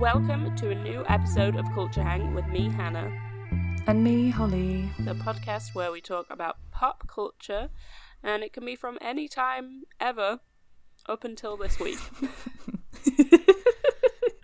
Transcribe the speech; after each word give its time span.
Welcome 0.00 0.56
to 0.56 0.70
a 0.70 0.74
new 0.74 1.04
episode 1.08 1.56
of 1.56 1.66
Culture 1.74 2.02
Hang 2.02 2.32
with 2.32 2.46
me, 2.46 2.70
Hannah, 2.70 3.12
And 3.86 4.02
me, 4.02 4.30
Holly. 4.30 4.88
the 5.00 5.14
podcast 5.14 5.74
where 5.74 5.92
we 5.92 6.00
talk 6.00 6.26
about 6.30 6.56
pop 6.70 7.06
culture, 7.06 7.68
and 8.22 8.42
it 8.42 8.54
can 8.54 8.64
be 8.64 8.76
from 8.76 8.96
any 9.02 9.28
time 9.28 9.82
ever 10.00 10.40
up 11.06 11.22
until 11.24 11.58
this 11.58 11.78
week. 11.78 11.98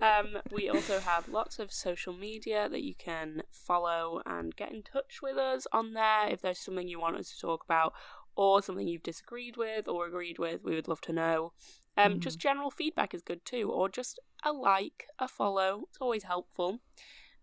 um, 0.03 0.37
we 0.53 0.69
also 0.69 1.01
have 1.01 1.27
lots 1.29 1.59
of 1.59 1.73
social 1.73 2.13
media 2.13 2.69
that 2.69 2.83
you 2.83 2.95
can 2.95 3.43
follow 3.51 4.21
and 4.27 4.55
get 4.57 4.73
in 4.73 4.83
touch 4.83 5.21
with 5.23 5.39
us 5.39 5.67
on 5.73 5.95
there 5.95 6.29
if 6.29 6.43
there's 6.43 6.59
something 6.59 6.87
you 6.87 7.01
want 7.01 7.17
us 7.17 7.31
to 7.31 7.41
talk 7.41 7.65
about 7.65 7.95
or 8.37 8.61
something 8.61 8.87
you've 8.87 9.03
disagreed 9.03 9.57
with 9.57 9.89
or 9.89 10.07
agreed 10.07 10.39
with. 10.39 10.63
We 10.63 10.75
would 10.75 10.87
love 10.87 11.01
to 11.03 11.15
know. 11.15 11.53
Um, 11.97 12.21
Just 12.21 12.39
general 12.39 12.71
feedback 12.71 13.15
is 13.15 13.23
good 13.23 13.45
too, 13.45 13.71
or 13.71 13.89
just 13.89 14.19
a 14.45 14.53
like, 14.53 15.07
a 15.19 15.29
follow. 15.29 15.85
It's 15.89 15.99
always 16.01 16.25
helpful. 16.25 16.81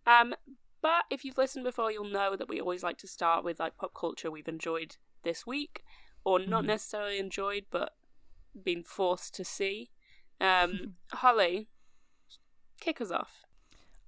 Um, 0.05 0.35
but 0.81 1.05
if 1.09 1.23
you've 1.23 1.37
listened 1.37 1.63
before, 1.63 1.91
you'll 1.91 2.03
know 2.09 2.35
that 2.35 2.49
we 2.49 2.59
always 2.59 2.83
like 2.83 2.97
to 2.99 3.07
start 3.07 3.43
with 3.43 3.59
like 3.59 3.77
pop 3.77 3.93
culture 3.93 4.29
we've 4.29 4.47
enjoyed 4.47 4.97
this 5.23 5.47
week, 5.47 5.83
or 6.23 6.39
not 6.39 6.65
necessarily 6.65 7.19
enjoyed, 7.19 7.65
but 7.71 7.93
been 8.63 8.83
forced 8.83 9.33
to 9.35 9.45
see. 9.45 9.89
Um, 10.39 10.95
Holly, 11.13 11.69
kick 12.79 13.01
us 13.01 13.11
off. 13.11 13.43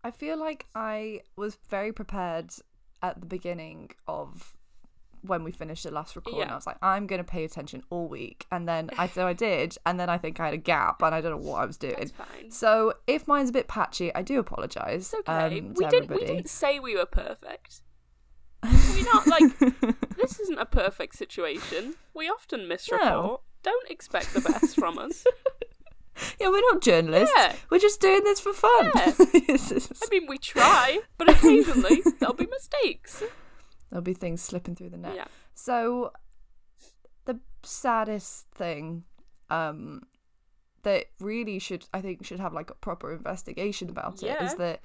I 0.04 0.12
feel 0.12 0.38
like 0.38 0.68
I 0.76 1.22
was 1.36 1.58
very 1.70 1.92
prepared 1.92 2.52
at 3.02 3.22
the 3.22 3.26
beginning 3.26 3.92
of 4.08 4.54
when 5.28 5.44
we 5.44 5.52
finished 5.52 5.84
the 5.84 5.92
last 5.92 6.16
recording. 6.16 6.42
Yeah. 6.48 6.54
I 6.54 6.56
was 6.56 6.66
like, 6.68 6.78
I'm 6.82 7.08
going 7.08 7.20
to 7.20 7.24
pay 7.30 7.44
attention 7.44 7.84
all 7.90 8.08
week. 8.08 8.46
And 8.52 8.68
then 8.68 8.90
I 8.98 9.08
so 9.08 9.28
I 9.28 9.34
did. 9.34 9.78
And 9.86 10.00
then 10.00 10.10
I 10.10 10.18
think 10.18 10.40
I 10.40 10.46
had 10.46 10.54
a 10.54 10.58
gap 10.58 11.02
and 11.02 11.14
I 11.14 11.22
don't 11.22 11.32
know 11.32 11.50
what 11.50 11.62
I 11.62 11.66
was 11.66 11.78
doing. 11.78 12.12
So 12.50 12.94
if 13.08 13.28
mine's 13.28 13.50
a 13.50 13.54
bit 13.54 13.68
patchy, 13.68 14.14
I 14.16 14.22
do 14.22 14.40
apologise. 14.40 15.14
It's 15.14 15.30
okay. 15.30 15.60
um, 15.60 15.74
we 15.76 15.86
didn't. 15.88 16.10
We 16.10 16.26
didn't 16.26 16.50
say 16.50 16.80
we 16.80 16.96
were 16.96 17.06
perfect. 17.06 17.82
We're 18.64 19.04
not 19.14 19.28
like 19.28 19.60
this. 20.18 20.40
Isn't 20.40 20.58
a 20.60 20.66
perfect 20.66 21.16
situation. 21.16 21.96
We 22.14 22.28
often 22.28 22.62
misreport. 22.62 23.02
No. 23.02 23.42
Don't 23.64 23.90
expect 23.90 24.34
the 24.34 24.42
best 24.42 24.76
from 24.76 24.98
us. 24.98 25.26
Yeah, 26.40 26.48
we're 26.48 26.62
not 26.72 26.82
journalists. 26.82 27.34
Yeah. 27.36 27.54
We're 27.70 27.78
just 27.80 28.00
doing 28.00 28.24
this 28.24 28.40
for 28.40 28.54
fun. 28.54 28.90
Yeah. 28.96 29.14
Is- 29.50 29.92
I 30.02 30.08
mean, 30.10 30.28
we 30.30 30.38
try, 30.38 31.00
but 31.18 31.30
occasionally 31.30 32.02
there'll 32.20 32.36
be 32.36 32.48
mistakes. 32.48 33.22
There'll 33.90 34.04
be 34.04 34.14
things 34.14 34.42
slipping 34.42 34.76
through 34.76 34.90
the 34.90 34.98
net. 34.98 35.16
Yeah. 35.16 35.26
So 35.54 36.12
the 37.26 37.40
saddest 37.64 38.48
thing 38.52 39.04
um 39.50 40.02
that 40.84 41.06
really 41.20 41.60
should 41.60 41.86
I 41.94 42.02
think 42.02 42.26
should 42.26 42.40
have 42.40 42.54
like 42.54 42.70
a 42.70 42.76
proper 42.76 43.14
investigation 43.14 43.90
about 43.90 44.22
it 44.22 44.28
Yeah. 44.28 44.44
is 44.46 44.56
that 44.56 44.82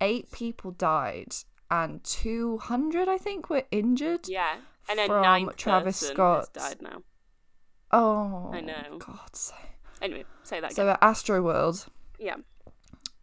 eight 0.00 0.30
people 0.30 0.70
died 0.72 1.34
and 1.70 2.02
200 2.04 3.08
I 3.08 3.18
think 3.18 3.50
were 3.50 3.64
injured. 3.70 4.28
Yeah. 4.28 4.56
And 4.88 4.98
then 4.98 5.08
From 5.08 5.50
Travis 5.56 5.96
Scott. 5.96 6.52
died 6.52 6.82
now. 6.82 7.02
Oh. 7.90 8.50
I 8.52 8.60
know. 8.60 8.98
God. 8.98 9.34
sake. 9.34 9.56
Anyway, 10.02 10.24
say 10.42 10.60
that 10.60 10.74
So 10.74 10.88
at 10.90 10.98
Astro 11.02 11.42
World 11.42 11.86
yeah. 12.18 12.36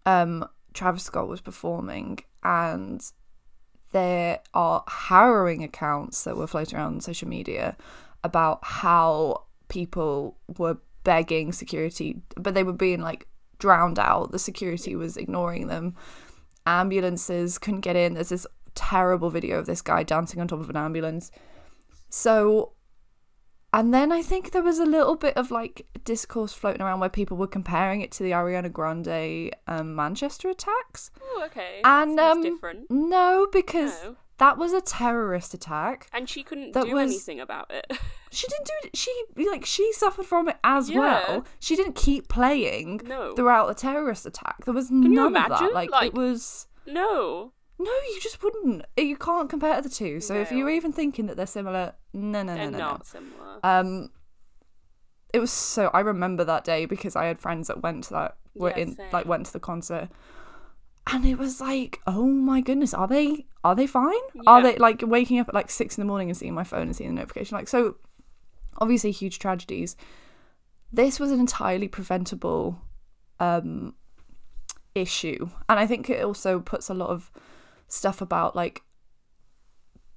um 0.06 0.48
Travis 0.74 1.04
Scott 1.04 1.28
was 1.28 1.42
performing 1.42 2.20
and 2.44 3.04
there 3.92 4.40
are 4.54 4.84
harrowing 4.88 5.64
accounts 5.64 6.24
that 6.24 6.38
were 6.38 6.48
floating 6.48 6.78
around 6.78 6.96
on 6.96 7.02
social 7.02 7.28
media 7.28 7.76
about 8.24 8.60
how 8.64 9.44
people 9.70 10.38
were 10.58 10.78
begging 11.04 11.52
security 11.52 12.22
but 12.36 12.54
they 12.54 12.64
were 12.64 12.74
being 12.74 13.02
like 13.02 13.28
drowned 13.62 14.00
out. 14.00 14.32
The 14.32 14.40
security 14.40 14.96
was 14.98 15.16
ignoring 15.16 15.68
them. 15.68 15.96
Ambulances 16.66 17.58
couldn't 17.58 17.82
get 17.82 17.96
in. 17.96 18.16
There's 18.16 18.30
this 18.30 18.48
terrible 18.76 19.30
video 19.30 19.60
of 19.60 19.68
this 19.68 19.82
guy 19.82 20.04
dancing 20.04 20.42
on 20.42 20.48
top 20.50 20.60
of 20.60 20.70
an 20.70 20.76
ambulance. 20.76 21.32
So 22.10 22.74
and 23.74 23.94
then 23.94 24.12
I 24.12 24.22
think 24.22 24.52
there 24.52 24.64
was 24.64 24.80
a 24.80 24.86
little 24.86 25.16
bit 25.16 25.36
of 25.38 25.52
like 25.52 25.86
discourse 26.04 26.54
floating 26.54 26.82
around 26.82 27.00
where 27.00 27.10
people 27.10 27.38
were 27.38 27.48
comparing 27.48 28.02
it 28.02 28.12
to 28.14 28.24
the 28.24 28.32
Ariana 28.32 28.72
Grande 28.72 29.52
um, 29.68 29.96
Manchester 29.96 30.50
attacks. 30.50 31.12
Oh, 31.22 31.44
okay. 31.46 31.82
And 31.84 32.18
That 32.18 32.32
um, 32.34 32.42
different. 32.44 32.90
no, 32.90 33.48
because 33.52 33.94
No. 34.04 34.16
that 34.40 34.58
was 34.58 34.74
a 34.74 34.82
terrorist 34.82 35.54
attack. 35.54 36.08
And 36.14 36.28
she 36.30 36.44
couldn't 36.44 36.74
do 36.74 36.94
was- 36.94 37.12
anything 37.12 37.40
about 37.40 37.72
it. 37.72 37.86
She 38.34 38.48
didn't 38.48 38.66
do 38.66 38.74
it. 38.88 38.96
She 38.96 39.14
like 39.52 39.66
she 39.66 39.92
suffered 39.92 40.26
from 40.26 40.48
it 40.48 40.56
as 40.64 40.90
Yeah. 40.90 41.00
well. 41.00 41.46
She 41.60 41.76
didn't 41.76 41.96
keep 41.96 42.30
playing 42.30 43.02
No. 43.04 43.34
throughout 43.36 43.68
the 43.68 43.74
terrorist 43.74 44.26
attack. 44.26 44.64
There 44.64 44.74
was 44.74 44.90
you 44.90 45.10
none 45.10 45.36
of 45.36 45.50
that. 45.50 45.74
Like, 45.74 45.92
Like- 45.92 46.08
it 46.08 46.14
was. 46.14 46.68
no. 46.88 47.52
No, 47.84 47.92
you 48.14 48.20
just 48.22 48.44
wouldn't. 48.44 48.86
You 48.96 49.18
can't 49.18 49.50
compare 49.50 49.82
the 49.82 49.90
two. 49.90 50.20
So 50.20 50.36
if 50.36 50.52
No. 50.52 50.58
you're 50.58 50.70
even 50.70 50.92
thinking 50.94 51.26
that 51.28 51.36
they're 51.38 51.48
similar, 51.48 51.94
no, 52.14 52.44
no, 52.44 52.54
no, 52.54 52.56
They're 52.56 52.72
no, 52.72 52.78
no. 52.78 52.86
not 52.92 53.06
similar. 53.08 53.60
Um, 53.64 54.10
it 55.34 55.40
was 55.40 55.52
so. 55.52 55.90
I 55.94 56.02
remember 56.02 56.44
that 56.44 56.64
day 56.64 56.86
because 56.86 57.16
I 57.16 57.26
had 57.26 57.40
friends 57.40 57.68
that 57.70 57.82
went 57.82 58.04
to 58.06 58.10
that 58.14 58.38
were 58.54 58.70
Yeah, 58.70 58.78
in 58.78 58.96
same. 58.96 59.08
like 59.12 59.26
went 59.26 59.46
to 59.48 59.54
the 59.54 59.60
concert, 59.60 60.10
and 61.12 61.26
it 61.26 61.38
was 61.40 61.60
like, 61.62 62.00
oh 62.06 62.26
my 62.28 62.62
goodness, 62.62 62.94
are 62.94 63.08
they 63.08 63.48
are 63.64 63.74
they 63.76 63.88
fine? 63.88 64.14
Are 64.46 64.60
Yeah. 64.62 64.72
they 64.72 64.78
like 64.78 65.02
waking 65.06 65.40
up 65.40 65.48
at 65.50 65.56
like 65.56 65.72
six 65.72 65.98
in 65.98 66.02
the 66.02 66.08
morning 66.08 66.30
and 66.30 66.38
seeing 66.38 66.54
my 66.54 66.64
phone 66.66 66.84
and 66.84 66.96
seeing 66.96 67.10
the 67.10 67.16
notification? 67.16 67.56
Like 67.58 67.68
so, 67.70 67.96
obviously 68.78 69.12
huge 69.12 69.40
tragedies. 69.40 69.96
This 70.92 71.20
was 71.20 71.32
an 71.32 71.40
entirely 71.40 71.88
preventable 71.88 72.80
um 73.40 73.96
issue, 74.94 75.50
and 75.70 75.80
I 75.80 75.88
think 75.88 76.10
it 76.10 76.24
also 76.24 76.60
puts 76.60 76.90
a 76.90 76.94
lot 76.94 77.10
of 77.10 77.32
stuff 77.92 78.22
about 78.22 78.56
like 78.56 78.82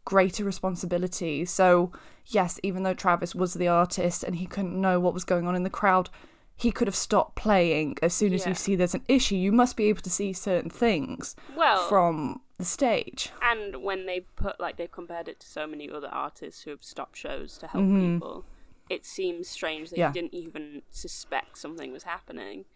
greater 0.04 0.44
responsibility. 0.44 1.44
So, 1.44 1.92
yes, 2.26 2.60
even 2.62 2.82
though 2.82 2.94
Travis 2.94 3.34
was 3.34 3.54
the 3.54 3.68
artist 3.68 4.22
and 4.22 4.36
he 4.36 4.46
couldn't 4.46 4.78
know 4.78 5.00
what 5.00 5.14
was 5.14 5.24
going 5.24 5.46
on 5.46 5.56
in 5.56 5.62
the 5.62 5.70
crowd, 5.70 6.10
he 6.56 6.70
could 6.70 6.86
have 6.86 6.94
stopped 6.94 7.34
playing 7.36 7.96
as 8.02 8.14
soon 8.14 8.32
as 8.32 8.42
Yeah. 8.42 8.50
you 8.50 8.54
see 8.54 8.76
there's 8.76 8.94
an 8.94 9.04
issue. 9.08 9.34
You 9.34 9.50
must 9.50 9.76
be 9.76 9.84
able 9.88 10.02
to 10.02 10.10
see 10.10 10.32
certain 10.32 10.70
things 10.70 11.34
Well, 11.56 11.88
from 11.88 12.42
the 12.58 12.64
stage. 12.64 13.30
and 13.42 13.82
when 13.82 14.06
they've 14.06 14.28
put 14.36 14.60
like 14.60 14.76
they've 14.76 14.90
compared 14.92 15.26
it 15.26 15.40
to 15.40 15.46
so 15.48 15.66
many 15.66 15.90
other 15.90 16.08
artists 16.08 16.62
who 16.62 16.70
have 16.70 16.84
stopped 16.84 17.16
shows 17.16 17.58
to 17.58 17.66
help 17.66 17.82
Mhm. 17.84 18.14
people, 18.14 18.44
it 18.88 19.04
seems 19.04 19.48
strange 19.48 19.90
that 19.90 19.98
Yeah. 19.98 20.08
you 20.08 20.12
didn't 20.14 20.34
even 20.34 20.82
suspect 20.90 21.58
something 21.58 21.90
was 21.90 22.04
happening. 22.04 22.66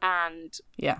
And 0.00 0.56
Yeah. 0.76 0.98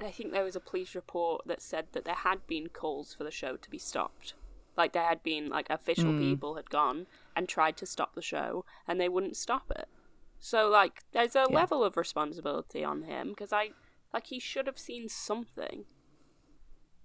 I 0.00 0.10
think 0.10 0.32
there 0.32 0.44
was 0.44 0.56
a 0.56 0.60
police 0.60 0.94
report 0.94 1.42
that 1.46 1.62
said 1.62 1.88
that 1.92 2.04
there 2.04 2.14
had 2.14 2.46
been 2.46 2.68
calls 2.68 3.14
for 3.14 3.24
the 3.24 3.30
show 3.30 3.56
to 3.56 3.70
be 3.70 3.78
stopped. 3.78 4.34
Like 4.76 4.92
there 4.92 5.04
had 5.04 5.22
been 5.22 5.48
like 5.48 5.70
official 5.70 6.12
Hmm. 6.12 6.20
people 6.20 6.56
had 6.56 6.70
gone 6.70 7.06
and 7.34 7.48
tried 7.48 7.76
to 7.78 7.86
stop 7.86 8.14
the 8.14 8.22
show 8.22 8.64
and 8.86 9.00
they 9.00 9.08
wouldn't 9.08 9.36
stop 9.36 9.70
it. 9.70 9.88
So 10.38 10.68
like 10.68 11.04
there's 11.12 11.34
a 11.34 11.44
Yeah. 11.46 11.46
level 11.46 11.82
of 11.82 11.96
responsibility 11.96 12.84
on 12.84 13.02
him 13.04 13.30
because 13.30 13.52
I 13.52 13.70
like 14.12 14.26
he 14.28 14.38
should 14.40 14.66
have 14.66 14.78
seen 14.78 15.08
something. 15.08 15.86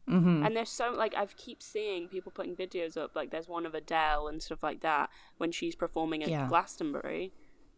hmm 0.07 0.45
And 0.45 0.55
there's 0.57 0.69
so 0.71 0.91
like 0.91 1.13
I've 1.15 1.35
keep 1.37 1.61
seeing 1.61 2.07
people 2.07 2.31
putting 2.31 2.55
videos 2.55 2.97
up. 2.97 3.15
Like 3.15 3.29
there's 3.31 3.47
one 3.47 3.65
of 3.65 3.75
Adele 3.75 4.27
and 4.27 4.41
stuff 4.41 4.63
like 4.63 4.81
that 4.81 5.09
when 5.37 5.51
she's 5.51 5.75
performing 5.75 6.23
at 6.23 6.29
Yeah. 6.29 6.47
Glastonbury, 6.47 7.33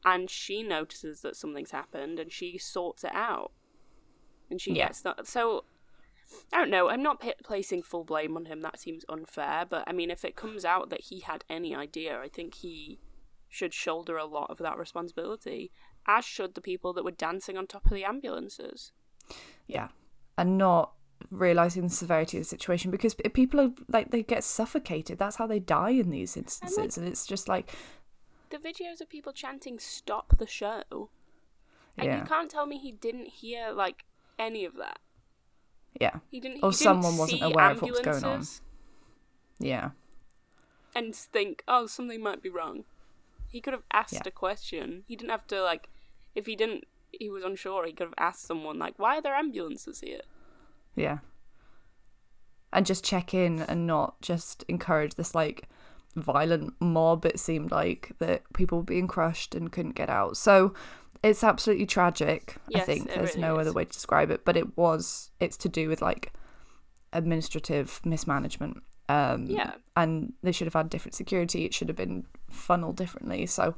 and 0.05 0.29
she 0.29 0.63
notices 0.63 1.21
that 1.21 1.35
something's 1.35 1.71
happened 1.71 2.19
and 2.19 2.31
she 2.31 2.57
sorts 2.57 3.03
it 3.03 3.11
out, 3.13 3.51
and 4.53 4.61
she 4.61 4.71
Yeah. 4.73 4.87
gets 4.87 5.01
that. 5.01 5.27
So 5.27 5.65
I 6.51 6.57
don't 6.57 6.69
know. 6.69 6.89
I'm 6.89 7.03
not 7.03 7.19
p- 7.19 7.33
placing 7.43 7.83
full 7.83 8.03
blame 8.03 8.35
on 8.37 8.45
him. 8.45 8.61
That 8.61 8.79
seems 8.79 9.03
unfair. 9.09 9.65
But 9.69 9.83
I 9.87 9.91
mean, 9.91 10.09
if 10.09 10.23
it 10.23 10.35
comes 10.35 10.63
out 10.65 10.89
that 10.89 11.01
he 11.09 11.19
had 11.19 11.43
any 11.49 11.75
idea, 11.75 12.19
I 12.19 12.27
think 12.29 12.55
he 12.55 12.99
should 13.49 13.73
shoulder 13.73 14.17
a 14.17 14.25
lot 14.25 14.49
of 14.49 14.57
that 14.59 14.77
responsibility. 14.77 15.71
As 16.07 16.25
should 16.25 16.55
the 16.55 16.61
people 16.61 16.91
that 16.93 17.03
were 17.05 17.11
dancing 17.27 17.57
on 17.57 17.67
top 17.67 17.85
of 17.85 17.91
the 17.91 18.03
ambulances. 18.03 18.91
Yeah. 19.67 19.89
And 20.37 20.57
not 20.57 20.93
realizing 21.29 21.83
the 21.83 21.89
severity 21.89 22.37
of 22.37 22.41
the 22.43 22.49
situation 22.49 22.91
because 22.91 23.13
people 23.33 23.59
are 23.61 23.71
like 23.87 24.11
they 24.11 24.23
get 24.23 24.43
suffocated. 24.43 25.17
That's 25.19 25.37
how 25.37 25.47
they 25.47 25.59
die 25.59 25.91
in 25.91 26.09
these 26.09 26.35
instances. 26.35 26.97
And, 26.97 27.07
it's 27.07 27.25
just 27.27 27.47
like 27.47 27.71
the 28.49 28.57
videos 28.57 29.01
of 29.01 29.07
people 29.09 29.33
chanting 29.33 29.79
"Stop 29.79 30.37
the 30.37 30.47
show," 30.47 31.09
and 31.97 32.05
Yeah. 32.07 32.19
you 32.19 32.25
can't 32.25 32.51
tell 32.51 32.65
me 32.65 32.77
he 32.77 32.91
didn't 32.91 33.27
hear 33.27 33.71
like 33.71 34.03
any 34.39 34.65
of 34.65 34.75
that. 34.77 34.99
yeah. 35.99 36.17
He 36.31 36.39
didn't. 36.39 36.63
Or 36.63 36.71
he 36.71 36.75
didn't 36.77 36.83
someone 36.83 37.17
wasn't 37.17 37.43
aware 37.43 37.71
of 37.71 37.81
what 37.81 37.91
was 37.91 37.99
going 37.99 38.23
on. 38.23 38.43
Yeah. 39.59 39.91
And 40.95 41.15
think, 41.15 41.63
oh, 41.67 41.87
something 41.87 42.21
might 42.21 42.41
be 42.41 42.49
wrong. 42.49 42.83
He 43.47 43.61
could 43.61 43.73
have 43.73 43.83
asked 43.91 44.13
Yeah. 44.13 44.21
a 44.25 44.31
question. 44.31 45.03
He 45.07 45.15
didn't 45.15 45.31
have 45.31 45.47
to 45.47 45.61
like, 45.61 45.89
if 46.35 46.45
he 46.47 46.55
didn't, 46.55 46.85
he 47.11 47.29
was 47.29 47.43
unsure. 47.43 47.85
He 47.85 47.93
could 47.93 48.07
have 48.07 48.13
asked 48.17 48.41
someone 48.45 48.79
like, 48.79 48.97
"Why 48.97 49.17
are 49.17 49.21
there 49.21 49.35
ambulances 49.35 49.99
here?" 49.99 50.21
Yeah. 50.95 51.19
And 52.71 52.85
just 52.87 53.03
check 53.03 53.33
in 53.35 53.59
and 53.61 53.85
not 53.85 54.19
just 54.21 54.63
encourage 54.67 55.13
this 55.13 55.35
like 55.35 55.69
violent 56.15 56.73
mob. 56.79 57.25
It 57.25 57.39
seemed 57.39 57.69
like 57.71 58.13
that 58.17 58.41
people 58.53 58.79
were 58.79 58.83
being 58.83 59.07
crushed 59.07 59.53
and 59.53 59.71
couldn't 59.71 59.93
get 59.95 60.09
out. 60.09 60.37
So 60.37 60.73
it's 61.23 61.43
absolutely 61.43 61.85
tragic. 61.85 62.57
I 62.75 62.81
think 62.81 63.07
there's 63.07 63.29
really 63.35 63.41
no 63.41 63.59
is. 63.59 63.67
other 63.67 63.73
way 63.73 63.85
to 63.85 63.91
describe 63.91 64.29
it. 64.29 64.43
But 64.45 64.57
it 64.57 64.77
was. 64.77 65.31
It's 65.39 65.57
to 65.57 65.69
do 65.69 65.87
with 65.89 66.01
like 66.01 66.33
administrative 67.11 68.01
mismanagement. 68.05 68.83
Um, 69.09 69.45
Yeah. 69.47 69.73
and 69.95 70.33
they 70.43 70.51
should 70.51 70.65
have 70.67 70.73
had 70.73 70.89
different 70.89 71.15
security. 71.15 71.65
It 71.65 71.73
should 71.73 71.89
have 71.89 71.97
been 71.97 72.25
funneled 72.49 72.95
differently. 72.95 73.45
So 73.45 73.75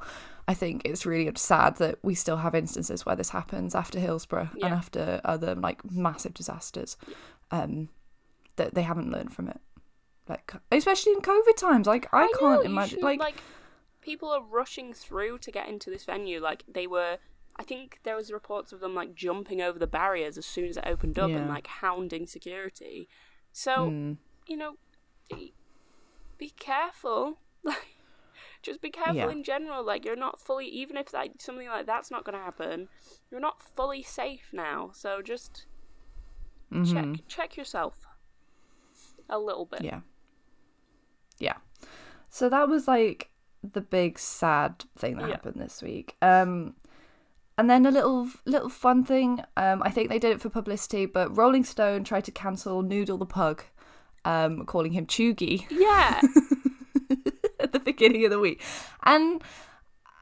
I 0.48 0.54
think 0.54 0.84
it's 0.86 1.06
really 1.06 1.32
sad 1.36 1.78
that 1.78 1.98
we 2.04 2.16
still 2.16 2.38
have 2.38 2.54
instances 2.56 3.06
where 3.06 3.16
this 3.16 3.30
happens 3.30 3.74
after 3.76 4.00
Hillsborough 4.00 4.50
Yeah. 4.56 4.68
and 4.68 4.76
after 4.76 5.20
other 5.26 5.56
like 5.56 5.84
massive 5.92 6.34
disasters. 6.34 6.98
Um, 7.52 7.90
that 8.56 8.74
they 8.74 8.84
haven't 8.84 9.12
learned 9.12 9.34
from 9.34 9.50
it. 9.50 9.60
Like 10.30 10.54
especially 10.72 11.14
in 11.14 11.22
COVID 11.22 11.56
times. 11.58 11.88
Like 11.88 12.08
I, 12.14 12.26
know, 12.28 12.38
can't 12.40 12.66
imagine. 12.66 13.02
Like, 13.02 13.20
like 13.20 13.36
people 14.02 14.30
are 14.30 14.42
rushing 14.42 14.94
through 14.94 15.40
to 15.40 15.52
get 15.52 15.68
into 15.68 15.90
this 15.90 16.06
venue. 16.06 16.40
Like 16.40 16.64
they 16.68 16.88
were. 16.88 17.18
I 17.58 17.64
think 17.64 18.00
there 18.04 18.16
was 18.16 18.32
reports 18.32 18.74
of 18.74 18.80
them 18.82 18.94
like 18.94 19.16
jumping 19.16 19.62
over 19.62 19.80
the 19.80 19.88
barriers 19.88 20.38
as 20.38 20.46
soon 20.46 20.66
as 20.66 20.78
it 20.78 20.84
opened 20.86 21.18
up 21.18 21.30
and 21.32 21.48
like 21.48 21.68
hounding 21.68 22.28
security. 22.28 23.08
So 23.54 23.90
mm, 23.92 24.18
you 24.48 24.58
know, 24.58 24.76
be, 26.38 26.54
careful. 26.60 27.40
Like, 27.64 27.98
just 28.62 28.82
be 28.82 28.90
careful 28.92 29.16
Yeah. 29.16 29.32
in 29.32 29.44
general. 29.44 29.84
Like, 29.84 30.06
you're 30.06 30.16
not 30.16 30.40
fully, 30.40 30.68
even 30.68 30.98
if 30.98 31.14
like 31.14 31.34
something 31.40 31.68
like 31.68 31.86
that's 31.88 32.12
not 32.12 32.24
going 32.26 32.38
to 32.38 32.44
happen, 32.44 32.90
you're 33.32 33.40
not 33.40 33.62
fully 33.62 34.04
safe 34.04 34.50
now. 34.52 34.92
So 34.94 35.22
just 35.24 35.66
mhm. 36.72 36.92
check 36.94 37.28
check 37.28 37.58
yourself 37.58 38.06
a 39.30 39.40
little 39.40 39.66
bit. 39.66 39.82
Yeah. 39.84 40.02
Yeah. 41.40 41.58
So 42.30 42.50
that 42.50 42.68
was 42.68 42.88
like 42.88 43.30
the 43.64 43.82
big 43.82 44.20
sad 44.20 44.84
thing 44.98 45.18
that 45.18 45.28
Yeah. 45.28 45.36
happened 45.36 45.60
this 45.60 45.82
week. 45.82 46.16
Um 46.22 46.76
and 47.58 47.70
then 47.70 47.86
a 47.86 47.92
little 47.92 48.30
little 48.46 48.70
fun 48.70 49.04
thing, 49.04 49.42
um 49.58 49.82
I 49.84 49.90
think 49.92 50.10
they 50.10 50.20
did 50.20 50.32
it 50.32 50.42
for 50.42 50.50
publicity, 50.50 51.06
but 51.06 51.36
Rolling 51.36 51.64
Stone 51.64 52.04
tried 52.04 52.26
to 52.26 52.32
cancel 52.32 52.82
Noodle 52.82 53.18
the 53.18 53.26
pug, 53.26 53.64
um 54.26 54.66
calling 54.66 54.92
him 54.94 55.06
cheugy 55.06 55.66
Yeah. 55.70 56.22
at 57.60 57.72
the 57.72 57.80
beginning 57.80 58.26
of 58.26 58.32
the 58.32 58.40
week. 58.40 58.62
And 59.04 59.42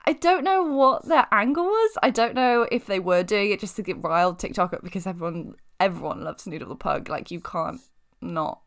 I 0.05 0.13
don't 0.13 0.43
know 0.43 0.63
what 0.63 1.05
their 1.07 1.27
angle 1.31 1.63
was. 1.63 1.97
I 2.03 2.09
don't 2.09 2.35
know 2.35 2.67
if 2.71 2.85
they 2.87 2.99
were 2.99 3.23
doing 3.23 3.51
it 3.51 3.59
just 3.61 3.75
to 3.77 3.81
get 3.83 4.03
riled 4.03 4.37
TikTok 4.39 4.73
up 4.73 4.83
because 4.83 5.07
everyone 5.07 5.55
everyone 5.79 6.21
loves 6.23 6.45
Noodle 6.45 6.69
the 6.69 6.75
pug. 6.75 7.09
Like 7.09 7.31
you 7.31 7.39
can't 7.39 7.81
not 8.21 8.59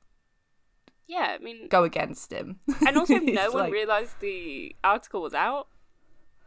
yeah. 1.09 1.37
I 1.39 1.39
mean, 1.39 1.69
go 1.69 1.85
against 1.85 2.33
him. 2.33 2.59
and 2.87 2.97
also, 2.97 3.15
no 3.19 3.45
It's 3.45 3.55
one 3.55 3.65
like- 3.65 3.73
realized 3.73 4.19
the 4.21 4.75
article 4.83 5.23
was 5.23 5.35
out. 5.35 5.69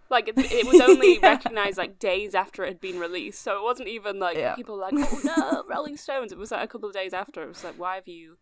Like 0.09 0.27
it, 0.27 0.33
it 0.37 0.65
was 0.65 0.81
only 0.81 1.19
recognized 1.23 1.77
like 1.77 1.99
days 1.99 2.33
after 2.33 2.63
it 2.63 2.67
had 2.69 2.81
been 2.81 2.99
released, 2.99 3.41
so 3.41 3.57
it 3.57 3.63
wasn't 3.63 3.89
even 3.89 4.17
like 4.19 4.37
Yeah. 4.37 4.55
people 4.55 4.75
were 4.75 4.81
like, 4.81 4.93
"Oh 4.97 5.21
no, 5.23 5.63
Rolling 5.73 5.97
Stones!" 5.97 6.31
It 6.31 6.37
was 6.37 6.51
like 6.51 6.63
a 6.63 6.67
couple 6.67 6.89
of 6.89 6.95
days 6.95 7.13
after. 7.13 7.43
It 7.43 7.47
was 7.47 7.63
like, 7.63 7.75
"Why 7.77 7.95
have 7.95 8.07
you 8.07 8.37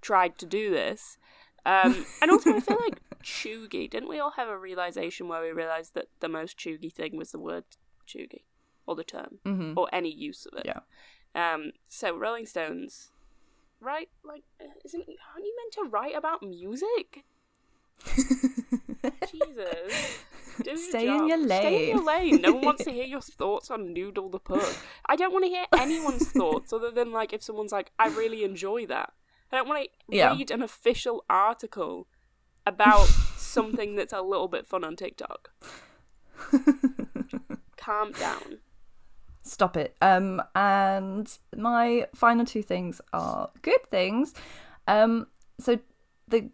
tried 0.00 0.38
to 0.38 0.46
do 0.46 0.70
this?" 0.70 1.18
Um, 1.66 2.06
and 2.22 2.30
also, 2.30 2.54
I 2.54 2.60
feel 2.60 2.78
like 2.80 3.00
cheugy. 3.22 3.90
Didn't 3.90 4.08
we 4.08 4.18
all 4.20 4.30
have 4.32 4.48
a 4.48 4.56
realization 4.56 5.28
where 5.28 5.42
we 5.42 5.50
realized 5.50 5.94
that 5.94 6.06
the 6.20 6.28
most 6.28 6.56
cheugy 6.58 6.90
thing 6.92 7.16
was 7.16 7.32
the 7.32 7.38
word 7.40 7.64
cheugy, 8.06 8.44
or 8.86 8.94
the 8.94 9.04
term, 9.04 9.40
Mhm. 9.44 9.76
or 9.76 9.88
any 9.92 10.10
use 10.14 10.46
of 10.46 10.58
it? 10.58 10.64
Yeah. 10.66 10.80
Um. 11.34 11.72
So 11.88 12.16
Rolling 12.16 12.46
Stones, 12.46 13.10
right? 13.80 14.08
Like, 14.24 14.44
isn't 14.84 15.00
aren't 15.00 15.44
you 15.44 15.56
meant 15.60 15.72
to 15.74 15.90
write 15.90 16.14
about 16.16 16.42
music? 16.42 17.24
Jesus. 19.30 20.24
Do 20.62 20.70
your 20.72 20.76
Stay 20.76 21.08
in 21.08 21.26
your 21.28 21.42
Stay 21.46 21.90
in 21.90 21.96
your 21.96 22.04
lane. 22.04 22.32
lane. 22.32 22.42
No 22.42 22.52
one 22.52 22.64
wants 22.66 22.84
to 22.84 22.90
hear 22.98 23.04
your 23.04 23.20
thoughts 23.22 23.70
on 23.70 23.94
Noodle 23.94 24.28
the 24.28 24.38
Pug. 24.38 24.62
I 25.06 25.16
don't 25.16 25.32
want 25.32 25.44
to 25.44 25.48
hear 25.48 25.64
anyone's 25.78 26.28
thoughts 26.32 26.72
other 26.72 26.90
than 26.90 27.12
like 27.12 27.32
if 27.32 27.42
someone's 27.42 27.72
like, 27.72 27.92
I 27.98 28.08
really 28.08 28.44
enjoy 28.44 28.84
that. 28.86 29.12
I 29.50 29.56
don't 29.56 29.68
want 29.68 29.84
to 29.84 30.16
Yeah. 30.16 30.32
read 30.36 30.50
an 30.50 30.60
official 30.62 31.24
article 31.30 32.08
about 32.66 33.06
something 33.06 33.96
that's 33.96 34.12
a 34.12 34.20
little 34.20 34.48
bit 34.48 34.66
fun 34.66 34.84
on 34.84 34.96
TikTok. 34.96 35.50
Calm 37.76 38.12
down. 38.12 38.58
Stop 39.42 39.76
it. 39.76 39.96
Um, 40.02 40.42
and 40.54 41.32
my 41.56 42.06
final 42.14 42.44
two 42.44 42.62
things 42.62 43.00
are 43.14 43.50
good 43.62 43.80
things. 43.90 44.34
Um, 44.86 45.26
so 45.58 45.78
the 46.28 46.50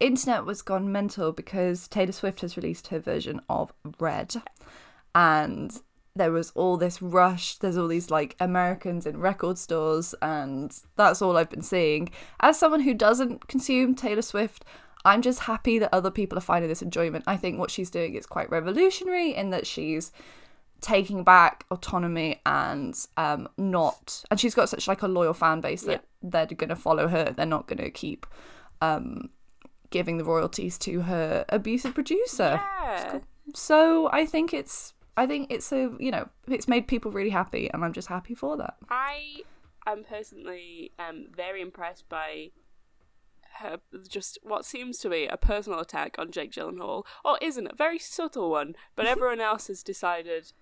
internet 0.00 0.44
was 0.44 0.62
gone 0.62 0.92
mental 0.92 1.32
because 1.32 1.88
Taylor 1.88 2.12
Swift 2.12 2.40
has 2.40 2.56
released 2.56 2.88
her 2.88 2.98
version 2.98 3.40
of 3.48 3.72
Red, 3.98 4.36
and 5.14 5.80
there 6.14 6.32
was 6.32 6.50
all 6.50 6.76
this 6.76 7.00
rush. 7.00 7.56
There's 7.56 7.76
all 7.76 7.88
these 7.88 8.10
like 8.10 8.36
Americans 8.40 9.06
in 9.06 9.18
record 9.18 9.58
stores, 9.58 10.14
and 10.20 10.76
that's 10.96 11.22
all 11.22 11.36
I've 11.36 11.50
been 11.50 11.62
seeing. 11.62 12.10
As 12.40 12.58
someone 12.58 12.80
who 12.80 12.94
doesn't 12.94 13.48
consume 13.48 13.94
Taylor 13.94 14.22
Swift, 14.22 14.64
I'm 15.04 15.22
just 15.22 15.40
happy 15.40 15.78
that 15.78 15.94
other 15.94 16.10
people 16.10 16.36
are 16.38 16.42
finding 16.42 16.68
this 16.68 16.82
enjoyment. 16.82 17.24
I 17.26 17.36
think 17.36 17.58
what 17.58 17.70
she's 17.70 17.90
doing 17.90 18.14
is 18.14 18.26
quite 18.26 18.50
revolutionary 18.50 19.34
in 19.34 19.50
that 19.50 19.66
she's 19.66 20.12
taking 20.80 21.24
back 21.24 21.64
autonomy 21.72 22.40
and 22.46 23.06
um 23.16 23.48
not 23.58 24.22
and 24.30 24.38
she's 24.38 24.54
got 24.54 24.68
such 24.68 24.86
like 24.86 25.02
a 25.02 25.08
loyal 25.08 25.34
fan 25.34 25.60
base 25.60 25.82
that 25.82 26.04
they're 26.22 26.46
going 26.46 26.68
to 26.68 26.76
follow 26.76 27.08
her 27.08 27.34
they're 27.36 27.44
not 27.44 27.66
going 27.66 27.78
to 27.78 27.90
keep 27.90 28.26
um 28.80 29.28
giving 29.90 30.18
the 30.18 30.24
royalties 30.24 30.78
to 30.78 31.02
her 31.02 31.44
abusive 31.48 31.94
producer 31.94 32.60
Yeah. 32.82 33.18
so 33.54 34.08
i 34.12 34.26
think 34.26 34.52
it's 34.52 34.92
i 35.16 35.26
think 35.26 35.50
it's 35.50 35.72
a 35.72 35.90
you 35.98 36.10
know 36.10 36.28
it's 36.46 36.68
made 36.68 36.86
people 36.88 37.10
really 37.10 37.30
happy 37.30 37.70
and 37.72 37.84
i'm 37.84 37.92
just 37.92 38.08
happy 38.08 38.34
for 38.34 38.56
that 38.58 38.76
I 38.90 39.42
am 39.86 40.04
personally 40.04 40.92
um, 40.98 41.26
very 41.34 41.62
impressed 41.62 42.08
by 42.10 42.50
her 43.60 43.78
just 44.08 44.38
what 44.42 44.64
seems 44.66 44.98
to 44.98 45.08
be 45.08 45.26
a 45.26 45.36
personal 45.36 45.80
attack 45.80 46.16
on 46.18 46.30
Jake 46.30 46.52
Gyllenhaal, 46.52 47.04
or 47.24 47.38
isn't 47.40 47.66
a 47.66 47.74
very 47.74 47.98
subtle 47.98 48.50
one, 48.50 48.76
but 48.94 49.06
everyone 49.14 49.40
else 49.40 49.66
has 49.68 49.82
decided 49.82 50.52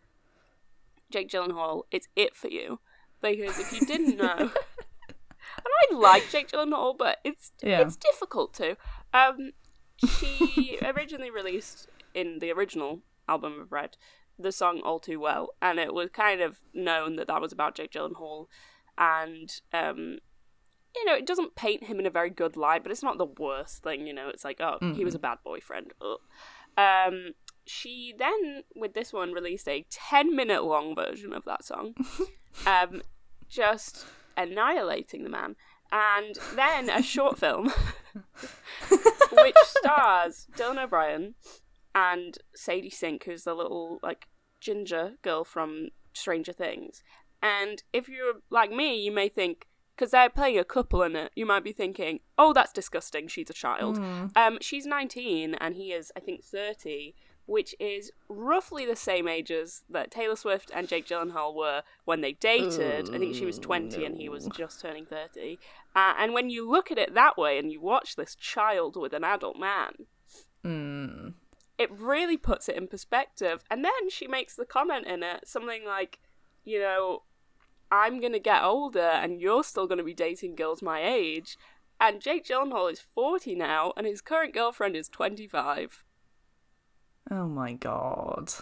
Jake 1.10 1.28
Gyllenhaal, 1.28 1.82
it's 1.90 2.08
it 2.16 2.34
for 2.36 2.48
you. 2.48 2.80
Because 3.20 3.58
if 3.58 3.72
you 3.72 3.86
didn't 3.86 4.16
know, 4.16 4.36
and 5.08 5.72
I 5.92 5.94
like 5.94 6.30
Jake 6.30 6.50
Gyllenhaal, 6.50 6.96
but 6.96 7.18
it's 7.24 7.52
Yeah. 7.62 7.80
it's 7.80 7.96
difficult 7.96 8.54
to. 8.54 8.76
Um, 9.12 9.52
she 10.06 10.78
originally 10.82 11.30
released 11.30 11.88
in 12.14 12.38
the 12.38 12.50
original 12.52 13.00
album 13.28 13.60
of 13.60 13.72
Red 13.72 13.96
the 14.38 14.52
song 14.52 14.80
All 14.84 15.00
Too 15.00 15.18
Well, 15.18 15.54
and 15.62 15.78
it 15.78 15.94
was 15.94 16.10
kind 16.10 16.40
of 16.40 16.60
known 16.74 17.16
that 17.16 17.28
that 17.28 17.40
was 17.40 17.52
about 17.52 17.74
Jake 17.74 17.92
Gyllenhaal, 17.92 18.46
and 18.98 19.50
um, 19.72 20.18
you 20.94 21.04
know, 21.04 21.14
it 21.14 21.26
doesn't 21.26 21.56
paint 21.56 21.84
him 21.84 21.98
in 21.98 22.06
a 22.06 22.10
very 22.10 22.30
good 22.30 22.56
light, 22.56 22.82
but 22.82 22.92
it's 22.92 23.02
not 23.02 23.18
the 23.18 23.26
worst 23.26 23.82
thing. 23.82 24.06
You 24.06 24.14
know, 24.14 24.28
it's 24.28 24.44
like, 24.44 24.60
oh, 24.60 24.78
he 24.94 25.04
was 25.04 25.14
a 25.14 25.18
bad 25.18 25.38
boyfriend. 25.44 25.92
Ugh. 26.00 26.18
Um, 26.78 27.32
she 27.66 28.14
then, 28.18 28.62
with 28.74 28.94
this 28.94 29.12
one, 29.12 29.32
released 29.32 29.68
a 29.68 29.86
ten-minute 29.90 30.64
long 30.64 30.94
version 30.94 31.32
of 31.32 31.44
that 31.44 31.64
song, 31.64 31.94
um, 32.66 33.02
just 33.48 34.06
annihilating 34.36 35.24
the 35.24 35.30
man, 35.30 35.56
and 35.92 36.36
then 36.54 36.90
a 36.90 37.02
short 37.02 37.38
film 37.38 37.72
which 39.32 39.56
stars 39.64 40.46
Dylan 40.56 40.82
O'Brien 40.82 41.34
and 41.94 42.38
Sadie 42.54 42.90
Sink, 42.90 43.24
who's 43.24 43.44
the 43.44 43.54
little 43.54 43.98
like 44.02 44.26
ginger 44.60 45.12
girl 45.22 45.44
from 45.44 45.88
Stranger 46.12 46.52
Things. 46.52 47.02
And 47.42 47.82
if 47.92 48.08
you're 48.08 48.34
like 48.50 48.70
me, 48.70 49.00
you 49.02 49.12
may 49.12 49.28
think 49.28 49.66
because 49.94 50.10
they're 50.10 50.28
playing 50.28 50.58
a 50.58 50.64
couple 50.64 51.02
in 51.02 51.16
it, 51.16 51.32
you 51.34 51.46
might 51.46 51.64
be 51.64 51.72
thinking, 51.72 52.20
"Oh, 52.36 52.52
that's 52.52 52.72
disgusting. 52.72 53.28
She's 53.28 53.48
a 53.50 53.54
child." 53.54 53.98
Um, 54.36 54.58
she's 54.60 54.86
19 54.86 55.54
and 55.54 55.74
he 55.74 55.92
is, 55.92 56.12
I 56.16 56.20
think, 56.20 56.44
30, 56.44 57.14
which 57.46 57.74
is 57.78 58.10
roughly 58.28 58.84
the 58.84 58.96
same 58.96 59.28
ages 59.28 59.84
that 59.88 60.10
Taylor 60.10 60.36
Swift 60.36 60.70
and 60.74 60.88
Jake 60.88 61.06
Gyllenhaal 61.06 61.54
were 61.54 61.82
when 62.04 62.20
they 62.20 62.32
dated. 62.32 63.14
I 63.14 63.18
think 63.18 63.34
she 63.36 63.46
was 63.46 63.58
20 63.58 64.04
and 64.04 64.16
he 64.16 64.28
was 64.28 64.48
just 64.56 64.80
turning 64.80 65.06
30. 65.06 65.58
Uh, 65.94 66.14
and 66.18 66.34
when 66.34 66.50
you 66.50 66.68
look 66.68 66.90
at 66.90 66.98
it 66.98 67.14
that 67.14 67.38
way 67.38 67.58
and 67.58 67.70
you 67.70 67.80
watch 67.80 68.16
this 68.16 68.34
child 68.34 68.96
with 68.96 69.12
an 69.12 69.22
adult 69.22 69.58
man, 69.58 69.92
mm. 70.64 71.34
it 71.78 71.90
really 71.92 72.36
puts 72.36 72.68
it 72.68 72.76
in 72.76 72.88
perspective. 72.88 73.62
And 73.70 73.84
then 73.84 74.10
she 74.10 74.26
makes 74.26 74.56
the 74.56 74.66
comment 74.66 75.06
in 75.06 75.22
it, 75.22 75.46
something 75.46 75.84
like, 75.86 76.18
you 76.64 76.80
know, 76.80 77.22
I'm 77.92 78.20
gonna 78.20 78.40
get 78.40 78.64
older 78.64 78.98
and 78.98 79.40
you're 79.40 79.62
still 79.62 79.86
gonna 79.86 80.02
be 80.02 80.14
dating 80.14 80.56
girls 80.56 80.82
my 80.82 81.00
age. 81.00 81.56
And 82.00 82.20
Jake 82.20 82.44
Gyllenhaal 82.44 82.92
is 82.92 83.00
40 83.00 83.54
now 83.54 83.92
and 83.96 84.04
his 84.04 84.20
current 84.20 84.52
girlfriend 84.52 84.96
is 84.96 85.08
25. 85.08 86.02
Oh 87.30 87.46
my 87.48 87.72
god 87.72 88.52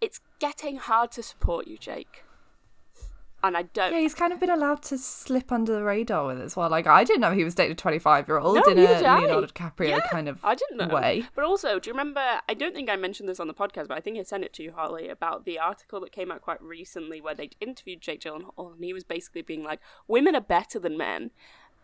It's 0.00 0.20
getting 0.38 0.76
hard 0.76 1.10
to 1.12 1.22
support 1.22 1.66
you, 1.66 1.78
Jake. 1.78 2.24
and 3.42 3.56
I 3.58 3.62
don't. 3.62 3.92
Yeah, 3.92 4.00
he's 4.00 4.14
kind 4.14 4.32
of 4.32 4.40
been 4.40 4.48
allowed 4.50 4.82
to 4.84 4.96
slip 4.96 5.52
under 5.52 5.74
the 5.74 5.82
radar 5.84 6.26
with 6.26 6.38
it 6.40 6.44
as 6.44 6.56
well. 6.56 6.70
Like 6.70 6.86
I 6.86 7.04
didn't 7.04 7.20
know 7.20 7.32
he 7.32 7.44
was 7.44 7.54
dating 7.54 7.72
a 7.72 7.74
twenty-five-year-old 7.74 8.54
No, 8.56 8.62
in 8.72 8.78
a. 8.78 8.82
Leonardo 8.82 9.46
DiCaprio 9.46 9.88
Yeah, 9.90 10.00
kind 10.10 10.28
of 10.30 10.38
I 10.44 10.54
didn't 10.54 10.78
know. 10.78 10.94
way. 10.94 11.24
But 11.34 11.44
also, 11.44 11.78
do 11.78 11.90
you 11.90 11.92
remember? 11.92 12.22
I 12.48 12.54
don't 12.54 12.74
think 12.74 12.88
I 12.88 12.96
mentioned 12.96 13.28
this 13.28 13.40
on 13.40 13.46
the 13.48 13.54
podcast, 13.54 13.88
but 13.88 13.98
I 13.98 14.00
think 14.00 14.18
I 14.18 14.22
sent 14.22 14.44
it 14.44 14.52
to 14.54 14.62
you, 14.62 14.72
Holly, 14.72 15.08
about 15.10 15.44
the 15.44 15.58
article 15.58 16.00
that 16.00 16.12
came 16.12 16.30
out 16.32 16.40
quite 16.40 16.62
recently 16.62 17.20
where 17.20 17.34
they 17.34 17.50
interviewed 17.60 18.00
Jake 18.00 18.20
Gyllenhaal, 18.22 18.74
and 18.74 18.82
he 18.84 18.92
was 18.94 19.04
basically 19.04 19.42
being 19.42 19.62
like, 19.62 19.80
"Women 20.08 20.34
are 20.34 20.40
better 20.40 20.78
than 20.78 20.96
men." 20.96 21.30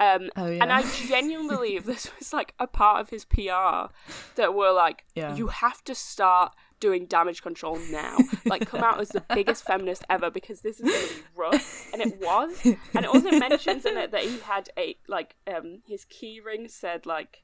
Um, 0.01 0.31
Oh, 0.37 0.47
And 0.47 0.73
I 0.73 0.83
genuinely 1.07 1.55
believe 1.55 1.85
this 1.85 2.11
was 2.19 2.33
like 2.33 2.55
a 2.59 2.67
part 2.67 3.01
of 3.01 3.11
his 3.11 3.25
PR 3.25 3.93
that 4.37 4.55
were 4.55 4.73
like, 4.73 5.05
Yeah. 5.15 5.37
"You 5.37 5.49
have 5.49 5.85
to 5.85 5.95
start 5.95 6.55
doing 6.81 7.05
damage 7.05 7.43
control 7.43 7.79
now. 7.91 8.17
Like, 8.47 8.67
come 8.67 8.83
out 8.83 8.99
as 9.01 9.11
the 9.11 9.23
biggest 9.35 9.65
feminist 9.65 10.03
ever 10.09 10.31
because 10.31 10.63
this 10.63 10.81
is 10.81 10.89
going 10.91 11.09
to 11.09 11.15
be 11.15 11.23
rough." 11.37 11.93
And 11.93 12.01
it 12.03 12.19
was. 12.21 12.65
And 12.65 13.05
it 13.05 13.07
also 13.07 13.31
mentions 13.49 13.85
in 13.85 13.99
it 13.99 14.11
that 14.13 14.23
he 14.25 14.39
had 14.41 14.71
a 14.79 14.97
like 15.07 15.37
um 15.47 15.83
his 15.87 16.05
key 16.07 16.41
ring 16.41 16.67
said 16.69 17.05
like 17.05 17.43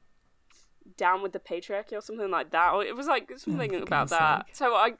down 0.97 1.21
with 1.21 1.33
the 1.33 1.39
patriarchy 1.39 1.93
or 1.93 2.01
something 2.01 2.31
like 2.31 2.49
that 2.51 2.71
or 2.73 2.83
it 2.83 2.95
was 2.95 3.07
like 3.07 3.29
something 3.37 3.75
Oh, 3.75 3.81
about 3.83 4.07
that 4.09 4.45
so 4.53 4.73
i 4.73 4.93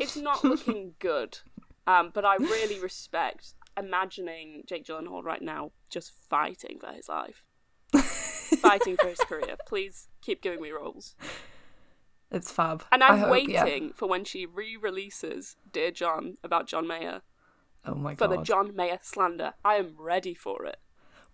it's 0.00 0.16
not 0.16 0.42
looking 0.42 0.94
good 0.98 1.38
um 1.86 2.10
but 2.12 2.24
i 2.24 2.34
really 2.34 2.80
respect 2.80 3.54
imagining 3.76 4.62
jake 4.66 4.84
gyllenhaal 4.84 5.22
right 5.22 5.42
now 5.42 5.70
just 5.90 6.12
fighting 6.28 6.78
for 6.78 6.92
his 6.92 7.08
life 7.08 7.44
fighting 8.60 8.96
for 8.96 9.08
his 9.08 9.18
career 9.20 9.56
please 9.66 10.08
keep 10.22 10.40
giving 10.42 10.60
me 10.60 10.70
roles 10.70 11.14
It's 12.30 12.50
fab. 12.50 12.84
and 12.92 13.02
i'm 13.02 13.18
hope- 13.18 13.48
yeah. 13.48 13.64
waiting 13.64 13.92
for 13.94 14.08
when 14.08 14.24
she 14.24 14.46
re-releases 14.46 15.56
dear 15.70 15.90
john 15.90 16.36
about 16.42 16.66
john 16.66 16.86
mayer 16.86 17.22
Oh 17.86 17.94
my 17.94 18.14
for 18.14 18.26
god. 18.28 18.30
For 18.30 18.36
the 18.38 18.42
john 18.42 18.74
mayer 18.76 18.98
slander 19.02 19.54
i 19.64 19.74
am 19.74 19.94
ready 19.98 20.34
for 20.34 20.64
it 20.64 20.78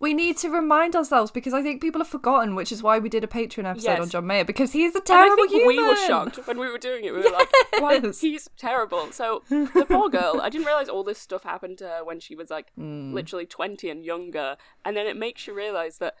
we 0.01 0.13
need 0.13 0.35
to 0.37 0.49
remind 0.49 0.95
ourselves 0.95 1.31
because 1.31 1.53
I 1.53 1.61
think 1.61 1.81
people 1.81 2.01
have 2.01 2.07
forgotten, 2.07 2.55
which 2.55 2.71
is 2.71 2.81
why 2.83 2.99
we 2.99 3.07
did 3.07 3.23
a 3.23 3.27
Patreon 3.27 3.65
episode 3.69 3.87
Yes. 3.91 3.99
on 4.01 4.09
John 4.09 4.27
Mayer 4.27 4.43
because 4.43 4.71
he's 4.73 4.95
a 4.95 4.97
And 4.97 5.05
terrible 5.05 5.33
I 5.33 5.35
think 5.47 5.51
human. 5.51 5.67
we 5.67 5.83
were 5.87 5.95
shocked 5.95 6.37
when 6.47 6.57
we 6.59 6.69
were 6.69 6.77
doing 6.77 7.05
it. 7.05 7.13
We 7.13 7.21
were 7.21 7.29
like, 7.29 7.49
"Why? 7.79 7.99
Yes. 8.03 8.19
He's 8.21 8.49
terrible." 8.57 9.11
So 9.11 9.43
the 9.49 9.85
poor 9.87 10.09
girl. 10.09 10.39
I 10.41 10.49
didn't 10.49 10.65
realize 10.67 10.89
all 10.89 11.03
this 11.03 11.19
stuff 11.19 11.43
happened 11.43 11.77
to 11.77 11.87
her 11.87 12.03
when 12.03 12.19
she 12.19 12.35
was 12.35 12.49
like 12.49 12.71
Hmm. 12.75 13.13
literally 13.13 13.45
twenty 13.45 13.89
and 13.89 14.03
younger, 14.03 14.57
and 14.83 14.97
then 14.97 15.05
it 15.07 15.15
makes 15.17 15.45
you 15.47 15.53
realize 15.53 15.99
that 15.99 16.15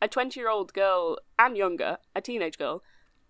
a 0.00 0.08
twenty-year-old 0.08 0.72
girl 0.72 1.18
and 1.38 1.56
younger, 1.56 1.98
a 2.14 2.20
teenage 2.20 2.58
girl, 2.58 2.82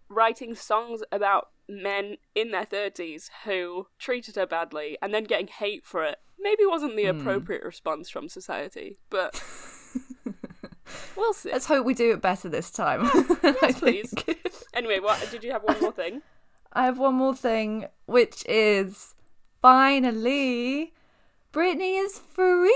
writing 0.08 0.54
songs 0.54 1.02
about 1.10 1.48
men 1.68 2.16
in 2.34 2.50
their 2.52 2.64
thirties 2.64 3.30
who 3.44 3.86
treated 3.98 4.36
her 4.36 4.46
badly, 4.46 4.96
and 5.02 5.12
then 5.14 5.24
getting 5.24 5.48
hate 5.48 5.84
for 5.84 6.04
it. 6.04 6.18
Maybe 6.38 6.66
wasn't 6.66 6.96
the 6.96 7.06
Hmm. 7.06 7.20
appropriate 7.20 7.64
response 7.64 8.10
from 8.10 8.28
society, 8.28 8.98
but 9.10 9.42
we'll 11.16 11.32
see. 11.32 11.50
Let's 11.52 11.66
hope 11.66 11.84
we 11.86 11.94
do 11.94 12.12
it 12.12 12.20
better 12.22 12.48
this 12.48 12.70
time. 12.70 13.08
Yes, 13.42 13.78
please. 13.80 14.14
Anyway, 14.74 15.00
what 15.00 15.26
did 15.30 15.42
you 15.44 15.52
have 15.52 15.62
one 15.62 15.80
more 15.80 15.92
thing? 15.92 16.22
I 16.72 16.84
have 16.84 16.98
one 16.98 17.14
more 17.14 17.34
thing, 17.34 17.86
which 18.06 18.44
is 18.48 19.14
finally 19.62 20.92
Britney 21.52 22.04
is 22.04 22.18
free. 22.18 22.70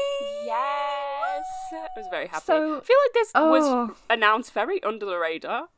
Yes, 0.45 1.45
I 1.73 1.87
was 1.97 2.07
very 2.11 2.27
happy. 2.29 2.45
So- 2.47 2.79
I 2.79 2.81
feel 2.81 2.97
like 3.05 3.13
this 3.15 3.31
was 3.35 3.65
Oh. 3.65 3.97
announced 4.09 4.53
very 4.55 4.83
under 4.83 5.05
the 5.05 5.19
radar. 5.19 5.69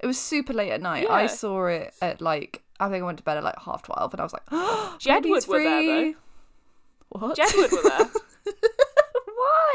It 0.00 0.06
was 0.06 0.18
super 0.18 0.52
late 0.52 0.72
at 0.72 0.82
night. 0.82 1.08
I 1.08 1.26
saw 1.28 1.66
it 1.66 1.94
at 2.02 2.20
like 2.20 2.62
I 2.80 2.88
think 2.88 3.02
I 3.02 3.06
went 3.06 3.18
to 3.18 3.24
bed 3.24 3.36
at 3.38 3.44
like 3.44 3.58
half 3.60 3.82
twelve, 3.84 4.12
and 4.12 4.20
I 4.20 4.24
was 4.24 4.32
like, 4.32 4.42
oh, 4.50 4.96
Jedward 4.98 5.46
were 5.46 5.62
there, 5.62 5.80
free. 5.80 6.16
What? 7.10 7.38
Jedward 7.38 7.70
were 7.72 7.88
there. 7.88 8.10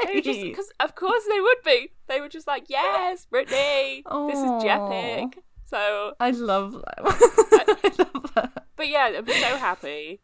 Why? 0.02 0.06
They 0.08 0.16
were 0.16 0.22
just 0.22 0.42
because, 0.42 0.72
of 0.80 0.96
course, 0.96 1.24
they 1.30 1.40
would 1.40 1.58
be. 1.66 1.90
They 2.08 2.20
were 2.22 2.30
just 2.30 2.48
like, 2.48 2.66
"Yes, 2.70 3.28
Britney, 3.32 4.04
this 4.28 4.40
is. 4.40 4.52
Jepic." 4.64 5.40
So, 5.66 6.14
I 6.20 6.32
love 6.32 6.74
that. 6.74 7.00
I 7.84 7.92
love 8.00 8.32
that. 8.36 8.64
but 8.76 8.88
yeah, 8.88 9.12
I'm 9.18 9.28
so 9.28 9.58
happy. 9.58 10.20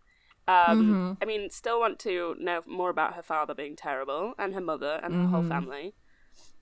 Um, 0.48 0.56
Mm-hmm. 0.82 1.14
I 1.22 1.26
mean, 1.26 1.50
still 1.50 1.80
want 1.80 2.00
to 2.00 2.36
know 2.40 2.62
more 2.68 2.90
about 2.90 3.14
her 3.14 3.22
father 3.24 3.54
being 3.54 3.76
terrible 3.76 4.34
and 4.40 4.54
her 4.54 4.62
mother 4.62 5.00
and 5.04 5.14
her 5.14 5.28
whole 5.28 5.42
Mm-hmm. 5.42 5.50
family. 5.50 5.94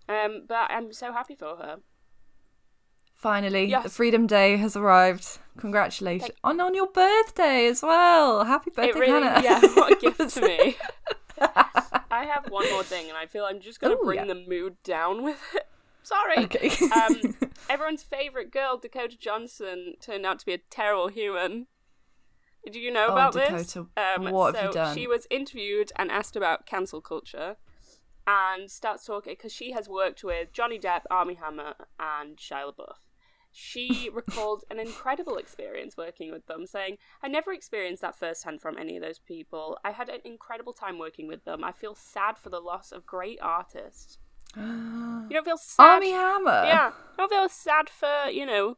Um, 0.10 0.44
but 0.48 0.70
I'm 0.70 0.92
so 0.94 1.14
happy 1.14 1.36
for 1.36 1.56
her. 1.58 1.78
Finally, 3.16 3.74
the 3.84 3.90
Freedom 3.90 4.28
Day 4.28 4.58
has 4.58 4.76
arrived. 4.76 5.40
Congratulations. 5.58 6.32
And 6.44 6.60
on 6.62 6.76
your 6.76 6.88
birthday 6.88 7.68
as 7.68 7.82
well. 7.82 8.44
Happy 8.44 8.70
birthday, 8.70 8.90
it 8.90 8.96
really, 9.00 9.24
Hannah. 9.28 9.42
yeah, 9.42 9.62
what 9.76 9.94
a 9.94 9.96
gift 9.96 10.34
to 10.36 10.42
me. 10.42 10.76
I 12.12 12.26
have 12.26 12.50
one 12.50 12.70
more 12.72 12.84
thing, 12.84 13.10
and 13.10 13.18
I 13.18 13.26
feel 13.26 13.46
I'm 13.46 13.60
just 13.60 13.80
gonna 13.80 13.98
bring 13.98 14.20
yeah. 14.20 14.26
the 14.26 14.36
mood 14.48 14.78
down 14.84 15.24
with 15.24 15.42
it. 15.56 15.68
Sorry. 16.04 16.38
Okay. 16.40 16.70
um, 16.92 17.36
everyone's 17.70 18.04
favorite 18.04 18.52
girl, 18.52 18.78
Dakota 18.78 19.18
Johnson, 19.18 19.96
turned 20.02 20.26
out 20.26 20.40
to 20.40 20.46
be 20.46 20.54
a 20.54 20.58
terrible 20.58 21.08
human. 21.08 21.68
Do 22.70 22.80
you 22.80 22.92
know 22.92 23.08
Oh, 23.10 23.14
about 23.14 23.34
this? 23.34 23.76
Um, 23.76 23.86
what 24.32 24.56
so 24.56 24.60
have 24.62 24.68
you 24.68 24.74
done? 24.74 24.96
She 24.96 25.08
was 25.08 25.28
interviewed 25.30 25.92
and 25.98 26.12
asked 26.12 26.36
about 26.36 26.66
cancel 26.66 27.02
culture, 27.02 27.58
and 28.28 28.70
starts 28.72 29.06
talking 29.06 29.34
because 29.34 29.52
she 29.54 29.72
has 29.72 29.90
worked 29.90 30.24
with 30.24 30.54
Johnny 30.54 30.80
Depp, 30.80 31.02
Armie 31.10 31.36
Hammer, 31.36 31.76
and 32.00 32.38
Shia 32.38 32.74
LaBeouf. 32.74 32.98
She 33.56 34.10
recalled 34.12 34.64
an 34.72 34.80
incredible 34.80 35.38
experience 35.38 35.96
working 35.96 36.32
with 36.32 36.48
them, 36.48 36.66
saying, 36.66 36.98
I 37.22 37.28
never 37.28 37.54
experienced 37.54 38.02
that 38.02 38.18
firsthand 38.18 38.62
from 38.62 38.80
any 38.80 38.98
of 38.98 39.04
those 39.04 39.20
people. 39.20 39.78
I 39.86 39.92
had 39.92 40.10
an 40.10 40.22
incredible 40.26 40.74
time 40.74 40.98
working 40.98 41.28
with 41.28 41.46
them. 41.46 41.64
I 41.64 41.72
feel 41.72 41.94
sad 41.94 42.40
for 42.40 42.50
the 42.50 42.60
loss 42.60 42.92
of 42.92 43.06
great 43.06 43.40
artists. 43.42 44.18
You 44.58 45.30
don't 45.30 45.46
feel 45.46 45.58
sad? 45.58 45.84
Armie 45.84 46.12
Hammer. 46.12 46.64
Yeah. 46.66 46.88
You 46.88 47.18
don't 47.18 47.30
feel 47.32 47.48
sad 47.50 47.90
for, 47.90 48.30
you 48.30 48.46
know, 48.46 48.78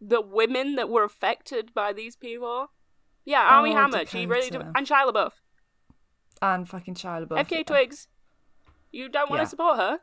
the 0.00 0.20
women 0.20 0.76
that 0.76 0.88
were 0.88 1.02
affected 1.04 1.74
by 1.74 1.92
these 1.92 2.14
people? 2.14 2.70
Yeah, 3.24 3.40
Armie 3.42 3.72
Oh, 3.72 3.76
Hammer. 3.76 4.06
She 4.06 4.24
really. 4.26 4.50
Dakota. 4.50 4.72
And 4.76 4.86
Shia 4.86 5.10
LaBeouf. 5.12 5.32
And 6.40 6.68
fucking 6.68 6.94
Shia 6.94 7.26
LaBeouf. 7.26 7.46
FKA 7.46 7.56
yeah. 7.58 7.62
Twigs. 7.64 8.08
You 8.92 9.08
don't 9.08 9.28
want 9.30 9.40
Yeah. 9.40 9.44
to 9.44 9.50
support 9.50 9.76
her? 9.78 9.98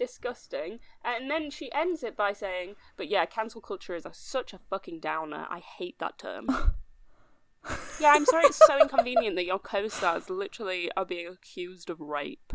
Disgusting. 0.00 0.80
And 1.04 1.30
then 1.30 1.50
she 1.50 1.70
ends 1.72 2.02
it 2.02 2.16
by 2.16 2.32
saying, 2.32 2.74
but 2.96 3.08
yeah, 3.08 3.26
cancel 3.26 3.60
culture 3.60 3.94
is 3.94 4.06
a, 4.06 4.14
such 4.14 4.54
a 4.54 4.58
fucking 4.70 5.00
downer. 5.00 5.46
I 5.50 5.58
hate 5.60 5.98
that 5.98 6.18
term. 6.18 6.46
yeah, 8.00 8.12
I'm 8.14 8.24
sorry 8.24 8.46
it's 8.46 8.60
so 8.66 8.80
inconvenient 8.80 9.36
that 9.36 9.44
your 9.44 9.58
co 9.58 9.88
stars 9.88 10.30
literally 10.30 10.90
are 10.96 11.04
being 11.04 11.28
accused 11.28 11.90
of 11.90 12.00
rape 12.00 12.54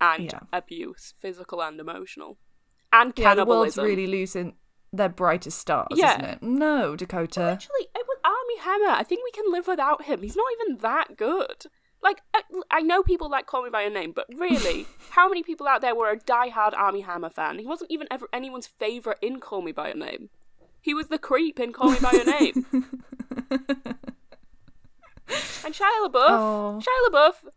and 0.00 0.24
Yeah. 0.32 0.40
abuse, 0.52 1.12
physical 1.18 1.62
and 1.62 1.78
emotional. 1.78 2.38
And 2.92 3.12
Yeah, 3.16 3.34
the 3.34 3.44
world's 3.44 3.76
really 3.76 4.06
losing 4.06 4.56
their 4.92 5.10
brightest 5.10 5.58
stars, 5.58 5.88
Yeah. 5.94 6.12
isn't 6.12 6.24
it? 6.24 6.42
No, 6.42 6.96
Dakota. 6.96 7.42
Actually, 7.42 7.88
it 7.94 8.06
was 8.08 8.16
Armie 8.24 8.60
Hammer. 8.60 8.94
I 8.98 9.02
think 9.02 9.22
we 9.22 9.30
can 9.32 9.52
live 9.52 9.66
without 9.66 10.04
him. 10.04 10.22
He's 10.22 10.36
not 10.36 10.46
even 10.60 10.78
that 10.78 11.16
good. 11.18 11.66
Like, 12.02 12.20
uh, 12.34 12.40
I, 12.70 12.78
I 12.78 12.80
know 12.82 13.02
people 13.02 13.28
like 13.28 13.46
Call 13.46 13.64
Me 13.64 13.70
By 13.70 13.82
Your 13.82 13.90
Name, 13.90 14.12
but 14.14 14.26
really, 14.36 14.86
how 15.10 15.28
many 15.28 15.42
people 15.42 15.66
out 15.66 15.80
there 15.80 15.94
were 15.94 16.10
a 16.10 16.18
die-hard 16.18 16.74
Armie 16.74 17.00
Hammer 17.00 17.30
fan? 17.30 17.58
He 17.58 17.66
wasn't 17.66 17.90
even 17.90 18.06
ever 18.10 18.28
anyone's 18.32 18.66
favourite 18.66 19.18
in 19.22 19.40
Call 19.40 19.62
Me 19.62 19.72
By 19.72 19.88
Your 19.88 19.96
Name. 19.96 20.30
He 20.80 20.94
was 20.94 21.08
the 21.08 21.18
creep 21.18 21.58
in 21.58 21.72
Call 21.72 21.90
Me 21.90 21.98
By 22.00 22.12
Your 22.12 22.24
Name. 22.24 22.66
and 25.64 25.74
Shia 25.74 26.06
LaBeouf. 26.06 26.30
Oh. 26.30 26.80
Shia 26.80 27.10
LaBeouf. 27.10 27.50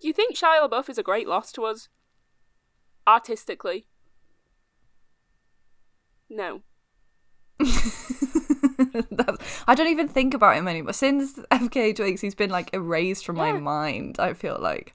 Do 0.00 0.06
you 0.06 0.12
think 0.12 0.36
Shia 0.36 0.68
LaBeouf 0.68 0.88
is 0.88 0.98
a 0.98 1.02
great 1.02 1.26
loss 1.26 1.50
to 1.52 1.64
us? 1.64 1.88
Artistically? 3.06 3.86
No. 6.28 6.62
I 9.66 9.74
don't 9.74 9.88
even 9.88 10.08
think 10.08 10.34
about 10.34 10.56
him 10.56 10.68
anymore. 10.68 10.92
Since 10.92 11.34
FKA 11.50 11.94
Twigs, 11.94 12.20
he's 12.20 12.34
been 12.34 12.50
like 12.50 12.72
erased 12.74 13.24
from 13.24 13.36
my 13.36 13.52
mind, 13.52 14.16
I 14.18 14.32
feel 14.32 14.58
like. 14.60 14.94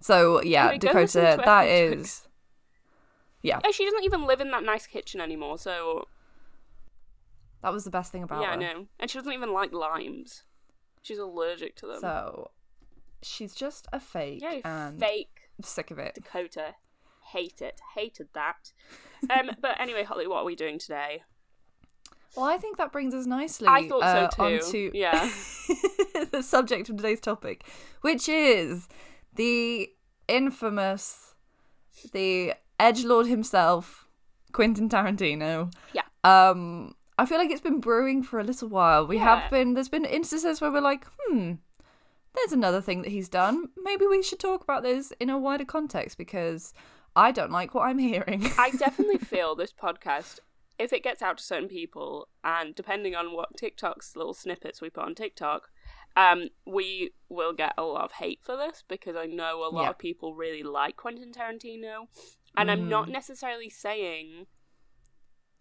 So, 0.00 0.42
yeah, 0.42 0.76
Dakota, 0.76 1.40
that 1.44 1.66
is. 1.66 2.28
Yeah, 3.42 3.60
Yeah, 3.64 3.70
she 3.72 3.84
doesn't 3.84 4.04
even 4.04 4.26
live 4.26 4.40
in 4.40 4.50
that 4.50 4.64
nice 4.64 4.86
kitchen 4.86 5.20
anymore, 5.20 5.58
so 5.58 6.08
that 7.62 7.72
was 7.72 7.84
the 7.84 7.90
best 7.90 8.12
thing 8.12 8.22
about 8.22 8.42
yeah, 8.42 8.50
I 8.50 8.56
know. 8.56 8.86
And 8.98 9.10
she 9.10 9.18
doesn't 9.18 9.32
even 9.32 9.52
like 9.52 9.72
limes. 9.72 10.44
She's 11.02 11.18
allergic 11.18 11.76
to 11.76 11.86
them. 11.86 12.00
So, 12.00 12.50
she's 13.22 13.54
just 13.54 13.86
a 13.92 14.00
fake 14.00 14.42
yeah, 14.42 14.60
and 14.64 14.98
fake 14.98 15.44
I'm 15.58 15.64
sick 15.64 15.90
of 15.90 15.98
it. 15.98 16.14
Dakota. 16.14 16.74
Hate 17.32 17.62
it. 17.62 17.80
Hated 17.94 18.28
that. 18.34 18.72
Um, 19.30 19.52
but 19.60 19.80
anyway, 19.80 20.04
Holly, 20.04 20.26
what 20.26 20.38
are 20.38 20.44
we 20.44 20.54
doing 20.56 20.78
today? 20.78 21.22
Well, 22.36 22.46
I 22.46 22.56
think 22.58 22.76
that 22.78 22.92
brings 22.92 23.14
us 23.14 23.26
nicely 23.26 23.68
I 23.68 23.88
thought 23.88 24.02
uh, 24.02 24.30
so 24.30 24.36
too. 24.36 24.42
onto 24.64 24.90
Yeah. 24.94 25.30
the 26.32 26.42
subject 26.42 26.88
of 26.88 26.96
today's 26.96 27.20
topic, 27.20 27.64
which 28.00 28.28
is 28.28 28.88
the 29.34 29.90
infamous, 30.28 31.34
the 32.12 32.54
edge 32.80 33.04
lord 33.04 33.26
himself, 33.26 34.06
Quentin 34.52 34.88
Tarantino. 34.88 35.72
Yeah. 35.92 36.02
Um, 36.24 36.94
I 37.18 37.26
feel 37.26 37.38
like 37.38 37.50
it's 37.50 37.60
been 37.60 37.80
brewing 37.80 38.22
for 38.22 38.38
a 38.40 38.44
little 38.44 38.68
while. 38.68 39.06
We 39.06 39.16
Yeah. 39.16 39.40
have 39.40 39.50
been. 39.50 39.74
There's 39.74 39.88
been 39.88 40.04
instances 40.04 40.60
where 40.60 40.70
we're 40.72 40.80
like, 40.80 41.06
hmm, 41.28 41.52
there's 42.34 42.52
another 42.52 42.80
thing 42.80 43.02
that 43.02 43.10
he's 43.10 43.28
done. 43.28 43.68
Maybe 43.82 44.06
we 44.06 44.22
should 44.22 44.40
talk 44.40 44.62
about 44.62 44.82
this 44.82 45.12
in 45.20 45.30
a 45.30 45.38
wider 45.38 45.64
context 45.64 46.18
because 46.18 46.72
I 47.14 47.30
don't 47.30 47.52
like 47.52 47.74
what 47.74 47.82
I'm 47.82 47.98
hearing. 47.98 48.50
I 48.58 48.70
definitely 48.78 49.18
feel 49.18 49.54
this 49.54 49.72
podcast, 49.72 50.40
if 50.78 50.92
it 50.92 51.02
gets 51.04 51.22
out 51.22 51.38
to 51.38 51.44
certain 51.44 51.68
people, 51.68 52.28
and 52.42 52.74
depending 52.74 53.14
on 53.14 53.34
what 53.34 53.56
TikTok's 53.56 54.16
little 54.16 54.34
snippets 54.34 54.80
we 54.80 54.90
put 54.90 55.04
on 55.04 55.14
TikTok, 55.14 55.68
um, 56.16 56.48
we 56.66 57.12
will 57.28 57.52
get 57.52 57.74
a 57.76 57.82
lot 57.82 58.04
of 58.04 58.12
hate 58.12 58.40
for 58.42 58.56
this 58.56 58.82
because 58.88 59.16
I 59.16 59.26
know 59.26 59.64
a 59.64 59.70
lot 59.70 59.82
Yeah. 59.84 59.90
of 59.90 59.98
people 59.98 60.34
really 60.34 60.62
like 60.62 60.96
Quentin 60.96 61.32
Tarantino, 61.32 62.08
and 62.56 62.70
I'm 62.70 62.88
not 62.88 63.08
necessarily 63.08 63.70
saying. 63.70 64.46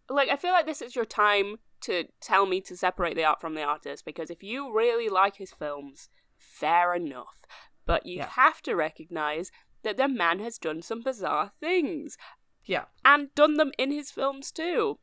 Like, 0.10 0.29
I 0.29 0.36
feel 0.36 0.51
like 0.51 0.65
this 0.65 0.82
is 0.82 0.96
your 0.96 1.05
time 1.05 1.58
to 1.82 2.05
tell 2.22 2.46
me 2.46 2.62
to 2.62 2.75
separate 2.77 3.15
the 3.15 3.24
art 3.24 3.41
from 3.41 3.55
the 3.55 3.63
artist 3.63 4.05
because 4.05 4.29
if 4.29 4.43
you 4.43 4.74
really 4.74 5.10
like 5.10 5.38
his 5.38 5.51
films, 5.51 6.10
fair 6.38 6.93
enough. 6.93 7.46
But 7.86 8.05
you 8.05 8.17
Yeah. 8.17 8.27
have 8.29 8.62
to 8.63 8.75
recognize 8.75 9.51
that 9.82 9.98
the 9.98 10.08
man 10.08 10.39
has 10.39 10.58
done 10.58 10.82
some 10.82 11.01
bizarre 11.01 11.51
things 11.60 12.17
yeah. 12.65 12.86
and 13.03 13.34
done 13.36 13.55
them 13.55 13.72
in 13.77 13.91
his 13.91 14.12
films 14.12 14.51
too. 14.51 15.00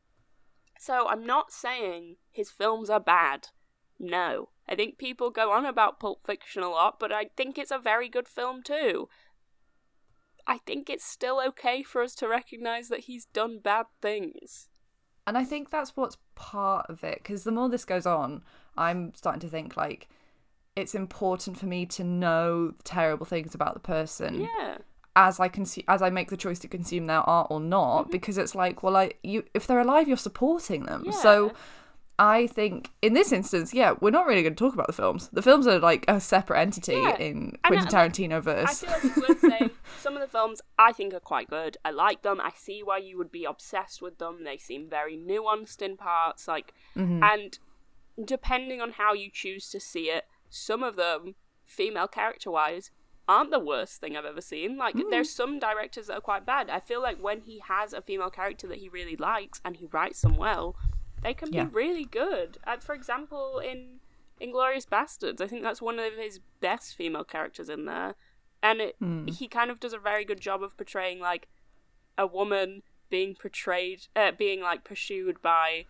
So 0.80 1.06
I'm 1.06 1.26
not 1.26 1.52
saying 1.52 2.16
his 2.30 2.50
films 2.50 2.88
are 2.88 2.99
bad. 2.99 3.49
No. 3.99 4.49
I 4.66 4.75
think 4.75 4.96
people 4.96 5.28
go 5.28 5.52
on 5.52 5.66
about 5.66 6.00
Pulp 6.00 6.25
Fiction 6.25 6.62
a 6.62 6.70
lot, 6.70 6.99
but 6.99 7.12
I 7.12 7.26
think 7.37 7.58
it's 7.58 7.70
a 7.70 7.78
very 7.78 8.08
good 8.08 8.26
film 8.26 8.62
too. 8.62 9.10
I 10.46 10.56
think 10.56 10.88
it's 10.88 11.04
still 11.04 11.38
okay 11.49 11.82
for 11.82 12.00
us 12.00 12.14
to 12.14 12.26
recognize 12.26 12.88
that 12.88 13.00
he's 13.00 13.26
done 13.26 13.58
bad 13.62 13.87
things. 14.00 14.70
And 15.26 15.37
I 15.37 15.44
think 15.44 15.68
that's 15.68 15.99
what's 15.99 16.16
part 16.34 16.87
of 16.88 17.04
it 17.04 17.18
because 17.22 17.44
the 17.44 17.52
more 17.52 17.68
this 17.68 17.84
goes 17.84 18.06
on, 18.06 18.42
I'm 18.75 19.12
starting 19.14 19.40
to 19.40 19.49
think 19.49 19.76
like 19.76 20.08
it's 20.76 20.94
important 20.94 21.58
for 21.58 21.66
me 21.66 21.84
to 21.84 22.04
know 22.04 22.72
terrible 22.84 23.26
things 23.26 23.54
about 23.54 23.75
the 23.75 23.80
person 23.80 24.49
Yeah. 24.58 24.78
As 25.16 25.40
I 25.40 25.48
can 25.48 25.64
consume 25.64 25.84
as 25.88 26.02
I 26.02 26.10
make 26.10 26.30
the 26.30 26.36
choice 26.36 26.58
to 26.60 26.68
consume 26.68 27.06
their 27.06 27.18
art 27.20 27.48
or 27.50 27.60
not 27.60 28.02
Mm-hmm. 28.02 28.10
because 28.12 28.38
it's 28.38 28.54
like 28.54 28.82
well 28.82 28.96
I 28.96 29.12
you 29.22 29.44
if 29.54 29.66
they're 29.66 29.80
alive 29.80 30.06
you're 30.08 30.16
supporting 30.16 30.84
them 30.86 31.10
so 31.12 31.52
I 32.18 32.46
think 32.48 32.90
in 33.02 33.14
this 33.14 33.32
instance 33.32 33.72
yeah 33.74 33.94
we're 34.00 34.10
not 34.10 34.26
really 34.26 34.42
going 34.42 34.54
to 34.54 34.58
talk 34.64 34.74
about 34.74 34.86
the 34.86 34.92
films 34.92 35.28
the 35.32 35.42
films 35.42 35.66
are 35.66 35.78
like 35.78 36.04
a 36.06 36.20
separate 36.20 36.60
entity 36.60 36.92
Yeah. 36.92 37.16
in 37.16 37.36
And, 37.36 37.62
Quentin 37.64 37.88
uh, 37.88 37.90
Tarantino 37.90 38.32
I 38.34 38.40
verse 38.40 38.80
feel 38.80 38.90
like 38.90 39.04
it's 39.04 39.16
worth 39.28 39.40
saying 39.50 39.70
some 40.00 40.14
of 40.14 40.20
the 40.20 40.28
films 40.28 40.60
I 40.78 40.92
think 40.92 41.12
are 41.14 41.20
quite 41.20 41.48
good. 41.50 41.76
I 41.84 41.90
like 41.90 42.22
them. 42.22 42.40
I 42.40 42.52
see 42.56 42.82
why 42.82 42.98
you 42.98 43.18
would 43.18 43.30
be 43.32 43.44
obsessed 43.44 44.00
with 44.00 44.18
them. 44.18 44.44
They 44.44 44.56
seem 44.56 44.88
very 44.88 45.16
nuanced 45.16 45.82
in 45.82 45.96
parts, 45.96 46.46
like 46.48 46.72
and 46.94 47.58
depending 48.22 48.80
on 48.80 48.92
how 48.92 49.12
you 49.14 49.30
choose 49.32 49.68
to 49.70 49.80
see 49.80 50.04
it, 50.04 50.24
some 50.48 50.82
of 50.82 50.96
them, 50.96 51.34
female 51.64 52.08
character 52.08 52.50
wise, 52.50 52.90
aren't 53.30 53.50
the 53.52 53.60
worst 53.72 54.00
thing 54.00 54.16
I've 54.16 54.25
ever 54.34 54.40
seen. 54.40 54.76
Like 54.76 54.96
there's 55.10 55.30
some 55.30 55.58
directors 55.58 56.06
that 56.08 56.18
are 56.18 56.20
quite 56.32 56.44
bad. 56.44 56.68
I 56.68 56.80
feel 56.80 57.00
like 57.00 57.18
when 57.22 57.40
he 57.42 57.56
has 57.68 57.92
a 57.92 58.02
female 58.02 58.30
character 58.30 58.66
that 58.66 58.78
he 58.78 58.88
really 58.88 59.16
likes 59.16 59.60
and 59.64 59.76
he 59.76 59.87
writes 59.87 60.20
them 60.22 60.37
well, 60.37 60.75
they 61.22 61.34
can 61.34 61.52
Yeah. 61.52 61.64
be 61.64 61.70
really 61.82 62.04
good. 62.04 62.58
Uh, 62.66 62.78
for 62.78 62.94
example, 62.94 63.58
in 63.70 64.00
Inglourious 64.40 64.87
Basterds, 64.87 65.40
I 65.40 65.46
think 65.46 65.62
that's 65.62 65.82
one 65.82 65.99
of 65.99 66.14
his 66.14 66.40
best 66.60 66.96
female 66.96 67.25
characters 67.25 67.68
in 67.68 67.84
there, 67.84 68.14
and 68.62 68.80
it, 68.80 68.96
he 69.38 69.46
kind 69.49 69.70
of 69.70 69.78
does 69.78 69.92
a 69.92 69.99
very 69.99 70.25
good 70.25 70.40
job 70.40 70.62
of 70.62 70.76
portraying 70.76 71.20
like 71.20 71.46
a 72.18 72.26
woman 72.26 72.82
being 73.10 73.34
portrayed, 73.34 74.06
uh, 74.16 74.32
being 74.32 74.60
like 74.60 74.82
pursued 74.82 75.40
by 75.42 75.84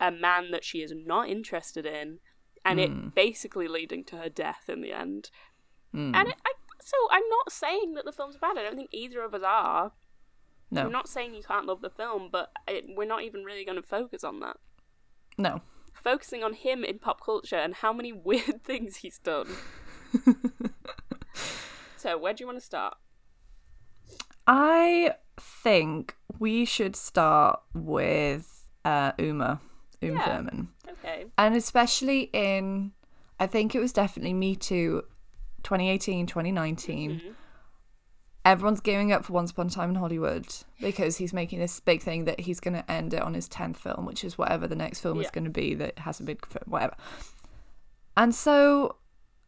a 0.00 0.10
man 0.12 0.52
that 0.52 0.64
she 0.64 0.78
is 0.82 0.92
not 0.94 1.28
interested 1.28 1.84
in, 1.84 2.20
and 2.64 2.78
it 2.80 3.14
basically 3.14 3.66
leading 3.68 4.04
to 4.04 4.16
her 4.16 4.28
death 4.28 4.64
in 4.68 4.80
the 4.80 4.92
end. 4.92 5.30
And 5.92 6.28
it, 6.28 6.36
I, 6.44 6.52
so 6.80 6.96
I'm 7.10 7.28
not 7.30 7.52
saying 7.52 7.94
that 7.94 8.04
the 8.04 8.12
film's 8.12 8.36
bad. 8.36 8.56
I 8.58 8.62
don't 8.62 8.76
think 8.76 8.90
either 8.92 9.22
of 9.22 9.34
us 9.34 9.42
are. 9.44 9.92
no 10.70 10.82
I'm 10.82 10.92
not 10.92 11.08
saying 11.08 11.34
you 11.34 11.42
can't 11.42 11.66
love 11.66 11.80
the 11.82 11.90
film, 11.90 12.28
but 12.30 12.50
it, 12.66 12.84
we're 12.96 13.06
not 13.06 13.22
even 13.22 13.44
really 13.44 13.64
going 13.64 13.80
to 13.80 13.86
focus 13.86 14.24
on 14.24 14.40
that. 14.40 14.56
no 15.36 15.60
Focusing 15.94 16.44
on 16.44 16.52
him 16.54 16.84
in 16.84 16.98
pop 17.00 17.22
culture 17.24 17.56
and 17.56 17.74
how 17.74 17.92
many 17.92 18.12
weird 18.28 18.62
things 18.64 18.96
he's 18.98 19.18
done. 19.18 19.48
so, 21.96 22.16
where 22.16 22.32
do 22.32 22.42
you 22.42 22.46
want 22.46 22.58
to 22.58 22.64
start? 22.64 22.96
I 24.46 25.14
think 25.38 26.16
we 26.38 26.64
should 26.64 26.96
start 26.96 27.60
with 27.74 28.64
uh, 28.84 29.12
Uma 29.18 29.60
Uma 30.00 30.14
Yeah. 30.18 30.24
Thurman 30.24 30.68
Okay. 30.88 31.26
and 31.36 31.54
especially 31.54 32.30
in 32.32 32.92
I 33.40 33.46
think 33.46 33.74
it 33.74 33.80
was 33.80 33.92
definitely 33.92 34.32
Me 34.34 34.56
Too 34.56 35.02
2018 35.62 36.26
2019 36.26 37.10
Mm-hmm. 37.10 37.28
everyone's 38.44 38.80
gearing 38.80 39.12
up 39.12 39.24
for 39.24 39.32
Once 39.32 39.50
Upon 39.50 39.66
a 39.66 39.70
Time 39.70 39.90
in 39.90 39.96
Hollywood 39.96 40.46
because 40.80 41.16
he's 41.16 41.32
making 41.32 41.58
this 41.58 41.80
big 41.80 42.00
thing 42.02 42.24
that 42.24 42.40
he's 42.40 42.60
going 42.60 42.74
to 42.74 42.90
end 42.90 43.12
it 43.14 43.22
on 43.22 43.34
his 43.34 43.48
10th 43.48 43.76
film 43.76 44.06
which 44.06 44.24
is 44.24 44.38
whatever 44.38 44.66
the 44.66 44.76
next 44.76 45.00
film 45.00 45.20
is 45.20 45.30
going 45.30 45.44
to 45.44 45.50
be 45.50 45.74
that 45.74 45.98
has 46.00 46.20
a 46.20 46.22
big 46.22 46.44
whatever 46.66 46.94
and 48.16 48.34
so 48.34 48.96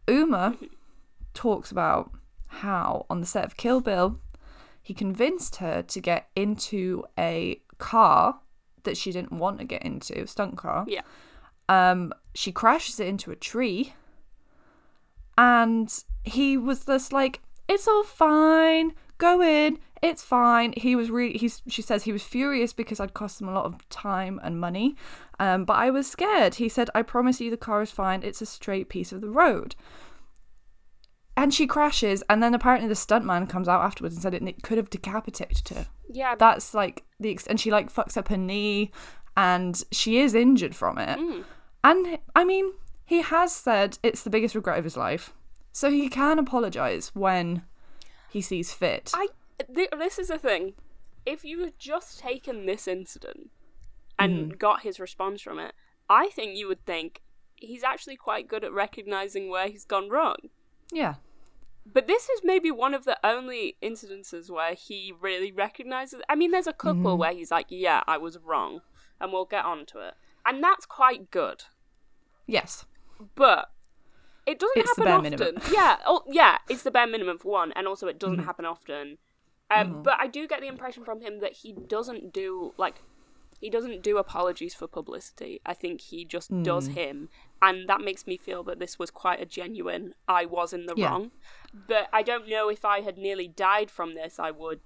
Uma 0.08 0.56
talks 1.34 1.70
about 1.70 2.10
how 2.48 3.06
on 3.08 3.20
the 3.20 3.26
set 3.26 3.44
of 3.44 3.56
Kill 3.56 3.80
Bill 3.80 4.18
he 4.82 4.94
convinced 4.94 5.56
her 5.56 5.82
to 5.82 6.00
get 6.00 6.28
into 6.34 7.04
a 7.18 7.60
car 7.78 8.40
that 8.84 8.96
she 8.96 9.12
didn't 9.12 9.32
want 9.32 9.58
to 9.58 9.64
get 9.64 9.82
into, 9.82 10.22
a 10.22 10.26
stunt 10.26 10.56
car. 10.56 10.84
Yeah. 10.88 11.02
Um, 11.68 12.12
she 12.34 12.50
crashes 12.50 12.98
it 12.98 13.06
into 13.06 13.30
a 13.30 13.36
tree, 13.36 13.92
and 15.40 15.88
he 16.24 16.56
was 16.56 16.84
just 16.84 17.12
like, 17.12 17.40
"It's 17.68 17.88
all 17.88 18.04
fine. 18.04 18.92
Go 19.18 19.40
in. 19.42 19.78
It's 20.02 20.22
fine." 20.22 20.72
He 20.76 20.94
was 20.96 21.10
really. 21.10 21.38
He's. 21.38 21.62
She 21.68 21.82
says 21.82 22.04
he 22.04 22.12
was 22.12 22.22
furious 22.22 22.72
because 22.72 23.00
I'd 23.00 23.14
cost 23.14 23.40
him 23.40 23.48
a 23.48 23.52
lot 23.58 23.64
of 23.70 23.88
time 23.88 24.38
and 24.44 24.60
money, 24.60 24.96
um, 25.38 25.64
but 25.64 25.76
I 25.86 25.88
was 25.90 26.06
scared. 26.10 26.56
He 26.56 26.68
said, 26.68 26.88
"I 26.94 27.02
promise 27.02 27.40
you, 27.40 27.50
the 27.50 27.56
car 27.68 27.80
is 27.82 27.90
fine. 27.90 28.22
It's 28.22 28.42
a 28.42 28.46
straight 28.46 28.88
piece 28.88 29.12
of 29.12 29.20
the 29.22 29.30
road." 29.30 29.74
And 31.36 31.54
she 31.54 31.66
crashes, 31.66 32.22
and 32.28 32.42
then 32.42 32.54
apparently 32.54 32.88
the 32.88 32.94
stuntman 32.94 33.48
comes 33.48 33.66
out 33.68 33.80
afterwards 33.82 34.14
and 34.14 34.22
said 34.22 34.34
it, 34.34 34.42
it 34.46 34.62
could 34.62 34.76
have 34.76 34.90
decapitated 34.90 35.68
her 35.74 35.86
Yeah. 36.10 36.34
that's 36.34 36.74
like 36.74 37.04
the 37.18 37.30
ex- 37.30 37.46
and 37.46 37.58
she 37.58 37.70
like 37.70 37.90
fucks 37.90 38.16
up 38.18 38.28
her 38.28 38.36
knee 38.36 38.90
and 39.36 39.82
she 39.90 40.18
is 40.18 40.34
injured 40.34 40.74
from 40.74 40.98
it 40.98 41.18
Mm. 41.18 41.44
and 41.84 42.18
i 42.36 42.44
mean 42.44 42.72
he 43.10 43.22
has 43.22 43.52
said 43.52 43.98
it's 44.04 44.22
the 44.22 44.30
biggest 44.30 44.54
regret 44.54 44.78
of 44.78 44.84
his 44.84 44.96
life 44.96 45.32
so 45.72 45.90
he 45.90 46.08
can 46.08 46.38
apologize 46.38 47.10
when 47.12 47.62
he 48.30 48.40
sees 48.40 48.72
fit 48.72 49.10
I 49.14 49.28
th- 49.74 49.90
this 49.98 50.18
is 50.18 50.28
the 50.28 50.38
thing. 50.38 50.74
If 51.26 51.44
you 51.44 51.60
had 51.60 51.78
just 51.78 52.18
taken 52.18 52.66
this 52.66 52.88
incident 52.88 53.50
and 54.18 54.52
hmm. 54.52 54.56
got 54.56 54.82
his 54.82 55.00
response 55.00 55.42
from 55.42 55.58
it, 55.58 55.74
I 56.08 56.28
think 56.28 56.56
you 56.56 56.68
would 56.68 56.84
think 56.86 57.22
he's 57.56 57.82
actually 57.82 58.16
quite 58.16 58.48
good 58.48 58.64
at 58.64 58.72
recognizing 58.72 59.50
where 59.50 59.68
he's 59.68 59.84
gone 59.84 60.08
wrong. 60.08 60.36
yeah 60.90 61.14
But 61.84 62.06
this 62.06 62.28
is 62.28 62.40
maybe 62.42 62.70
one 62.70 62.94
of 62.94 63.04
the 63.04 63.18
only 63.24 63.76
incidences 63.82 64.50
where 64.50 64.74
he 64.74 65.12
really 65.18 65.52
recognizes. 65.52 66.22
I 66.28 66.36
mean, 66.36 66.50
there's 66.52 66.66
a 66.66 66.72
couple 66.72 67.12
hmm. 67.12 67.20
where 67.20 67.32
he's 67.32 67.50
like, 67.50 67.66
"Yeah, 67.68 68.02
I 68.06 68.16
was 68.16 68.38
wrong," 68.38 68.80
and 69.20 69.32
we'll 69.32 69.44
get 69.44 69.64
on 69.64 69.86
to 69.86 70.00
it, 70.00 70.14
and 70.46 70.62
that's 70.62 70.86
quite 70.86 71.30
good. 71.30 71.64
yes 72.46 72.86
But 73.34 73.70
it 74.46 74.58
doesn't 74.58 74.76
It's 74.78 74.88
happen 74.98 75.12
often. 75.12 75.22
minimum. 75.22 75.62
yeah, 75.72 75.96
oh, 76.06 76.22
yeah, 76.28 76.58
it's 76.68 76.82
the 76.82 76.90
bare 76.90 77.06
minimum 77.06 77.38
for 77.38 77.52
one, 77.52 77.72
and 77.72 77.86
also 77.86 78.06
it 78.08 78.18
doesn't 78.18 78.38
Mm-hmm. 78.38 78.46
happen 78.46 78.64
often. 78.64 79.18
Um, 79.70 80.02
But 80.02 80.16
I 80.18 80.26
do 80.26 80.48
get 80.48 80.60
the 80.60 80.66
impression 80.68 81.04
from 81.04 81.20
him 81.20 81.40
that 81.40 81.52
he 81.58 81.72
doesn't 81.72 82.32
do 82.32 82.74
like 82.76 83.02
he 83.60 83.68
doesn't 83.68 84.02
do 84.02 84.16
apologies 84.16 84.74
for 84.74 84.86
publicity. 84.88 85.60
I 85.66 85.74
think 85.74 86.00
he 86.00 86.24
just 86.24 86.50
does 86.62 86.88
Mm. 86.88 86.94
him, 86.94 87.28
and 87.60 87.88
that 87.88 88.00
makes 88.00 88.26
me 88.26 88.36
feel 88.38 88.62
that 88.64 88.78
this 88.78 88.98
was 88.98 89.10
quite 89.10 89.40
a 89.40 89.44
genuine. 89.46 90.14
I 90.26 90.46
was 90.46 90.72
in 90.72 90.86
the 90.86 90.94
Yeah. 90.96 91.10
wrong, 91.10 91.30
but 91.86 92.08
I 92.12 92.22
don't 92.22 92.48
know 92.48 92.68
if 92.70 92.84
I 92.84 93.00
had 93.02 93.18
nearly 93.18 93.46
died 93.48 93.90
from 93.90 94.14
this, 94.14 94.38
I 94.38 94.50
would 94.50 94.80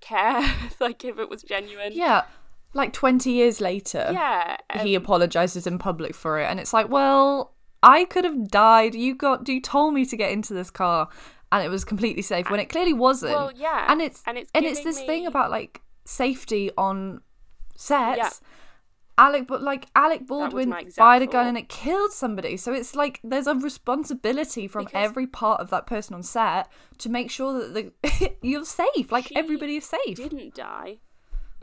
care. 0.00 0.42
like 0.80 1.04
if 1.04 1.18
it 1.18 1.28
was 1.28 1.42
genuine. 1.42 1.92
yeah 1.92 2.24
like 2.74 2.92
20 2.92 3.30
years 3.30 3.60
later 3.60 4.08
Yeah. 4.12 4.56
he 4.82 4.96
um, 4.96 5.02
apologizes 5.02 5.66
in 5.66 5.78
public 5.78 6.14
for 6.14 6.38
it 6.40 6.44
and 6.50 6.58
it's 6.60 6.72
like 6.72 6.88
well 6.88 7.54
i 7.82 8.04
could 8.04 8.24
have 8.24 8.48
died. 8.48 8.94
You 8.94 9.14
got 9.14 9.48
you 9.48 9.60
told 9.60 9.94
me 9.94 10.04
to 10.06 10.16
get 10.16 10.30
into 10.32 10.54
this 10.54 10.70
car 10.70 11.08
and 11.52 11.64
it 11.64 11.68
was 11.68 11.84
completely 11.84 12.22
safe 12.22 12.50
when 12.50 12.58
it 12.58 12.68
clearly 12.68 12.92
wasn't. 12.94 13.34
Well, 13.34 13.52
yeah, 13.54 13.86
and 13.92 14.00
it's 14.02 14.22
and 14.26 14.36
it's 14.38 14.50
and 14.54 14.64
it's 14.64 14.82
this 14.82 15.00
thing 15.02 15.26
about 15.26 15.50
like 15.50 15.82
safety 16.04 16.70
on 16.76 17.20
sets. 17.76 18.18
Yeah. 18.18 18.30
alec 19.18 19.46
but 19.46 19.62
like 19.62 19.86
alec 19.94 20.26
baldwin 20.26 20.74
fired 20.90 21.22
a 21.22 21.26
gun 21.26 21.46
and 21.46 21.56
it 21.58 21.68
killed 21.68 22.10
somebody. 22.12 22.56
So 22.56 22.72
it's 22.72 22.96
like 22.96 23.20
there's 23.22 23.46
a 23.46 23.54
responsibility 23.54 24.66
from 24.66 24.84
Because- 24.86 25.04
every 25.04 25.26
part 25.26 25.60
of 25.60 25.70
that 25.70 25.86
person 25.86 26.14
on 26.14 26.22
set 26.22 26.68
to 26.98 27.08
make 27.08 27.30
sure 27.30 27.52
that 27.52 27.74
the 27.74 28.32
you're 28.42 28.64
safe. 28.64 29.12
Like 29.12 29.30
everybody 29.36 29.76
is 29.76 29.84
safe. 29.84 30.16
didn't 30.16 30.54
die, 30.54 30.98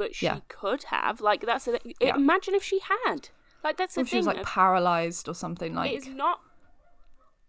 but 0.02 0.16
she 0.16 0.26
Yeah. 0.26 0.40
could 0.48 0.84
have. 0.86 1.22
Like 1.22 1.42
that's 1.46 1.66
the 1.66 1.80
Yeah. 2.00 2.16
imagine 2.16 2.56
if 2.56 2.64
she 2.64 2.80
had. 2.80 3.30
Like 3.64 3.78
that's 3.78 3.94
the 3.96 4.02
if 4.02 4.08
she 4.08 4.12
thing. 4.18 4.26
was 4.26 4.28
like 4.36 4.44
paralyzed 4.46 5.28
or 5.30 5.36
something 5.36 5.76
like 5.76 5.92
it 5.92 5.96
is 6.02 6.08
not. 6.08 6.40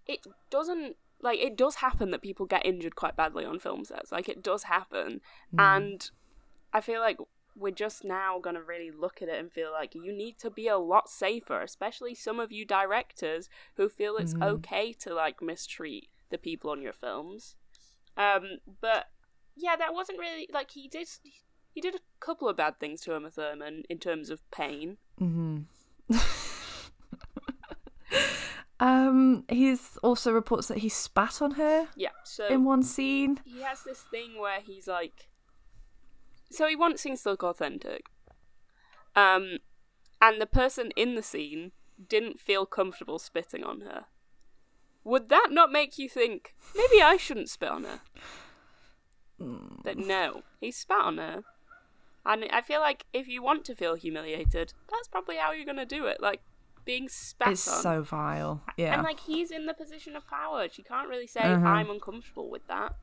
it 0.07 0.21
doesn't 0.51 0.97
like 1.21 1.39
it 1.39 1.57
does 1.57 1.77
happen 1.77 2.11
that 2.11 2.21
people 2.29 2.45
get 2.47 2.67
injured 2.67 2.97
quite 2.97 3.17
badly 3.17 3.45
on 3.45 3.59
film 3.59 3.85
sets. 3.85 4.13
Like 4.13 4.29
it 4.29 4.43
does 4.43 4.65
happen, 4.65 5.21
and 5.59 6.11
I 6.73 6.81
feel 6.81 7.01
like 7.01 7.19
we're 7.55 7.71
just 7.87 8.03
now 8.05 8.39
going 8.39 8.57
to 8.57 8.63
really 8.63 8.91
look 8.91 9.21
at 9.23 9.29
it 9.29 9.39
and 9.39 9.53
feel 9.53 9.71
like 9.71 9.95
you 9.95 10.11
need 10.13 10.39
to 10.39 10.51
be 10.51 10.67
a 10.69 10.79
lot 10.79 11.09
safer, 11.09 11.61
especially 11.61 12.15
some 12.15 12.41
of 12.41 12.51
you 12.51 12.65
directors 12.65 13.49
who 13.77 13.89
feel 13.89 14.17
it's 14.17 14.35
okay 14.43 14.93
to 14.95 15.15
like 15.15 15.41
mistreat 15.43 16.09
the 16.31 16.39
people 16.39 16.71
on 16.71 16.81
your 16.83 16.95
films. 16.95 17.55
Um, 18.17 18.45
but 18.81 19.03
yeah, 19.55 19.77
that 19.77 19.93
wasn't 19.95 20.19
really 20.19 20.49
like 20.53 20.71
he 20.73 20.89
did. 20.89 21.09
He 21.23 21.35
did 21.81 21.95
a 21.95 22.01
couple 22.21 22.49
of 22.49 22.57
bad 22.57 22.79
things 22.79 23.01
to 23.03 23.13
Uma 23.13 23.31
Thurman 23.31 23.85
in 23.89 23.99
terms 23.99 24.29
of 24.31 24.49
pain. 24.51 24.99
Um, 28.81 29.45
he's 29.49 29.97
also 30.03 30.33
reports 30.33 30.67
that 30.67 30.79
he 30.79 30.89
spat 30.89 31.41
on 31.41 31.53
her 31.53 31.87
Yeah, 31.95 32.09
so 32.25 32.49
in 32.49 32.65
one 32.65 32.83
scene. 32.83 33.39
he 33.45 33.61
has 33.61 33.85
this 33.85 34.01
thing 34.01 34.41
where 34.41 34.61
he's 34.61 34.89
like 34.89 35.29
so 36.51 36.67
he 36.67 36.75
wants 36.75 37.01
things 37.05 37.23
to 37.23 37.31
look 37.31 37.45
authentic. 37.45 38.07
Um 39.15 39.59
and 40.21 40.41
the 40.41 40.47
person 40.47 40.91
in 40.97 41.15
the 41.15 41.23
scene 41.23 41.71
didn't 42.09 42.41
feel 42.41 42.67
comfortable 42.67 43.21
spitting 43.21 43.63
on 43.63 43.83
her. 43.83 44.07
Would 45.05 45.29
that 45.29 45.49
not 45.53 45.71
make 45.71 45.97
you 45.97 46.09
think 46.09 46.57
maybe 46.75 47.01
i 47.01 47.17
shouldn't 47.17 47.51
spit 47.51 47.69
on 47.71 47.85
her? 47.85 48.01
But 49.39 49.97
no 49.97 50.43
he 50.61 50.73
spat 50.73 51.03
on 51.05 51.19
her 51.19 51.45
and 52.25 52.45
i 52.53 52.61
feel 52.61 52.81
like 52.81 53.05
if 53.13 53.27
you 53.29 53.43
want 53.43 53.65
to 53.65 53.75
feel 53.75 53.95
humiliated 53.95 54.73
that's 54.91 55.09
probably 55.09 55.37
how 55.37 55.53
you're 55.53 55.67
gonna 55.67 55.85
do 55.87 56.07
it 56.07 56.19
like 56.21 56.41
being 56.85 57.09
spat 57.09 57.53
It's 57.53 57.69
on 57.69 57.81
so 57.83 58.03
vile. 58.03 58.63
Yeah. 58.77 58.95
and 58.95 59.05
like 59.05 59.21
he's 59.21 59.53
in 59.53 59.67
the 59.67 59.73
position 59.75 60.17
of 60.17 60.27
power. 60.27 60.67
She 60.69 60.83
can't 60.83 61.09
really 61.09 61.29
say 61.29 61.39
Uh-huh. 61.41 61.65
I'm 61.65 61.89
uncomfortable 61.91 62.51
with 62.51 62.67
that. 62.67 62.97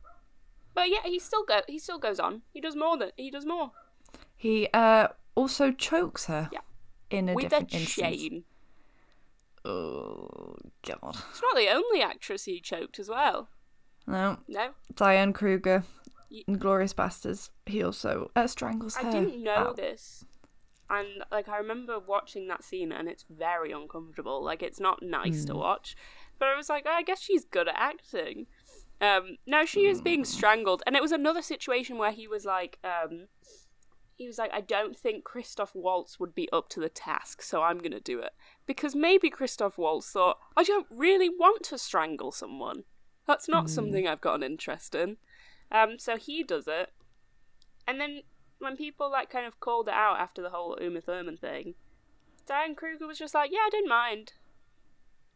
But 0.73 0.89
yeah, 0.89 1.03
he 1.05 1.17
still 1.17 1.45
go 1.45 1.62
he 1.65 1.79
still 1.79 1.97
goes 1.97 2.19
on. 2.19 2.41
He 2.51 2.60
does 2.60 2.75
more 2.75 2.97
than 2.97 3.12
he 3.15 3.32
does 3.32 3.45
more. 3.45 3.71
he 4.36 4.67
uh 4.73 5.08
also 5.34 5.71
chokes 5.71 6.25
her. 6.25 6.49
Yeah. 6.51 6.60
In 7.10 7.29
a 7.29 7.34
With 7.34 7.45
a 7.45 7.49
different 7.62 7.73
instance. 7.73 7.89
chain. 8.21 8.43
Oh 9.65 10.55
god. 10.86 11.15
It's 11.32 11.41
not 11.41 11.55
the 11.55 11.69
only 11.69 12.01
actress 12.01 12.45
he 12.45 12.60
choked 12.60 12.99
as 12.99 13.10
well. 13.10 13.49
No. 14.08 14.39
No. 14.47 14.71
Diane 14.95 15.34
Kruger 15.34 15.84
Ye- 16.29 16.45
in 16.47 16.57
Glorious 16.57 16.93
Bastards. 16.93 17.51
He 17.65 17.83
also 17.83 18.31
uh, 18.35 18.47
strangles 18.47 18.95
her. 18.97 19.07
I 19.07 19.11
didn't 19.11 19.43
know 19.43 19.51
out. 19.51 19.75
this. 19.77 20.25
And 20.89 21.23
like 21.31 21.47
I 21.47 21.57
remember 21.57 21.99
watching 21.99 22.47
that 22.47 22.63
scene 22.63 22.91
and 22.91 23.07
it's 23.07 23.25
very 23.29 23.71
uncomfortable. 23.71 24.43
Like 24.43 24.63
it's 24.63 24.79
not 24.79 25.03
nice 25.03 25.41
Hmm. 25.43 25.47
to 25.49 25.55
watch. 25.55 25.95
But 26.39 26.47
I 26.49 26.55
was 26.55 26.69
like, 26.69 26.85
oh, 26.87 26.91
I 26.93 27.03
guess 27.03 27.21
she's 27.21 27.45
good 27.45 27.67
at 27.67 27.75
acting. 27.77 28.47
Um 29.01 29.37
no, 29.45 29.65
she 29.65 29.85
is 29.85 29.99
Hmm. 29.99 30.03
being 30.03 30.25
strangled. 30.25 30.81
And 30.87 30.95
it 30.95 31.01
was 31.01 31.11
another 31.11 31.41
situation 31.41 31.97
where 31.97 32.11
he 32.11 32.27
was 32.27 32.43
like, 32.45 32.79
um 32.83 33.27
he 34.15 34.27
was 34.27 34.37
like, 34.37 34.51
I 34.53 34.59
don't 34.61 34.97
think 34.97 35.23
Christoph 35.23 35.73
Waltz 35.73 36.19
would 36.19 36.35
be 36.35 36.49
up 36.51 36.67
to 36.69 36.79
the 36.81 36.89
task, 36.89 37.41
so 37.41 37.61
I'm 37.61 37.77
gonna 37.77 38.01
do 38.01 38.19
it. 38.19 38.31
Because 38.65 38.93
maybe 38.95 39.29
Christoph 39.29 39.77
Waltz 39.77 40.11
thought, 40.11 40.39
I 40.57 40.63
don't 40.63 40.87
really 40.89 41.29
want 41.29 41.63
to 41.65 41.77
strangle 41.77 42.31
someone. 42.33 42.83
That's 43.27 43.47
not 43.47 43.69
something 43.69 44.07
I've 44.07 44.19
got 44.21 44.33
an 44.35 44.43
interest 44.43 44.93
in. 44.95 45.17
Um, 45.71 45.99
so 45.99 46.17
he 46.17 46.43
does 46.43 46.67
it. 46.67 46.89
And 47.88 47.99
then 47.99 48.21
when 48.60 48.75
people 48.75 49.10
like 49.12 49.29
kind 49.29 49.45
of 49.45 49.60
called 49.60 49.88
it 49.88 49.93
out 49.93 50.19
after 50.19 50.41
the 50.41 50.49
whole 50.49 50.77
Uma 50.82 51.01
Thurman 51.01 51.38
thing, 51.38 51.75
Diane 52.47 52.75
Kruger 52.75 53.08
was 53.08 53.19
just 53.19 53.34
like, 53.34 53.51
Yeah, 53.51 53.60
I 53.65 53.69
didn't 53.71 53.89
mind. 53.89 54.34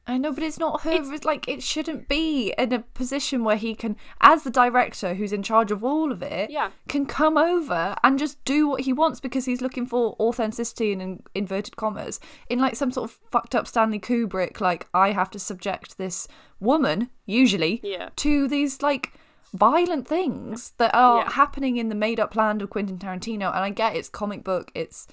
I 0.05 0.17
know, 0.17 0.33
but 0.33 0.43
it's 0.43 0.59
not 0.59 0.81
her. 0.81 0.91
It's- 0.91 1.23
like 1.23 1.47
it 1.47 1.63
shouldn't 1.63 2.09
be 2.09 2.53
in 2.57 2.73
a 2.73 2.79
position 2.79 3.45
where 3.45 3.55
he 3.55 3.73
can, 3.73 3.95
as 4.19 4.43
the 4.43 4.49
director 4.51 5.13
who's 5.13 5.31
in 5.31 5.43
charge 5.43 5.71
of 5.71 5.81
all 5.81 6.11
of 6.11 6.21
it, 6.21 6.49
Yeah. 6.51 6.71
can 6.89 7.05
come 7.05 7.37
over 7.37 7.95
and 8.03 8.19
just 8.19 8.43
do 8.43 8.67
what 8.67 8.81
he 8.81 8.91
wants 8.91 9.21
because 9.21 9.45
he's 9.45 9.61
looking 9.61 9.85
for 9.85 10.17
authenticity 10.19 10.91
and 10.91 11.01
in 11.01 11.23
inverted 11.33 11.77
commas 11.77 12.19
in 12.49 12.59
like 12.59 12.75
some 12.75 12.91
sort 12.91 13.09
of 13.09 13.17
fucked 13.31 13.55
up 13.55 13.65
Stanley 13.65 13.99
Kubrick. 13.99 14.59
Like 14.59 14.87
I 14.93 15.11
have 15.13 15.29
to 15.31 15.39
subject 15.39 15.97
this 15.97 16.27
woman, 16.59 17.09
usually, 17.25 17.79
Yeah. 17.81 18.09
to 18.17 18.49
these 18.49 18.81
like 18.81 19.13
violent 19.53 20.07
things 20.07 20.73
that 20.77 20.93
are 20.95 21.19
Yeah. 21.19 21.31
happening 21.31 21.77
in 21.77 21.89
the 21.89 21.95
made 21.95 22.19
up 22.19 22.35
land 22.35 22.61
of 22.61 22.69
Quentin 22.69 22.97
Tarantino. 22.97 23.47
And 23.53 23.63
I 23.63 23.69
get 23.69 23.95
it's 23.95 24.09
comic 24.09 24.43
book, 24.43 24.71
it's 24.75 25.07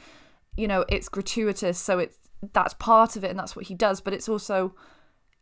you 0.56 0.66
know, 0.66 0.84
it's 0.88 1.08
gratuitous, 1.08 1.78
so 1.78 1.98
it's 1.98 2.16
that's 2.52 2.74
part 2.74 3.16
of 3.16 3.24
it 3.24 3.30
and 3.30 3.38
that's 3.38 3.54
what 3.54 3.66
he 3.66 3.74
does, 3.74 4.00
but 4.00 4.12
it's 4.14 4.28
also 4.28 4.74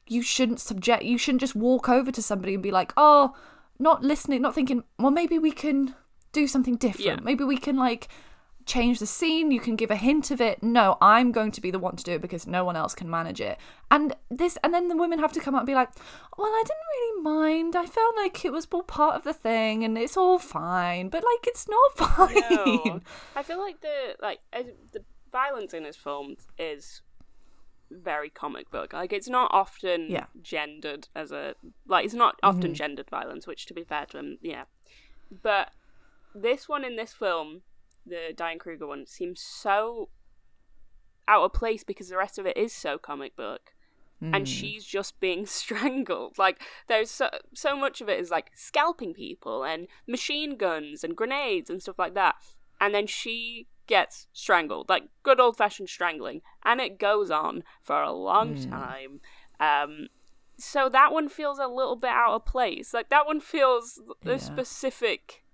you 0.08 0.22
shouldn't 0.22 0.60
subject 0.60 1.02
you 1.04 1.16
shouldn't 1.18 1.40
just 1.40 1.54
walk 1.54 1.88
over 1.88 2.10
to 2.10 2.22
somebody 2.22 2.54
and 2.54 2.62
be 2.62 2.70
like, 2.70 2.92
"Oh, 2.96 3.34
not 3.78 4.02
listening, 4.02 4.42
not 4.42 4.54
thinking, 4.54 4.82
well 4.98 5.10
maybe 5.12 5.38
we 5.38 5.52
can 5.52 5.94
do 6.32 6.46
something 6.46 6.76
different. 6.76 7.04
Yeah. 7.20 7.24
Maybe 7.24 7.44
we 7.44 7.56
can 7.56 7.76
like 7.76 8.08
change 8.68 8.98
the 9.00 9.06
scene, 9.06 9.50
you 9.50 9.58
can 9.60 9.74
give 9.74 9.90
a 9.90 9.96
hint 9.96 10.30
of 10.30 10.40
it. 10.40 10.62
No, 10.62 10.96
I'm 11.00 11.32
going 11.32 11.50
to 11.52 11.60
be 11.60 11.70
the 11.70 11.78
one 11.78 11.96
to 11.96 12.04
do 12.04 12.12
it 12.12 12.20
because 12.20 12.46
no 12.46 12.64
one 12.64 12.76
else 12.76 12.94
can 12.94 13.10
manage 13.10 13.40
it. 13.40 13.58
And 13.90 14.14
this 14.30 14.58
and 14.62 14.72
then 14.72 14.88
the 14.88 14.96
women 14.96 15.18
have 15.18 15.32
to 15.32 15.40
come 15.40 15.54
out 15.54 15.62
and 15.62 15.66
be 15.66 15.74
like, 15.74 15.90
"Well, 16.36 16.52
I 16.52 16.62
didn't 16.64 16.92
really 16.94 17.22
mind. 17.22 17.74
I 17.74 17.86
felt 17.86 18.14
like 18.16 18.44
it 18.44 18.52
was 18.52 18.68
all 18.70 18.82
part 18.82 19.16
of 19.16 19.24
the 19.24 19.32
thing 19.32 19.82
and 19.82 19.96
it's 19.98 20.16
all 20.16 20.38
fine." 20.38 21.08
But 21.08 21.24
like 21.24 21.46
it's 21.46 21.66
not 21.68 21.92
fine. 22.16 22.42
No. 22.50 23.00
I 23.34 23.42
feel 23.42 23.58
like 23.58 23.80
the 23.80 24.16
like 24.20 24.40
the 24.52 25.02
violence 25.32 25.74
in 25.74 25.84
his 25.84 25.96
films 25.96 26.46
is 26.58 27.02
very 27.90 28.28
comic 28.28 28.70
book. 28.70 28.92
Like 28.92 29.12
it's 29.12 29.28
not 29.28 29.50
often 29.52 30.10
Yeah. 30.10 30.26
gendered 30.42 31.08
as 31.14 31.32
a 31.32 31.54
like 31.86 32.04
it's 32.04 32.14
not 32.14 32.36
often 32.42 32.62
mm-hmm. 32.62 32.72
gendered 32.74 33.08
violence, 33.10 33.46
which 33.46 33.66
to 33.66 33.74
be 33.74 33.84
fair 33.84 34.06
to 34.06 34.18
him, 34.18 34.38
yeah. 34.42 34.64
But 35.42 35.72
this 36.34 36.68
one 36.68 36.84
in 36.84 36.96
this 36.96 37.12
film, 37.12 37.62
the 38.08 38.32
Diane 38.34 38.58
Kruger 38.58 38.86
one, 38.86 39.06
seems 39.06 39.40
so 39.40 40.08
out 41.26 41.44
of 41.44 41.52
place 41.52 41.84
because 41.84 42.08
the 42.08 42.16
rest 42.16 42.38
of 42.38 42.46
it 42.46 42.56
is 42.56 42.72
so 42.72 42.98
comic 42.98 43.36
book. 43.36 43.72
And 44.20 44.48
she's 44.48 44.84
just 44.84 45.20
being 45.20 45.46
strangled. 45.60 46.38
Like 46.38 46.60
there's 46.88 47.10
so 47.10 47.28
so 47.54 47.76
much 47.76 48.00
of 48.00 48.08
it 48.08 48.18
is 48.18 48.30
like 48.30 48.50
scalping 48.54 49.14
people 49.14 49.62
and 49.62 49.86
machine 50.08 50.56
guns 50.56 51.04
and 51.04 51.14
grenades 51.14 51.70
and 51.70 51.80
stuff 51.80 52.00
like 52.00 52.14
that. 52.14 52.34
And 52.80 52.92
then 52.92 53.06
she 53.06 53.68
gets 53.86 54.26
strangled, 54.32 54.88
like 54.88 55.04
good 55.22 55.38
old 55.38 55.56
fashioned 55.56 55.88
strangling, 55.88 56.42
and 56.64 56.80
it 56.80 56.98
goes 56.98 57.30
on 57.30 57.62
for 57.82 58.02
a 58.02 58.12
long 58.12 58.56
time. 58.56 59.20
Um, 59.60 60.08
so 60.58 60.88
that 60.88 61.12
one 61.12 61.28
feels 61.28 61.58
a 61.60 61.68
little 61.68 61.96
bit 61.96 62.10
out 62.10 62.34
of 62.34 62.44
place. 62.44 62.92
Like 62.92 63.10
that 63.10 63.26
one 63.26 63.40
feels 63.40 64.00
Yeah. 64.24 64.36
specific 64.38 65.44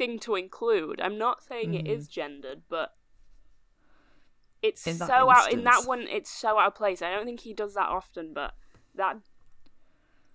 thing 0.00 0.18
to 0.18 0.34
include. 0.34 0.98
I'm 0.98 1.18
not 1.18 1.42
saying 1.42 1.74
it 1.74 1.86
is 1.86 2.08
gendered, 2.08 2.62
but 2.70 2.94
it's 4.62 4.80
so 4.80 5.30
out 5.30 5.52
in 5.52 5.64
that 5.64 5.82
one. 5.84 6.06
It's 6.08 6.30
so 6.30 6.58
out 6.58 6.68
of 6.68 6.74
place. 6.74 7.02
I 7.02 7.10
don't 7.14 7.26
think 7.26 7.40
he 7.40 7.52
does 7.52 7.74
that 7.74 7.90
often, 7.90 8.32
but 8.32 8.54
that. 8.94 9.18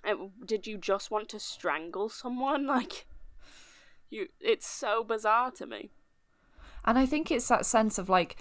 uh, 0.07 0.27
did 0.45 0.67
you 0.67 0.77
just 0.77 1.09
want 1.09 1.29
to 1.29 1.39
strangle 1.39 2.09
someone? 2.09 2.67
Like, 2.75 3.07
you. 4.11 4.27
It's 4.39 4.67
so 4.67 5.03
bizarre 5.03 5.49
to 5.53 5.65
me. 5.65 5.89
And 6.85 6.99
I 6.99 7.07
think 7.07 7.31
it's 7.31 7.47
that 7.47 7.65
sense 7.65 7.97
of 7.97 8.07
like 8.07 8.37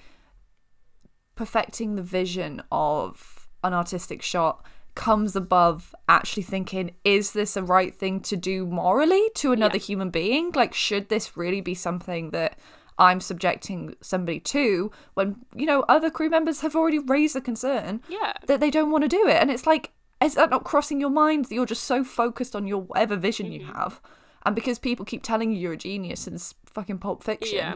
perfecting 1.36 1.96
the 1.96 2.02
vision 2.02 2.62
of 2.70 3.48
an 3.62 3.72
artistic 3.72 4.20
shot 4.20 4.62
comes 4.94 5.34
above 5.34 5.94
actually 6.08 6.42
thinking, 6.44 6.94
is 7.04 7.32
this 7.32 7.56
a 7.56 7.62
right 7.62 7.94
thing 7.94 8.20
to 8.20 8.36
do 8.36 8.66
morally 8.66 9.28
to 9.36 9.52
another 9.52 9.76
Yeah. 9.76 9.82
human 9.82 10.10
being? 10.10 10.52
Like, 10.52 10.72
should 10.74 11.08
this 11.08 11.36
really 11.36 11.60
be 11.60 11.74
something 11.74 12.30
that 12.30 12.58
I'm 12.98 13.20
subjecting 13.20 13.96
somebody 14.00 14.38
to 14.40 14.92
when, 15.14 15.36
you 15.54 15.66
know, 15.66 15.80
other 15.88 16.10
crew 16.10 16.30
members 16.30 16.60
have 16.60 16.76
already 16.76 17.00
raised 17.00 17.34
the 17.34 17.40
concern 17.40 18.02
Yeah. 18.08 18.34
that 18.46 18.60
they 18.60 18.70
don't 18.70 18.90
want 18.92 19.02
to 19.02 19.08
do 19.08 19.26
it? 19.26 19.36
And 19.42 19.50
it's 19.50 19.66
like, 19.66 19.90
is 20.22 20.34
that 20.36 20.50
not 20.50 20.62
crossing 20.64 21.00
your 21.00 21.10
mind 21.10 21.46
that 21.46 21.54
you're 21.54 21.66
just 21.66 21.84
so 21.84 22.04
focused 22.04 22.54
on 22.54 22.66
your 22.68 22.82
whatever 22.82 23.16
vision 23.16 23.50
you 23.50 23.60
Mm-hmm. 23.60 23.72
have? 23.72 24.00
And 24.46 24.54
because 24.54 24.78
people 24.78 25.04
keep 25.04 25.22
telling 25.24 25.50
you 25.50 25.58
you're 25.58 25.72
a 25.72 25.76
genius 25.76 26.26
in 26.28 26.34
s- 26.34 26.54
fucking 26.66 26.98
Pulp 26.98 27.24
Fiction, 27.24 27.56
Yeah. 27.56 27.74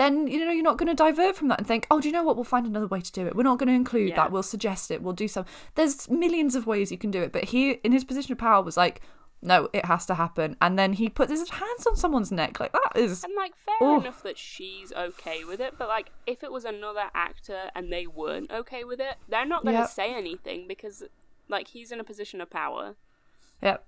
Then 0.00 0.26
you 0.26 0.44
know 0.44 0.50
you're 0.50 0.62
not 0.62 0.78
going 0.78 0.88
to 0.88 0.94
divert 0.94 1.36
from 1.36 1.48
that 1.48 1.58
and 1.58 1.66
think, 1.66 1.86
oh, 1.90 2.00
do 2.00 2.08
you 2.08 2.12
know 2.12 2.22
what? 2.22 2.36
We'll 2.36 2.44
find 2.44 2.66
another 2.66 2.86
way 2.86 3.00
to 3.00 3.12
do 3.12 3.26
it. 3.26 3.36
We're 3.36 3.42
not 3.42 3.58
going 3.58 3.68
to 3.68 3.74
include 3.74 4.10
Yeah. 4.10 4.16
that. 4.16 4.32
We'll 4.32 4.42
suggest 4.42 4.90
it. 4.90 5.02
We'll 5.02 5.12
do 5.12 5.28
some. 5.28 5.44
There's 5.74 6.08
millions 6.08 6.54
of 6.54 6.66
ways 6.66 6.90
you 6.90 6.98
can 6.98 7.10
do 7.10 7.22
it, 7.22 7.32
but 7.32 7.44
he, 7.44 7.72
in 7.84 7.92
his 7.92 8.04
position 8.04 8.32
of 8.32 8.38
power, 8.38 8.62
was 8.62 8.76
like, 8.76 9.00
no, 9.42 9.68
it 9.72 9.86
has 9.86 10.04
to 10.06 10.14
happen. 10.14 10.54
And 10.60 10.78
then 10.78 10.92
he 10.94 11.08
put 11.08 11.30
his 11.30 11.48
hands 11.48 11.86
on 11.86 11.96
someone's 11.96 12.30
neck. 12.30 12.60
Like 12.60 12.72
that 12.72 12.92
is 12.94 13.24
And 13.24 13.34
like, 13.34 13.54
fair 13.56 13.74
Oh. 13.80 14.00
enough 14.00 14.22
that 14.22 14.36
she's 14.36 14.92
okay 14.92 15.44
with 15.44 15.60
it, 15.60 15.74
but 15.78 15.88
like, 15.88 16.10
if 16.26 16.42
it 16.44 16.52
was 16.52 16.64
another 16.66 17.04
actor 17.14 17.70
and 17.74 17.90
they 17.92 18.06
weren't 18.06 18.50
okay 18.50 18.84
with 18.84 19.00
it, 19.00 19.16
they're 19.28 19.46
not 19.46 19.62
going 19.64 19.76
to 19.76 19.80
Yep. 19.82 19.90
say 19.90 20.14
anything 20.14 20.66
because, 20.68 21.04
like, 21.48 21.68
he's 21.68 21.90
in 21.90 22.00
a 22.00 22.04
position 22.04 22.40
of 22.42 22.50
power. 22.50 22.96
yep. 23.62 23.86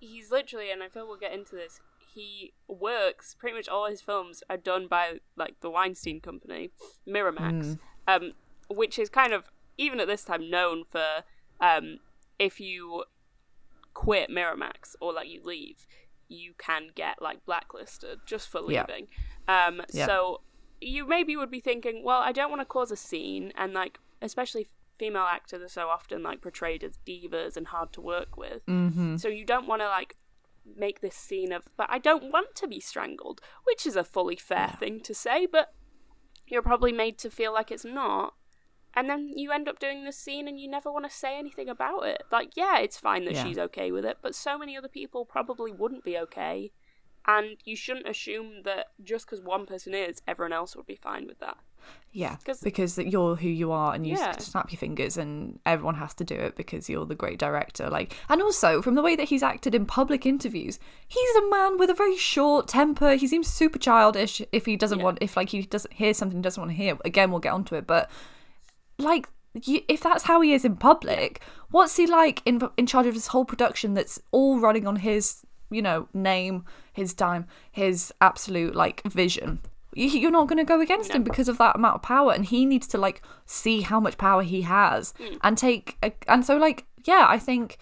He's 0.00 0.30
literally, 0.30 0.70
and 0.70 0.82
I 0.82 0.88
feel 0.88 1.06
we'll 1.06 1.16
get 1.16 1.32
into 1.32 1.54
this. 1.54 1.80
He 2.14 2.52
works 2.68 3.34
pretty 3.34 3.56
much 3.56 3.68
all 3.68 3.88
his 3.88 4.00
films 4.00 4.42
are 4.48 4.56
done 4.56 4.86
by 4.86 5.18
like 5.36 5.60
the 5.60 5.68
Weinstein 5.70 6.20
Company, 6.20 6.70
Miramax, 7.08 7.78
um, 8.06 8.32
which 8.68 8.98
is 8.98 9.08
kind 9.08 9.32
of 9.32 9.50
even 9.76 9.98
at 9.98 10.06
this 10.06 10.24
time 10.24 10.48
known 10.48 10.84
for 10.84 11.24
um, 11.60 11.98
if 12.38 12.60
you 12.60 13.04
quit 13.94 14.30
Miramax 14.30 14.94
or 15.00 15.12
like 15.12 15.28
you 15.28 15.42
leave, 15.42 15.86
you 16.28 16.52
can 16.56 16.88
get 16.94 17.20
like 17.20 17.44
blacklisted 17.44 18.20
just 18.26 18.48
for 18.48 18.60
Yeah. 18.70 18.84
leaving. 18.88 19.08
Um, 19.48 19.82
Yeah. 19.92 20.06
so 20.06 20.40
you 20.80 21.06
maybe 21.06 21.36
would 21.36 21.50
be 21.50 21.60
thinking, 21.60 22.02
well, 22.04 22.20
I 22.20 22.32
don't 22.32 22.50
want 22.50 22.60
to 22.60 22.66
cause 22.66 22.90
a 22.90 22.96
scene, 22.96 23.52
and 23.56 23.72
like 23.72 23.98
especially 24.22 24.66
female 24.98 25.22
actors 25.30 25.60
are 25.62 25.68
so 25.68 25.88
often 25.88 26.22
like 26.22 26.40
portrayed 26.40 26.84
as 26.84 26.98
divas 27.06 27.56
and 27.56 27.68
hard 27.68 27.92
to 27.94 28.00
work 28.00 28.36
with. 28.36 28.64
Mm-hmm. 28.66 29.16
So 29.16 29.28
you 29.28 29.44
don't 29.44 29.66
want 29.66 29.82
to 29.82 29.88
like 29.88 30.16
make 30.76 31.00
this 31.00 31.14
scene 31.16 31.52
of, 31.52 31.64
but 31.76 31.86
I 31.90 31.98
don't 31.98 32.32
want 32.32 32.54
to 32.56 32.68
be 32.68 32.80
strangled, 32.80 33.40
which 33.64 33.86
is 33.86 33.96
a 33.96 34.04
fully 34.04 34.36
fair 34.36 34.76
thing 34.78 35.00
to 35.00 35.14
say, 35.14 35.46
but 35.46 35.72
you're 36.46 36.62
probably 36.62 36.92
made 36.92 37.18
to 37.18 37.30
feel 37.30 37.52
like 37.52 37.70
it's 37.70 37.84
not. 37.84 38.34
And 38.96 39.10
then 39.10 39.32
you 39.34 39.50
end 39.50 39.68
up 39.68 39.80
doing 39.80 40.04
this 40.04 40.16
scene 40.18 40.46
and 40.46 40.58
you 40.60 40.68
never 40.68 40.90
want 40.92 41.04
to 41.04 41.10
say 41.16 41.36
anything 41.36 41.68
about 41.68 42.06
it. 42.06 42.22
Like, 42.30 42.50
yeah, 42.54 42.78
it's 42.78 42.98
fine 42.98 43.24
that 43.24 43.34
Yeah. 43.34 43.44
she's 43.44 43.58
okay 43.58 43.90
with 43.90 44.04
it, 44.04 44.18
but 44.22 44.34
so 44.34 44.56
many 44.56 44.76
other 44.76 44.88
people 44.88 45.24
probably 45.24 45.72
wouldn't 45.72 46.04
be 46.04 46.16
okay. 46.18 46.72
And 47.26 47.56
you 47.64 47.74
shouldn't 47.74 48.08
assume 48.08 48.62
that 48.64 48.88
just 49.02 49.26
because 49.26 49.40
one 49.40 49.66
person 49.66 49.94
is, 49.94 50.22
everyone 50.28 50.52
else 50.52 50.76
would 50.76 50.86
be 50.86 50.94
fine 50.94 51.26
with 51.26 51.40
that. 51.40 51.56
Yeah, 52.16 52.36
'Cause- 52.44 52.60
because 52.60 52.96
you're 52.96 53.34
who 53.34 53.48
you 53.48 53.72
are, 53.72 53.92
and 53.92 54.06
you 54.06 54.16
Yeah. 54.16 54.38
snap 54.38 54.70
your 54.70 54.78
fingers, 54.78 55.16
and 55.16 55.58
everyone 55.66 55.96
has 55.96 56.14
to 56.14 56.24
do 56.24 56.36
it 56.36 56.54
because 56.54 56.88
you're 56.88 57.06
the 57.06 57.16
great 57.16 57.40
director. 57.40 57.90
Like, 57.90 58.14
and 58.28 58.40
also 58.40 58.80
from 58.82 58.94
the 58.94 59.02
way 59.02 59.16
that 59.16 59.24
he's 59.30 59.42
acted 59.42 59.74
in 59.74 59.84
public 59.84 60.24
interviews, 60.24 60.78
he's 61.08 61.36
a 61.36 61.50
man 61.50 61.76
with 61.76 61.90
a 61.90 61.94
very 61.94 62.16
short 62.16 62.68
temper. 62.68 63.16
He 63.16 63.26
seems 63.26 63.48
super 63.48 63.80
childish 63.80 64.40
if 64.52 64.64
he 64.66 64.76
doesn't 64.76 64.98
Yeah. 65.00 65.04
want, 65.04 65.18
if 65.20 65.36
like 65.36 65.48
he 65.48 65.62
doesn't 65.62 65.92
hear 65.94 66.14
something 66.14 66.38
he 66.38 66.42
doesn't 66.42 66.60
want 66.60 66.70
to 66.70 66.76
hear. 66.76 66.96
Again, 67.04 67.30
we'll 67.32 67.40
get 67.40 67.52
onto 67.52 67.74
it, 67.74 67.86
but 67.86 68.10
like. 68.98 69.28
You, 69.62 69.82
if 69.86 70.00
that's 70.00 70.24
how 70.24 70.40
he 70.40 70.52
is 70.52 70.64
in 70.64 70.74
public, 70.74 71.40
what's 71.70 71.94
he 71.96 72.08
like 72.08 72.42
in 72.44 72.60
in 72.76 72.88
charge 72.88 73.06
of 73.06 73.14
this 73.14 73.28
whole 73.28 73.44
production 73.44 73.94
that's 73.94 74.20
all 74.32 74.58
running 74.58 74.84
on 74.84 74.96
his, 74.96 75.46
you 75.70 75.80
know, 75.80 76.08
name, 76.12 76.64
his 76.92 77.14
time, 77.14 77.46
his 77.70 78.12
absolute 78.20 78.74
like 78.74 79.00
vision? 79.04 79.60
You- 79.94 80.08
You're 80.20 80.30
not 80.30 80.48
going 80.48 80.58
to 80.58 80.64
go 80.64 80.80
against 80.80 81.12
him 81.12 81.22
because 81.24 81.48
of 81.48 81.58
that 81.58 81.76
amount 81.76 81.96
of 81.96 82.02
power, 82.02 82.32
and 82.32 82.44
he 82.44 82.64
needs 82.66 82.86
to 82.88 82.98
like 82.98 83.22
see 83.46 83.80
how 83.82 84.00
much 84.00 84.18
power 84.18 84.42
he 84.42 84.62
has 84.62 85.14
and 85.42 85.56
take. 85.56 85.96
A, 86.02 86.12
and 86.28 86.44
so, 86.44 86.56
like, 86.56 86.84
yeah, 87.04 87.26
I 87.28 87.38
think 87.38 87.78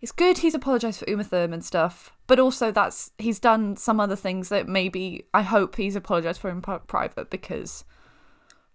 it's 0.00 0.12
good 0.12 0.38
he's 0.38 0.54
apologized 0.54 0.98
for 1.00 1.08
Uma 1.10 1.24
Thurman 1.24 1.62
stuff, 1.62 2.12
but 2.26 2.38
also 2.40 2.72
that's 2.72 3.10
he's 3.18 3.38
done 3.38 3.76
some 3.76 4.00
other 4.00 4.16
things 4.16 4.48
that 4.48 4.66
maybe 4.68 5.26
I 5.32 5.42
hope 5.42 5.76
he's 5.76 5.94
apologized 5.96 6.40
for 6.40 6.50
in 6.50 6.60
pri- 6.60 6.78
private 6.86 7.30
because 7.30 7.84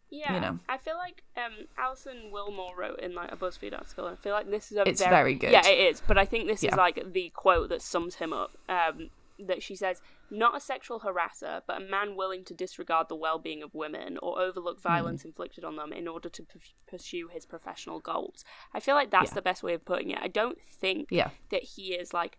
Yeah, 0.10 0.34
you 0.36 0.40
know. 0.40 0.60
I 0.70 0.78
feel 0.78 0.96
like 0.96 1.24
um, 1.36 1.68
Alison 1.78 2.32
Willmore 2.34 2.78
wrote 2.78 3.00
in 3.02 3.14
like 3.14 3.32
a 3.32 3.36
BuzzFeed 3.36 3.74
article, 3.78 4.08
and 4.08 4.18
I 4.18 4.22
feel 4.22 4.32
like 4.34 4.50
this 4.50 4.72
is 4.72 4.78
a 4.78 4.88
It's 4.88 5.02
very, 5.02 5.12
very 5.14 5.36
good. 5.36 5.52
Yeah, 5.52 5.68
it 5.68 5.80
is. 5.94 6.02
But 6.08 6.18
I 6.18 6.24
think 6.26 6.48
this 6.48 6.64
Yeah. 6.64 6.72
is 6.72 6.78
like 6.78 7.12
the 7.12 7.30
quote 7.36 7.68
that 7.70 7.82
sums 7.82 8.16
him 8.16 8.32
up. 8.32 8.52
Um, 8.70 9.10
that 9.40 9.62
she 9.64 9.76
says, 9.76 10.02
"Not 10.30 10.56
a 10.56 10.60
sexual 10.60 11.02
harasser, 11.02 11.62
but 11.68 11.82
a 11.82 11.86
man 11.86 12.16
willing 12.16 12.44
to 12.46 12.54
disregard 12.54 13.08
the 13.10 13.16
well-being 13.16 13.62
of 13.64 13.74
women 13.74 14.18
or 14.20 14.40
overlook 14.40 14.78
Hmm. 14.78 14.84
violence 14.84 15.26
inflicted 15.26 15.64
on 15.64 15.76
them 15.76 15.94
in 15.94 16.08
order 16.08 16.30
to 16.30 16.44
p- 16.44 16.60
pursue 16.88 17.28
his 17.28 17.46
professional 17.46 18.00
goals." 18.00 18.44
I 18.74 18.80
feel 18.80 18.96
like 18.96 19.12
that's 19.12 19.32
Yeah. 19.32 19.36
the 19.36 19.42
best 19.42 19.64
way 19.64 19.74
of 19.74 19.86
putting 19.86 20.10
it. 20.12 20.20
I 20.22 20.28
don't 20.28 20.62
think 20.62 21.10
Yeah. 21.12 21.30
that 21.50 21.64
he 21.64 21.94
is 21.96 22.14
like 22.14 22.38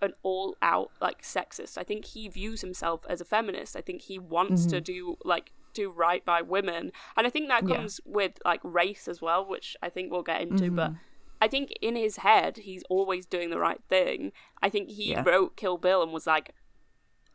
an 0.00 0.14
all 0.22 0.56
out 0.60 0.90
like 1.00 1.22
sexist. 1.22 1.78
I 1.78 1.84
think 1.84 2.06
he 2.06 2.26
views 2.28 2.60
himself 2.60 3.06
as 3.08 3.20
a 3.20 3.24
feminist. 3.24 3.76
I 3.76 3.80
think 3.80 4.02
he 4.02 4.18
wants 4.18 4.66
to 4.66 4.80
do 4.80 5.16
like 5.24 5.52
do 5.74 5.90
right 5.90 6.24
by 6.24 6.42
women. 6.42 6.92
And 7.16 7.26
I 7.26 7.30
think 7.30 7.48
that 7.48 7.66
Yeah. 7.66 7.76
comes 7.76 8.00
with 8.04 8.38
like 8.44 8.60
race 8.64 9.06
as 9.08 9.22
well, 9.22 9.44
which 9.46 9.76
I 9.80 9.88
think 9.88 10.10
we'll 10.10 10.22
get 10.22 10.40
into, 10.42 10.70
but 10.70 10.92
I 11.42 11.48
think 11.48 11.72
in 11.80 11.96
his 11.96 12.18
head 12.18 12.58
he's 12.58 12.84
always 12.88 13.26
doing 13.26 13.50
the 13.50 13.58
right 13.58 13.80
thing. 13.88 14.30
I 14.62 14.68
think 14.70 14.90
he 14.90 15.10
Yeah. 15.10 15.24
wrote 15.26 15.56
Kill 15.56 15.76
Bill 15.76 16.00
and 16.00 16.12
was 16.12 16.24
like 16.26 16.54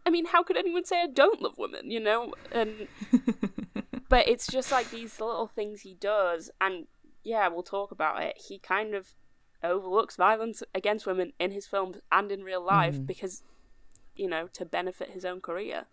I 0.05 0.09
mean, 0.09 0.27
how 0.27 0.41
could 0.41 0.55
anyone 0.55 0.85
say 0.85 1.01
I 1.01 1.07
don't 1.07 1.41
love 1.41 1.57
women, 1.57 1.91
you 1.91 1.99
know? 1.99 2.33
And 2.53 2.87
but 4.09 4.25
it's 4.29 4.47
just 4.47 4.71
like 4.71 4.89
these 4.89 5.19
little 5.19 5.47
things 5.47 5.81
he 5.81 5.93
does 5.95 6.49
and 6.61 6.87
yeah, 7.21 7.49
we'll 7.49 7.63
talk 7.63 7.91
about 7.91 8.23
it. 8.23 8.37
He 8.47 8.59
kind 8.59 8.95
of 8.95 9.09
overlooks 9.61 10.15
violence 10.15 10.63
against 10.73 11.05
women 11.05 11.33
in 11.37 11.51
his 11.51 11.67
films 11.67 11.97
and 12.09 12.31
in 12.31 12.45
real 12.45 12.63
life 12.63 12.95
mm. 12.95 13.05
because 13.05 13.43
you 14.15 14.29
know, 14.29 14.47
to 14.53 14.63
benefit 14.63 15.09
his 15.11 15.25
own 15.25 15.41
career. 15.41 15.87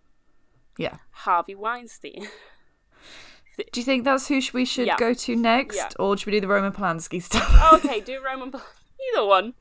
yeah. 0.78 0.98
Harvey 1.10 1.56
Weinstein. 1.56 2.28
Do 3.56 3.80
you 3.80 3.84
think 3.84 4.04
that's 4.04 4.26
who 4.28 4.40
we 4.52 4.64
should 4.64 4.86
Yeah. 4.86 4.96
go 4.98 5.14
to 5.14 5.36
next, 5.36 5.76
Yeah. 5.76 5.88
or 5.98 6.16
should 6.16 6.26
we 6.26 6.32
do 6.32 6.40
the 6.40 6.48
Roman 6.48 6.72
Polanski 6.72 7.22
stuff? 7.22 7.46
Oh, 7.50 7.76
okay, 7.84 8.00
do 8.10 8.20
Roman 8.24 8.50
Pol- 8.50 8.62
Either 9.12 9.24
one. 9.26 9.54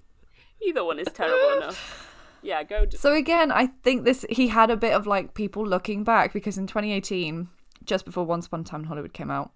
Either 0.65 0.83
one 0.83 0.97
is 0.99 1.07
terrible 1.13 1.57
enough. 1.57 2.09
Yeah, 2.41 2.63
go. 2.63 2.85
D- 2.85 2.97
So 2.97 3.13
again, 3.13 3.51
I 3.51 3.67
think 3.67 4.03
this 4.05 4.25
he 4.29 4.47
had 4.47 4.69
a 4.71 4.77
bit 4.77 4.93
of 4.93 5.05
like 5.05 5.33
people 5.33 5.65
looking 5.65 6.03
back 6.03 6.33
because 6.33 6.57
in 6.57 6.67
2018, 6.67 7.49
just 7.85 8.05
before 8.05 8.25
Once 8.25 8.47
Upon 8.47 8.61
a 8.61 8.63
Time 8.63 8.81
in 8.81 8.87
Hollywood 8.87 9.13
came 9.13 9.29
out, 9.31 9.51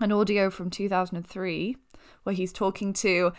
an 0.00 0.12
audio 0.12 0.50
from 0.50 0.70
2003 0.70 1.76
where 2.24 2.34
he's 2.34 2.52
talking 2.52 2.92
to 2.94 3.32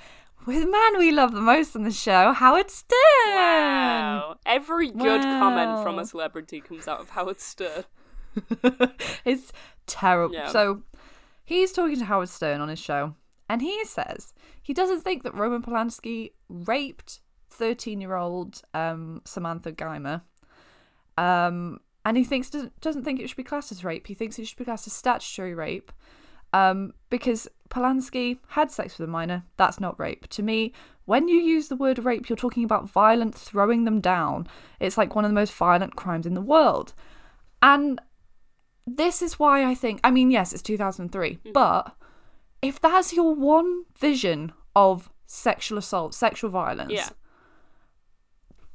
with 0.46 0.62
the 0.64 0.70
man 0.72 0.98
we 0.98 1.12
love 1.12 1.34
the 1.34 1.42
most 1.42 1.76
on 1.76 1.84
the 1.84 1.92
show, 1.92 2.32
Howard 2.34 2.70
Stern. 2.72 2.98
wow. 3.28 4.38
Every 4.46 4.90
good 4.92 5.22
comment 5.22 5.84
from 5.84 6.00
a 6.00 6.06
celebrity 6.06 6.62
comes 6.62 6.88
out 6.88 7.00
of 7.00 7.10
Howard 7.12 7.40
Stern. 7.40 7.84
it's 9.26 9.52
terrible. 9.88 10.36
Yeah. 10.36 10.50
So 10.50 10.84
he's 11.44 11.72
talking 11.72 11.98
to 11.98 12.06
Howard 12.06 12.30
Stern 12.30 12.62
on 12.62 12.70
his 12.70 12.80
show, 12.80 13.16
and 13.50 13.62
he 13.62 13.86
says 13.86 14.34
he 14.62 14.74
doesn't 14.74 15.02
think 15.02 15.24
that 15.24 15.36
Roman 15.36 15.62
Polanski 15.62 16.32
raped 16.50 17.20
13 17.50 18.02
year 18.02 18.16
old 18.16 18.62
um, 18.74 19.22
Samantha 19.26 19.72
Geimer. 19.72 20.22
Um, 21.18 21.80
and 22.04 22.18
he 22.18 22.24
thinks 22.24 22.50
doesn't, 22.50 22.80
doesn't 22.82 23.04
think 23.04 23.20
it 23.20 23.28
should 23.28 23.38
be 23.38 23.44
classed 23.44 23.72
as 23.72 23.84
rape. 23.84 24.08
He 24.08 24.14
thinks 24.14 24.38
it 24.38 24.48
should 24.48 24.58
be 24.58 24.66
classed 24.66 24.86
as 24.86 24.94
statutory 24.94 25.56
rape 25.56 25.92
um, 26.54 26.94
because 27.10 27.48
Polanski 27.70 28.38
had 28.50 28.72
sex 28.72 28.98
with 28.98 29.10
a 29.10 29.12
minor. 29.12 29.44
That's 29.58 29.80
not 29.80 30.00
rape. 30.00 30.28
To 30.30 30.44
me, 30.44 30.74
when 31.06 31.28
you 31.28 31.38
use 31.38 31.68
the 31.68 31.76
word 31.76 32.00
rape, 32.00 32.30
you're 32.30 32.38
talking 32.38 32.64
about 32.64 32.90
violent 32.90 33.34
throwing 33.34 33.86
them 33.86 34.02
down. 34.02 34.48
It's 34.80 34.98
like 34.98 35.16
one 35.16 35.26
of 35.26 35.32
the 35.32 35.36
most 35.36 35.54
violent 35.54 35.96
crimes 35.96 36.26
in 36.26 36.34
the 36.34 36.42
world. 36.42 36.94
And 37.62 38.00
this 38.88 39.22
is 39.22 39.40
why 39.40 39.66
I 39.66 39.74
think, 39.76 40.00
I 40.04 40.12
mean, 40.12 40.30
yes, 40.32 40.54
it's 40.54 40.62
2003, 40.62 41.40
but 41.54 41.96
if 42.62 42.80
that's 42.80 43.14
your 43.14 43.34
one 43.36 43.84
vision 43.98 44.52
of 44.76 45.10
sexual 45.26 45.78
assault, 45.78 46.14
sexual 46.14 46.50
violence, 46.50 46.92
Yeah. 46.94 47.10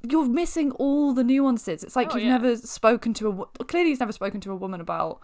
you're 0.08 0.26
missing 0.28 0.72
all 0.72 1.12
the 1.12 1.24
nuances. 1.24 1.84
It's 1.84 1.94
like 1.96 2.08
Oh, 2.12 2.14
you've 2.16 2.24
yeah. 2.24 2.38
never 2.38 2.56
spoken 2.56 3.12
to 3.14 3.46
a 3.60 3.64
clearly 3.64 3.90
he's 3.90 4.00
never 4.00 4.12
spoken 4.12 4.40
to 4.42 4.52
a 4.52 4.56
woman 4.56 4.80
about 4.80 5.20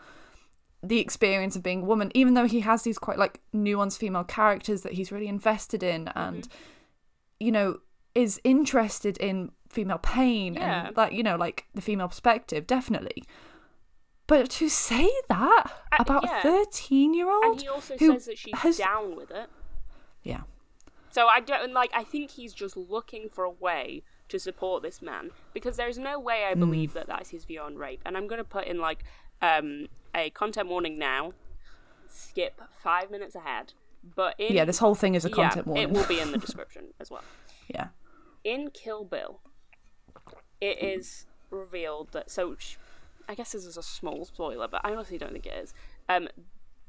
the 0.82 1.00
experience 1.00 1.56
of 1.56 1.62
being 1.62 1.82
a 1.82 1.84
woman, 1.84 2.12
even 2.14 2.34
though 2.34 2.46
he 2.46 2.60
has 2.60 2.82
these 2.82 2.98
quite 2.98 3.18
like 3.18 3.40
nuanced 3.54 3.98
female 3.98 4.24
characters 4.24 4.82
that 4.82 4.92
he's 4.92 5.10
really 5.10 5.28
invested 5.28 5.82
in 5.82 6.04
Mm-hmm. 6.06 6.18
and 6.18 6.48
you 7.40 7.50
know 7.52 7.78
is 8.14 8.40
interested 8.44 9.16
in 9.18 9.50
female 9.68 9.98
pain 9.98 10.54
Yeah. 10.54 10.86
and 10.88 10.96
like 10.96 11.12
you 11.12 11.22
know 11.22 11.36
like 11.36 11.66
the 11.74 11.80
female 11.82 12.08
perspective 12.08 12.66
definitely. 12.66 13.24
But 14.26 14.50
to 14.50 14.68
say 14.68 15.10
that 15.28 15.72
Uh, 15.92 15.96
about 16.00 16.24
yeah. 16.24 16.38
a 16.40 16.42
13 16.42 17.14
year 17.14 17.30
old 17.30 17.44
And 17.44 17.60
he 17.60 17.68
also 17.68 17.96
who 17.96 18.12
says 18.14 18.24
that 18.26 18.38
she's 18.38 18.54
has- 18.58 18.78
down 18.78 19.14
with 19.16 19.30
it. 19.30 19.48
yeah 20.22 20.42
So 21.10 21.28
I 21.28 21.40
don't 21.40 21.72
like. 21.72 21.90
I 21.94 22.04
think 22.04 22.32
he's 22.32 22.52
just 22.52 22.76
looking 22.76 23.28
for 23.28 23.44
a 23.44 23.50
way 23.50 24.02
to 24.28 24.38
support 24.40 24.82
this 24.82 25.00
man 25.00 25.30
because 25.54 25.76
there's 25.76 25.98
no 25.98 26.18
way 26.18 26.42
Hmm. 26.44 26.50
I 26.50 26.54
believe 26.54 26.92
that 26.94 27.06
that's 27.06 27.30
his 27.30 27.44
view 27.44 27.60
on 27.60 27.76
rape. 27.76 28.00
And 28.04 28.16
I'm 28.16 28.26
going 28.26 28.38
to 28.38 28.44
put 28.44 28.66
in 28.66 28.78
like 28.80 29.04
um, 29.40 29.86
a 30.14 30.30
content 30.30 30.68
warning 30.68 30.98
now. 30.98 31.32
Skip 32.08 32.60
five 32.82 33.10
minutes 33.10 33.34
ahead. 33.36 33.72
But 34.14 34.34
in 34.38 34.52
yeah 34.54 34.64
this 34.64 34.78
whole 34.78 34.94
thing 34.94 35.14
is 35.14 35.24
a 35.24 35.28
yeah, 35.28 35.34
content 35.34 35.66
warning 35.66 35.84
it 35.84 35.90
will 35.94 36.06
be 36.06 36.20
in 36.20 36.30
the 36.32 36.38
description 36.46 36.94
as 37.00 37.10
well. 37.10 37.24
yeah 37.68 37.88
in 38.44 38.70
Kill 38.70 39.04
Bill, 39.04 39.40
it 40.60 40.80
is 40.82 41.26
revealed 41.50 42.12
that 42.12 42.30
so 42.30 42.50
I 43.28 43.34
guess 43.34 43.52
this 43.52 43.64
is 43.64 43.76
a 43.76 43.82
small 43.82 44.24
spoiler, 44.24 44.68
but 44.68 44.80
I 44.84 44.92
honestly 44.92 45.18
don't 45.18 45.32
think 45.32 45.46
it 45.46 45.54
is. 45.62 45.74
Um, 46.08 46.28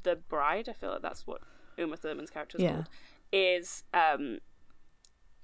the 0.04 0.16
bride, 0.16 0.70
I 0.70 0.74
feel 0.74 0.92
like 0.92 1.02
that's 1.02 1.26
what 1.26 1.42
Uma 1.78 1.98
Thurman's 1.98 2.30
character 2.30 2.58
is 2.58 2.64
Yeah. 2.64 2.74
called, 2.74 2.90
is 3.32 3.84
um 3.94 4.40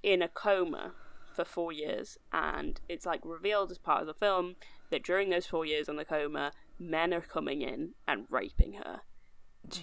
in 0.02 0.22
a 0.22 0.28
coma 0.28 0.94
for 1.34 1.44
four 1.46 1.72
years, 1.72 2.18
and 2.32 2.80
it's 2.88 3.06
like 3.06 3.22
revealed 3.24 3.72
as 3.72 3.78
part 3.78 4.02
of 4.02 4.08
the 4.08 4.14
film 4.14 4.56
that 4.92 5.04
during 5.04 5.30
those 5.30 5.48
four 5.48 5.66
years 5.66 5.90
in 5.90 5.96
the 5.96 6.06
coma, 6.06 6.52
men 6.80 7.14
are 7.14 7.22
coming 7.22 7.62
in 7.62 7.94
and 8.08 8.26
raping 8.30 8.74
her. 8.74 9.02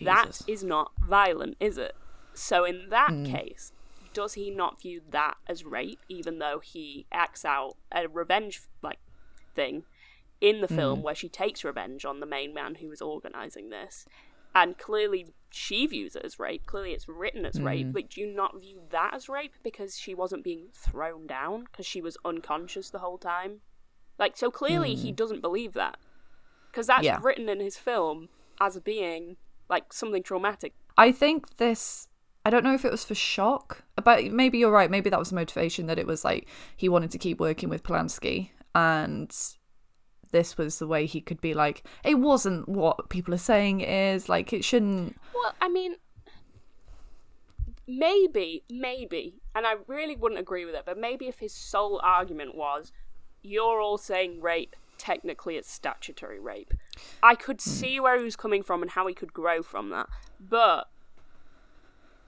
That 0.03 0.27
Jesus. 0.27 0.45
is 0.47 0.63
not 0.63 0.93
violent, 1.09 1.57
is 1.59 1.77
it? 1.77 1.95
So 2.35 2.65
in 2.65 2.89
that 2.91 3.11
Hmm. 3.15 3.25
case, 3.25 3.73
does 4.15 4.35
he 4.35 4.51
not 4.51 4.81
view 4.81 5.01
that 5.11 5.35
as 5.49 5.65
rape, 5.65 6.01
even 6.09 6.39
though 6.39 6.61
he 6.61 7.07
acts 7.13 7.45
out 7.45 7.77
a 7.93 8.07
revenge 8.07 8.61
like 8.83 8.99
thing 9.55 9.85
in 10.41 10.61
the 10.61 10.69
film 10.69 11.01
mm. 11.01 11.03
where 11.03 11.15
she 11.15 11.29
takes 11.29 11.65
revenge 11.65 12.05
on 12.05 12.21
the 12.21 12.27
main 12.27 12.55
man 12.55 12.77
who 12.77 12.89
was 12.89 13.03
organizing 13.03 13.71
this? 13.71 14.07
and 14.55 14.79
clearly 14.79 15.27
she 15.51 15.87
views 15.87 16.17
it 16.17 16.25
as 16.25 16.39
rape. 16.39 16.67
Clearly, 16.67 16.93
it's 16.93 17.09
written 17.09 17.45
as 17.45 17.61
rape. 17.61 17.89
Mm. 17.89 17.95
Like, 17.95 18.11
do 18.11 18.21
you 18.21 18.27
not 18.27 18.61
view 18.61 18.81
that 18.91 19.15
as 19.15 19.29
rape 19.29 19.55
because 19.63 19.99
she 19.99 20.15
wasn't 20.15 20.45
being 20.45 20.69
thrown 20.73 21.27
down 21.27 21.65
because 21.65 21.87
she 21.87 22.01
was 22.01 22.17
unconscious 22.25 22.91
the 22.91 22.99
whole 22.99 23.19
time? 23.19 23.61
Like, 24.19 24.37
so 24.37 24.51
clearly 24.51 24.95
he 24.95 25.13
mm. 25.13 25.17
doesn't 25.17 25.41
believe 25.41 25.73
that 25.75 25.99
because 26.71 26.87
that's 26.87 27.05
Yeah. 27.05 27.19
written 27.23 27.49
in 27.49 27.61
his 27.61 27.77
film 27.77 28.29
as 28.61 28.77
a 28.77 28.81
being 28.81 29.37
like 29.69 29.93
something 29.93 30.23
traumatic. 30.23 30.75
I 30.97 31.13
think 31.13 31.57
this. 31.57 32.09
I 32.45 32.51
don't 32.51 32.65
know 32.65 32.75
if 32.75 32.85
it 32.85 32.91
was 32.91 33.05
for 33.05 33.15
shock, 33.15 33.83
but 34.03 34.25
maybe 34.25 34.59
you're 34.59 34.71
right. 34.71 34.91
Maybe 34.91 35.11
that 35.11 35.19
was 35.19 35.29
the 35.29 35.35
motivation 35.35 35.87
that 35.87 35.99
it 35.99 36.07
was 36.07 36.25
like 36.25 36.49
he 36.77 36.89
wanted 36.89 37.11
to 37.11 37.19
keep 37.19 37.39
working 37.39 37.69
with 37.69 37.83
Polanski, 37.83 38.51
and 38.75 39.31
this 40.33 40.57
was 40.57 40.79
the 40.79 40.87
way 40.87 41.07
he 41.07 41.21
could 41.21 41.41
be 41.41 41.55
like, 41.55 41.85
it 42.05 42.17
wasn't 42.17 42.69
what 42.69 43.09
people 43.09 43.35
are 43.35 43.39
saying 43.39 43.81
is, 43.81 44.29
Like, 44.29 44.53
it 44.53 44.65
shouldn't. 44.65 45.19
Well, 45.35 45.55
I 45.61 45.69
mean, 45.69 45.97
maybe, 47.87 48.63
maybe, 48.71 49.35
and 49.55 49.67
I 49.67 49.75
really 49.87 50.17
wouldn't 50.17 50.41
agree 50.41 50.65
with 50.65 50.75
it, 50.75 50.83
but 50.87 50.99
maybe 50.99 51.27
if 51.27 51.39
his 51.39 51.53
sole 51.53 52.01
argument 52.03 52.55
was, 52.55 52.93
you're 53.43 53.81
all 53.81 53.99
saying 53.99 54.41
rape, 54.41 54.77
technically 54.99 55.57
it's 55.57 55.71
statutory 55.71 56.39
rape, 56.39 56.75
I 57.23 57.35
could 57.35 57.61
hmm. 57.61 57.71
see 57.71 58.01
where 58.01 58.19
he 58.19 58.25
was 58.25 58.37
coming 58.37 58.63
from 58.63 58.83
and 58.83 58.91
how 58.93 59.07
he 59.07 59.15
could 59.15 59.33
grow 59.33 59.63
from 59.63 59.91
that. 59.91 60.09
But 60.39 60.89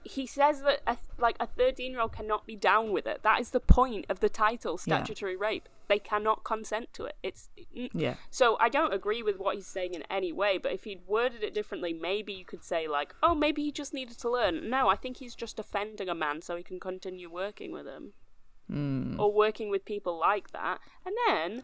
he 0.03 0.25
says 0.27 0.61
that 0.63 0.81
a, 0.85 0.97
like 1.17 1.37
a 1.39 1.47
13 1.47 1.91
year 1.91 2.01
old 2.01 2.13
cannot 2.13 2.45
be 2.45 2.55
down 2.55 2.91
with 2.91 3.05
it. 3.07 3.21
That 3.23 3.39
is 3.39 3.51
the 3.51 3.59
point 3.59 4.05
of 4.09 4.19
the 4.19 4.29
title, 4.29 4.73
Yeah. 4.85 4.97
statutory 4.97 5.35
rape. 5.35 5.69
They 5.87 5.99
cannot 5.99 6.43
consent 6.43 6.93
to 6.93 7.05
it. 7.05 7.15
It's 7.23 7.49
mm, 7.75 7.89
Yeah. 7.93 8.15
so 8.29 8.57
I 8.59 8.69
don't 8.69 8.93
agree 8.93 9.21
with 9.23 9.37
what 9.37 9.55
he's 9.55 9.67
saying 9.67 9.93
in 9.93 10.03
any 10.09 10.31
way, 10.31 10.57
but 10.57 10.71
if 10.71 10.83
he'd 10.85 11.05
worded 11.07 11.43
it 11.43 11.53
differently, 11.53 11.93
maybe 11.93 12.33
you 12.33 12.45
could 12.45 12.63
say 12.63 12.87
like, 12.87 13.13
"Oh, 13.21 13.35
maybe 13.35 13.63
he 13.63 13.71
just 13.71 13.93
needed 13.93 14.17
to 14.19 14.29
learn." 14.29 14.69
No, 14.69 14.87
I 14.89 14.95
think 14.95 15.17
he's 15.17 15.35
just 15.35 15.59
offending 15.59 16.09
a 16.09 16.15
man 16.15 16.41
so 16.41 16.55
he 16.55 16.63
can 16.63 16.79
continue 16.79 17.29
working 17.29 17.71
with 17.71 17.85
him, 17.85 18.13
or 19.19 19.31
working 19.31 19.69
with 19.69 19.85
people 19.85 20.17
like 20.17 20.51
that. 20.51 20.79
And 21.05 21.15
then 21.27 21.63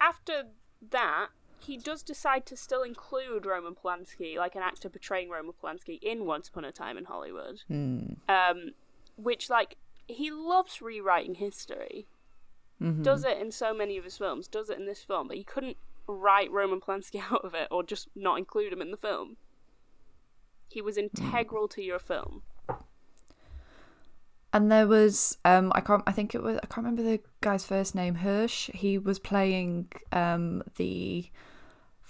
after 0.00 0.44
that, 0.90 1.28
he 1.60 1.76
does 1.76 2.02
decide 2.02 2.46
to 2.46 2.56
still 2.56 2.82
include 2.82 3.46
Roman 3.46 3.74
Polanski, 3.74 4.36
like 4.36 4.54
an 4.54 4.62
actor 4.62 4.88
portraying 4.88 5.30
Roman 5.30 5.52
Polanski, 5.62 6.02
in 6.02 6.24
Once 6.24 6.48
Upon 6.48 6.64
a 6.64 6.72
Time 6.72 6.96
in 6.96 7.04
Hollywood. 7.04 7.62
Um, 8.28 8.72
which 9.16 9.50
like 9.50 9.76
he 10.06 10.30
loves 10.30 10.80
rewriting 10.80 11.34
history 11.36 12.06
does 13.02 13.24
it 13.24 13.38
in 13.38 13.52
so 13.52 13.74
many 13.74 13.98
of 13.98 14.04
his 14.04 14.16
films, 14.16 14.48
does 14.48 14.70
it 14.70 14.78
in 14.78 14.86
this 14.86 15.02
film, 15.02 15.28
but 15.28 15.36
he 15.36 15.44
couldn't 15.44 15.76
write 16.06 16.50
Roman 16.50 16.80
Polanski 16.80 17.22
out 17.30 17.44
of 17.44 17.54
it 17.54 17.68
or 17.70 17.82
just 17.82 18.08
not 18.16 18.38
include 18.38 18.72
him 18.72 18.80
in 18.80 18.90
the 18.90 18.96
film. 18.96 19.36
He 20.68 20.80
was 20.80 20.96
integral 20.96 21.68
to 21.68 21.82
your 21.82 21.98
film. 21.98 22.42
And 24.52 24.70
there 24.72 24.86
was 24.86 25.38
um 25.44 25.70
I 25.74 25.80
can't 25.80 26.02
I 26.06 26.12
think 26.12 26.34
it 26.34 26.42
was 26.42 26.56
I 26.56 26.66
can't 26.66 26.78
remember 26.78 27.02
the 27.02 27.20
guy's 27.40 27.64
first 27.64 27.94
name 27.94 28.16
Hirsch. 28.16 28.68
He 28.74 28.98
was 28.98 29.18
playing 29.18 29.92
um 30.10 30.62
the 30.76 31.30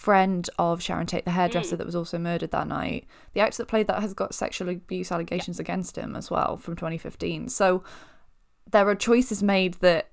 friend 0.01 0.49
of 0.59 0.81
Sharon 0.81 1.07
Tate, 1.07 1.27
the 1.27 1.31
hairdresser 1.31 1.75
mm. 1.75 1.79
that 1.79 1.85
was 1.85 1.95
also 1.95 2.19
murdered 2.19 2.53
that 2.53 2.67
night. 2.67 3.07
The 3.35 3.41
actor 3.41 3.59
that 3.59 3.69
played 3.69 3.87
that 3.89 4.01
has 4.01 4.15
got 4.15 4.35
sexual 4.35 4.71
abuse 4.71 5.13
allegations 5.13 5.61
against 5.61 5.95
him 5.95 6.17
as 6.17 6.31
well 6.31 6.57
from 6.57 6.75
2015. 6.75 7.51
So 7.51 7.85
there 8.71 8.89
are 8.89 8.95
choices 8.95 9.43
made 9.43 9.75
that 9.75 10.11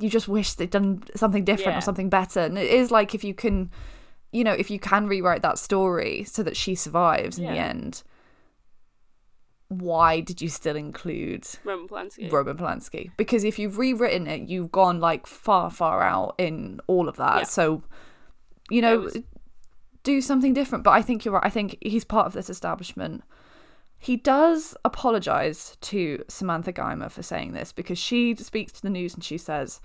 you 0.00 0.08
just 0.08 0.26
wish 0.26 0.54
they'd 0.54 0.70
done 0.70 1.02
something 1.14 1.44
different 1.44 1.74
Yeah. 1.74 1.78
or 1.78 1.82
something 1.82 2.08
better. 2.08 2.40
And 2.40 2.56
it 2.56 2.70
is 2.70 2.90
like 2.90 3.14
if 3.14 3.24
you 3.24 3.34
can 3.34 3.70
you 4.32 4.42
know, 4.42 4.52
if 4.52 4.70
you 4.70 4.78
can 4.78 5.06
rewrite 5.06 5.42
that 5.42 5.58
story 5.58 6.24
so 6.24 6.42
that 6.42 6.56
she 6.56 6.74
survives 6.74 7.38
in 7.38 7.44
the 7.44 7.58
end, 7.58 8.02
why 9.68 10.20
did 10.20 10.40
you 10.40 10.48
still 10.48 10.76
include 10.76 11.46
Roman 11.62 11.88
Polanski. 11.88 12.32
Roman 12.32 12.56
Polanski? 12.56 13.10
Because 13.18 13.44
if 13.44 13.58
you've 13.58 13.76
rewritten 13.76 14.26
it, 14.26 14.48
you've 14.48 14.72
gone 14.72 14.98
like 14.98 15.26
far, 15.26 15.70
far 15.70 16.02
out 16.02 16.34
in 16.38 16.80
all 16.86 17.06
of 17.06 17.16
that. 17.16 17.38
Yeah. 17.38 17.44
So, 17.44 17.82
you 18.70 18.82
know, 18.82 18.98
was- 19.00 19.18
do 20.02 20.20
something 20.20 20.54
different. 20.54 20.84
But 20.84 20.92
I 20.92 21.02
think 21.02 21.24
you're 21.24 21.34
right. 21.34 21.44
I 21.44 21.50
think 21.50 21.76
he's 21.80 22.04
part 22.04 22.26
of 22.26 22.32
this 22.32 22.48
establishment. 22.48 23.22
He 23.98 24.16
does 24.16 24.76
apologize 24.84 25.76
to 25.80 26.24
Samantha 26.28 26.72
Geimer 26.72 27.10
for 27.10 27.22
saying 27.22 27.52
this 27.52 27.72
because 27.72 27.98
she 27.98 28.34
speaks 28.36 28.72
to 28.72 28.82
the 28.82 28.90
news 28.90 29.14
and 29.14 29.24
she 29.24 29.38
says 29.38 29.80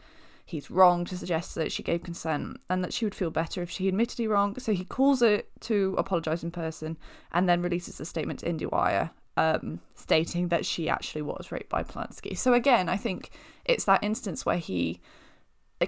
he's 0.46 0.70
wrong 0.70 1.06
to 1.06 1.18
suggest 1.18 1.56
that 1.56 1.72
she 1.72 1.82
gave 1.82 2.04
consent 2.04 2.58
and 2.70 2.84
that 2.84 2.94
she 2.94 3.06
would 3.06 3.16
feel 3.16 3.32
better 3.32 3.62
if 3.62 3.72
she 3.72 3.88
admitted 3.88 4.18
he 4.18 4.28
wrong. 4.28 4.60
So 4.60 4.74
he 4.74 4.86
calls 4.86 5.22
her 5.22 5.44
to 5.62 5.96
apologize 5.98 6.44
in 6.44 6.52
person 6.52 6.98
and 7.32 7.48
then 7.48 7.62
releases 7.62 8.00
a 8.00 8.06
statement 8.06 8.42
to 8.42 8.52
IndieWire 8.52 9.12
um, 9.38 9.80
stating 9.96 10.50
that 10.50 10.66
she 10.66 10.90
actually 10.90 11.22
was 11.22 11.52
raped 11.52 11.70
by 11.70 11.84
Polanski. 11.84 12.38
So 12.38 12.54
again, 12.54 12.90
I 12.90 12.98
think 12.98 13.32
it's 13.66 13.86
that 13.86 14.04
instance 14.04 14.46
where 14.46 14.58
he 14.58 15.00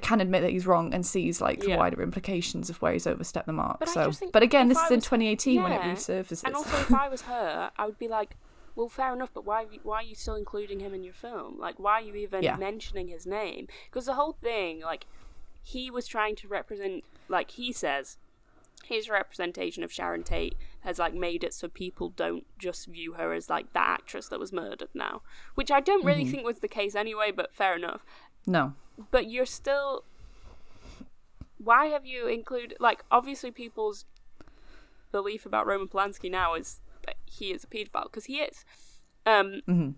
can 0.01 0.21
admit 0.21 0.41
that 0.41 0.51
he's 0.51 0.65
wrong 0.65 0.93
and 0.93 1.05
sees 1.05 1.39
like 1.41 1.59
the 1.61 1.69
Yeah. 1.69 1.77
wider 1.77 2.01
implications 2.01 2.69
of 2.69 2.81
where 2.81 2.93
he's 2.93 3.05
overstepped 3.07 3.47
the 3.47 3.53
mark. 3.53 3.79
But 3.79 3.89
so, 3.89 4.11
but 4.31 4.41
again, 4.43 4.67
this 4.69 4.77
I 4.77 4.85
is 4.85 4.91
in 4.91 4.97
was- 4.97 5.05
2018 5.05 5.61
when 5.63 5.71
it 5.71 5.75
Yeah. 5.83 5.93
resurfaces. 5.93 6.43
And 6.43 6.55
also, 6.55 6.77
if 6.81 6.93
I 6.93 7.09
was 7.09 7.23
her, 7.23 7.71
I 7.77 7.85
would 7.85 7.99
be 7.99 8.07
like, 8.07 8.37
well, 8.75 8.89
fair 8.89 9.13
enough, 9.13 9.31
but 9.33 9.45
why, 9.45 9.65
why 9.83 9.97
are 9.97 10.03
you 10.03 10.15
still 10.15 10.35
including 10.35 10.79
him 10.79 10.93
in 10.95 11.03
your 11.03 11.13
film? 11.13 11.59
Like, 11.59 11.77
why 11.79 11.93
are 11.99 12.01
you 12.01 12.15
even 12.15 12.41
Yeah. 12.43 12.55
mentioning 12.55 13.07
his 13.07 13.27
name? 13.27 13.67
Because 13.85 14.05
the 14.07 14.15
whole 14.15 14.33
thing, 14.33 14.81
like, 14.81 15.05
he 15.61 15.91
was 15.91 16.07
trying 16.07 16.35
to 16.37 16.47
represent, 16.47 17.03
like 17.29 17.51
he 17.51 17.71
says, 17.71 18.17
his 18.85 19.07
representation 19.07 19.81
of 19.81 19.93
Sharon 19.93 20.23
Tate 20.23 20.57
has 20.81 20.99
like 20.99 21.13
made 21.13 21.41
it 21.45 21.53
so 21.53 21.69
people 21.69 22.09
don't 22.09 22.45
just 22.59 22.87
view 22.87 23.13
her 23.13 23.31
as 23.31 23.49
like 23.49 23.71
that 23.71 23.87
actress 24.01 24.27
that 24.27 24.39
was 24.41 24.51
murdered 24.51 24.89
now, 24.93 25.21
which 25.55 25.71
I 25.71 25.79
don't 25.79 25.99
Mm-hmm. 25.99 26.07
really 26.07 26.25
think 26.25 26.43
was 26.43 26.59
the 26.59 26.67
case 26.67 26.93
anyway. 26.93 27.31
But 27.31 27.53
fair 27.53 27.77
enough. 27.77 28.03
No, 28.45 28.73
But 29.11 29.29
you're 29.29 29.45
still. 29.45 30.03
Why 31.57 31.87
have 31.87 32.05
you 32.05 32.27
included 32.27 32.77
like 32.79 33.03
obviously 33.09 33.51
people's 33.51 34.05
belief 35.11 35.45
about 35.45 35.65
Roman 35.65 35.87
Polanski 35.87 36.29
now 36.29 36.55
is 36.55 36.81
that 37.05 37.15
he 37.25 37.51
is 37.51 37.63
a 37.63 37.67
paedophile 37.67 38.03
because 38.05 38.25
he 38.25 38.37
is. 38.37 38.65
Um, 39.25 39.61
Mm-hmm. 39.67 39.89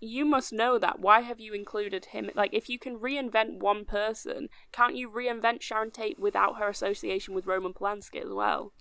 You 0.00 0.26
must 0.26 0.52
know 0.52 0.78
that. 0.78 1.00
Why 1.00 1.20
have 1.20 1.40
you 1.40 1.54
included 1.54 2.06
him? 2.06 2.28
Like, 2.34 2.52
if 2.52 2.68
you 2.68 2.78
can 2.78 2.98
reinvent 2.98 3.60
one 3.60 3.86
person, 3.86 4.50
can't 4.70 4.96
you 4.96 5.08
reinvent 5.08 5.62
Sharon 5.62 5.90
Tate 5.92 6.18
without 6.18 6.58
her 6.58 6.68
association 6.68 7.32
with 7.32 7.46
Roman 7.46 7.72
Polanski 7.72 8.22
as 8.22 8.30
well? 8.30 8.74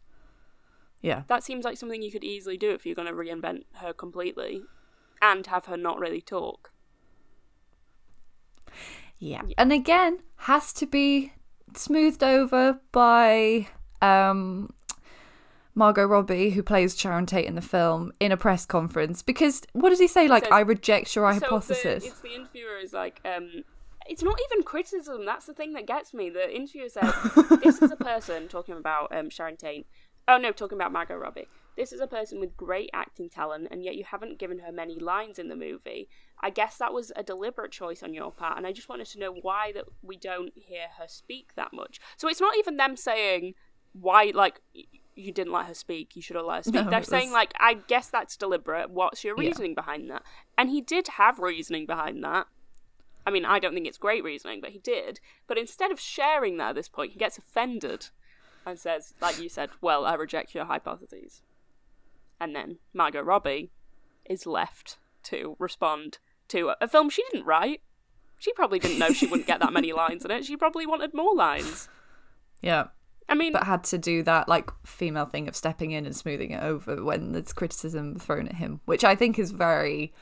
yeah, 1.02 1.24
That 1.28 1.44
seems 1.44 1.64
like 1.64 1.78
something 1.78 2.02
you 2.02 2.12
could 2.12 2.26
easily 2.26 2.58
do 2.58 2.72
if 2.72 2.86
you're 2.86 2.96
going 2.96 3.08
to 3.08 3.14
reinvent 3.14 3.64
her 3.76 3.94
completely 3.94 4.64
and 5.22 5.48
have 5.48 5.66
her 5.68 5.78
not 5.78 5.98
really 5.98 6.20
talk. 6.22 6.72
Yeah, 9.24 9.42
and 9.58 9.72
again, 9.72 10.20
has 10.38 10.74
to 10.74 10.86
be 10.86 11.34
smoothed 11.76 12.24
over 12.24 12.80
by 12.92 13.68
um 14.02 14.74
Margot 15.76 16.06
Robbie, 16.06 16.52
who 16.52 16.62
plays 16.62 16.98
Sharon 17.00 17.26
Tate 17.26 17.46
in 17.46 17.56
the 17.56 17.62
film, 17.62 18.12
in 18.20 18.32
a 18.32 18.38
press 18.38 18.66
conference. 18.66 19.22
Because 19.24 19.64
what 19.74 19.90
does 19.90 20.00
he 20.00 20.08
say? 20.08 20.28
Like, 20.28 20.44
says- 20.44 20.52
I 20.52 20.60
reject 20.62 21.16
your 21.16 21.32
So 21.34 21.40
the, 21.40 21.46
hypothesis. 21.46 22.06
it's 22.06 22.20
the 22.20 22.36
interviewer 22.36 22.78
is 22.78 22.94
like, 22.94 23.20
um, 23.26 23.64
it's 24.08 24.22
not 24.22 24.38
even 24.52 24.64
criticism. 24.64 25.26
That's 25.26 25.46
the 25.48 25.54
thing 25.54 25.74
that 25.74 25.88
gets 25.88 26.14
me. 26.14 26.30
The 26.30 26.54
interviewer 26.54 26.90
says, 26.90 27.12
"This 27.64 27.82
is 27.82 27.90
a 27.92 27.96
person 27.96 28.48
talking 28.50 28.76
about 28.76 29.16
um, 29.16 29.30
Sharon 29.32 29.58
Tate. 29.58 29.88
Oh 30.28 30.38
no, 30.38 30.52
talking 30.52 30.78
about 30.78 30.92
Margot 30.92 31.16
Robbie. 31.16 31.48
This 31.76 31.92
is 31.92 32.00
a 32.00 32.08
person 32.08 32.40
with 32.40 32.56
great 32.56 32.90
acting 32.94 33.30
talent, 33.30 33.68
and 33.72 33.84
yet 33.84 33.96
you 33.96 34.04
haven't 34.04 34.38
given 34.38 34.60
her 34.60 34.72
many 34.72 35.00
lines 35.00 35.40
in 35.40 35.48
the 35.50 35.56
movie. 35.56 36.08
I 36.40 36.50
guess 36.50 36.78
that 36.78 36.94
was 36.94 37.12
a 37.16 37.24
deliberate 37.24 37.72
choice 37.72 38.04
on 38.04 38.14
your 38.14 38.32
part, 38.32 38.58
and 38.58 38.68
I 38.68 38.72
just 38.72 38.90
wanted 38.90 39.08
to 39.08 39.20
know 39.20 39.32
why 39.34 39.72
that 39.74 39.86
we 40.02 40.18
don't 40.18 40.52
hear 40.56 40.88
her 41.00 41.08
speak 41.08 41.52
that 41.56 41.74
much. 41.74 42.00
So 42.18 42.28
it's 42.28 42.42
not 42.42 42.58
even 42.58 42.78
them 42.78 42.96
saying 42.96 43.56
why, 43.94 44.32
like." 44.34 44.62
You 45.16 45.32
didn't 45.32 45.54
let 45.54 45.68
her 45.68 45.76
speak. 45.76 46.16
You 46.16 46.24
should 46.24 46.36
have 46.38 46.46
let 46.48 46.56
her 46.58 46.64
speak. 46.64 46.74
No, 46.86 46.90
They're 46.90 47.02
it 47.02 47.06
saying 47.06 47.28
was- 47.28 47.34
like, 47.34 47.54
I 47.60 47.76
guess 47.76 48.10
that's 48.10 48.36
deliberate. 48.36 48.90
What's 48.90 49.24
your 49.24 49.36
Yeah. 49.40 49.48
reasoning 49.50 49.76
behind 49.76 50.10
that? 50.10 50.24
And 50.58 50.72
he 50.72 50.82
did 50.82 51.08
have 51.08 51.38
reasoning 51.38 51.86
behind 51.86 52.24
that. 52.24 52.48
I 53.24 53.30
mean, 53.30 53.46
I 53.46 53.60
don't 53.60 53.76
think 53.76 53.86
it's 53.86 54.00
great 54.00 54.24
reasoning, 54.24 54.60
but 54.60 54.72
he 54.72 54.80
did. 54.80 55.20
But 55.46 55.60
instead 55.60 55.92
of 55.92 56.00
sharing 56.00 56.58
that 56.58 56.70
at 56.70 56.76
this 56.76 56.90
point, 56.90 57.12
he 57.12 57.20
gets 57.20 57.38
offended 57.38 58.10
and 58.66 58.80
says, 58.80 59.14
like 59.22 59.40
you 59.40 59.50
said, 59.50 59.70
well, 59.82 60.04
I 60.04 60.16
reject 60.16 60.56
your 60.56 60.66
hypotheses. 60.66 61.44
And 62.40 62.56
then 62.56 62.78
Margot 62.94 63.22
Robbie 63.22 63.72
is 64.26 64.46
left 64.46 64.98
to 65.24 65.56
respond 65.60 66.20
to 66.50 66.70
a, 66.70 66.76
a 66.82 66.88
film 66.88 67.10
she 67.10 67.24
didn't 67.32 67.46
write. 67.46 67.82
She 68.38 68.52
probably 68.54 68.80
didn't 68.80 69.00
know 69.00 69.14
she 69.14 69.26
wouldn't 69.26 69.48
get 69.48 69.60
that 69.62 69.74
many 69.74 69.94
lines 69.94 70.26
in 70.26 70.32
it. 70.32 70.46
She 70.46 70.58
probably 70.58 70.86
wanted 70.86 71.14
more 71.14 71.36
lines. 71.36 71.88
yeah. 72.62 72.88
I 73.30 73.36
mean, 73.36 73.54
but 73.54 73.64
had 73.64 73.86
to 73.86 73.98
do 73.98 74.22
that 74.24 74.50
like 74.50 74.70
female 74.86 75.26
thing 75.26 75.48
of 75.48 75.56
stepping 75.56 75.92
in 75.92 76.06
and 76.06 76.16
smoothing 76.16 76.52
it 76.52 76.62
over 76.62 77.04
when 77.04 77.32
there's 77.32 77.54
criticism 77.54 78.20
thrown 78.20 78.48
at 78.48 78.56
him, 78.56 78.82
which 78.86 79.04
I 79.06 79.16
think 79.16 79.40
is 79.40 79.52
very 79.52 80.14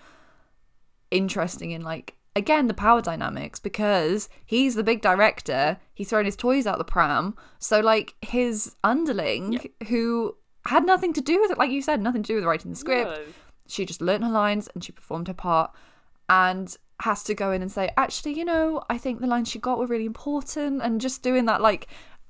interesting 1.09 1.71
in 1.71 1.81
like 1.81 2.15
again 2.35 2.67
the 2.67 2.73
power 2.73 3.01
dynamics 3.01 3.59
because 3.59 4.29
he's 4.45 4.75
the 4.75 4.83
big 4.83 5.01
director, 5.01 5.77
he's 5.93 6.09
throwing 6.09 6.25
his 6.25 6.35
toys 6.35 6.67
out 6.67 6.77
the 6.77 6.83
pram, 6.83 7.35
so 7.59 7.79
like 7.79 8.15
his 8.21 8.75
underling 8.83 9.59
who 9.87 10.37
had 10.65 10.85
nothing 10.85 11.13
to 11.13 11.21
do 11.21 11.39
with 11.39 11.51
it. 11.51 11.57
Like 11.57 11.71
you 11.71 11.81
said, 11.81 12.01
nothing 12.01 12.23
to 12.23 12.27
do 12.27 12.35
with 12.35 12.43
writing 12.45 12.71
the 12.71 12.77
script. 12.77 13.11
No. 13.11 13.23
She 13.67 13.85
just 13.85 14.01
learnt 14.01 14.23
her 14.23 14.29
lines 14.29 14.67
and 14.73 14.83
she 14.83 14.91
performed 14.91 15.27
her 15.27 15.33
part 15.33 15.71
and 16.29 16.75
has 17.01 17.23
to 17.23 17.33
go 17.33 17.51
in 17.51 17.61
and 17.61 17.71
say, 17.71 17.89
actually, 17.97 18.33
you 18.33 18.45
know, 18.45 18.83
I 18.89 18.97
think 18.97 19.21
the 19.21 19.27
lines 19.27 19.49
she 19.49 19.59
got 19.59 19.79
were 19.79 19.87
really 19.87 20.05
important 20.05 20.81
and 20.81 21.01
just 21.01 21.23
doing 21.23 21.45
that 21.45 21.61
like 21.61 21.87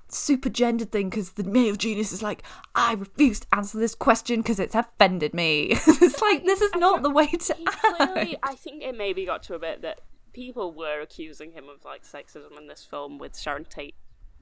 super 0.08 0.50
gendered 0.50 0.92
thing 0.92 1.10
because 1.10 1.32
the 1.34 1.44
male 1.44 1.76
genius 1.76 2.12
is 2.12 2.22
like, 2.22 2.44
I 2.76 2.94
refuse 2.94 3.42
to 3.42 3.48
answer 3.54 3.80
this 3.80 3.96
question 3.96 4.42
because 4.42 4.60
it's 4.60 4.76
offended 4.76 5.34
me. 5.34 5.70
it's 5.72 6.22
like, 6.22 6.46
this 6.46 6.62
is 6.62 6.74
not 6.76 7.02
the 7.02 7.10
way 7.10 7.28
to 7.28 7.56
clearly, 7.66 8.38
I 8.44 8.56
think 8.56 8.84
it 8.84 8.98
maybe 8.98 9.26
got 9.26 9.44
to 9.44 9.56
a 9.56 9.60
bit 9.60 9.82
that 9.82 10.02
people 10.34 10.74
were 10.74 11.02
accusing 11.02 11.52
him 11.52 11.66
of 11.68 11.84
like 11.84 12.04
sexism 12.04 12.58
in 12.58 12.68
this 12.68 12.86
film 12.86 13.18
with 13.18 13.38
Sharon 13.38 13.66
Tate 13.66 13.96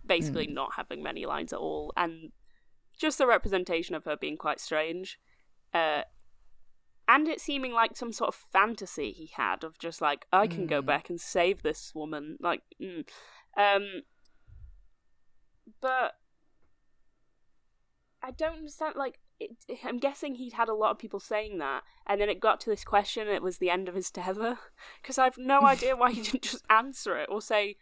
basically 0.06 0.48
Hmm. 0.48 0.54
not 0.54 0.74
having 0.76 1.04
many 1.04 1.26
lines 1.26 1.54
at 1.54 1.60
all, 1.60 1.94
and 1.96 2.32
just 3.00 3.18
the 3.18 3.26
representation 3.28 3.96
of 3.96 4.06
her 4.06 4.16
being 4.18 4.38
quite 4.38 4.60
strange, 4.60 5.20
uh, 5.74 6.02
and 7.08 7.28
it 7.28 7.42
seeming 7.42 7.72
like 7.74 7.96
some 7.98 8.12
sort 8.14 8.28
of 8.28 8.36
fantasy 8.36 9.12
he 9.12 9.32
had 9.36 9.64
of 9.64 9.80
just 9.80 10.00
like 10.02 10.28
I 10.32 10.46
can 10.48 10.68
go 10.68 10.82
Mm. 10.82 10.86
back 10.86 11.10
and 11.10 11.20
save 11.20 11.64
this 11.64 11.92
woman, 11.96 12.38
like, 12.40 12.62
mm. 12.80 13.08
um, 13.58 14.04
but 15.82 16.14
I 18.22 18.32
don't 18.32 18.58
understand. 18.58 18.96
Like, 18.98 19.20
it, 19.40 19.52
I'm 19.84 19.98
guessing 19.98 20.36
he'd 20.36 20.54
had 20.54 20.68
a 20.70 20.74
lot 20.74 20.92
of 20.92 21.00
people 21.00 21.20
saying 21.22 21.58
that, 21.60 21.84
and 22.06 22.20
then 22.20 22.30
it 22.30 22.40
got 22.42 22.60
to 22.62 22.70
this 22.70 22.84
question. 22.84 23.28
And 23.28 23.36
it 23.36 23.42
was 23.42 23.58
the 23.58 23.70
end 23.70 23.88
of 23.88 23.96
his 23.96 24.12
tether 24.12 24.60
because 25.02 25.18
I've 25.18 25.38
no 25.38 25.62
idea 25.66 25.96
why 25.96 26.12
he 26.12 26.22
didn't 26.22 26.44
just 26.44 26.66
answer 26.70 27.18
it 27.18 27.30
or 27.32 27.42
say, 27.42 27.78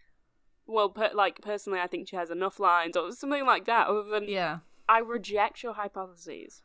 "Well, 0.67 0.89
per- 0.89 1.11
like 1.13 1.41
personally, 1.41 1.79
I 1.79 1.87
think 1.87 2.07
she 2.07 2.15
has 2.15 2.29
enough 2.29 2.59
lines" 2.59 2.95
or 2.95 3.11
something 3.11 3.45
like 3.45 3.65
that. 3.65 3.87
Other 3.87 4.03
than 4.03 4.25
Yeah. 4.29 4.59
I 4.89 4.99
reject 4.99 5.63
your 5.63 5.73
hypotheses. 5.73 6.63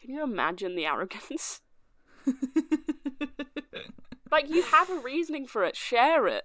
Can 0.00 0.10
you 0.10 0.22
imagine 0.22 0.74
the 0.76 0.86
arrogance? 0.86 1.62
like 4.30 4.48
you 4.50 4.62
have 4.62 4.90
a 4.90 4.98
reasoning 4.98 5.46
for 5.46 5.64
it. 5.64 5.76
Share 5.76 6.26
it. 6.26 6.44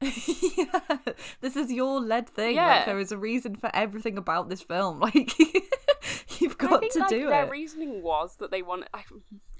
yeah. 0.00 0.98
This 1.40 1.56
is 1.56 1.70
your 1.70 2.00
led 2.00 2.28
thing. 2.28 2.54
Yeah. 2.54 2.76
Like, 2.76 2.86
there 2.86 2.98
is 2.98 3.12
a 3.12 3.18
reason 3.18 3.56
for 3.56 3.70
everything 3.74 4.16
about 4.18 4.48
this 4.48 4.62
film. 4.62 5.00
Like, 5.14 6.40
you've 6.40 6.56
got 6.56 6.80
think, 6.80 6.92
to 6.94 7.00
like, 7.00 7.08
do 7.10 7.18
their 7.18 7.26
it. 7.26 7.30
Their 7.30 7.50
reasoning 7.50 8.02
was 8.02 8.36
that 8.36 8.50
they 8.50 8.62
wanted. 8.62 8.88
I, 8.94 9.02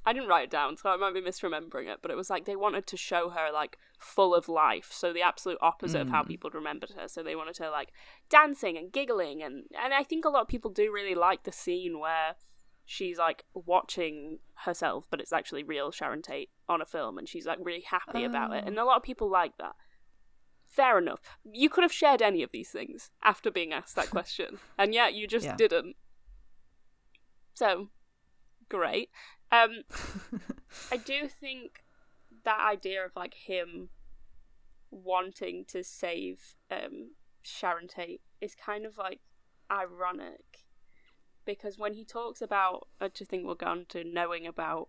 I 0.07 0.13
didn't 0.15 0.29
write 0.29 0.45
it 0.45 0.51
down, 0.51 0.77
so 0.79 0.89
I 0.91 0.97
might 0.97 1.13
be 1.13 1.21
misremembering 1.21 1.87
it. 1.93 1.99
But 2.01 2.11
it 2.11 2.17
was 2.17 2.31
like 2.31 2.47
they 2.47 2.57
wanted 2.57 2.87
to 2.87 2.97
show 2.97 3.31
her 3.31 3.51
like 3.53 3.77
full 3.99 4.35
of 4.35 4.49
life, 4.49 4.89
so 4.93 5.13
the 5.13 5.21
absolute 5.23 5.59
opposite 5.61 6.01
of 6.01 6.09
how 6.09 6.23
Mm. 6.23 6.29
people 6.29 6.51
remembered 6.51 6.91
her. 6.99 7.07
So 7.07 7.23
they 7.23 7.37
wanted 7.37 7.59
her 7.59 7.69
like 7.71 7.93
dancing 8.31 8.79
and 8.79 8.91
giggling, 8.91 9.43
and 9.43 9.65
and 9.79 9.93
I 9.93 10.03
think 10.03 10.25
a 10.25 10.31
lot 10.31 10.43
of 10.43 10.49
people 10.49 10.71
do 10.71 10.91
really 10.93 11.15
like 11.15 11.43
the 11.43 11.53
scene 11.53 11.99
where 12.01 12.37
she's 12.87 13.19
like 13.19 13.45
watching 13.55 14.39
herself, 14.65 15.07
but 15.11 15.21
it's 15.21 15.33
actually 15.33 15.63
real 15.63 15.91
Sharon 15.93 16.23
Tate 16.23 16.51
on 16.69 16.81
a 16.81 16.87
film, 16.87 17.19
and 17.19 17.29
she's 17.29 17.47
like 17.47 17.59
really 17.61 17.83
happy 17.83 18.25
about 18.25 18.53
it, 18.53 18.65
Oh. 18.65 18.67
and 18.69 18.79
a 18.79 18.85
lot 18.85 18.97
of 18.97 19.03
people 19.03 19.29
like 19.31 19.59
that. 19.59 19.77
Fair 20.67 20.99
enough. 20.99 21.21
You 21.45 21.69
could 21.69 21.83
have 21.85 21.93
shared 21.93 22.23
any 22.23 22.43
of 22.43 22.53
these 22.53 22.71
things 22.71 23.11
after 23.23 23.51
being 23.51 23.73
asked 23.73 23.97
that 23.97 24.09
question, 24.11 24.61
and 24.79 24.95
yet 24.95 25.15
you 25.15 25.27
just 25.27 25.45
Yeah. 25.47 25.57
didn't. 25.57 25.97
So, 27.55 27.89
great. 28.69 29.11
Um, 29.53 29.83
I 30.93 30.97
do 30.97 31.29
think 31.29 31.85
that 32.45 32.61
idea 32.61 33.05
of 33.05 33.13
like 33.17 33.35
him 33.35 33.89
wanting 34.91 35.65
to 35.69 35.83
save 35.85 36.55
um, 36.71 37.13
Sharon 37.43 37.89
Tate 37.89 38.23
is 38.41 38.55
kind 38.55 38.87
of 38.87 38.99
like 38.99 39.21
ironic 39.71 40.65
because 41.45 41.79
when 41.79 41.95
he 41.95 42.05
talks 42.05 42.41
about, 42.41 42.89
I 43.01 43.09
just 43.09 43.31
think 43.31 43.45
we'll 43.45 43.55
go 43.55 43.67
on 43.67 43.87
to 43.91 44.05
knowing 44.05 44.47
about 44.47 44.89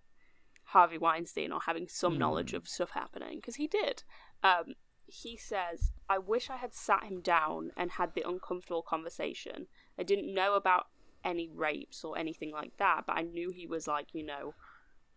Harvey 0.65 0.97
Weinstein 0.97 1.51
or 1.51 1.61
having 1.65 1.87
some 1.87 2.13
Hmm. 2.13 2.19
knowledge 2.19 2.53
of 2.53 2.67
stuff 2.67 2.91
happening 2.91 3.37
because 3.37 3.55
he 3.55 3.67
did. 3.67 4.03
Um, 4.43 4.75
he 5.05 5.35
says, 5.35 5.91
"I 6.07 6.17
wish 6.19 6.49
I 6.49 6.57
had 6.57 6.73
sat 6.73 7.03
him 7.03 7.21
down 7.21 7.71
and 7.75 7.91
had 7.91 8.13
the 8.13 8.27
uncomfortable 8.27 8.81
conversation. 8.81 9.67
I 9.97 10.03
didn't 10.03 10.33
know 10.33 10.55
about 10.55 10.87
any 11.23 11.49
rapes 11.49 12.03
or 12.03 12.17
anything 12.17 12.51
like 12.51 12.77
that, 12.77 13.03
but 13.07 13.17
I 13.17 13.21
knew 13.21 13.51
he 13.51 13.67
was 13.67 13.87
like, 13.87 14.13
you 14.13 14.23
know." 14.23 14.53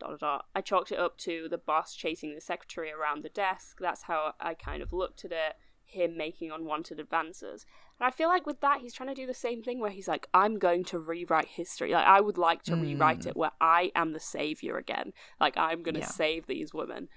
Dot, 0.00 0.10
dot, 0.10 0.20
dot. 0.20 0.46
I 0.56 0.60
chalked 0.60 0.90
it 0.90 0.98
up 0.98 1.16
to 1.18 1.46
the 1.48 1.56
boss 1.56 1.94
chasing 1.94 2.34
the 2.34 2.40
secretary 2.40 2.90
around 2.90 3.22
the 3.22 3.28
desk. 3.28 3.78
That's 3.80 4.02
how 4.02 4.34
I 4.40 4.54
kind 4.54 4.82
of 4.82 4.92
looked 4.92 5.24
at 5.24 5.30
it. 5.30 5.54
Him 5.84 6.16
making 6.16 6.50
unwanted 6.50 6.98
advances. 6.98 7.64
And 8.00 8.06
I 8.08 8.10
feel 8.10 8.28
like 8.28 8.44
with 8.44 8.60
that, 8.60 8.80
he's 8.80 8.92
trying 8.92 9.10
to 9.10 9.14
do 9.14 9.24
the 9.26 9.32
same 9.34 9.62
thing 9.62 9.78
where 9.78 9.92
he's 9.92 10.08
like, 10.08 10.26
I'm 10.34 10.58
going 10.58 10.82
to 10.86 10.98
rewrite 10.98 11.46
history. 11.46 11.92
Like, 11.92 12.06
I 12.06 12.20
would 12.20 12.38
like 12.38 12.64
to 12.64 12.74
rewrite 12.74 13.20
Mm. 13.20 13.26
it 13.28 13.36
where 13.36 13.52
I 13.60 13.92
am 13.94 14.14
the 14.14 14.20
savior 14.20 14.78
again. 14.78 15.12
Like, 15.38 15.56
I'm 15.56 15.84
going 15.84 15.94
to 15.94 16.00
Yeah. 16.00 16.06
save 16.08 16.46
these 16.46 16.74
women. 16.74 17.08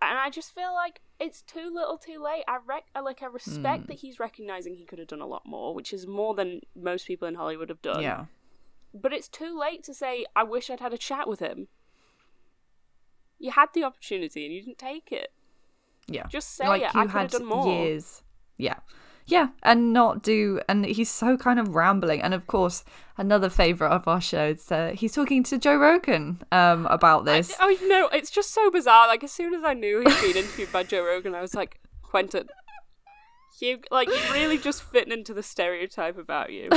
And 0.00 0.16
I 0.16 0.30
just 0.30 0.54
feel 0.54 0.72
like 0.74 1.00
it's 1.18 1.42
too 1.42 1.70
little 1.74 1.98
too 1.98 2.22
late. 2.22 2.44
I 2.46 2.58
rec- 2.64 2.86
like 3.02 3.22
I 3.22 3.26
respect 3.26 3.84
Mm. 3.84 3.86
that 3.88 3.94
he's 3.98 4.20
recognizing 4.20 4.76
he 4.76 4.84
could 4.84 4.98
have 5.00 5.08
done 5.08 5.20
a 5.20 5.26
lot 5.26 5.44
more, 5.44 5.74
which 5.74 5.92
is 5.92 6.06
more 6.06 6.34
than 6.34 6.60
most 6.76 7.06
people 7.06 7.26
in 7.26 7.34
Hollywood 7.34 7.68
have 7.68 7.82
done. 7.82 8.02
yeah. 8.02 8.26
But 8.94 9.12
it's 9.12 9.28
too 9.28 9.58
late 9.58 9.82
to 9.84 9.92
say, 9.94 10.24
I 10.36 10.44
wish 10.44 10.70
I'd 10.70 10.80
had 10.80 10.92
a 10.94 10.98
chat 10.98 11.28
with 11.28 11.40
him. 11.40 11.68
You 13.38 13.50
had 13.52 13.68
the 13.74 13.84
opportunity 13.84 14.44
and 14.46 14.54
you 14.54 14.62
didn't 14.62 14.78
take 14.78 15.12
it. 15.12 15.32
Yeah. 16.06 16.26
Just 16.28 16.54
say 16.54 16.66
like 16.66 16.82
it. 16.82 16.94
I 16.96 17.02
could 17.02 17.10
have 17.12 17.30
done 17.30 17.44
more. 17.44 17.66
years. 17.66 18.22
Yeah. 18.56 18.78
Yeah, 19.28 19.48
and 19.62 19.92
not 19.92 20.22
do, 20.22 20.58
and 20.70 20.86
he's 20.86 21.10
so 21.10 21.36
kind 21.36 21.60
of 21.60 21.74
rambling. 21.74 22.22
And 22.22 22.32
of 22.32 22.46
course, 22.46 22.82
another 23.18 23.50
favorite 23.50 23.90
of 23.90 24.08
our 24.08 24.22
shows, 24.22 24.72
uh, 24.72 24.92
he's 24.94 25.12
talking 25.12 25.42
to 25.44 25.58
Joe 25.58 25.76
Rogan 25.76 26.40
um, 26.50 26.86
about 26.86 27.26
this. 27.26 27.54
Oh 27.60 27.76
no, 27.86 28.08
it's 28.08 28.30
just 28.30 28.54
so 28.54 28.70
bizarre. 28.70 29.06
Like 29.06 29.22
as 29.22 29.30
soon 29.30 29.52
as 29.52 29.62
I 29.62 29.74
knew 29.74 29.98
he'd 29.98 30.22
been 30.22 30.42
interviewed 30.42 30.72
by 30.72 30.82
Joe 30.82 31.04
Rogan, 31.04 31.34
I 31.34 31.42
was 31.42 31.54
like, 31.54 31.78
Quentin, 32.02 32.48
you 33.60 33.80
like 33.90 34.08
really 34.32 34.56
just 34.56 34.82
fitting 34.82 35.12
into 35.12 35.34
the 35.34 35.42
stereotype 35.42 36.16
about 36.16 36.50
you. 36.50 36.70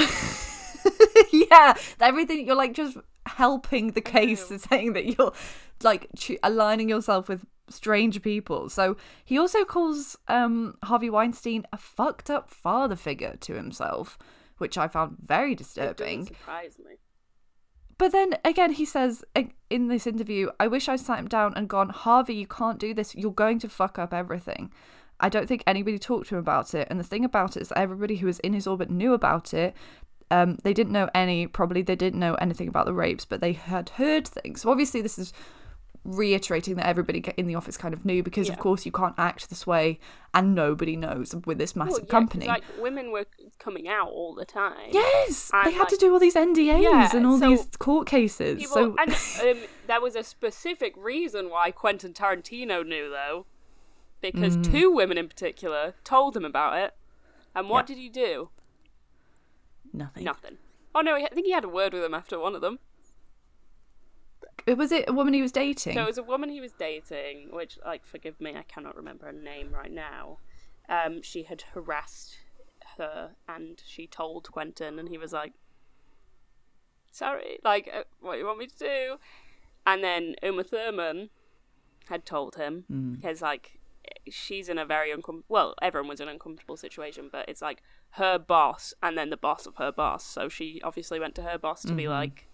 yeah, 1.32 1.74
everything 2.02 2.46
you're 2.46 2.56
like 2.58 2.74
just 2.74 2.98
helping 3.28 3.92
the 3.92 4.02
case 4.02 4.52
and 4.52 4.60
saying 4.60 4.92
that 4.94 5.06
you're 5.06 5.32
like 5.84 6.08
ch- 6.18 6.38
aligning 6.44 6.90
yourself 6.90 7.30
with 7.30 7.46
strange 7.70 8.22
people. 8.22 8.70
So 8.70 8.98
he 9.24 9.38
also 9.38 9.64
calls 9.64 10.18
um, 10.28 10.76
Harvey 10.84 11.10
Weinstein 11.10 11.66
a 11.72 11.78
fucked 11.78 12.30
up 12.30 12.50
father 12.50 12.96
figure 12.96 13.36
to 13.42 13.54
himself, 13.54 14.18
which 14.58 14.78
I 14.78 14.88
found 14.88 15.18
very 15.22 15.56
disturbing. 15.56 16.28
surprise 16.28 16.78
me. 16.80 16.96
But 17.98 18.14
then 18.14 18.34
again, 18.44 18.72
he 18.72 18.86
says 18.86 19.24
in 19.70 19.88
this 19.88 20.08
interview, 20.08 20.50
I 20.60 20.66
wish 20.66 20.90
I 20.90 20.96
sat 20.96 21.20
him 21.20 21.28
down 21.28 21.54
and 21.56 21.70
gone, 21.70 21.90
Harvey, 21.90 22.34
you 22.34 22.48
can't 22.48 22.80
do 22.80 22.96
this. 22.96 23.14
You're 23.14 23.32
going 23.32 23.60
to 23.60 23.70
fuck 23.70 24.00
up 24.00 24.12
everything. 24.12 24.72
I 25.20 25.30
don't 25.30 25.48
think 25.48 25.64
anybody 25.68 26.00
talked 26.00 26.30
to 26.30 26.36
him 26.36 26.40
about 26.40 26.74
it. 26.74 26.88
And 26.90 27.00
the 27.00 27.04
thing 27.04 27.24
about 27.24 27.56
it 27.56 27.62
is 27.62 27.70
that 27.70 27.78
everybody 27.78 28.16
who 28.16 28.26
was 28.26 28.40
in 28.40 28.54
his 28.54 28.66
orbit 28.66 28.90
knew 28.90 29.14
about 29.14 29.54
it. 29.54 29.76
Um, 30.32 30.58
they 30.64 30.74
didn't 30.74 30.94
know 30.94 31.10
any, 31.14 31.46
probably 31.46 31.84
they 31.84 31.96
didn't 31.96 32.20
know 32.20 32.34
anything 32.36 32.68
about 32.68 32.88
the 32.88 32.94
rapes, 32.94 33.26
but 33.26 33.40
they 33.40 33.54
had 33.54 33.90
heard 33.90 34.28
things. 34.28 34.62
So 34.62 34.72
obviously, 34.72 35.02
this 35.02 35.20
is 35.20 35.32
reiterating 36.04 36.76
that 36.76 36.88
everybody 36.88 37.24
in 37.38 37.46
the 37.46 37.54
office 37.56 37.78
kind 37.78 37.94
of 37.94 38.04
knew 38.06 38.24
because, 38.24 38.50
of 38.50 38.58
course, 38.58 38.86
you 38.86 38.92
can't 38.92 39.14
act 39.20 39.50
this 39.50 39.68
way 39.68 40.00
and 40.34 40.56
nobody 40.56 40.96
knows 40.96 41.36
with 41.46 41.58
this 41.60 41.76
massive 41.76 41.92
Well, 41.92 42.02
yeah, 42.06 42.10
company. 42.12 42.48
like 42.48 42.64
women 42.80 43.12
were 43.12 43.26
coming 43.60 43.88
out 43.88 44.10
all 44.10 44.34
the 44.34 44.46
time. 44.46 44.90
yes, 44.92 45.52
And, 45.54 45.68
they 45.68 45.72
had 45.78 45.90
to 45.90 45.98
do 45.98 46.12
all 46.12 46.20
these 46.20 46.34
NDAs 46.36 46.82
Yeah, 46.82 47.16
and 47.16 47.28
all 47.28 47.38
so 47.38 47.50
these 47.50 47.68
court 47.78 48.08
cases. 48.08 48.60
People, 48.60 48.74
so 48.74 48.96
and 49.00 49.12
um, 49.58 49.64
there 49.88 50.02
was 50.02 50.16
a 50.16 50.24
specific 50.24 50.94
reason 50.98 51.50
why 51.52 51.70
Quentin 51.70 52.14
Tarantino 52.14 52.84
knew, 52.86 53.10
though, 53.10 53.46
because 54.22 54.58
Mm. 54.58 54.72
two 54.72 54.92
women 54.92 55.18
in 55.20 55.28
particular 55.28 55.94
told 56.04 56.36
him 56.36 56.46
about 56.46 56.78
it. 56.80 56.96
And 57.54 57.70
what 57.70 57.88
Yeah. 57.90 57.96
did 57.96 58.02
he 58.02 58.10
do? 58.10 58.50
nothing. 59.94 60.24
Nothing. 60.24 60.58
Oh 60.96 61.02
no, 61.02 61.16
I 61.16 61.28
think 61.28 61.46
he 61.46 61.52
had 61.52 61.64
a 61.64 61.70
word 61.70 61.94
with 61.94 62.04
him 62.04 62.14
after 62.14 62.40
one 62.40 62.56
of 62.56 62.62
them. 62.62 62.80
Was 64.68 64.92
it 64.92 65.10
a 65.10 65.14
woman 65.14 65.34
he 65.34 65.42
was 65.42 65.52
dating? 65.52 65.96
So 65.96 66.04
it 66.04 66.08
was 66.08 66.18
a 66.18 66.24
woman 66.24 66.50
he 66.50 66.62
was 66.62 66.72
dating, 66.74 67.50
which, 67.52 67.80
like, 67.86 68.06
forgive 68.06 68.40
me, 68.40 68.56
I 68.56 68.64
cannot 68.64 68.96
remember 68.96 69.26
her 69.26 69.32
name 69.32 69.72
right 69.74 69.92
now. 69.92 70.38
Um, 70.88 71.22
she 71.22 71.44
had 71.44 71.64
harassed 71.74 72.38
her, 72.98 73.32
and 73.48 73.82
she 73.86 74.06
told 74.08 74.52
Quentin, 74.52 75.00
and 75.00 75.10
he 75.10 75.18
was 75.18 75.34
like, 75.34 75.54
"Sorry, 77.12 77.60
like, 77.64 77.90
uh, 77.94 78.04
what 78.20 78.34
do 78.34 78.40
you 78.40 78.46
want 78.46 78.60
me 78.60 78.68
to 78.68 78.78
do?" 78.78 79.18
And 79.86 80.04
then 80.04 80.36
Uma 80.44 80.64
Thurman 80.64 81.30
had 82.08 82.26
told 82.26 82.56
him 82.56 82.86
Mm. 82.92 83.16
because, 83.16 83.42
like, 83.42 83.80
she's 84.30 84.70
in 84.70 84.78
a 84.78 84.86
very 84.86 85.12
uncomfortable. 85.12 85.46
Well, 85.54 85.76
everyone 85.82 86.10
was 86.10 86.20
in 86.20 86.28
an 86.28 86.34
uncomfortable 86.34 86.78
situation, 86.78 87.30
but 87.32 87.48
it's 87.50 87.62
like 87.62 87.82
her 88.12 88.38
boss, 88.38 88.94
and 89.02 89.18
then 89.18 89.30
the 89.30 89.38
boss 89.38 89.66
of 89.66 89.78
her 89.78 89.92
boss. 89.92 90.24
So 90.24 90.50
she 90.50 90.82
obviously 90.84 91.20
went 91.20 91.36
to 91.36 91.44
her 91.44 91.58
boss 91.58 91.82
to 91.84 91.94
be 91.94 92.04
Mhm. 92.04 92.10
like, 92.10 92.48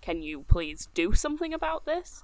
can 0.00 0.22
you 0.22 0.42
please 0.42 0.88
do 0.94 1.14
something 1.14 1.52
about 1.52 1.84
this? 1.86 2.22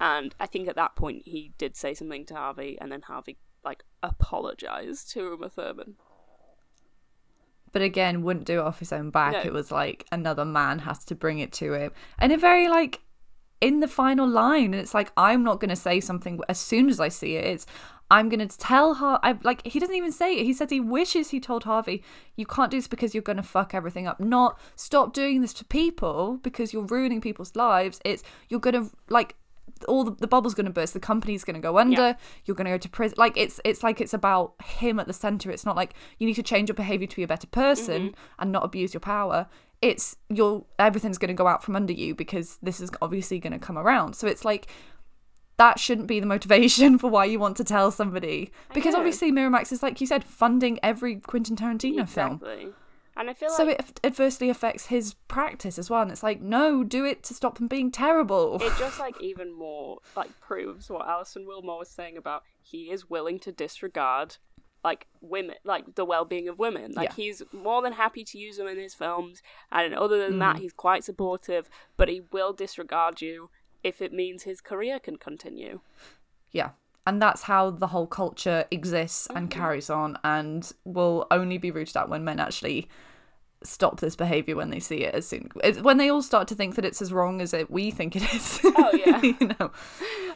And 0.00 0.34
I 0.38 0.46
think 0.46 0.68
at 0.68 0.76
that 0.76 0.94
point 0.96 1.22
he 1.26 1.52
did 1.58 1.76
say 1.76 1.92
something 1.94 2.24
to 2.26 2.34
Harvey, 2.34 2.78
and 2.80 2.90
then 2.92 3.02
Harvey 3.02 3.36
like 3.64 3.84
apologized 4.02 5.10
to 5.12 5.20
Uma 5.24 5.48
Thurman. 5.48 5.96
but 7.72 7.82
again 7.82 8.22
wouldn't 8.22 8.46
do 8.46 8.60
it 8.60 8.64
off 8.64 8.78
his 8.78 8.92
own 8.92 9.10
back 9.10 9.32
No. 9.32 9.40
it 9.40 9.52
was 9.52 9.70
like 9.70 10.06
another 10.10 10.44
man 10.44 10.78
has 10.80 11.04
to 11.06 11.14
bring 11.14 11.38
it 11.38 11.52
to 11.54 11.74
him 11.74 11.90
and 12.18 12.32
it 12.32 12.40
very 12.40 12.68
like 12.68 13.00
in 13.60 13.80
the 13.80 13.88
final 13.88 14.26
line 14.26 14.66
and 14.72 14.76
it's 14.76 14.94
like 14.94 15.12
i'm 15.16 15.42
not 15.42 15.60
going 15.60 15.68
to 15.68 15.76
say 15.76 16.00
something 16.00 16.40
as 16.48 16.58
soon 16.58 16.88
as 16.88 16.98
i 17.00 17.08
see 17.08 17.34
it 17.36 17.44
it's 17.44 17.66
i'm 18.10 18.28
going 18.28 18.46
to 18.46 18.58
tell 18.58 18.94
her 18.94 19.18
i 19.22 19.36
like 19.42 19.66
he 19.66 19.78
doesn't 19.78 19.94
even 19.94 20.12
say 20.12 20.34
it. 20.34 20.44
He 20.44 20.52
says 20.52 20.70
he 20.70 20.80
wishes 20.80 21.30
he 21.30 21.40
told 21.40 21.64
harvey 21.64 22.02
you 22.36 22.46
can't 22.46 22.70
do 22.70 22.78
this 22.78 22.88
because 22.88 23.14
you're 23.14 23.22
going 23.22 23.36
to 23.36 23.42
fuck 23.42 23.74
everything 23.74 24.06
up. 24.06 24.20
Not 24.20 24.58
stop 24.76 25.12
doing 25.12 25.40
this 25.40 25.52
to 25.54 25.64
people 25.64 26.38
because 26.42 26.72
you're 26.72 26.84
ruining 26.84 27.20
people's 27.20 27.54
lives. 27.56 28.00
It's 28.04 28.22
you're 28.48 28.60
going 28.60 28.74
to 28.74 28.90
like 29.08 29.34
all 29.86 30.04
the, 30.04 30.12
the 30.12 30.26
bubble's 30.26 30.54
going 30.54 30.66
to 30.66 30.72
burst 30.72 30.94
the 30.94 31.00
company's 31.00 31.44
going 31.44 31.54
to 31.54 31.60
go 31.60 31.78
under 31.78 32.08
Yeah. 32.08 32.14
you're 32.44 32.54
going 32.54 32.64
to 32.66 32.70
go 32.70 32.78
to 32.78 32.88
prison. 32.88 33.14
Like 33.18 33.36
it's 33.36 33.60
it's 33.64 33.82
like 33.82 34.00
it's 34.00 34.14
about 34.14 34.54
him 34.62 34.98
at 34.98 35.06
the 35.06 35.12
center. 35.12 35.50
It's 35.50 35.66
not 35.66 35.76
like 35.76 35.94
you 36.18 36.26
need 36.26 36.34
to 36.34 36.42
change 36.42 36.68
your 36.68 36.74
behavior 36.74 37.06
to 37.06 37.16
be 37.16 37.22
a 37.22 37.28
better 37.28 37.46
person 37.46 38.02
mm-hmm. 38.02 38.20
and 38.38 38.52
not 38.52 38.64
abuse 38.64 38.94
your 38.94 39.00
power. 39.00 39.46
It's 39.80 40.16
your 40.28 40.64
everything's 40.78 41.18
going 41.18 41.28
to 41.28 41.34
go 41.34 41.46
out 41.46 41.62
from 41.62 41.76
under 41.76 41.92
you 41.92 42.14
because 42.14 42.58
this 42.62 42.80
is 42.80 42.90
obviously 43.00 43.38
going 43.38 43.52
to 43.52 43.58
come 43.58 43.78
around. 43.78 44.14
So 44.14 44.26
it's 44.26 44.44
like 44.44 44.66
that 45.58 45.78
shouldn't 45.78 46.06
be 46.06 46.20
the 46.20 46.26
motivation 46.26 46.98
for 46.98 47.10
why 47.10 47.26
you 47.26 47.38
want 47.38 47.56
to 47.58 47.64
tell 47.64 47.90
somebody. 47.90 48.50
Because 48.72 48.94
obviously 48.94 49.30
Miramax 49.30 49.70
is 49.72 49.82
like 49.82 50.00
you 50.00 50.06
said 50.06 50.24
funding 50.24 50.78
every 50.82 51.16
Quentin 51.16 51.56
Tarantino 51.56 52.08
film. 52.08 52.34
Exactly. 52.34 52.68
And 53.16 53.28
I 53.28 53.34
feel 53.34 53.48
like 53.48 53.56
so 53.56 53.64
like 53.64 53.80
it 53.80 54.00
adversely 54.04 54.48
affects 54.48 54.86
his 54.86 55.14
practice 55.26 55.76
as 55.76 55.90
well 55.90 56.02
and 56.02 56.12
it's 56.12 56.22
like 56.22 56.40
no 56.40 56.84
do 56.84 57.04
it 57.04 57.24
to 57.24 57.34
stop 57.34 57.58
them 57.58 57.66
being 57.66 57.90
terrible. 57.90 58.58
It 58.62 58.72
just 58.78 59.00
like 59.00 59.20
even 59.20 59.52
more 59.52 59.98
like 60.16 60.40
proves 60.40 60.88
what 60.88 61.06
Alison 61.06 61.44
Willmore 61.44 61.80
was 61.80 61.90
saying 61.90 62.16
about 62.16 62.44
he 62.62 62.90
is 62.90 63.10
willing 63.10 63.40
to 63.40 63.52
disregard 63.52 64.36
like 64.84 65.08
women 65.20 65.56
like 65.64 65.96
the 65.96 66.04
well-being 66.04 66.48
of 66.48 66.60
women. 66.60 66.92
Like 66.92 67.08
Yeah. 67.08 67.14
he's 67.16 67.42
more 67.52 67.82
than 67.82 67.94
happy 67.94 68.22
to 68.22 68.38
use 68.38 68.58
them 68.58 68.68
in 68.68 68.78
his 68.78 68.94
films 68.94 69.42
and 69.72 69.92
other 69.92 70.24
than 70.24 70.38
that 70.38 70.56
mm. 70.56 70.60
he's 70.60 70.72
quite 70.72 71.02
supportive 71.02 71.68
but 71.96 72.08
he 72.08 72.22
will 72.30 72.52
disregard 72.52 73.20
you 73.20 73.50
if 73.82 74.02
it 74.02 74.12
means 74.12 74.42
his 74.42 74.60
career 74.60 74.98
can 74.98 75.16
continue 75.16 75.80
Yeah. 76.52 76.70
And 77.06 77.22
that's 77.22 77.44
how 77.44 77.70
the 77.70 77.86
whole 77.86 78.06
culture 78.06 78.66
exists 78.70 79.28
and 79.34 79.50
carries 79.50 79.88
on 79.88 80.18
and 80.22 80.70
will 80.84 81.26
only 81.30 81.56
be 81.56 81.70
rooted 81.70 81.96
out 81.96 82.10
when 82.10 82.22
men 82.22 82.38
actually 82.38 82.86
stop 83.62 84.00
this 84.00 84.14
behavior 84.14 84.54
when 84.54 84.68
they 84.68 84.78
see 84.78 85.04
it 85.04 85.14
as 85.14 85.26
soon 85.26 85.48
when 85.80 85.96
they 85.96 86.08
all 86.10 86.22
start 86.22 86.46
to 86.48 86.54
think 86.54 86.74
that 86.74 86.84
it's 86.84 87.02
as 87.02 87.12
wrong 87.12 87.40
as 87.40 87.52
it 87.54 87.70
we 87.70 87.90
think 87.90 88.14
it 88.14 88.34
is. 88.34 88.60
Oh, 88.62 88.92
yeah. 88.92 89.22
you 89.22 89.36
know. 89.40 89.70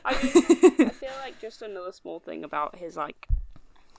I 0.04 0.12
mean, 0.22 0.88
I 0.88 0.92
feel 0.92 1.10
like 1.20 1.38
just 1.40 1.60
another 1.60 1.92
small 1.92 2.20
thing 2.20 2.42
about 2.42 2.76
his 2.76 2.96
like 2.96 3.28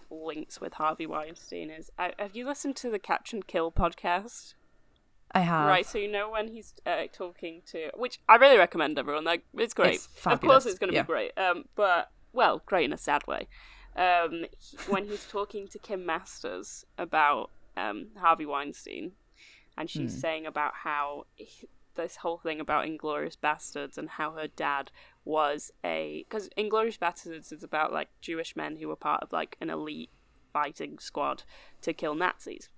links 0.10 0.60
with 0.60 0.74
Harvey 0.74 1.06
Weinstein 1.06 1.70
is 1.70 1.92
uh, 2.00 2.10
have 2.20 2.36
you 2.36 2.46
listened 2.46 2.76
to 2.78 2.90
the 2.90 3.00
Catch 3.00 3.34
and 3.34 3.46
Kill 3.46 3.72
podcast? 3.72 4.56
I 5.34 5.40
have. 5.42 5.68
Right, 5.68 5.86
so 5.86 5.98
you 5.98 6.12
know 6.12 6.30
when 6.30 6.48
he's 6.48 6.74
uh, 6.86 7.04
talking 7.12 7.62
to, 7.68 7.90
which 7.96 8.20
I 8.30 8.36
really 8.36 8.58
recommend 8.58 9.00
everyone. 9.00 9.24
Like, 9.24 9.44
it's 9.56 9.74
great. 9.74 9.96
It's 9.96 10.28
of 10.28 10.42
course, 10.42 10.66
it's 10.66 10.78
going 10.78 10.92
to 10.92 10.96
yeah. 10.96 11.04
be 11.04 11.08
great. 11.08 11.32
Um, 11.38 11.66
but 11.76 12.12
well, 12.34 12.62
great 12.66 12.86
in 12.86 12.94
a 12.94 12.98
sad 12.98 13.26
way. 13.28 13.48
Um, 13.96 14.46
he- 14.58 14.78
when 14.88 15.06
he's 15.06 15.26
talking 15.26 15.68
to 15.70 15.80
Kim 15.80 16.06
Masters 16.06 16.86
about 16.98 17.50
um 17.76 18.08
Harvey 18.18 18.46
Weinstein, 18.46 19.14
and 19.78 19.90
she's 19.90 20.20
saying 20.20 20.46
about 20.46 20.74
how 20.84 21.26
he- 21.36 21.70
this 21.96 22.18
whole 22.18 22.38
thing 22.38 22.60
about 22.60 22.86
Inglourious 22.86 23.38
Basterds 23.38 23.98
and 23.98 24.10
how 24.10 24.32
her 24.32 24.48
dad 24.48 24.92
was 25.26 25.72
a 25.84 26.26
because 26.28 26.50
Inglourious 26.58 26.98
Basterds 26.98 27.52
is 27.54 27.64
about 27.64 27.94
like 27.94 28.10
Jewish 28.22 28.56
men 28.56 28.78
who 28.78 28.88
were 28.88 28.96
part 28.96 29.24
of 29.24 29.32
like 29.32 29.58
an 29.62 29.70
elite 29.70 30.10
fighting 30.52 31.00
squad 31.00 31.44
to 31.82 31.94
kill 31.94 32.16
Nazis. 32.16 32.70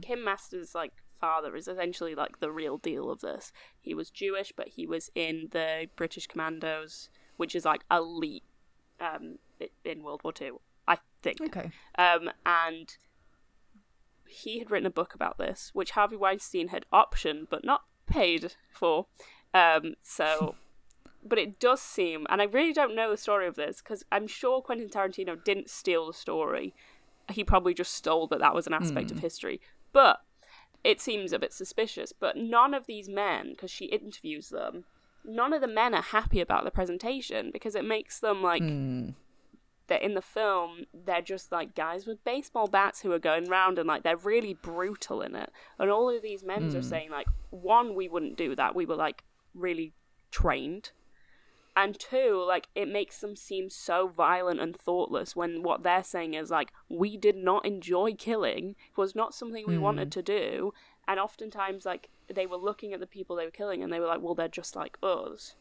Kim 0.00 0.22
Masters' 0.22 0.74
like 0.74 0.92
father 1.20 1.56
is 1.56 1.68
essentially 1.68 2.14
like 2.14 2.40
the 2.40 2.50
real 2.50 2.78
deal 2.78 3.10
of 3.10 3.20
this. 3.20 3.52
He 3.80 3.94
was 3.94 4.10
Jewish, 4.10 4.52
but 4.56 4.68
he 4.68 4.86
was 4.86 5.10
in 5.14 5.48
the 5.52 5.88
British 5.96 6.26
Commandos, 6.26 7.08
which 7.36 7.54
is 7.54 7.64
like 7.64 7.84
elite 7.90 8.44
um, 9.00 9.38
in 9.84 10.02
World 10.02 10.22
War 10.24 10.32
Two, 10.32 10.60
I 10.86 10.98
think. 11.22 11.40
Okay. 11.40 11.70
Um, 11.98 12.30
and 12.44 12.96
he 14.26 14.58
had 14.58 14.70
written 14.70 14.86
a 14.86 14.90
book 14.90 15.14
about 15.14 15.38
this, 15.38 15.70
which 15.72 15.92
Harvey 15.92 16.16
Weinstein 16.16 16.68
had 16.68 16.86
optioned 16.92 17.46
but 17.50 17.64
not 17.64 17.82
paid 18.06 18.54
for. 18.70 19.06
Um, 19.52 19.94
so, 20.02 20.56
but 21.24 21.38
it 21.38 21.60
does 21.60 21.80
seem, 21.80 22.26
and 22.28 22.42
I 22.42 22.44
really 22.44 22.72
don't 22.72 22.96
know 22.96 23.10
the 23.10 23.16
story 23.16 23.46
of 23.46 23.56
this 23.56 23.80
because 23.80 24.04
I'm 24.10 24.26
sure 24.26 24.60
Quentin 24.60 24.88
Tarantino 24.88 25.42
didn't 25.42 25.70
steal 25.70 26.06
the 26.06 26.14
story. 26.14 26.74
He 27.30 27.44
probably 27.44 27.72
just 27.72 27.94
stole 27.94 28.26
that 28.28 28.40
that 28.40 28.54
was 28.54 28.66
an 28.66 28.74
aspect 28.74 29.10
of 29.10 29.20
history. 29.20 29.60
But 29.92 30.20
it 30.84 31.00
seems 31.00 31.32
a 31.32 31.38
bit 31.38 31.52
suspicious. 31.52 32.12
But 32.12 32.36
none 32.36 32.74
of 32.74 32.86
these 32.86 33.08
men, 33.08 33.50
because 33.50 33.70
she 33.70 33.86
interviews 33.86 34.50
them, 34.50 34.84
none 35.24 35.52
of 35.52 35.60
the 35.60 35.66
men 35.66 35.94
are 35.94 36.02
happy 36.02 36.40
about 36.40 36.64
the 36.64 36.70
presentation 36.70 37.50
because 37.50 37.74
it 37.74 37.84
makes 37.84 38.20
them 38.20 38.42
like 38.42 38.62
hmm. 38.62 39.10
that 39.86 40.02
in 40.02 40.14
the 40.14 40.22
film 40.22 40.84
they're 40.92 41.22
just 41.22 41.50
like 41.50 41.74
guys 41.74 42.06
with 42.06 42.22
baseball 42.24 42.66
bats 42.66 43.00
who 43.00 43.10
are 43.10 43.18
going 43.18 43.48
round 43.48 43.78
and 43.78 43.88
like 43.88 44.02
they're 44.02 44.16
really 44.16 44.54
brutal 44.54 45.22
in 45.22 45.34
it. 45.34 45.50
And 45.78 45.90
all 45.90 46.14
of 46.14 46.22
these 46.22 46.44
men 46.44 46.64
are 46.64 46.70
hmm. 46.70 46.80
saying 46.82 47.10
like 47.10 47.26
one 47.50 47.94
we 47.94 48.08
wouldn't 48.08 48.36
do 48.36 48.54
that. 48.54 48.74
We 48.74 48.86
were 48.86 48.96
like 48.96 49.24
really 49.54 49.92
trained 50.30 50.90
and 51.76 51.98
two 51.98 52.44
like 52.46 52.68
it 52.74 52.88
makes 52.88 53.18
them 53.20 53.34
seem 53.34 53.68
so 53.68 54.06
violent 54.06 54.60
and 54.60 54.76
thoughtless 54.76 55.34
when 55.34 55.62
what 55.62 55.82
they're 55.82 56.04
saying 56.04 56.34
is 56.34 56.50
like 56.50 56.72
we 56.88 57.16
did 57.16 57.36
not 57.36 57.66
enjoy 57.66 58.14
killing 58.14 58.76
it 58.90 58.96
was 58.96 59.14
not 59.14 59.34
something 59.34 59.64
we 59.66 59.78
wanted 59.78 60.06
hmm. 60.06 60.10
to 60.10 60.22
do 60.22 60.72
and 61.08 61.18
oftentimes 61.18 61.84
like 61.84 62.10
they 62.32 62.46
were 62.46 62.56
looking 62.56 62.92
at 62.92 63.00
the 63.00 63.06
people 63.06 63.36
they 63.36 63.44
were 63.44 63.50
killing 63.50 63.82
and 63.82 63.92
they 63.92 64.00
were 64.00 64.06
like 64.06 64.20
well 64.20 64.34
they're 64.34 64.48
just 64.48 64.76
like 64.76 64.96
us 65.02 65.54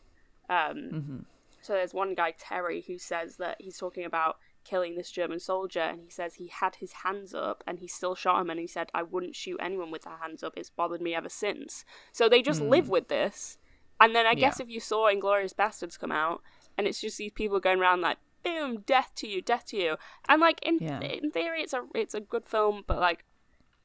um 0.50 0.78
mm-hmm. 0.94 1.18
so 1.62 1.74
there's 1.74 1.94
one 1.94 2.16
guy, 2.16 2.34
Terry, 2.38 2.84
who 2.86 2.98
says 2.98 3.38
that 3.38 3.58
he's 3.60 3.78
talking 3.78 4.06
about 4.06 4.38
killing 4.66 4.96
this 4.96 5.12
German 5.12 5.40
soldier, 5.40 5.82
and 5.82 6.02
he 6.02 6.10
says 6.10 6.36
he 6.36 6.48
had 6.48 6.76
his 6.76 6.94
hands 7.04 7.34
up 7.34 7.64
and 7.66 7.80
he 7.80 7.88
still 7.88 8.16
shot 8.16 8.42
him, 8.42 8.50
and 8.50 8.60
he 8.60 8.68
said, 8.68 8.90
I 8.94 9.04
wouldn't 9.04 9.36
shoot 9.36 9.58
anyone 9.62 9.92
with 9.92 10.04
their 10.04 10.18
hands 10.18 10.44
up. 10.44 10.54
It's 10.58 10.70
bothered 10.70 11.02
me 11.02 11.16
ever 11.16 11.30
since. 11.30 11.86
So 12.12 12.28
they 12.28 12.42
just 12.42 12.62
live 12.62 12.86
hmm. 12.86 12.92
with 12.92 13.08
this. 13.08 13.58
And 14.00 14.16
then 14.16 14.26
I 14.26 14.34
guess 14.34 14.60
Yeah. 14.60 14.64
if 14.66 14.70
you 14.70 14.80
saw 14.80 15.10
Inglourious 15.12 15.54
Basterds 15.54 16.00
come 16.00 16.12
out, 16.12 16.42
and 16.78 16.88
it's 16.88 17.00
just 17.02 17.18
these 17.18 17.32
people 17.32 17.60
going 17.60 17.80
around 17.80 18.02
like, 18.02 18.18
boom, 18.44 18.82
death 18.82 19.12
to 19.16 19.28
you, 19.28 19.42
death 19.42 19.66
to 19.68 19.78
you. 19.78 19.98
And 20.28 20.42
like 20.42 20.60
in 20.64 20.80
Yeah. 20.82 21.00
in 21.00 21.32
theory 21.32 21.62
it's 21.62 21.74
a 21.74 21.86
it's 21.96 22.14
a 22.14 22.20
good 22.20 22.46
film, 22.46 22.84
but 22.88 23.00
like 23.00 23.24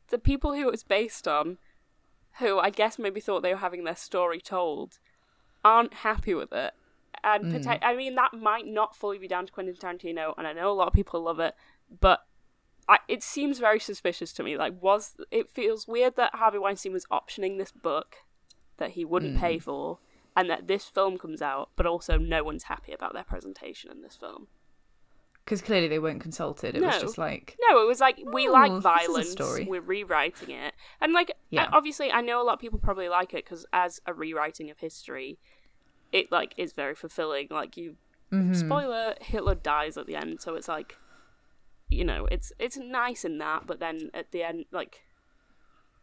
the 0.08 0.18
people 0.18 0.54
who 0.54 0.68
it 0.68 0.70
was 0.72 0.82
based 0.82 1.28
on, 1.28 1.58
who 2.38 2.58
I 2.58 2.70
guess 2.70 2.98
maybe 2.98 3.20
thought 3.20 3.42
they 3.42 3.52
were 3.52 3.60
having 3.60 3.84
their 3.84 3.96
story 3.96 4.40
told, 4.40 4.98
aren't 5.64 5.94
happy 5.94 6.34
with 6.34 6.52
it. 6.52 6.72
And 7.22 7.44
Mm. 7.52 7.78
I 7.82 7.94
mean, 7.96 8.14
that 8.14 8.32
might 8.32 8.66
not 8.66 8.94
fully 8.96 9.18
be 9.18 9.28
down 9.28 9.46
to 9.46 9.52
Quentin 9.52 9.74
Tarantino, 9.74 10.34
and 10.38 10.46
I 10.46 10.52
know 10.52 10.70
a 10.70 10.72
lot 10.72 10.88
of 10.88 10.94
people 10.94 11.20
love 11.20 11.40
it, 11.40 11.54
but 12.00 12.24
I, 12.88 13.00
it 13.08 13.22
seems 13.22 13.58
very 13.58 13.80
suspicious 13.80 14.32
to 14.34 14.42
me. 14.42 14.56
Like, 14.56 14.80
was 14.80 15.20
it 15.30 15.50
feels 15.50 15.86
weird 15.86 16.16
that 16.16 16.36
Harvey 16.36 16.58
Weinstein 16.58 16.92
was 16.92 17.06
optioning 17.06 17.58
this 17.58 17.72
book 17.72 18.16
that 18.78 18.90
he 18.92 19.04
wouldn't 19.04 19.36
Mm. 19.36 19.40
pay 19.40 19.58
for, 19.58 19.98
and 20.36 20.48
that 20.50 20.66
this 20.66 20.86
film 20.86 21.18
comes 21.18 21.42
out, 21.42 21.70
but 21.76 21.86
also 21.86 22.16
no 22.16 22.42
one's 22.42 22.64
happy 22.64 22.92
about 22.92 23.12
their 23.12 23.24
presentation 23.24 23.90
in 23.90 24.02
this 24.02 24.16
film. 24.16 24.48
Because 25.44 25.62
clearly 25.62 25.88
they 25.88 25.98
weren't 25.98 26.20
consulted. 26.20 26.74
It 26.74 26.82
was 26.82 27.00
just 27.00 27.16
like, 27.18 27.56
No, 27.68 27.82
it 27.82 27.86
was 27.86 28.00
like 28.00 28.20
we 28.24 28.46
Oh, 28.48 28.52
like 28.52 28.70
a 28.70 28.80
violence. 28.80 29.34
We're 29.66 29.80
rewriting 29.80 30.50
it, 30.50 30.74
and 31.00 31.12
like 31.12 31.32
Yeah. 31.50 31.68
Obviously, 31.72 32.12
I 32.12 32.20
know 32.20 32.40
a 32.40 32.44
lot 32.44 32.54
of 32.54 32.58
people 32.60 32.78
probably 32.78 33.08
like 33.08 33.32
it 33.32 33.44
because 33.44 33.64
as 33.72 34.00
a 34.06 34.12
rewriting 34.12 34.68
of 34.70 34.78
history, 34.80 35.38
it 36.12 36.30
like 36.30 36.52
is 36.58 36.72
very 36.72 36.94
fulfilling. 36.94 37.48
Like 37.50 37.76
you, 37.76 37.96
Mm-hmm. 38.30 38.52
spoiler, 38.52 39.14
Hitler 39.22 39.54
dies 39.54 39.96
at 39.96 40.06
the 40.06 40.14
end, 40.14 40.42
so 40.42 40.54
it's 40.54 40.68
like, 40.68 40.98
you 41.88 42.04
know, 42.04 42.26
it's 42.30 42.52
it's 42.58 42.76
nice 42.76 43.24
in 43.24 43.38
that, 43.38 43.66
but 43.66 43.80
then 43.80 44.10
at 44.12 44.32
the 44.32 44.42
end, 44.42 44.66
like 44.70 45.00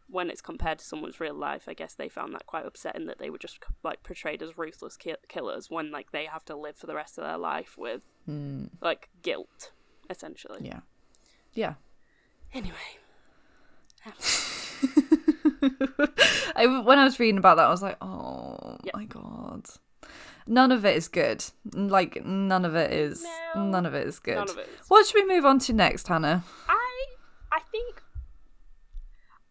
when 0.08 0.30
it's 0.30 0.40
compared 0.40 0.78
to 0.78 0.84
someone's 0.84 1.18
real 1.20 1.34
life, 1.34 1.64
I 1.68 1.74
guess 1.74 1.94
they 1.94 2.08
found 2.08 2.32
that 2.34 2.46
quite 2.46 2.64
upsetting 2.66 3.06
that 3.06 3.18
they 3.18 3.28
were 3.30 3.38
just 3.38 3.58
like 3.82 4.02
portrayed 4.02 4.42
as 4.42 4.56
ruthless 4.56 4.96
ki- 4.96 5.14
killers 5.28 5.68
when 5.70 5.90
like 5.90 6.12
they 6.12 6.26
have 6.26 6.44
to 6.46 6.56
live 6.56 6.76
for 6.76 6.86
the 6.86 6.94
rest 6.94 7.18
of 7.18 7.24
their 7.24 7.38
life 7.38 7.76
with 7.76 8.02
hmm. 8.24 8.66
like 8.80 9.08
guilt, 9.22 9.72
essentially. 10.08 10.60
yeah. 10.62 10.80
Yeah. 11.54 11.74
Anyway, 12.52 12.76
I, 16.54 16.82
when 16.84 16.98
I 16.98 17.04
was 17.04 17.18
reading 17.18 17.38
about 17.38 17.56
that, 17.56 17.66
I 17.66 17.70
was 17.70 17.82
like, 17.82 17.96
oh 18.00 18.78
Yeah. 18.84 18.92
my 18.94 19.04
god. 19.04 19.66
None 20.46 20.70
of 20.70 20.84
it 20.84 20.96
is 20.96 21.08
good. 21.08 21.44
Like 21.72 22.24
none 22.24 22.64
of 22.64 22.76
it 22.76 22.92
is. 22.92 23.26
No, 23.54 23.64
none 23.64 23.84
of 23.86 23.94
it 23.94 24.06
is 24.06 24.18
good. 24.20 24.36
none 24.36 24.48
of 24.50 24.58
it 24.58 24.68
is. 24.80 24.88
What 24.88 25.06
should 25.06 25.16
we 25.16 25.34
move 25.34 25.44
on 25.44 25.58
to 25.60 25.72
next, 25.72 26.06
Hannah? 26.08 26.44
I 26.68 27.06
I 27.50 27.60
think 27.72 28.02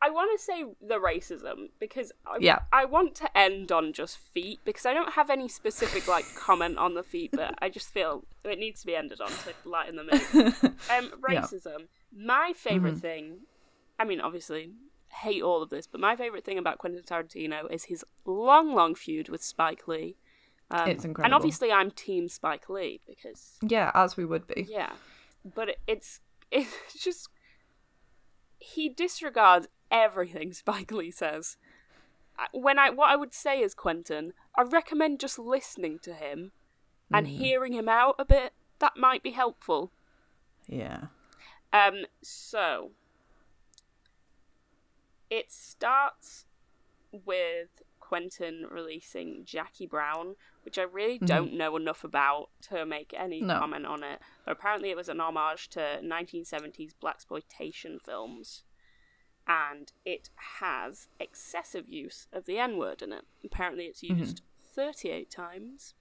I 0.06 0.10
want 0.12 0.38
to 0.38 0.44
say 0.44 0.64
the 0.82 0.96
racism 1.00 1.70
because 1.80 2.12
I, 2.28 2.38
Yeah. 2.40 2.60
I 2.72 2.86
want 2.86 3.16
to 3.16 3.38
end 3.38 3.72
on 3.72 3.92
just 3.92 4.18
feet 4.18 4.60
because 4.64 4.86
I 4.86 4.94
don't 4.94 5.14
have 5.14 5.30
any 5.32 5.48
specific 5.48 6.08
like 6.08 6.26
comment 6.36 6.78
on 6.78 6.94
the 6.94 7.04
feet, 7.04 7.32
but 7.34 7.56
I 7.60 7.70
just 7.70 7.90
feel 7.90 8.24
it 8.44 8.60
needs 8.60 8.82
to 8.82 8.88
be 8.88 8.96
ended 8.96 9.20
on 9.20 9.30
to 9.32 9.54
lighten 9.70 9.96
the 9.96 10.04
mood. 10.04 10.54
Um, 10.88 11.12
Yeah. 11.28 11.42
racism. 11.42 11.88
My 12.16 12.54
favorite 12.56 13.00
thing 13.00 13.40
I 13.98 14.04
mean, 14.06 14.22
obviously, 14.22 14.72
hate 15.24 15.42
all 15.42 15.64
of 15.64 15.70
this, 15.70 15.88
but 15.88 16.00
my 16.02 16.16
favorite 16.16 16.44
thing 16.44 16.58
about 16.60 16.78
Quentin 16.78 17.02
Tarantino 17.02 17.72
is 17.72 17.86
his 17.86 18.04
long, 18.26 18.76
long 18.76 18.94
feud 18.94 19.30
with 19.30 19.42
Spike 19.44 19.88
Lee. 19.88 20.18
Um, 20.70 20.90
It's 20.90 21.06
And 21.06 21.34
obviously, 21.34 21.72
I'm 21.72 21.90
Team 21.90 22.28
Spike 22.28 22.70
Lee 22.70 23.02
because 23.08 23.58
Yeah, 23.66 23.90
as 23.96 24.18
we 24.18 24.26
would 24.26 24.46
be. 24.46 24.68
yeah, 24.70 24.94
but 25.44 25.70
it, 25.70 25.80
it's 25.88 26.20
it's 26.52 27.02
just 27.04 27.30
he 28.60 28.90
disregards 28.90 29.68
everything 29.92 30.54
Spike 30.54 30.92
Lee 30.92 31.12
says. 31.12 31.58
When 32.52 32.78
I 32.78 32.90
what 32.90 33.10
I 33.10 33.16
would 33.16 33.34
say 33.34 33.62
is 33.62 33.74
Quentin, 33.74 34.34
I 34.58 34.64
recommend 34.64 35.20
just 35.22 35.40
listening 35.40 36.00
to 36.00 36.14
him 36.14 36.52
and 37.14 37.28
hearing 37.28 37.74
him 37.74 37.88
out 37.88 38.16
a 38.20 38.26
bit. 38.26 38.54
That 38.80 38.98
might 38.98 39.24
be 39.24 39.32
helpful. 39.32 39.92
Yeah. 40.68 41.06
Um, 41.72 42.06
so 42.22 42.92
it 45.30 45.52
starts 45.52 46.46
with 47.12 47.70
Quentin 48.00 48.66
releasing 48.70 49.44
Jackie 49.46 49.88
Brown, 49.88 50.36
which 50.64 50.78
I 50.78 50.84
really 50.84 51.18
don't 51.18 51.54
know 51.54 51.76
enough 51.76 52.04
about 52.04 52.50
to 52.70 52.86
make 52.86 53.14
any 53.18 53.42
No. 53.42 53.60
comment 53.60 53.86
on 53.86 54.04
it. 54.04 54.20
But 54.44 54.52
apparently, 54.52 54.90
it 54.92 54.98
was 54.98 55.10
an 55.10 55.20
homage 55.22 55.70
to 55.70 56.00
1970s 56.04 56.94
blaxploitation 57.02 58.02
films, 58.02 58.64
and 59.48 59.92
it 60.06 60.30
has 60.60 61.08
excessive 61.20 61.88
use 61.88 62.28
of 62.34 62.46
the 62.46 62.58
N 62.58 62.78
word 62.78 63.02
in 63.02 63.12
it. 63.14 63.26
Apparently, 63.44 63.86
it's 63.86 64.04
used 64.04 64.42
38 64.74 65.30
times. 65.30 65.94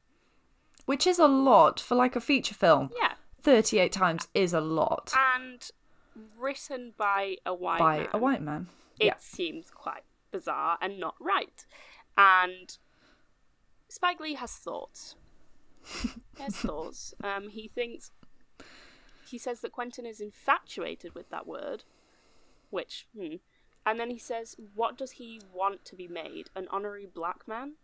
Which 0.86 1.06
is 1.06 1.18
a 1.18 1.26
lot 1.26 1.80
for 1.80 1.94
like 1.94 2.16
a 2.16 2.20
feature 2.20 2.54
film. 2.54 2.90
Yeah, 3.00 3.12
38 3.42 3.92
times 3.92 4.28
is 4.34 4.52
a 4.52 4.60
lot 4.60 5.12
and 5.36 5.70
written 6.38 6.92
by 6.96 7.36
a 7.46 7.54
white 7.54 7.78
by 7.78 7.98
man. 7.98 8.08
a 8.12 8.18
white 8.18 8.42
man. 8.42 8.68
it 9.00 9.06
Yeah. 9.06 9.14
seems 9.18 9.70
quite 9.70 10.02
bizarre 10.30 10.78
and 10.80 10.98
not 11.00 11.14
right. 11.20 11.64
And 12.16 12.76
Spike 13.88 14.20
Lee 14.20 14.34
has 14.34 14.52
thoughts. 14.52 15.14
He 16.36 16.42
has 16.42 16.56
thoughts. 16.56 17.14
Um, 17.22 17.48
he 17.50 17.68
thinks 17.68 18.10
he 19.26 19.38
says 19.38 19.60
that 19.60 19.72
Quentin 19.72 20.04
is 20.06 20.20
infatuated 20.20 21.14
with 21.14 21.30
that 21.30 21.46
word, 21.46 21.84
which, 22.74 23.06
hmm. 23.16 23.36
and 23.86 23.98
then 23.98 24.10
he 24.10 24.18
says, 24.18 24.56
"What 24.74 24.98
does 24.98 25.12
he 25.12 25.40
want 25.52 25.84
to 25.86 25.96
be 25.96 26.08
made? 26.08 26.50
An 26.54 26.68
honorary 26.70 27.06
black 27.06 27.48
man?" 27.48 27.74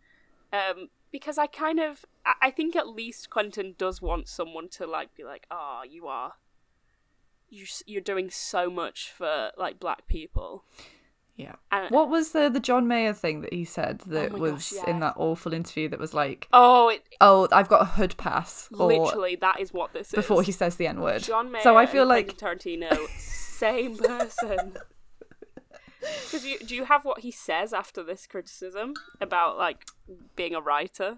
Um, 0.53 0.89
because 1.11 1.37
I 1.37 1.47
kind 1.47 1.79
of, 1.79 2.05
I 2.41 2.51
think 2.51 2.75
at 2.75 2.87
least 2.87 3.29
Quentin 3.29 3.75
does 3.77 4.01
want 4.01 4.27
someone 4.27 4.67
to 4.69 4.85
like 4.85 5.15
be 5.15 5.23
like, 5.23 5.47
"Ah, 5.49 5.83
you 5.83 6.07
are." 6.07 6.33
You 7.49 7.65
you're 7.85 8.01
doing 8.01 8.29
so 8.29 8.69
much 8.69 9.11
for 9.11 9.51
like 9.57 9.79
black 9.79 10.07
people. 10.07 10.63
Yeah. 11.35 11.55
And- 11.71 11.89
What 11.89 12.09
was 12.09 12.31
the 12.31 12.49
the 12.49 12.59
John 12.59 12.87
Mayer 12.87 13.13
thing 13.13 13.41
that 13.41 13.53
he 13.53 13.65
said 13.65 13.99
that 14.07 14.33
my 14.33 14.37
was 14.37 14.71
gosh, 14.71 14.87
in 14.87 14.99
that 14.99 15.15
awful 15.17 15.53
interview 15.53 15.89
that 15.89 15.99
was 15.99 16.13
like, 16.13 16.47
Oh, 16.53 16.89
it 16.89 17.03
"Oh, 17.19 17.47
I've 17.51 17.67
got 17.67 17.81
a 17.81 17.85
hood 17.85 18.15
pass," 18.17 18.69
literally 18.71 19.35
that 19.37 19.59
is 19.59 19.73
what 19.73 19.93
this 19.93 20.11
before 20.11 20.19
is. 20.19 20.25
Before 20.25 20.43
he 20.43 20.51
says 20.51 20.75
the 20.75 20.87
N 20.87 21.01
word. 21.01 21.23
John 21.23 21.51
Mayer 21.51 21.61
So 21.61 21.77
I 21.77 21.85
feel 21.85 22.05
like 22.05 22.37
Tarantino, 22.37 22.91
same 23.61 23.97
person. 23.97 24.73
Because 25.99 26.45
you, 26.45 26.57
do 26.59 26.75
you 26.75 26.85
have 26.85 27.05
what 27.05 27.19
he 27.19 27.29
says 27.31 27.73
after 27.73 28.01
this 28.03 28.25
criticism 28.25 28.93
about 29.19 29.57
like 29.57 29.85
being 30.35 30.55
a 30.55 30.61
writer? 30.61 31.17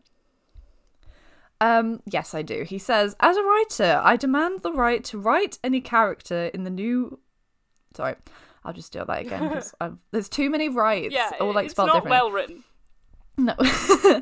Um, 1.61 2.01
yes, 2.05 2.33
I 2.33 2.41
do. 2.41 2.63
He 2.63 2.77
says, 2.77 3.15
as 3.21 3.37
a 3.37 3.43
writer, 3.43 4.01
I 4.03 4.17
demand 4.17 4.61
the 4.61 4.73
right 4.73 5.01
to 5.05 5.17
write 5.17 5.57
any 5.63 5.79
character 5.79 6.47
in 6.53 6.65
the 6.65 6.69
new. 6.69 7.19
Sorry, 7.95 8.15
I'll 8.65 8.73
just 8.73 8.91
do 8.91 9.05
that 9.07 9.21
again 9.21 9.47
because 9.47 9.73
there's 10.11 10.27
too 10.27 10.49
many 10.49 10.67
rights. 10.67 11.13
Yeah, 11.13 11.31
all 11.39 11.53
like 11.53 11.65
it's 11.65 11.73
spelled 11.73 11.87
not 11.87 12.03
differently. 12.03 12.11
well 12.11 12.31
written. 12.31 12.63
No, 13.37 13.55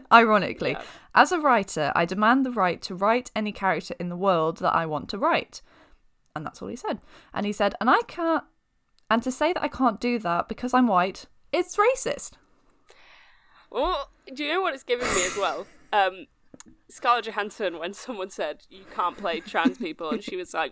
ironically, 0.12 0.72
Yeah. 0.72 0.84
as 1.16 1.32
a 1.32 1.40
writer, 1.40 1.92
I 1.96 2.06
demand 2.06 2.46
the 2.46 2.52
right 2.52 2.82
to 2.84 2.94
write 2.96 3.32
any 3.36 3.52
character 3.52 3.96
in 4.00 4.10
the 4.10 4.16
world 4.16 4.58
that 4.58 4.76
I 4.76 4.86
want 4.86 5.10
to 5.10 5.18
write. 5.18 5.62
And 6.36 6.46
that's 6.46 6.62
all 6.62 6.68
he 6.70 6.76
said. 6.76 7.00
And 7.34 7.46
he 7.46 7.52
said, 7.52 7.76
and 7.82 7.90
I 7.90 8.02
can't. 8.08 8.44
And 9.10 9.22
to 9.24 9.32
say 9.32 9.52
that 9.54 9.62
I 9.62 9.68
can't 9.68 10.00
do 10.00 10.18
that 10.20 10.48
because 10.48 10.74
I'm 10.74 10.88
white, 10.88 11.26
it's 11.52 11.76
racist. 11.78 12.32
Well, 13.70 14.10
do 14.34 14.44
you 14.44 14.54
know 14.54 14.62
what 14.62 14.74
it's 14.74 14.84
giving 14.84 15.08
me 15.14 15.26
as 15.26 15.38
well? 15.38 15.68
Um, 15.94 16.28
Scarlett 16.88 17.26
Johansson, 17.26 17.78
when 17.78 17.94
someone 17.94 18.30
said 18.30 18.64
you 18.70 18.86
can't 18.96 19.18
play 19.18 19.42
trans 19.42 19.78
people, 19.78 20.10
and 20.12 20.24
she 20.24 20.38
was 20.38 20.54
like, 20.54 20.72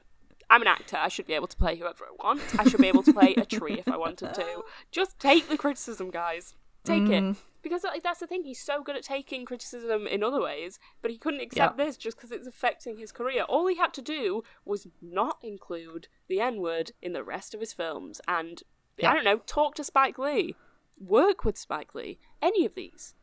"I'm 0.49 0.61
an 0.61 0.67
actor. 0.69 0.95
I 0.95 1.09
should 1.09 1.27
be 1.27 1.33
able 1.33 1.47
to 1.47 1.57
play 1.57 1.75
whoever 1.75 2.05
I 2.05 2.23
want. 2.25 2.41
I 2.57 2.63
should 2.63 2.79
be 2.79 2.87
able 2.87 3.03
to 3.03 3.11
play 3.11 3.35
a 3.35 3.43
tree 3.45 3.73
if 3.77 3.89
I 3.89 3.97
wanted 3.97 4.33
to. 4.35 4.63
Just 4.93 5.19
take 5.19 5.49
the 5.49 5.57
criticism, 5.57 6.09
guys. 6.09 6.55
Take 6.85 7.03
Mm. 7.03 7.31
it." 7.33 7.37
Because 7.61 7.83
like, 7.83 8.03
that's 8.03 8.19
the 8.21 8.27
thing, 8.27 8.43
he's 8.45 8.61
so 8.61 8.81
good 8.81 8.95
at 8.95 9.03
taking 9.03 9.45
criticism 9.45 10.07
in 10.07 10.23
other 10.23 10.41
ways, 10.41 10.79
but 11.01 11.11
he 11.11 11.17
couldn't 11.17 11.41
accept 11.41 11.77
Yeah. 11.77 11.85
this 11.85 11.97
just 11.97 12.15
because 12.17 12.31
it's 12.31 12.47
affecting 12.47 12.97
his 12.97 13.11
career. 13.11 13.43
All 13.43 13.67
he 13.67 13.75
had 13.75 13.93
to 13.95 14.01
do 14.01 14.43
was 14.63 14.87
not 15.01 15.37
include 15.43 16.07
the 16.27 16.39
N 16.39 16.61
word 16.61 16.91
in 17.01 17.11
the 17.13 17.23
rest 17.23 17.53
of 17.53 17.59
his 17.59 17.73
films, 17.73 18.21
and 18.27 18.63
Yeah. 18.97 19.11
I 19.11 19.15
don't 19.15 19.25
know, 19.25 19.39
talk 19.45 19.75
to 19.75 19.83
Spike 19.83 20.17
Lee, 20.17 20.55
work 20.99 21.43
with 21.43 21.57
Spike 21.57 21.93
Lee. 21.95 22.19
Any 22.41 22.65
of 22.65 22.75
these 22.75 23.13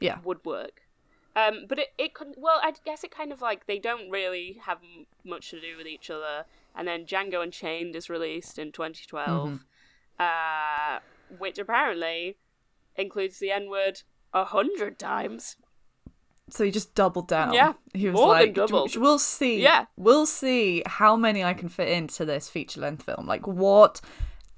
Yeah. 0.00 0.20
would 0.24 0.44
work. 0.44 0.82
Um, 1.36 1.66
but 1.68 1.78
it, 1.78 1.88
it 1.98 2.14
could 2.14 2.34
well, 2.36 2.58
I 2.62 2.72
guess 2.84 3.04
it 3.04 3.10
kind 3.10 3.32
of 3.32 3.40
like 3.40 3.66
they 3.66 3.78
don't 3.78 4.10
really 4.10 4.60
have 4.64 4.78
m- 4.82 5.06
much 5.24 5.50
to 5.50 5.60
do 5.60 5.76
with 5.76 5.86
each 5.86 6.10
other. 6.10 6.46
And 6.74 6.88
then 6.88 7.04
Django 7.06 7.42
Unchained 7.42 7.94
is 7.94 8.08
released 8.10 8.58
in 8.58 8.72
2012, 8.72 9.64
uh, 10.18 10.98
which 11.38 11.58
apparently 11.58 12.36
includes 12.98 13.38
the 13.38 13.50
N 13.50 13.70
word 13.70 14.02
a 14.34 14.44
hundred 14.44 14.98
times. 14.98 15.56
So 16.50 16.64
he 16.64 16.70
just 16.70 16.94
doubled 16.94 17.28
down. 17.28 17.52
Yeah, 17.52 17.74
he 17.92 18.06
was 18.06 18.14
more 18.14 18.34
than 18.34 18.42
like, 18.46 18.54
doubled. 18.54 18.96
"We'll 18.96 19.18
see. 19.18 19.62
Yeah. 19.62 19.84
we'll 19.96 20.24
see 20.26 20.82
how 20.86 21.14
many 21.16 21.44
I 21.44 21.52
can 21.54 21.68
fit 21.68 21.88
into 21.88 22.24
this 22.24 22.48
feature 22.48 22.80
length 22.80 23.02
film. 23.04 23.26
Like 23.26 23.46
what? 23.46 24.00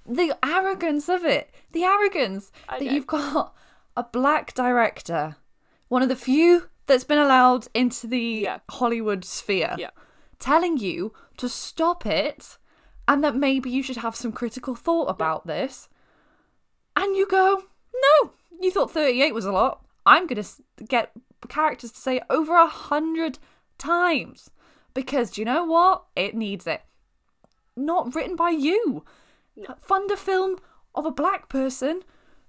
The 0.07 0.37
arrogance 0.45 1.09
of 1.09 1.25
it. 1.25 1.51
The 1.73 1.85
arrogance 1.85 2.51
that 2.69 2.83
you've 2.83 3.07
got 3.09 3.55
a 3.97 4.05
black 4.05 4.55
director, 4.55 5.37
one 5.89 6.03
of 6.03 6.09
the 6.09 6.17
few 6.17 6.69
that's 6.87 7.05
been 7.05 7.19
allowed 7.19 7.67
into 7.75 8.07
the 8.07 8.19
Yeah. 8.21 8.59
Hollywood 8.71 9.25
sphere, 9.25 9.75
Yeah. 9.79 9.91
telling 10.39 10.79
you 10.79 11.13
to 11.39 11.49
stop 11.49 12.07
it, 12.07 12.57
and 13.09 13.23
that 13.25 13.35
maybe 13.35 13.69
you 13.71 13.83
should 13.83 13.97
have 13.99 14.15
some 14.15 14.31
critical 14.33 14.75
thought 14.77 15.07
about 15.09 15.47
this. 15.49 15.89
And 16.97 17.17
you 17.17 17.27
go, 17.27 17.65
no, 17.95 18.33
you 18.61 18.71
thought 18.71 18.93
38 18.93 19.35
was 19.35 19.45
a 19.45 19.53
lot. 19.53 19.85
I'm 20.07 20.27
going 20.27 20.43
to 20.43 20.49
get 20.89 21.13
characters 21.49 21.93
to 21.93 22.01
say 22.01 22.21
over 22.31 22.55
a 22.55 22.67
hundred 22.67 23.39
times. 23.79 24.51
Because 24.95 25.31
do 25.31 25.41
you 25.41 25.45
know 25.45 25.65
what? 25.65 26.05
It 26.17 26.35
needs 26.35 26.67
it. 26.67 26.83
Not 27.77 28.15
written 28.15 28.37
by 28.37 28.51
you. 28.51 29.05
Fund 29.81 30.11
a 30.11 30.17
film 30.17 30.57
of 30.95 31.05
a 31.07 31.11
black 31.11 31.49
person 31.49 32.03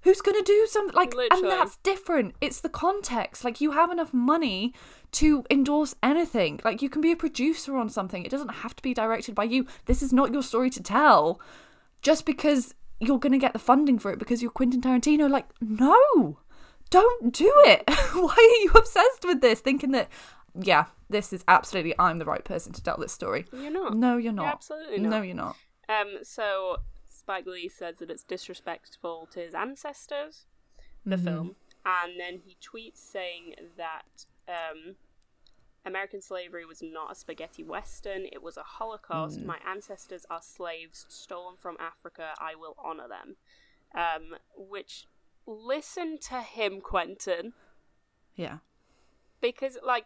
who's 0.04 0.22
going 0.22 0.38
to 0.38 0.44
do 0.44 0.66
something 0.68 0.96
like, 0.96 1.14
Literally. 1.14 1.44
and 1.44 1.52
that's 1.52 1.78
different. 1.78 2.34
It's 2.42 2.62
the 2.62 2.70
context. 2.70 3.44
Like, 3.44 3.62
you 3.62 3.72
have 3.72 3.92
enough 3.92 4.14
money 4.14 4.74
to 5.14 5.44
endorse 5.52 5.94
anything. 6.02 6.60
Like, 6.64 6.82
you 6.82 6.90
can 6.90 7.02
be 7.02 7.12
a 7.12 7.16
producer 7.16 7.78
on 7.78 7.90
something. 7.90 8.26
It 8.26 8.32
doesn't 8.32 8.50
have 8.50 8.76
to 8.76 8.82
be 8.82 8.94
directed 8.94 9.36
by 9.36 9.44
you. 9.44 9.68
This 9.86 10.02
is 10.02 10.12
not 10.12 10.34
your 10.34 10.42
story 10.42 10.70
to 10.72 10.82
tell 10.82 11.40
just 12.02 12.26
because 12.26 12.74
you're 13.02 13.20
going 13.20 13.32
to 13.34 13.38
get 13.38 13.54
the 13.54 13.60
funding 13.60 14.00
for 14.00 14.12
it 14.12 14.20
because 14.20 14.42
you're 14.42 14.52
Quentin 14.52 14.80
Tarantino. 14.82 15.30
Like, 15.30 15.48
no, 15.60 16.38
don't 16.90 17.34
do 17.34 17.52
it. 17.66 17.84
Why 18.14 18.36
are 18.36 18.64
you 18.64 18.72
obsessed 18.76 19.26
with 19.26 19.42
this? 19.42 19.60
Thinking 19.60 19.92
that, 19.92 20.10
yeah, 20.56 20.86
this 21.10 21.34
is 21.34 21.44
absolutely, 21.48 21.94
I'm 22.00 22.18
the 22.20 22.26
right 22.26 22.44
person 22.46 22.72
to 22.74 22.84
tell 22.84 22.98
this 22.98 23.12
story. 23.12 23.46
You're 23.52 23.72
not. 23.72 23.96
No, 23.98 24.18
you're 24.18 24.32
not. 24.34 24.48
absolutely 24.54 25.00
not. 25.00 25.10
No, 25.10 25.22
you're 25.22 25.36
not. 25.36 25.56
Um, 25.90 26.20
so 26.24 26.78
Spike 27.10 27.46
Lee 27.48 27.68
says 27.68 27.96
that 27.98 28.10
it's 28.12 28.24
disrespectful 28.24 29.28
to 29.34 29.40
his 29.40 29.54
ancestors, 29.54 30.46
the 31.06 31.16
Mm-hmm. 31.16 31.26
film, 31.26 31.56
and 31.86 32.20
then 32.20 32.42
he 32.46 32.56
tweets 32.62 32.98
saying 32.98 33.56
that 33.78 34.26
um, 34.48 34.96
American 35.86 36.22
slavery 36.22 36.66
was 36.66 36.82
not 36.82 37.12
a 37.12 37.16
spaghetti 37.16 37.64
western; 37.64 38.26
it 38.32 38.44
was 38.44 38.58
a 38.58 38.64
Holocaust. 38.64 39.40
Mm. 39.40 39.46
My 39.46 39.58
ancestors 39.68 40.26
are 40.30 40.42
slaves 40.42 41.06
stolen 41.10 41.56
from 41.58 41.78
Africa. 41.80 42.34
I 42.40 42.56
will 42.56 42.76
honor 42.84 43.08
them. 43.08 43.36
Um, 43.94 44.38
which 44.56 45.08
listen 45.46 46.18
to 46.30 46.42
him, 46.42 46.82
Quentin, 46.82 47.54
Yeah. 48.36 48.60
because 49.42 49.78
like 49.84 50.06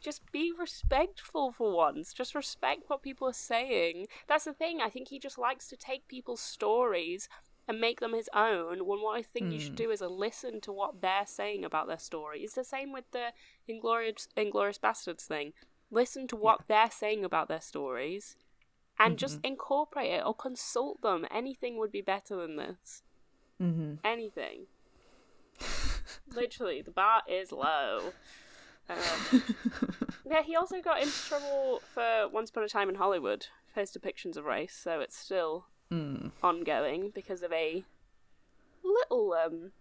just 0.00 0.30
be 0.30 0.52
respectful 0.56 1.50
for 1.50 1.74
once. 1.74 2.12
Just 2.12 2.34
respect 2.34 2.84
what 2.86 3.02
people 3.02 3.28
are 3.28 3.32
saying. 3.32 4.06
That's 4.28 4.44
the 4.44 4.52
thing. 4.52 4.80
I 4.80 4.90
think 4.90 5.08
he 5.08 5.18
just 5.18 5.38
likes 5.38 5.68
to 5.68 5.76
take 5.76 6.06
people's 6.06 6.40
stories 6.40 7.28
and 7.68 7.80
make 7.80 8.00
them 8.00 8.14
his 8.14 8.30
own. 8.34 8.86
When 8.86 9.00
what 9.00 9.18
I 9.18 9.22
think 9.22 9.52
you 9.52 9.60
should 9.60 9.76
do 9.76 9.90
is 9.90 10.00
listen 10.00 10.60
to 10.62 10.72
what 10.72 11.02
they're 11.02 11.26
saying 11.26 11.64
about 11.64 11.86
their 11.86 11.98
story. 11.98 12.40
It's 12.40 12.54
the 12.54 12.64
same 12.64 12.92
with 12.92 13.04
the 13.12 13.32
Inglorious 13.68 14.26
Inglourious 14.36 14.80
Basterds 14.80 15.26
thing. 15.26 15.52
Listen 15.90 16.26
to 16.28 16.36
what 16.36 16.62
they're 16.66 16.90
saying 16.90 17.24
about 17.24 17.48
their 17.48 17.60
stories 17.60 18.36
and 18.98 19.18
just 19.18 19.38
incorporate 19.44 20.10
it 20.10 20.22
or 20.24 20.34
consult 20.34 21.02
them. 21.02 21.26
Anything 21.30 21.78
would 21.78 21.92
be 21.92 22.00
better 22.00 22.36
than 22.36 22.56
this. 22.56 23.02
Mm-hmm. 23.62 23.94
Anything. 24.02 24.66
Literally, 26.34 26.82
the 26.82 26.90
bar 26.90 27.22
is 27.28 27.52
low. 27.52 28.12
Um, 28.88 29.42
yeah, 30.30 30.42
he 30.42 30.56
also 30.56 30.80
got 30.80 31.02
into 31.02 31.26
trouble 31.26 31.82
for 31.92 32.28
Once 32.32 32.50
Upon 32.50 32.64
a 32.64 32.68
Time 32.68 32.88
in 32.88 32.94
Hollywood 32.94 33.46
for 33.72 33.80
his 33.80 33.90
depictions 33.90 34.36
of 34.36 34.46
race, 34.46 34.74
so 34.74 35.00
it's 35.00 35.16
still 35.16 35.66
Mm. 35.90 36.32
ongoing 36.42 37.10
because 37.14 37.42
of 37.42 37.50
a 37.50 37.82
little 38.84 39.32
um, 39.32 39.72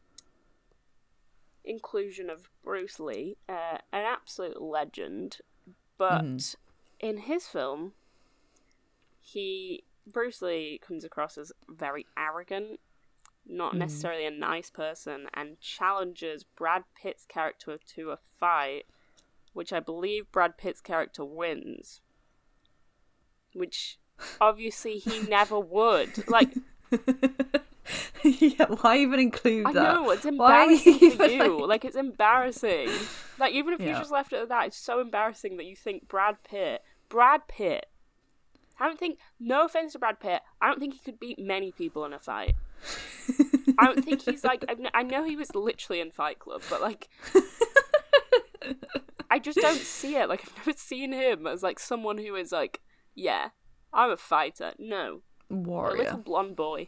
inclusion 1.66 2.30
of 2.30 2.50
Bruce 2.64 3.00
Lee, 3.00 3.38
uh, 3.50 3.80
an 3.92 4.06
absolute 4.06 4.62
legend. 4.62 5.40
But 5.98 6.56
in 7.00 7.18
his 7.18 7.48
film, 7.48 7.94
he 9.20 9.84
Bruce 10.06 10.42
Lee 10.42 10.80
comes 10.86 11.04
across 11.04 11.38
as 11.38 11.52
very 11.68 12.06
arrogant, 12.18 12.80
not 13.46 13.76
necessarily 13.76 14.26
a 14.26 14.32
nice 14.32 14.70
person, 14.70 15.28
and 15.34 15.60
challenges 15.60 16.44
Brad 16.44 16.84
Pitt's 17.02 17.26
character 17.26 17.78
to 17.96 18.12
a 18.12 18.18
fight, 18.40 18.84
which 19.54 19.74
I 19.74 19.82
believe 19.82 20.32
Brad 20.32 20.58
Pitt's 20.58 20.82
character 20.82 21.26
wins. 21.26 22.00
Which 23.54 23.98
obviously 24.42 24.98
he 25.00 25.22
never 25.22 25.60
would. 25.60 26.28
Like 26.30 26.54
yeah, 28.24 28.66
why 28.82 28.98
even 28.98 29.20
include 29.20 29.68
I 29.68 29.72
that? 29.74 29.94
know 29.94 30.12
it's 30.12 30.26
embarrassing 30.26 31.12
for 31.12 31.26
you. 31.26 31.60
like- 31.62 31.70
Like 31.70 31.86
it's 31.86 31.96
embarrassing. 31.96 32.90
Like 33.40 33.54
even 33.54 33.74
if 33.74 33.82
you 33.82 33.90
just 33.90 34.12
left 34.12 34.34
it 34.34 34.42
at 34.42 34.50
that, 34.50 34.68
it's 34.68 34.78
so 34.78 35.00
embarrassing 35.00 35.58
that 35.58 35.66
you 35.66 35.76
think 35.76 36.08
Brad 36.08 36.38
Pitt. 36.44 36.82
Brad 37.10 37.48
Pitt. 37.48 37.86
I 38.80 38.86
don't 38.88 39.00
think. 39.00 39.18
No 39.40 39.66
offense 39.66 39.94
to 39.94 40.00
Brad 40.00 40.20
Pitt. 40.20 40.42
I 40.62 40.68
don't 40.68 40.80
think 40.80 40.94
he 40.94 41.00
could 41.00 41.20
beat 41.20 41.40
many 41.40 41.72
people 41.72 42.06
in 42.06 42.14
a 42.14 42.20
fight. 42.20 42.56
I 43.80 43.86
don't 43.86 44.04
think 44.06 44.22
he's 44.24 44.44
like. 44.44 44.66
I 44.94 45.04
know 45.04 45.24
he 45.24 45.36
was 45.36 45.54
literally 45.56 46.00
in 46.00 46.12
Fight 46.12 46.40
Club, 46.40 46.62
but 46.70 46.82
like. 46.82 47.10
I 49.30 49.40
just 49.40 49.58
don't 49.60 49.80
see 49.80 50.16
it. 50.16 50.30
Like 50.30 50.42
I've 50.46 50.56
never 50.58 50.78
seen 50.78 51.12
him 51.12 51.48
as 51.48 51.62
like 51.64 51.80
someone 51.80 52.18
who 52.18 52.36
is 52.36 52.52
like, 52.52 52.82
yeah, 53.16 53.50
I'm 53.98 54.12
a 54.12 54.18
fighter. 54.18 54.74
No, 54.80 55.22
a 55.50 55.54
Warrior. 55.56 55.98
little 56.04 56.18
blonde 56.20 56.56
boy 56.56 56.88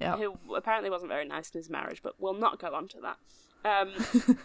Yeah. 0.00 0.16
who 0.16 0.38
apparently 0.54 0.88
wasn't 0.88 1.10
very 1.10 1.26
nice 1.26 1.50
in 1.50 1.58
his 1.58 1.68
marriage, 1.68 2.00
but 2.02 2.14
we'll 2.18 2.32
not 2.32 2.58
go 2.58 2.74
on 2.74 2.88
to 2.88 3.00
that. 3.02 3.18
Um, 3.64 4.36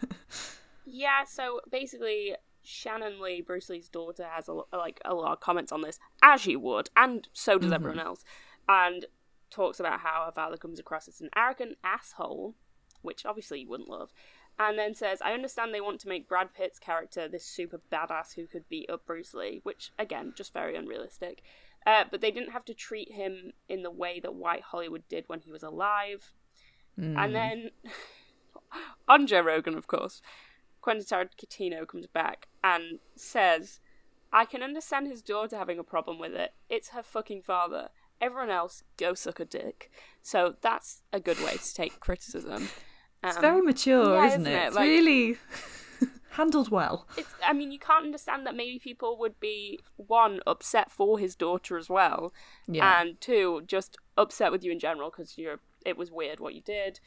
yeah, 0.85 1.23
so 1.25 1.61
basically, 1.71 2.35
Shannon 2.63 3.21
Lee, 3.21 3.41
Bruce 3.41 3.69
Lee's 3.69 3.89
daughter, 3.89 4.25
has 4.29 4.47
a, 4.47 4.53
like 4.75 5.01
a 5.05 5.13
lot 5.13 5.33
of 5.33 5.39
comments 5.39 5.71
on 5.71 5.81
this, 5.81 5.99
as 6.21 6.45
you 6.45 6.59
would, 6.59 6.89
and 6.95 7.27
so 7.33 7.57
does 7.57 7.71
everyone 7.71 7.99
else, 7.99 8.23
and 8.67 9.05
talks 9.49 9.79
about 9.79 10.01
how 10.01 10.23
her 10.25 10.31
father 10.31 10.57
comes 10.57 10.79
across 10.79 11.07
as 11.07 11.21
an 11.21 11.29
arrogant 11.35 11.77
asshole, 11.83 12.55
which 13.01 13.25
obviously 13.25 13.61
you 13.61 13.69
wouldn't 13.69 13.89
love. 13.89 14.11
And 14.59 14.77
then 14.77 14.95
says, 14.95 15.21
I 15.21 15.33
understand 15.33 15.71
they 15.71 15.79
want 15.81 15.99
to 16.01 16.07
make 16.09 16.27
Brad 16.27 16.51
Pitt's 16.53 16.79
character 16.79 17.27
this 17.27 17.45
super 17.45 17.79
badass 17.91 18.33
who 18.35 18.47
could 18.47 18.67
beat 18.67 18.89
up 18.89 19.05
Bruce 19.05 19.35
Lee, 19.35 19.59
which, 19.63 19.91
again, 19.99 20.33
just 20.35 20.51
very 20.51 20.75
unrealistic. 20.75 21.43
Uh, 21.87 22.03
but 22.11 22.19
they 22.21 22.29
didn't 22.31 22.51
have 22.51 22.65
to 22.65 22.73
treat 22.73 23.13
him 23.13 23.53
in 23.69 23.81
the 23.81 23.89
way 23.89 24.19
that 24.19 24.35
White 24.35 24.61
Hollywood 24.61 25.03
did 25.07 25.23
when 25.27 25.39
he 25.39 25.51
was 25.51 25.63
alive. 25.63 26.33
And 26.97 27.33
then, 27.33 27.69
on 29.07 29.25
Joe 29.27 29.41
Rogan, 29.41 29.75
of 29.75 29.87
course, 29.87 30.21
Quentin 30.81 31.05
Tarantino 31.05 31.87
comes 31.87 32.07
back 32.07 32.47
and 32.63 32.99
says, 33.15 33.79
I 34.33 34.45
can 34.45 34.61
understand 34.63 35.07
his 35.07 35.21
daughter 35.21 35.57
having 35.57 35.79
a 35.79 35.83
problem 35.83 36.19
with 36.19 36.33
it. 36.33 36.53
It's 36.69 36.89
her 36.89 37.03
fucking 37.03 37.43
father. 37.43 37.89
Everyone 38.19 38.49
else, 38.49 38.83
go 38.97 39.13
suck 39.13 39.39
a 39.39 39.45
dick. 39.45 39.89
So 40.21 40.55
that's 40.61 41.03
a 41.13 41.19
good 41.19 41.39
way 41.39 41.53
to 41.57 41.73
take 41.73 41.99
criticism. 41.99 42.69
It's 43.23 43.35
Um, 43.37 43.41
very 43.41 43.61
mature, 43.61 44.15
yeah, 44.15 44.25
isn't, 44.27 44.41
isn't 44.41 44.53
it? 44.53 44.55
it? 44.55 44.67
It's 44.67 44.75
Like- 44.75 44.87
really 44.89 45.37
handled 46.37 46.69
well. 46.69 47.07
it's, 47.17 47.33
I 47.45 47.53
mean, 47.53 47.71
you 47.71 47.79
can't 47.79 48.05
understand 48.05 48.45
that 48.47 48.55
maybe 48.55 48.79
people 48.79 49.17
would 49.19 49.39
be 49.39 49.79
one 49.97 50.39
upset 50.47 50.91
for 50.91 51.19
his 51.19 51.35
daughter 51.35 51.77
as 51.77 51.89
well, 51.89 52.33
Yeah. 52.67 53.01
and 53.01 53.19
two 53.19 53.63
just 53.67 53.97
upset 54.17 54.51
with 54.51 54.63
you 54.63 54.71
in 54.71 54.79
general 54.79 55.09
because 55.09 55.37
you're 55.37 55.59
it 55.85 55.97
was 55.97 56.11
weird 56.11 56.39
what 56.39 56.53
you 56.55 56.61
did. 56.61 56.99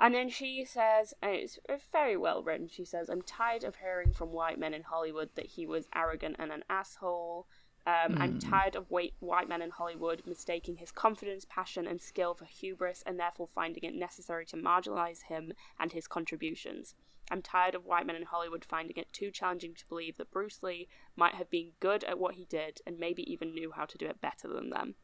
And 0.00 0.14
then 0.14 0.28
she 0.30 0.64
says, 0.64 1.14
and 1.22 1.34
it's 1.36 1.58
very 1.92 2.16
well 2.16 2.42
written. 2.42 2.66
She 2.68 2.84
says, 2.84 3.08
"I'm 3.08 3.22
tired 3.22 3.62
of 3.62 3.76
hearing 3.76 4.12
from 4.12 4.32
white 4.32 4.58
men 4.58 4.74
in 4.74 4.82
Hollywood 4.82 5.30
that 5.36 5.46
he 5.46 5.66
was 5.66 5.86
arrogant 5.94 6.36
and 6.38 6.50
an 6.50 6.64
asshole." 6.68 7.46
Um, 7.84 8.16
I'm 8.18 8.32
hmm. 8.32 8.38
tired 8.38 8.76
of 8.76 8.90
white, 8.90 9.14
white 9.18 9.48
men 9.48 9.60
in 9.60 9.70
Hollywood 9.70 10.22
mistaking 10.24 10.76
his 10.76 10.92
confidence, 10.92 11.44
passion, 11.48 11.86
and 11.86 12.00
skill 12.00 12.32
for 12.32 12.44
hubris 12.44 13.02
and 13.04 13.18
therefore 13.18 13.48
finding 13.48 13.82
it 13.82 13.94
necessary 13.94 14.46
to 14.46 14.56
marginalize 14.56 15.24
him 15.24 15.52
and 15.80 15.90
his 15.92 16.06
contributions. 16.06 16.94
I'm 17.30 17.42
tired 17.42 17.74
of 17.74 17.84
white 17.84 18.06
men 18.06 18.16
in 18.16 18.24
Hollywood 18.24 18.64
finding 18.64 18.96
it 18.96 19.12
too 19.12 19.30
challenging 19.30 19.74
to 19.74 19.88
believe 19.88 20.16
that 20.18 20.30
Bruce 20.30 20.62
Lee 20.62 20.86
might 21.16 21.34
have 21.34 21.50
been 21.50 21.70
good 21.80 22.04
at 22.04 22.18
what 22.18 22.34
he 22.34 22.44
did 22.44 22.80
and 22.86 22.98
maybe 22.98 23.30
even 23.30 23.54
knew 23.54 23.72
how 23.72 23.84
to 23.84 23.98
do 23.98 24.06
it 24.06 24.20
better 24.20 24.48
than 24.48 24.70
them. 24.70 24.94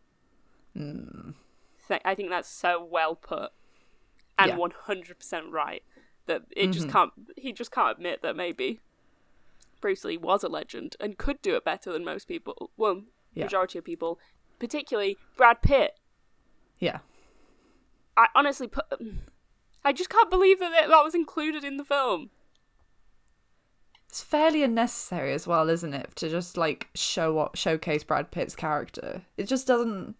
Hmm. 0.76 1.30
Th- 1.88 2.02
I 2.04 2.14
think 2.14 2.30
that's 2.30 2.48
so 2.48 2.84
well 2.84 3.16
put 3.16 3.50
and 4.38 4.50
Yeah. 4.50 4.56
100% 4.56 5.50
right 5.50 5.82
that 6.26 6.42
it 6.54 6.68
just 6.68 6.86
mm-hmm. 6.86 6.92
can't, 6.92 7.12
he 7.36 7.52
just 7.52 7.72
can't 7.72 7.96
admit 7.96 8.22
that 8.22 8.36
maybe 8.36 8.80
Bruce 9.80 10.04
Lee 10.04 10.16
was 10.16 10.42
a 10.44 10.48
legend 10.48 10.96
and 11.00 11.18
could 11.18 11.40
do 11.42 11.56
it 11.56 11.64
better 11.64 11.92
than 11.92 12.04
most 12.04 12.26
people. 12.28 12.70
Well, 12.76 13.02
Yeah. 13.34 13.44
majority 13.44 13.78
of 13.78 13.84
people, 13.84 14.18
particularly 14.58 15.16
Brad 15.36 15.62
Pitt. 15.62 15.98
Yeah. 16.78 16.98
I 18.16 18.28
honestly 18.34 18.66
put. 18.68 18.86
I 19.84 19.92
just 19.92 20.10
can't 20.10 20.30
believe 20.30 20.58
that 20.60 20.88
that 20.88 21.04
was 21.04 21.14
included 21.14 21.62
in 21.64 21.76
the 21.76 21.84
film. 21.84 22.30
It's 24.08 24.22
fairly 24.22 24.62
unnecessary 24.62 25.32
as 25.34 25.46
well, 25.46 25.68
isn't 25.68 25.92
it, 25.94 26.16
to 26.16 26.28
just 26.28 26.56
like 26.56 26.88
show 26.94 27.38
up, 27.38 27.56
showcase 27.56 28.04
Brad 28.04 28.30
Pitt's 28.30 28.56
character. 28.56 29.22
It 29.36 29.44
just 29.44 29.66
doesn't 29.66 30.16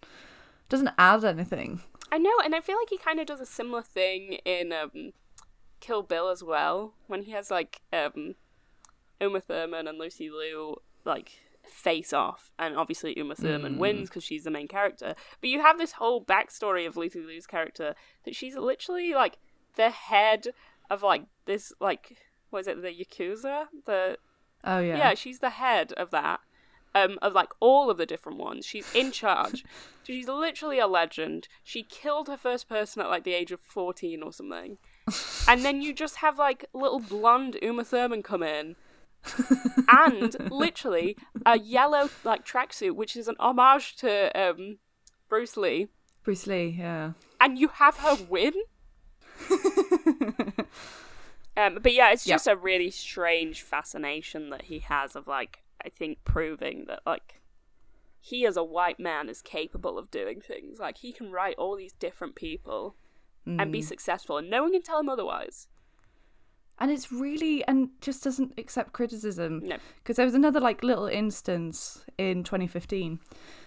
doesn't 0.68 0.90
add 0.98 1.24
anything. 1.24 1.80
I 2.12 2.18
know, 2.18 2.34
and 2.44 2.54
I 2.54 2.60
feel 2.60 2.76
like 2.78 2.90
he 2.90 2.98
kind 2.98 3.18
of 3.18 3.26
does 3.26 3.40
a 3.40 3.46
similar 3.46 3.82
thing 3.82 4.34
in 4.44 4.72
um, 4.72 5.12
Kill 5.80 6.02
Bill 6.02 6.28
as 6.28 6.42
well, 6.42 6.92
when 7.06 7.22
he 7.22 7.32
has 7.32 7.50
like 7.50 7.80
um, 7.92 8.34
Uma 9.20 9.40
Thurman 9.40 9.86
and 9.88 9.98
Lucy 9.98 10.30
Liu 10.30 10.76
like 11.04 11.32
face 11.64 12.12
off, 12.12 12.50
and 12.58 12.76
obviously 12.76 13.14
Uma 13.18 13.34
Thurman 13.34 13.78
wins 13.78 14.08
because 14.08 14.24
she's 14.24 14.44
the 14.44 14.50
main 14.50 14.68
character. 14.68 15.14
But 15.40 15.50
you 15.50 15.60
have 15.60 15.78
this 15.78 15.92
whole 15.92 16.24
backstory 16.24 16.86
of 16.86 16.96
Lucy 16.96 17.20
Liu's 17.20 17.46
character 17.46 17.94
that 18.24 18.34
she's 18.34 18.56
literally 18.56 19.12
like 19.14 19.38
the 19.76 19.90
head 19.90 20.48
of 20.90 21.02
like 21.02 21.24
this 21.44 21.72
like 21.80 22.16
what 22.50 22.60
is 22.60 22.66
it 22.68 22.80
the 22.82 22.88
yakuza 22.88 23.66
the 23.84 24.16
Oh 24.64 24.80
yeah. 24.80 24.96
yeah, 24.96 25.14
she's 25.14 25.38
the 25.38 25.50
head 25.50 25.92
of 25.92 26.10
that. 26.10 26.40
Um, 26.94 27.18
of 27.22 27.32
like 27.34 27.50
all 27.60 27.90
of 27.90 27.98
the 27.98 28.06
different 28.06 28.38
ones. 28.38 28.66
She's 28.66 28.92
in 28.94 29.12
charge. 29.12 29.64
she's 30.04 30.26
literally 30.26 30.78
a 30.80 30.86
legend. 30.86 31.46
She 31.62 31.82
killed 31.84 32.28
her 32.28 32.36
first 32.36 32.68
person 32.68 33.02
at 33.02 33.08
like 33.10 33.22
the 33.24 33.34
age 33.34 33.52
of 33.52 33.60
14 33.60 34.22
or 34.22 34.32
something. 34.32 34.78
and 35.46 35.64
then 35.64 35.80
you 35.80 35.92
just 35.92 36.16
have 36.16 36.38
like 36.38 36.64
little 36.72 36.98
blonde 36.98 37.56
Uma 37.62 37.84
Thurman 37.84 38.22
come 38.22 38.42
in. 38.42 38.74
And 39.88 40.36
literally 40.50 41.16
a 41.44 41.58
yellow 41.58 42.08
like 42.24 42.46
tracksuit, 42.46 42.94
which 42.94 43.16
is 43.16 43.28
an 43.28 43.36
homage 43.38 43.96
to 43.96 44.30
um, 44.40 44.78
Bruce 45.28 45.56
Lee. 45.56 45.88
Bruce 46.24 46.46
Lee, 46.46 46.76
yeah. 46.78 47.12
And 47.40 47.58
you 47.58 47.68
have 47.68 47.98
her 47.98 48.16
win? 48.28 48.52
Um, 51.56 51.78
but 51.82 51.92
yeah, 51.92 52.12
it's 52.12 52.24
just 52.24 52.46
a 52.46 52.54
really 52.54 52.88
strange 52.88 53.62
fascination 53.62 54.50
that 54.50 54.62
he 54.66 54.78
has 54.78 55.16
of 55.16 55.26
like 55.26 55.64
I 55.84 55.88
think 55.88 56.18
proving 56.22 56.84
that 56.86 57.00
like 57.04 57.40
he 58.20 58.46
as 58.46 58.56
a 58.56 58.62
white 58.62 59.00
man 59.00 59.28
is 59.28 59.42
capable 59.42 59.98
of 59.98 60.08
doing 60.08 60.40
things. 60.40 60.78
Like 60.78 60.98
he 60.98 61.12
can 61.12 61.32
write 61.32 61.56
all 61.58 61.74
these 61.76 61.94
different 61.94 62.36
people 62.36 62.94
and 63.44 63.58
Mm. 63.58 63.72
be 63.72 63.82
successful, 63.82 64.36
and 64.36 64.48
no 64.48 64.62
one 64.62 64.70
can 64.72 64.82
tell 64.82 65.00
him 65.00 65.08
otherwise. 65.08 65.66
And 66.80 66.90
it's 66.90 67.10
really 67.10 67.66
and 67.66 67.90
just 68.00 68.22
doesn't 68.22 68.54
accept 68.56 68.92
criticism. 68.92 69.62
No. 69.64 69.76
Because 69.96 70.16
there 70.16 70.26
was 70.26 70.34
another 70.34 70.60
like 70.60 70.82
little 70.82 71.06
instance 71.06 72.04
in 72.16 72.44
2015. 72.44 73.18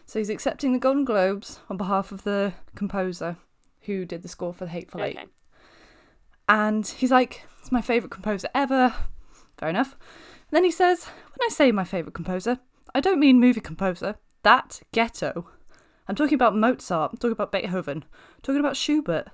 So 0.05 0.20
he's 0.20 0.30
accepting 0.30 0.74
the 0.74 0.80
Golden 0.80 1.05
Globes 1.05 1.59
on 1.70 1.78
behalf 1.78 2.12
of 2.12 2.24
the 2.24 2.53
composer 2.76 3.38
who 3.82 4.05
did 4.05 4.24
the 4.24 4.28
score 4.28 4.53
for 4.53 4.66
The 4.66 4.72
Hateful 4.72 5.03
Eight. 5.03 5.18
Okay. 5.18 5.28
And 6.47 6.88
he's 6.88 7.12
like, 7.12 7.43
it's 7.59 7.72
my 7.72 7.82
favourite 7.82 8.12
composer 8.12 8.49
ever. 8.53 8.93
Fair 9.57 9.70
enough. 9.70 9.95
And 10.49 10.57
then 10.57 10.64
he 10.64 10.72
says, 10.72 11.05
when 11.05 11.45
I 11.45 11.49
say 11.49 11.72
my 11.72 11.84
favourite 11.84 12.14
composer, 12.14 12.59
I 12.93 12.99
don't 12.99 13.20
mean 13.20 13.39
movie 13.39 13.62
composer. 13.62 14.16
That 14.43 14.82
ghetto. 14.91 15.47
I'm 16.07 16.16
talking 16.16 16.36
about 16.36 16.55
Mozart. 16.55 17.12
I'm 17.12 17.18
talking 17.18 17.32
about 17.32 17.51
Beethoven. 17.51 18.03
I'm 18.03 18.41
talking 18.41 18.59
about 18.59 18.76
Schubert. 18.76 19.28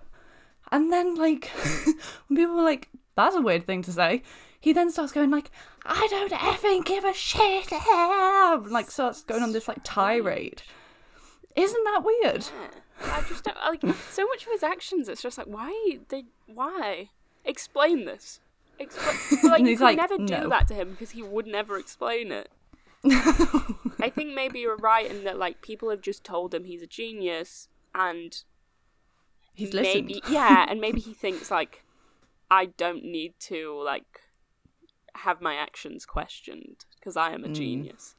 And 0.72 0.92
then, 0.92 1.16
like, 1.16 1.46
when 2.28 2.38
people 2.38 2.56
were 2.56 2.62
like, 2.62 2.90
that's 3.18 3.36
a 3.36 3.42
weird 3.42 3.66
thing 3.66 3.82
to 3.82 3.92
say. 3.92 4.24
He 4.60 4.72
then 4.74 4.90
starts 4.92 5.12
going 5.12 5.30
like, 5.30 5.52
I 5.86 6.08
don't 6.10 6.32
effing 6.32 6.86
give 6.86 7.04
a 7.04 7.14
shit. 7.14 7.72
and, 7.72 8.68
Like 8.72 8.90
starts 8.90 9.24
going 9.24 9.44
on 9.44 9.52
this 9.52 9.68
like 9.68 9.80
tirade. 9.84 10.62
Isn't 11.56 11.84
that 11.84 12.02
weird? 12.04 12.46
Yeah. 13.02 13.14
I 13.14 13.22
just 13.28 13.44
don't 13.44 13.58
like 13.58 13.82
so 14.12 14.26
much 14.28 14.46
of 14.46 14.52
his 14.52 14.64
actions. 14.64 15.08
It's 15.10 15.22
just 15.22 15.38
like 15.38 15.48
why 15.48 16.00
they 16.10 16.26
why 16.48 17.10
explain 17.46 18.06
this. 18.06 18.40
Expl- 18.80 19.44
like 19.50 19.64
you 19.64 19.76
could 19.78 19.84
like, 19.84 19.98
never 19.98 20.18
do 20.18 20.24
"No." 20.26 20.50
that 20.50 20.68
to 20.70 20.74
him 20.74 20.92
because 20.92 21.12
he 21.12 21.22
would 21.24 21.46
never 21.48 21.78
explain 21.78 22.32
it. 22.32 22.50
I 23.06 24.12
think 24.14 24.34
maybe 24.34 24.60
you're 24.60 24.78
right 24.78 25.10
in 25.10 25.24
that 25.26 25.38
like 25.38 25.62
people 25.62 25.90
have 25.92 26.02
just 26.02 26.24
told 26.24 26.54
him 26.54 26.64
he's 26.64 26.82
a 26.82 26.88
genius 26.88 27.68
and 27.94 28.44
He's 29.54 29.74
listened. 29.74 30.22
yeah, 30.30 30.66
and 30.70 30.80
maybe 30.82 31.00
he 31.00 31.14
thinks 31.14 31.50
like 31.52 31.84
I 32.50 32.66
don't 32.68 33.04
need 33.04 33.34
to 33.42 33.82
like 33.84 34.22
have 35.16 35.42
my 35.42 35.56
actions 35.56 36.06
questioned 36.06 36.86
because 37.00 37.18
I 37.18 37.32
am 37.32 37.44
a 37.44 37.48
Mm. 37.50 37.56
genius. 37.56 38.16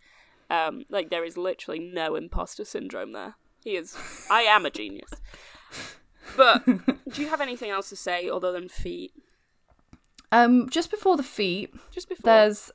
Um, 0.50 0.84
like 0.88 1.10
there 1.10 1.24
is 1.24 1.36
literally 1.36 1.78
no 1.78 2.14
imposter 2.16 2.64
syndrome 2.64 3.12
there. 3.12 3.34
He 3.64 3.76
is. 3.76 3.96
I 4.30 4.42
am 4.42 4.64
a 4.66 4.70
genius. 4.70 5.10
But 6.36 6.64
do 6.66 7.22
you 7.22 7.28
have 7.28 7.40
anything 7.40 7.70
else 7.70 7.88
to 7.90 7.96
say 7.96 8.28
other 8.28 8.52
than 8.52 8.68
feet? 8.68 9.12
Um, 10.30 10.68
just 10.68 10.90
before 10.90 11.16
the 11.16 11.22
feet, 11.22 11.74
Just 11.90 12.08
before. 12.08 12.22
there's 12.24 12.70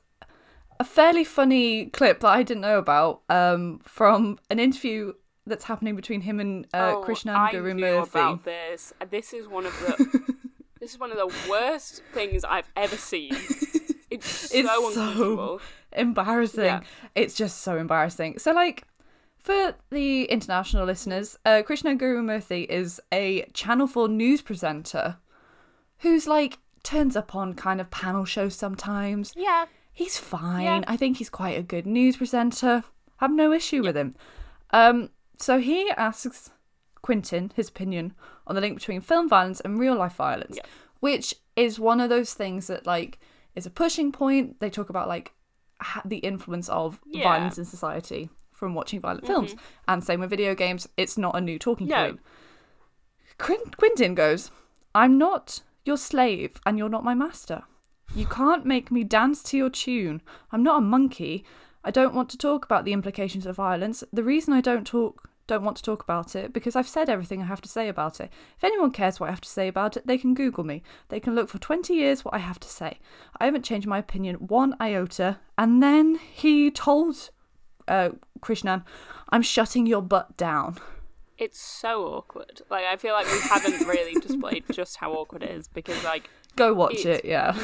a 0.80 0.84
fairly 0.84 1.22
funny 1.22 1.86
clip 1.86 2.20
that 2.20 2.28
I 2.28 2.42
didn't 2.42 2.62
know 2.62 2.78
about 2.78 3.22
um, 3.28 3.78
from 3.84 4.38
an 4.50 4.58
interview 4.58 5.12
that's 5.46 5.64
happening 5.64 5.94
between 5.94 6.22
him 6.22 6.40
and 6.40 6.66
uh, 6.74 6.94
oh, 6.96 7.04
Krishnan 7.06 7.36
I 7.36 7.52
knew 7.52 7.60
Murthy. 7.62 8.08
about 8.08 8.44
this. 8.44 8.92
This 9.10 9.32
is 9.32 9.46
one 9.46 9.66
of 9.66 9.72
the. 9.80 10.34
this 10.84 10.92
is 10.92 11.00
one 11.00 11.10
of 11.10 11.16
the 11.16 11.34
worst 11.50 12.02
things 12.12 12.44
I've 12.44 12.70
ever 12.76 12.96
seen. 12.96 13.34
It's 14.10 14.28
so 14.28 14.58
It's 14.58 14.68
so- 14.68 14.88
uncomfortable. 14.88 15.60
embarrassing. 15.92 16.64
Yeah. 16.66 16.80
It's 17.16 17.34
just 17.34 17.62
so 17.62 17.76
embarrassing. 17.78 18.38
So, 18.38 18.52
like, 18.52 18.84
for 19.38 19.74
the 19.90 20.24
international 20.26 20.84
listeners, 20.86 21.36
uh, 21.44 21.62
Krishnan 21.66 21.98
Guru-Murthy 21.98 22.66
is 22.68 23.00
a 23.10 23.44
Channel 23.54 23.88
4 23.88 24.06
news 24.08 24.40
presenter 24.40 25.16
who's 25.98 26.28
like 26.28 26.58
turns 26.84 27.16
up 27.16 27.34
on 27.34 27.54
kind 27.54 27.80
of 27.80 27.90
panel 27.90 28.24
shows 28.24 28.54
sometimes. 28.54 29.32
Yeah. 29.34 29.64
He's 29.92 30.16
fine. 30.18 30.62
Yeah. 30.64 30.84
I 30.86 30.96
think 30.96 31.16
he's 31.16 31.30
quite 31.30 31.58
a 31.58 31.62
good 31.62 31.86
news 31.86 32.18
presenter. 32.18 32.84
I 33.18 33.24
Have 33.24 33.32
no 33.32 33.52
issue 33.52 33.82
with 33.82 33.96
him. 33.96 34.14
Um, 34.70 35.10
so 35.40 35.58
he 35.58 35.90
asks 35.96 36.50
Quentin 37.02 37.50
his 37.56 37.68
opinion 37.68 38.14
on 38.46 38.54
the 38.54 38.60
link 38.60 38.76
between 38.76 39.00
film 39.00 39.28
violence 39.28 39.60
and 39.60 39.78
real 39.78 39.94
life 39.96 40.14
violence, 40.14 40.56
Yeah. 40.56 40.62
which 41.00 41.34
is 41.56 41.78
one 41.80 42.00
of 42.00 42.08
those 42.10 42.34
things 42.34 42.66
that 42.66 42.86
like 42.86 43.18
is 43.54 43.66
a 43.66 43.70
pushing 43.70 44.12
point. 44.12 44.60
They 44.60 44.70
talk 44.70 44.90
about 44.90 45.08
like 45.08 45.32
ha- 45.80 46.02
the 46.04 46.18
influence 46.18 46.68
of 46.68 47.00
Yeah. 47.06 47.24
violence 47.24 47.58
in 47.58 47.64
society 47.64 48.30
from 48.52 48.74
watching 48.74 49.00
violent 49.00 49.26
films, 49.26 49.50
mm-hmm. 49.54 49.64
and 49.88 50.04
same 50.04 50.20
with 50.20 50.30
video 50.30 50.54
games. 50.54 50.88
It's 50.96 51.18
not 51.18 51.36
a 51.36 51.40
new 51.40 51.58
talking 51.58 51.88
No. 51.88 52.04
point. 52.06 52.20
Quin- 53.38 53.70
Quentin 53.76 54.14
goes, 54.14 54.50
I'm 54.94 55.18
not 55.18 55.60
your 55.84 55.96
slave 55.96 56.60
and 56.64 56.78
you're 56.78 56.88
not 56.88 57.04
my 57.04 57.14
master. 57.14 57.62
You 58.14 58.26
can't 58.26 58.64
make 58.64 58.90
me 58.90 59.02
dance 59.02 59.42
to 59.44 59.56
your 59.56 59.70
tune. 59.70 60.22
I'm 60.52 60.62
not 60.62 60.78
a 60.78 60.80
monkey. 60.82 61.44
I 61.82 61.90
don't 61.90 62.14
want 62.14 62.28
to 62.30 62.38
talk 62.38 62.64
about 62.64 62.84
the 62.84 62.92
implications 62.92 63.44
of 63.44 63.56
violence. 63.56 64.04
The 64.12 64.22
reason 64.22 64.54
I 64.54 64.60
don't 64.60 64.86
talk 64.86 65.28
don't 65.46 65.62
want 65.62 65.76
to 65.76 65.82
talk 65.82 66.02
about 66.02 66.34
it 66.34 66.52
because 66.52 66.76
I've 66.76 66.88
said 66.88 67.08
everything 67.08 67.42
I 67.42 67.46
have 67.46 67.60
to 67.62 67.68
say 67.68 67.88
about 67.88 68.20
it. 68.20 68.30
If 68.56 68.64
anyone 68.64 68.90
cares 68.90 69.20
what 69.20 69.28
I 69.28 69.32
have 69.32 69.40
to 69.42 69.48
say 69.48 69.68
about 69.68 69.96
it, 69.96 70.06
they 70.06 70.18
can 70.18 70.34
Google 70.34 70.64
me. 70.64 70.82
They 71.08 71.20
can 71.20 71.34
look 71.34 71.48
for 71.48 71.58
20 71.58 71.94
years 71.94 72.24
what 72.24 72.34
I 72.34 72.38
have 72.38 72.60
to 72.60 72.68
say. 72.68 72.98
I 73.38 73.44
haven't 73.44 73.64
changed 73.64 73.86
my 73.86 73.98
opinion 73.98 74.36
one 74.36 74.74
iota. 74.80 75.38
And 75.58 75.82
then 75.82 76.18
he 76.32 76.70
told 76.70 77.30
uh, 77.88 78.10
Krishnan, 78.40 78.84
I'm 79.30 79.42
shutting 79.42 79.86
your 79.86 80.02
butt 80.02 80.36
down. 80.36 80.78
It's 81.36 81.60
so 81.60 82.06
awkward. 82.06 82.62
Like 82.70 82.84
I 82.84 82.96
feel 82.96 83.12
like 83.12 83.26
we 83.26 83.40
haven't 83.40 83.86
really 83.86 84.20
displayed 84.20 84.64
just 84.72 84.96
how 84.96 85.12
awkward 85.12 85.42
it 85.42 85.50
is 85.50 85.68
because 85.68 86.02
like 86.04 86.30
Go 86.56 86.72
watch 86.72 87.04
it, 87.04 87.24
yeah. 87.24 87.56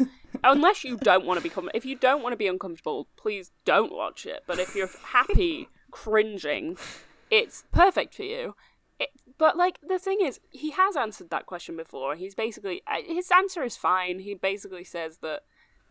unless 0.44 0.84
you 0.84 0.96
don't 0.96 1.26
want 1.26 1.38
to 1.38 1.42
become 1.42 1.68
if 1.74 1.84
you 1.84 1.96
don't 1.96 2.22
want 2.22 2.32
to 2.32 2.36
be 2.36 2.46
uncomfortable, 2.46 3.08
please 3.16 3.50
don't 3.64 3.92
watch 3.92 4.24
it. 4.26 4.44
But 4.46 4.58
if 4.58 4.76
you're 4.76 4.90
happy 5.02 5.68
cringing, 5.90 6.76
it's 7.30 7.64
perfect 7.72 8.14
for 8.14 8.22
you. 8.22 8.54
It, 8.98 9.10
but 9.38 9.56
like 9.56 9.78
the 9.86 9.98
thing 9.98 10.18
is, 10.22 10.40
he 10.50 10.70
has 10.70 10.96
answered 10.96 11.30
that 11.30 11.46
question 11.46 11.76
before. 11.76 12.14
He's 12.14 12.34
basically 12.34 12.82
his 13.06 13.30
answer 13.30 13.62
is 13.62 13.76
fine. 13.76 14.20
He 14.20 14.34
basically 14.34 14.84
says 14.84 15.18
that 15.18 15.42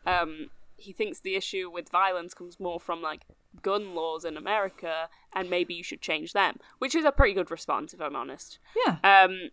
um, 0.05 0.49
he 0.77 0.91
thinks 0.91 1.19
the 1.19 1.35
issue 1.35 1.69
with 1.69 1.89
violence 1.89 2.33
comes 2.33 2.59
more 2.59 2.79
from 2.79 3.01
like 3.01 3.25
gun 3.61 3.95
laws 3.95 4.25
in 4.25 4.37
America, 4.37 5.09
and 5.33 5.49
maybe 5.49 5.73
you 5.73 5.83
should 5.83 6.01
change 6.01 6.33
them, 6.33 6.57
which 6.79 6.95
is 6.95 7.05
a 7.05 7.11
pretty 7.11 7.33
good 7.33 7.51
response 7.51 7.93
if 7.93 8.01
I'm 8.01 8.15
honest. 8.15 8.59
Yeah. 8.85 8.97
Um, 9.03 9.51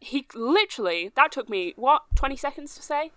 he 0.00 0.26
literally 0.34 1.12
that 1.16 1.32
took 1.32 1.48
me 1.48 1.72
what 1.76 2.02
twenty 2.14 2.36
seconds 2.36 2.74
to 2.74 2.82
say. 2.82 3.12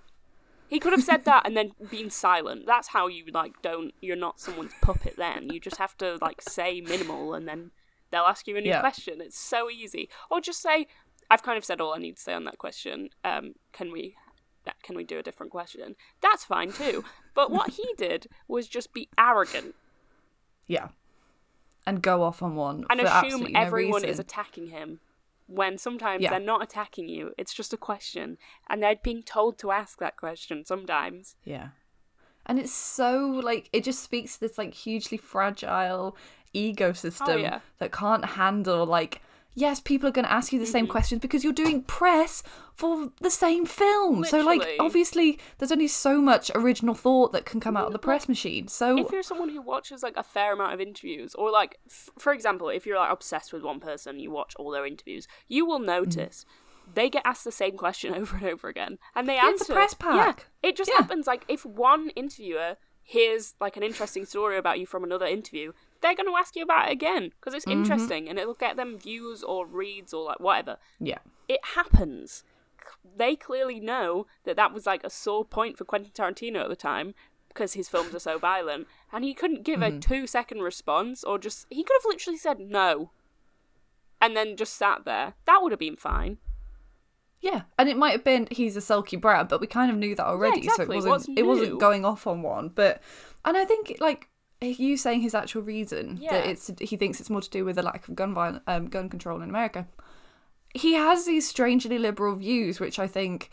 He 0.70 0.80
could 0.80 0.92
have 0.92 1.04
said 1.04 1.24
that 1.26 1.46
and 1.46 1.56
then 1.56 1.72
been 1.90 2.10
silent. 2.10 2.66
That's 2.66 2.90
how 2.90 3.08
you 3.08 3.26
like 3.34 3.62
don't. 3.62 3.94
You're 4.02 4.16
not 4.18 4.40
someone's 4.40 4.74
puppet. 4.82 5.16
Then 5.18 5.50
you 5.50 5.60
just 5.60 5.78
have 5.78 5.98
to 6.00 6.18
like 6.22 6.42
say 6.42 6.82
minimal 6.82 7.34
and 7.34 7.48
then 7.48 7.72
they'll 8.12 8.24
ask 8.24 8.48
you 8.48 8.58
a 8.58 8.62
new 8.62 8.70
Yeah. 8.70 8.82
question. 8.82 9.22
It's 9.22 9.40
so 9.40 9.70
easy. 9.70 10.10
Or 10.30 10.42
just 10.42 10.62
say, 10.62 10.88
"I've 11.32 11.44
kind 11.44 11.58
of 11.58 11.64
said 11.66 11.80
all 11.80 11.94
I 11.94 12.00
need 12.00 12.18
to 12.18 12.22
say 12.22 12.34
on 12.34 12.44
that 12.46 12.58
question. 12.58 13.10
Um, 13.24 13.54
can 13.72 13.92
we?" 13.92 14.16
Can 14.84 14.98
we 14.98 15.06
do 15.06 15.18
a 15.18 15.24
different 15.24 15.50
question? 15.54 15.96
That's 16.22 16.44
fine 16.44 16.74
too. 16.74 17.06
But 17.34 17.50
what 17.52 17.70
he 17.76 17.86
did 17.98 18.28
was 18.50 18.68
just 18.68 18.92
be 18.94 19.08
arrogant 19.18 19.76
Yeah. 20.68 20.90
And 21.86 22.02
go 22.02 22.22
off 22.24 22.44
on 22.44 22.56
one. 22.56 22.86
and 22.90 23.00
assume 23.00 23.14
absolutely 23.14 23.54
no 23.54 23.62
everyone 23.62 24.04
is 24.04 24.20
attacking 24.20 24.68
him 24.68 25.00
when 25.48 25.78
sometimes 25.78 26.22
Yeah. 26.24 26.30
they're 26.32 26.40
not 26.40 26.62
attacking 26.62 27.08
you 27.10 27.34
it's 27.38 27.54
just 27.54 27.74
a 27.74 27.78
question 27.78 28.38
and 28.70 28.84
they're 28.84 28.96
being 29.02 29.24
told 29.24 29.58
to 29.60 29.72
ask 29.72 29.98
that 30.00 30.18
question 30.18 30.66
sometimes 30.66 31.36
Yeah. 31.44 31.70
And 32.46 32.60
it's 32.60 32.74
so 32.74 33.18
like 33.44 33.70
it 33.74 33.84
just 33.84 34.02
speaks 34.04 34.36
to 34.36 34.40
this 34.42 34.58
like 34.58 34.74
hugely 34.74 35.18
fragile 35.18 36.16
ecosystem 36.56 37.28
Oh, 37.28 37.36
yeah. 37.38 37.60
that 37.80 37.92
can't 37.92 38.24
handle 38.26 38.86
like 38.86 39.22
yes, 39.58 39.80
people 39.80 40.08
are 40.08 40.12
going 40.12 40.26
to 40.26 40.32
ask 40.32 40.54
you 40.54 40.60
the 40.60 40.66
Mm-hmm. 40.66 40.72
same 40.72 40.88
questions 40.88 41.20
because 41.22 41.44
you're 41.44 41.52
doing 41.52 41.82
press 41.82 42.44
for 42.76 43.12
the 43.22 43.32
same 43.32 43.66
film. 43.66 44.24
So 44.24 44.42
like 44.42 44.62
obviously 44.80 45.40
there's 45.58 45.72
only 45.72 45.88
so 45.88 46.22
much 46.22 46.52
original 46.54 46.94
thought 46.94 47.34
that 47.34 47.46
can 47.46 47.60
come 47.60 47.76
out 47.76 47.88
of 47.88 47.94
the 47.94 48.00
press 48.00 48.30
machine. 48.30 48.68
So 48.68 48.98
if 49.00 49.12
you're 49.12 49.24
someone 49.24 49.50
who 49.50 49.62
watches 49.62 50.04
like 50.04 50.16
a 50.16 50.22
fair 50.24 50.54
amount 50.54 50.74
of 50.76 50.80
interviews 50.80 51.34
or 51.34 51.50
like 51.52 51.80
f- 51.88 52.10
for 52.20 52.34
example 52.34 52.70
if 52.70 52.86
you're 52.86 53.00
like 53.00 53.12
obsessed 53.12 53.52
with 53.52 53.64
one 53.64 53.80
person 53.80 54.20
you 54.20 54.30
watch 54.30 54.54
all 54.58 54.70
their 54.72 54.86
interviews 54.86 55.28
you 55.48 55.66
will 55.66 55.80
Mm-hmm. 55.80 55.88
notice 56.06 56.46
they 56.94 57.10
get 57.10 57.24
asked 57.26 57.44
the 57.44 57.52
same 57.52 57.76
question 57.78 58.14
over 58.22 58.38
and 58.38 58.46
over 58.46 58.68
again 58.70 59.00
and 59.16 59.28
they 59.28 59.36
Yeah, 59.36 59.48
answer 59.48 59.64
it's 59.64 59.70
a 59.70 59.74
press 59.74 59.96
yeah 60.00 60.14
pack. 60.26 60.46
it 60.62 60.76
just 60.78 60.92
Yeah. 60.92 60.98
happens 60.98 61.26
like 61.26 61.44
if 61.48 61.66
one 61.66 62.10
interviewer 62.12 62.78
hears 63.02 63.56
like 63.60 63.76
an 63.78 63.84
interesting 63.84 64.26
story 64.26 64.58
about 64.58 64.80
you 64.80 64.86
from 64.86 65.04
another 65.04 65.26
interview 65.26 65.72
they're 66.02 66.16
going 66.16 66.28
to 66.30 66.38
ask 66.38 66.56
you 66.56 66.64
about 66.64 66.90
it 66.90 66.92
again 66.94 67.32
because 67.40 67.54
it's 67.54 67.66
Mm-hmm. 67.66 67.82
interesting 67.84 68.30
and 68.30 68.38
it'll 68.40 68.54
get 68.54 68.76
them 68.78 68.98
views 68.98 69.44
or 69.44 69.66
reads 69.66 70.14
or 70.14 70.26
like 70.26 70.40
whatever 70.40 70.78
yeah. 71.00 71.20
it 71.48 71.60
happens. 71.76 72.44
They 73.16 73.36
clearly 73.36 73.80
know 73.80 74.28
that 74.46 74.56
that 74.56 74.74
was 74.74 74.86
like 74.86 75.04
a 75.04 75.10
sore 75.10 75.44
point 75.46 75.78
for 75.78 75.86
Quentin 75.86 76.12
Tarantino 76.14 76.62
at 76.64 76.70
the 76.70 76.76
time 76.76 77.14
because 77.50 77.74
his 77.74 77.90
films 77.90 78.14
are 78.14 78.20
so 78.20 78.38
violent, 78.38 78.88
and 79.12 79.24
he 79.24 79.34
couldn't 79.34 79.64
give 79.64 79.80
Mm-hmm. 79.80 79.98
a 79.98 80.00
two 80.00 80.28
second 80.28 80.60
response 80.62 81.24
or 81.24 81.40
just 81.40 81.66
he 81.70 81.84
could 81.84 81.96
have 82.00 82.06
literally 82.06 82.38
said 82.38 82.60
no, 82.60 83.12
and 84.22 84.36
then 84.38 84.56
just 84.56 84.76
sat 84.76 85.06
there. 85.06 85.34
That 85.46 85.60
would 85.62 85.72
have 85.72 85.80
been 85.80 85.96
fine. 85.96 86.38
Yeah, 87.42 87.64
and 87.78 87.88
it 87.90 87.98
might 87.98 88.12
have 88.12 88.24
been 88.24 88.48
he's 88.52 88.76
a 88.76 88.82
sulky 88.82 89.16
brat, 89.16 89.48
but 89.50 89.62
we 89.62 89.68
kind 89.68 89.92
of 89.92 89.98
knew 89.98 90.16
that 90.16 90.26
already, 90.26 90.60
exactly. 90.60 91.00
so 91.02 91.08
it 91.08 91.10
wasn't 91.10 91.40
it 91.40 91.46
wasn't 91.46 91.80
going 91.80 92.06
off 92.06 92.26
on 92.28 92.42
one. 92.42 92.70
But 92.70 93.02
and 93.46 93.56
I 93.58 93.66
think 93.66 93.98
like 94.00 94.28
you 94.62 94.98
saying 94.98 95.22
his 95.22 95.36
actual 95.36 95.62
reason 95.62 96.18
Yeah. 96.22 96.32
that 96.34 96.48
it's 96.48 96.72
he 96.80 96.98
thinks 96.98 97.20
it's 97.20 97.30
more 97.30 97.42
to 97.42 97.50
do 97.50 97.64
with 97.66 97.76
the 97.76 97.84
lack 97.84 98.08
of 98.08 98.16
gun 98.16 98.34
violence, 98.34 98.64
um, 98.68 98.88
gun 98.88 99.10
control 99.10 99.42
in 99.42 99.50
America. 99.50 99.88
He 100.74 100.94
has 100.94 101.26
these 101.26 101.48
strangely 101.48 101.98
liberal 101.98 102.36
views, 102.36 102.80
which 102.80 103.00
I 103.00 103.08
think. 103.08 103.50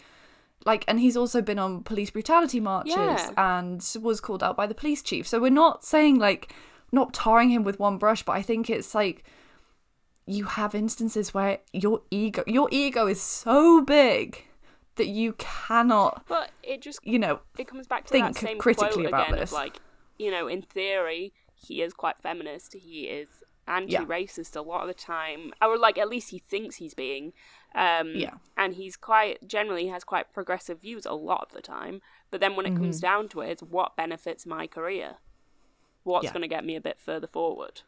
Like, 0.66 0.84
and 0.88 0.98
he's 0.98 1.14
also 1.16 1.42
been 1.42 1.59
on 1.59 1.82
police 1.82 2.11
brutality 2.11 2.59
marches 2.59 2.94
Yeah. 2.96 3.32
and 3.36 3.86
was 4.00 4.18
called 4.20 4.42
out 4.42 4.57
by 4.57 4.66
the 4.66 4.74
police 4.74 5.02
chief. 5.02 5.26
So 5.28 5.38
we're 5.38 5.50
not 5.50 5.84
saying 5.84 6.18
like, 6.18 6.55
not 6.90 7.12
tarring 7.12 7.50
him 7.50 7.64
with 7.64 7.78
one 7.78 7.98
brush, 7.98 8.22
but 8.22 8.32
I 8.32 8.40
think 8.40 8.70
it's 8.70 8.94
like, 8.94 9.24
you 10.26 10.44
have 10.46 10.74
instances 10.74 11.34
where 11.34 11.59
your 11.74 12.00
ego 12.11 12.42
your 12.46 12.66
ego 12.72 13.07
is 13.07 13.20
so 13.20 13.82
big 13.82 14.42
that 14.96 15.07
you 15.09 15.34
cannot 15.36 16.24
But 16.28 16.50
it 16.62 16.80
just 16.80 16.98
you 17.05 17.18
know 17.18 17.40
it 17.59 17.66
comes 17.68 17.86
back 17.86 18.05
to 18.07 18.11
think 18.11 18.28
that 18.34 18.40
same 18.40 18.59
critically 18.59 19.05
about 19.05 19.26
again 19.28 19.40
this. 19.40 19.52
like, 19.52 19.80
you 20.18 20.30
know, 20.30 20.46
in 20.48 20.62
theory 20.62 21.32
he 21.54 21.82
is 21.82 21.92
quite 21.94 22.18
feminist. 22.18 22.74
He 22.74 23.04
is 23.04 23.28
anti-racist 23.66 24.54
a 24.56 24.60
lot 24.60 24.82
of 24.82 24.88
the 24.88 24.94
time, 24.94 25.52
or 25.62 25.78
like 25.78 25.96
at 25.98 26.08
least 26.08 26.30
he 26.30 26.38
thinks 26.38 26.76
he's 26.76 26.94
being. 26.94 27.32
Um, 27.74 28.12
Yeah. 28.14 28.34
and 28.56 28.74
he's 28.74 28.96
quite 28.96 29.46
generally 29.48 29.86
has 29.88 30.04
quite 30.04 30.32
progressive 30.32 30.80
views 30.82 31.06
a 31.06 31.12
lot 31.14 31.42
of 31.48 31.52
the 31.52 31.62
time. 31.62 32.00
But 32.30 32.40
then 32.40 32.54
when 32.56 32.66
it 32.66 32.76
comes 32.76 32.96
Mm-hmm. 32.98 33.06
down 33.06 33.28
to 33.30 33.40
it, 33.40 33.50
it's 33.50 33.62
what 33.62 33.96
benefits 33.96 34.44
my 34.46 34.66
career. 34.66 35.16
What's 36.02 36.24
Yeah. 36.24 36.32
going 36.32 36.42
to 36.42 36.48
get 36.48 36.64
me 36.64 36.76
a 36.76 36.80
bit 36.80 36.98
further 37.00 37.26
forward? 37.26 37.82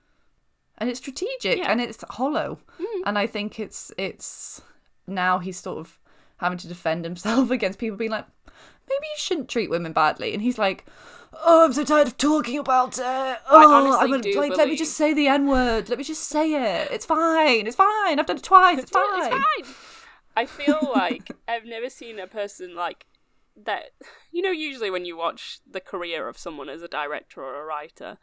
and 0.79 0.91
it's 0.91 0.99
strategic 1.01 1.57
Yeah. 1.59 1.71
and 1.73 1.81
it's 1.81 2.05
hollow 2.11 2.59
Mm. 2.79 3.03
and 3.07 3.19
i 3.19 3.27
think 3.27 3.59
it's 3.59 3.91
it's 3.97 4.61
now 5.07 5.39
he's 5.39 5.59
sort 5.59 5.79
of 5.79 5.99
having 6.37 6.59
to 6.59 6.69
defend 6.69 7.03
himself 7.07 7.51
against 7.57 7.79
people 7.79 7.97
being 7.97 8.11
like 8.11 8.27
maybe 8.45 9.07
you 9.07 9.17
shouldn't 9.19 9.49
treat 9.49 9.71
women 9.71 9.95
badly 9.95 10.35
and 10.35 10.43
he's 10.43 10.59
like 10.59 10.85
oh 11.45 11.65
i'm 11.65 11.73
so 11.73 11.85
tired 11.85 12.07
of 12.07 12.17
talking 12.17 12.59
about 12.59 12.99
it 12.99 13.03
oh 13.51 13.73
honestly 13.75 13.99
i'm 14.05 14.11
gonna 14.11 14.23
do 14.23 14.39
like 14.39 14.57
let 14.57 14.69
me 14.69 14.77
just 14.77 14.95
say 14.95 15.13
the 15.13 15.27
n-word 15.29 15.89
let 15.89 15.99
me 15.99 16.05
just 16.05 16.25
say 16.29 16.53
it 16.55 16.89
it's 16.91 17.07
fine 17.07 17.67
it's 17.67 17.77
fine 17.77 18.19
i've 18.19 18.27
done 18.27 18.37
it 18.37 18.43
twice 18.43 18.79
it's 18.79 18.91
fine 19.01 19.05
It's 19.19 19.29
fine. 19.29 19.75
I 20.39 20.45
feel 20.45 20.93
like 20.95 21.31
I've 21.49 21.65
never 21.65 21.89
seen 21.89 22.19
a 22.19 22.27
person 22.27 22.75
like 22.75 23.07
that. 23.65 23.85
You 24.31 24.43
know, 24.43 24.51
usually 24.51 24.91
when 24.91 25.07
you 25.07 25.17
watch 25.17 25.61
the 25.67 25.81
career 25.81 26.29
of 26.29 26.37
someone 26.37 26.69
as 26.69 26.83
a 26.83 26.89
director 26.89 27.41
or 27.43 27.59
a 27.59 27.65
writer, 27.65 28.19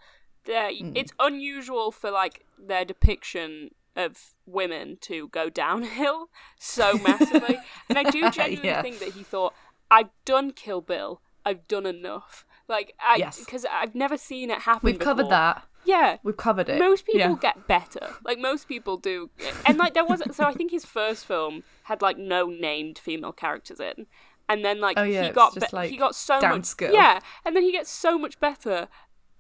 they're- 0.45 0.70
hmm. 0.76 0.91
it's 0.95 1.11
unusual 1.20 1.91
for 1.91 2.11
like 2.11 2.45
their 2.55 2.86
depiction 2.86 3.72
of 3.95 4.36
women 4.45 4.97
to 5.01 5.28
go 5.30 5.49
downhill 5.49 6.30
so 6.59 6.93
massively. 7.07 7.57
and 7.89 7.97
I 7.97 8.03
do 8.03 8.30
genuinely 8.30 8.70
Yeah. 8.70 8.84
think 8.84 8.99
that 8.99 9.14
he 9.14 9.24
thought, 9.24 9.55
"I've 9.89 10.09
done 10.24 10.51
Kill 10.51 10.82
Bill. 10.82 11.20
I've 11.43 11.68
done 11.68 11.88
enough." 11.88 12.45
Like, 12.68 12.93
I 12.99 13.18
Yes. 13.18 13.39
because 13.39 13.66
I've 13.72 13.93
never 13.95 14.18
seen 14.18 14.49
it 14.49 14.59
happen. 14.61 14.86
we've 14.86 14.99
covered 14.99 15.30
that 15.30 15.64
Yeah, 15.86 16.18
we've 16.24 16.38
covered 16.38 16.70
it 16.70 16.80
most 16.80 17.05
people 17.05 17.20
yeah. 17.20 17.36
get 17.39 17.68
better. 17.68 18.16
Like 18.24 18.39
most 18.39 18.68
people 18.68 18.97
do, 18.97 19.30
and 19.66 19.78
like 19.78 19.93
there 19.93 20.05
wasn't. 20.05 20.34
So 20.36 20.45
I 20.45 20.53
think 20.53 20.72
his 20.72 20.86
first 20.86 21.26
film 21.26 21.64
had 21.84 22.01
like 22.01 22.18
no 22.18 22.45
named 22.47 22.97
female 22.97 23.34
characters 23.34 23.80
in, 23.82 24.07
and 24.47 24.64
then 24.64 24.80
like 24.80 24.97
Oh, 24.97 25.03
yeah, 25.03 25.24
he 25.26 25.30
got 25.32 25.53
be- 25.55 25.61
like, 25.74 25.89
he 25.91 25.97
got 25.97 26.16
so 26.16 26.39
much. 26.39 26.66
skill. 26.66 26.93
Yeah, 26.93 27.20
and 27.45 27.55
then 27.55 27.64
he 27.64 27.72
gets 27.74 27.89
so 27.89 28.18
much 28.18 28.39
better 28.39 28.88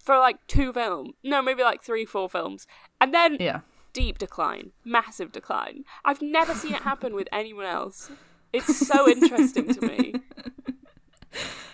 for 0.03 0.17
like 0.17 0.45
two 0.47 0.73
films. 0.73 1.13
No, 1.23 1.41
maybe 1.41 1.63
like 1.63 1.81
three, 1.81 2.05
four 2.05 2.27
films, 2.29 2.67
and 2.99 3.13
then 3.13 3.37
yeah 3.39 3.61
deep 3.93 4.17
decline, 4.17 4.71
massive 4.83 5.31
decline. 5.31 5.85
I've 6.03 6.21
never 6.21 6.53
seen 6.55 6.73
it 6.73 6.81
happen 6.81 7.13
with 7.15 7.27
anyone 7.31 7.65
else. 7.67 8.11
It's 8.51 8.85
so 8.87 9.07
interesting 9.15 9.73
to 9.75 9.81
me. 9.81 10.15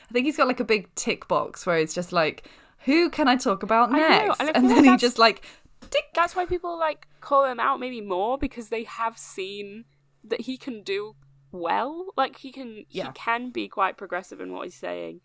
I 0.10 0.12
think 0.12 0.26
he's 0.26 0.38
got 0.38 0.48
like 0.48 0.60
a 0.60 0.66
big 0.66 0.94
tick 0.96 1.28
box 1.28 1.66
where 1.66 1.78
it's 1.78 1.94
just 1.94 2.12
like, 2.12 2.48
who 2.86 3.10
can 3.10 3.28
I 3.28 3.36
talk 3.36 3.62
about 3.64 3.92
next? 3.92 4.40
and 4.40 4.56
and 4.56 4.70
then 4.70 4.84
he 4.84 4.98
just 4.98 5.20
like, 5.20 5.44
tick. 5.90 6.06
That's 6.16 6.36
why 6.36 6.46
people 6.46 6.78
like 6.80 7.08
call 7.22 7.46
him 7.46 7.60
out 7.60 7.80
maybe 7.80 8.02
more 8.02 8.38
because 8.38 8.70
they 8.70 8.84
have 8.86 9.18
seen 9.18 9.86
that 10.24 10.42
he 10.42 10.58
can 10.58 10.82
do 10.84 11.16
well. 11.52 12.08
Like 12.18 12.38
he 12.38 12.52
can 12.52 12.86
Yeah. 12.90 13.08
he 13.08 13.12
can 13.14 13.52
be 13.52 13.68
quite 13.68 13.98
progressive 13.98 14.42
in 14.42 14.52
what 14.54 14.66
he's 14.66 14.76
saying. 14.76 15.22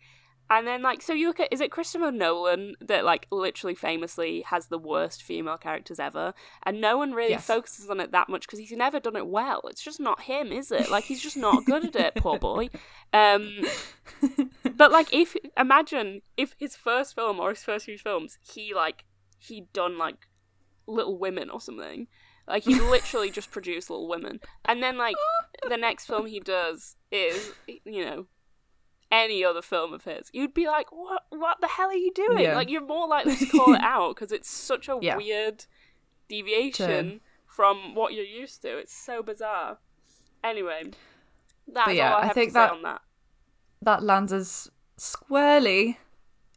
And 0.49 0.67
then 0.67 0.83
like 0.83 1.01
so 1.01 1.13
you 1.13 1.27
look 1.27 1.39
at 1.39 1.51
is 1.51 1.59
it 1.61 1.71
Christopher 1.71 2.11
Nolan 2.11 2.75
that 2.79 3.03
like 3.03 3.25
literally 3.31 3.73
famously 3.73 4.41
has 4.41 4.67
the 4.67 4.77
worst 4.77 5.23
female 5.23 5.57
characters 5.57 5.99
ever 5.99 6.33
and 6.63 6.79
no 6.79 6.97
one 6.97 7.13
really 7.13 7.31
Yes. 7.31 7.47
focuses 7.47 7.89
on 7.89 7.99
it 7.99 8.11
that 8.11 8.29
much 8.29 8.45
because 8.45 8.59
he's 8.59 8.71
never 8.71 8.99
done 8.99 9.15
it 9.15 9.25
well. 9.27 9.61
It's 9.65 9.81
just 9.81 9.99
not 9.99 10.21
him, 10.21 10.51
is 10.51 10.71
it? 10.71 10.89
Like 10.91 11.05
he's 11.05 11.21
just 11.21 11.35
not 11.37 11.65
good 11.65 11.83
at 11.85 11.95
it, 11.95 12.15
poor 12.15 12.37
boy. 12.37 12.69
Um 13.11 13.61
but 14.75 14.91
like 14.91 15.11
if 15.13 15.35
imagine 15.57 16.21
if 16.37 16.55
his 16.59 16.75
first 16.75 17.15
film 17.15 17.39
or 17.39 17.49
his 17.49 17.63
first 17.63 17.85
few 17.85 17.97
films 17.97 18.37
he 18.43 18.73
like 18.73 19.05
he'd 19.39 19.71
done 19.73 19.97
like 19.97 20.27
Little 20.87 21.17
Women 21.17 21.49
or 21.49 21.59
something. 21.59 22.07
Like 22.47 22.63
he 22.65 22.79
literally 22.79 23.31
just 23.31 23.49
produced 23.49 23.89
Little 23.89 24.07
Women, 24.07 24.39
and 24.65 24.83
then 24.83 24.97
like 24.97 25.15
the 25.67 25.77
next 25.77 26.05
film 26.05 26.27
he 26.27 26.39
does 26.39 26.95
is 27.11 27.53
you 27.85 28.05
know 28.05 28.27
any 29.11 29.43
other 29.43 29.61
film 29.61 29.93
of 29.93 30.03
his, 30.03 30.29
you'd 30.33 30.53
be 30.53 30.67
like, 30.67 30.91
what 30.91 31.23
What 31.29 31.61
the 31.61 31.67
hell 31.67 31.89
are 31.89 31.93
you 31.93 32.11
doing? 32.13 32.39
Yeah. 32.39 32.55
Like 32.55 32.69
you're 32.69 32.85
more 32.85 33.07
likely 33.07 33.35
to 33.35 33.45
call 33.45 33.73
it 33.73 33.81
out 33.83 34.15
because 34.15 34.31
it's 34.31 34.49
such 34.49 34.87
a 34.89 34.97
Yeah. 35.01 35.17
weird 35.17 35.65
deviation 36.27 36.87
Turn. 36.87 37.21
from 37.45 37.95
what 37.95 38.13
you're 38.13 38.25
used 38.25 38.61
to. 38.63 38.77
It's 38.77 38.93
so 38.95 39.21
bizarre. 39.23 39.77
Anyway, 40.43 40.91
that's 41.67 41.85
But 41.87 41.95
yeah, 41.95 42.13
all 42.15 42.21
I 42.23 42.27
I 42.27 42.33
think 42.33 42.53
that- 42.53 42.71
on 42.71 42.81
that. 42.83 43.01
that 43.81 44.03
lands 44.03 44.33
us 44.33 44.69
squarely 44.97 45.99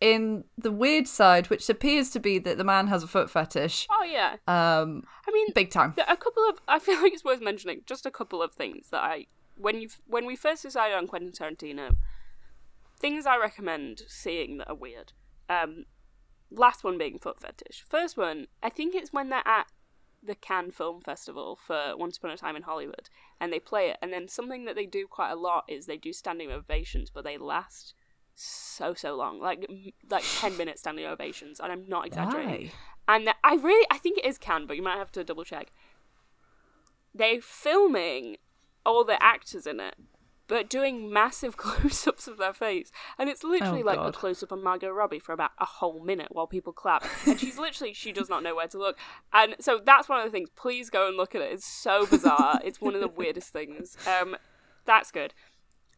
in 0.00 0.44
the 0.56 0.70
weird 0.70 1.08
side, 1.08 1.50
which 1.50 1.68
appears 1.68 2.10
to 2.10 2.20
be 2.20 2.38
that 2.38 2.56
the 2.56 2.64
man 2.64 2.86
has 2.86 3.02
a 3.02 3.06
foot 3.08 3.28
fetish. 3.30 3.86
Oh 3.90 4.04
yeah, 4.04 4.36
Um, 4.46 5.02
I 5.26 5.32
mean, 5.32 5.48
big 5.54 5.70
time. 5.70 5.94
A 6.06 6.16
couple 6.16 6.48
of 6.48 6.60
I 6.68 6.78
feel 6.78 7.02
like 7.02 7.12
it's 7.12 7.24
worth 7.24 7.40
mentioning 7.40 7.82
just 7.86 8.06
a 8.06 8.10
couple 8.10 8.40
of 8.42 8.52
things 8.52 8.90
that 8.90 9.02
I 9.02 9.26
when 9.56 9.80
you 9.80 9.88
when 10.06 10.24
we 10.24 10.36
first 10.36 10.62
decided 10.62 10.96
on 10.96 11.06
Quentin 11.08 11.32
Tarantino, 11.32 11.96
things 12.98 13.26
I 13.26 13.36
recommend 13.38 14.02
seeing 14.08 14.58
that 14.58 14.68
are 14.68 14.74
weird. 14.74 15.12
Um, 15.48 15.84
last 16.50 16.84
one 16.84 16.98
being 16.98 17.18
foot 17.18 17.38
fetish. 17.40 17.84
First 17.88 18.16
one, 18.16 18.46
I 18.62 18.70
think 18.70 18.94
it's 18.94 19.12
when 19.12 19.28
they're 19.28 19.46
at 19.46 19.66
the 20.22 20.34
Cannes 20.34 20.72
Film 20.72 21.00
Festival 21.00 21.56
for 21.56 21.96
Once 21.96 22.16
Upon 22.18 22.32
a 22.32 22.36
Time 22.36 22.56
in 22.56 22.62
Hollywood, 22.62 23.08
and 23.40 23.52
they 23.52 23.60
play 23.60 23.88
it. 23.90 23.98
And 24.02 24.12
then 24.12 24.28
something 24.28 24.64
that 24.64 24.74
they 24.74 24.86
do 24.86 25.06
quite 25.06 25.30
a 25.30 25.36
lot 25.36 25.64
is 25.68 25.86
they 25.86 25.96
do 25.96 26.12
standing 26.12 26.50
ovations, 26.50 27.10
but 27.10 27.24
they 27.24 27.38
last 27.38 27.94
so 28.34 28.94
so 28.94 29.16
long, 29.16 29.40
like 29.40 29.68
like 30.10 30.24
ten 30.38 30.56
minute 30.56 30.78
standing 30.78 31.06
ovations, 31.06 31.60
and 31.60 31.72
I'm 31.72 31.88
not 31.88 32.06
exaggerating. 32.06 32.70
Why? 33.06 33.16
And 33.16 33.30
I 33.42 33.54
really, 33.54 33.86
I 33.90 33.98
think 33.98 34.18
it 34.18 34.26
is 34.26 34.38
Cannes, 34.38 34.66
but 34.66 34.76
you 34.76 34.82
might 34.82 34.98
have 34.98 35.12
to 35.12 35.24
double 35.24 35.44
check. 35.44 35.72
They're 37.14 37.40
filming 37.40 38.36
all 38.84 39.04
the 39.04 39.20
actors 39.22 39.66
in 39.66 39.80
it, 39.80 39.94
but 40.48 40.68
doing 40.68 41.12
massive 41.12 41.56
close 41.58 42.06
ups 42.06 42.26
of 42.26 42.38
their 42.38 42.52
face. 42.52 42.90
And 43.18 43.28
it's 43.28 43.44
literally 43.44 43.82
Oh, 43.82 43.86
like 43.86 43.98
a 44.00 44.12
close 44.12 44.42
up 44.42 44.50
on 44.50 44.62
Margot 44.64 44.90
Robbie 44.90 45.18
for 45.20 45.32
about 45.32 45.52
a 45.58 45.64
whole 45.64 46.02
minute 46.02 46.28
while 46.30 46.46
people 46.46 46.72
clap. 46.72 47.04
And 47.26 47.38
she's 47.38 47.58
literally, 47.58 47.92
she 47.92 48.10
does 48.12 48.28
not 48.28 48.42
know 48.42 48.56
where 48.56 48.66
to 48.68 48.78
look. 48.78 48.98
And 49.32 49.54
so 49.60 49.80
that's 49.84 50.08
one 50.08 50.18
of 50.18 50.24
the 50.24 50.32
things. 50.32 50.48
Please 50.56 50.90
go 50.90 51.06
and 51.06 51.16
look 51.16 51.34
at 51.34 51.42
it. 51.42 51.52
It's 51.52 51.66
so 51.66 52.06
bizarre. 52.06 52.60
it's 52.64 52.80
one 52.80 52.94
of 52.94 53.00
the 53.00 53.08
weirdest 53.08 53.52
things. 53.52 53.96
Um, 54.06 54.36
that's 54.84 55.10
good. 55.12 55.34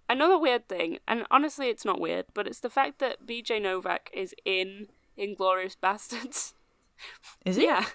Another 0.09 0.37
weird 0.37 0.69
thing, 0.69 0.99
and 1.07 1.25
honestly, 1.31 1.69
it's 1.69 1.85
not 1.85 2.01
weird, 2.01 2.27
but 2.35 2.49
it's 2.49 2.59
the 2.59 2.69
fact 2.69 2.99
that 2.99 3.25
BJ 3.29 3.63
Novak 3.63 4.11
is 4.13 4.35
in 4.45 4.89
Inglourious 5.17 5.77
Basterds. 5.81 6.55
Is 7.47 7.57
it? 7.57 7.63
Yeah, 7.65 7.87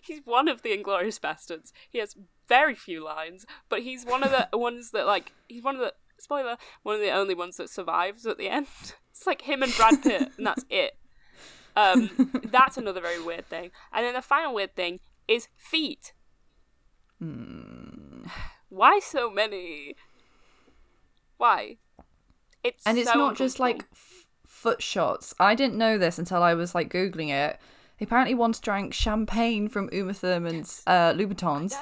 he's 0.00 0.20
one 0.24 0.46
of 0.46 0.62
the 0.62 0.68
Inglourious 0.70 1.18
Basterds. 1.18 1.72
He 1.90 1.98
has 1.98 2.14
very 2.48 2.76
few 2.76 3.02
lines, 3.04 3.44
but 3.68 3.82
he's 3.82 4.06
one 4.06 4.22
of 4.22 4.30
the 4.30 4.56
ones 4.56 4.92
that 4.92 5.04
like 5.06 5.32
he's 5.48 5.64
one 5.64 5.74
of 5.74 5.80
the 5.80 5.94
spoiler 6.18 6.56
one 6.82 6.94
of 6.96 7.00
the 7.00 7.10
only 7.10 7.34
ones 7.34 7.56
that 7.56 7.70
survives 7.70 8.26
at 8.26 8.38
the 8.38 8.48
end. 8.48 8.66
It's 9.10 9.28
like 9.28 9.42
him 9.42 9.62
and 9.62 9.72
Brad 9.76 10.02
Pitt, 10.02 10.32
and 10.36 10.44
that's 10.44 10.64
it. 10.70 10.96
Um, 11.76 12.10
that's 12.50 12.76
another 12.76 13.00
very 13.00 13.22
weird 13.22 13.46
thing. 13.46 13.70
And 13.92 14.04
then 14.04 14.12
the 14.14 14.22
final 14.22 14.52
weird 14.52 14.74
thing 14.74 14.98
is 15.28 15.46
feet. 15.56 16.12
Why 18.68 18.98
so 18.98 19.30
many? 19.30 19.94
Why? 21.36 21.76
It's 22.64 22.84
And 22.86 22.98
it's 22.98 23.12
so 23.12 23.18
not 23.18 23.36
just 23.36 23.60
like 23.60 23.84
f- 23.92 24.26
foot 24.44 24.82
shots. 24.82 25.34
I 25.38 25.54
didn't 25.54 25.78
know 25.78 25.96
this 25.96 26.18
until 26.18 26.42
I 26.42 26.54
was 26.54 26.74
like 26.74 26.92
googling 26.92 27.28
it. 27.28 27.58
He 27.96 28.04
apparently 28.04 28.34
once 28.34 28.58
drank 28.58 28.92
champagne 28.94 29.68
from 29.68 29.88
Uma 29.92 30.12
Thurman's 30.14 30.82
uh, 30.86 31.12
Louboutins, 31.12 31.76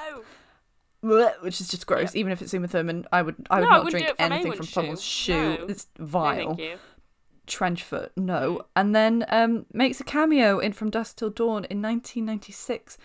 which 1.03 1.59
is 1.61 1.67
just 1.67 1.85
gross. 1.85 2.15
Even 2.15 2.31
if 2.31 2.41
it's 2.41 2.53
Uma 2.53 2.67
Thurman, 2.67 3.05
I 3.11 3.21
would 3.21 3.35
I 3.49 3.59
would 3.59 3.69
No, 3.69 3.83
not 3.83 3.91
drink 3.91 4.07
from 4.07 4.15
anything 4.31 4.53
from 4.53 4.65
someone's 4.65 5.03
shoe. 5.03 5.57
No. 5.57 5.65
It's 5.67 5.87
No, 5.99 6.05
vile. 6.05 6.55
thank 6.55 6.59
you. 6.59 6.77
trench 7.45 7.83
foot 7.83 8.11
no 8.15 8.61
and 8.73 8.95
then 8.95 9.25
um 9.27 9.65
makes 9.73 9.99
a 9.99 10.03
cameo 10.05 10.59
in 10.59 10.71
from 10.71 10.89
dusk 10.89 11.17
till 11.17 11.29
dawn 11.29 11.65
in 11.65 11.81
1996 11.81 12.97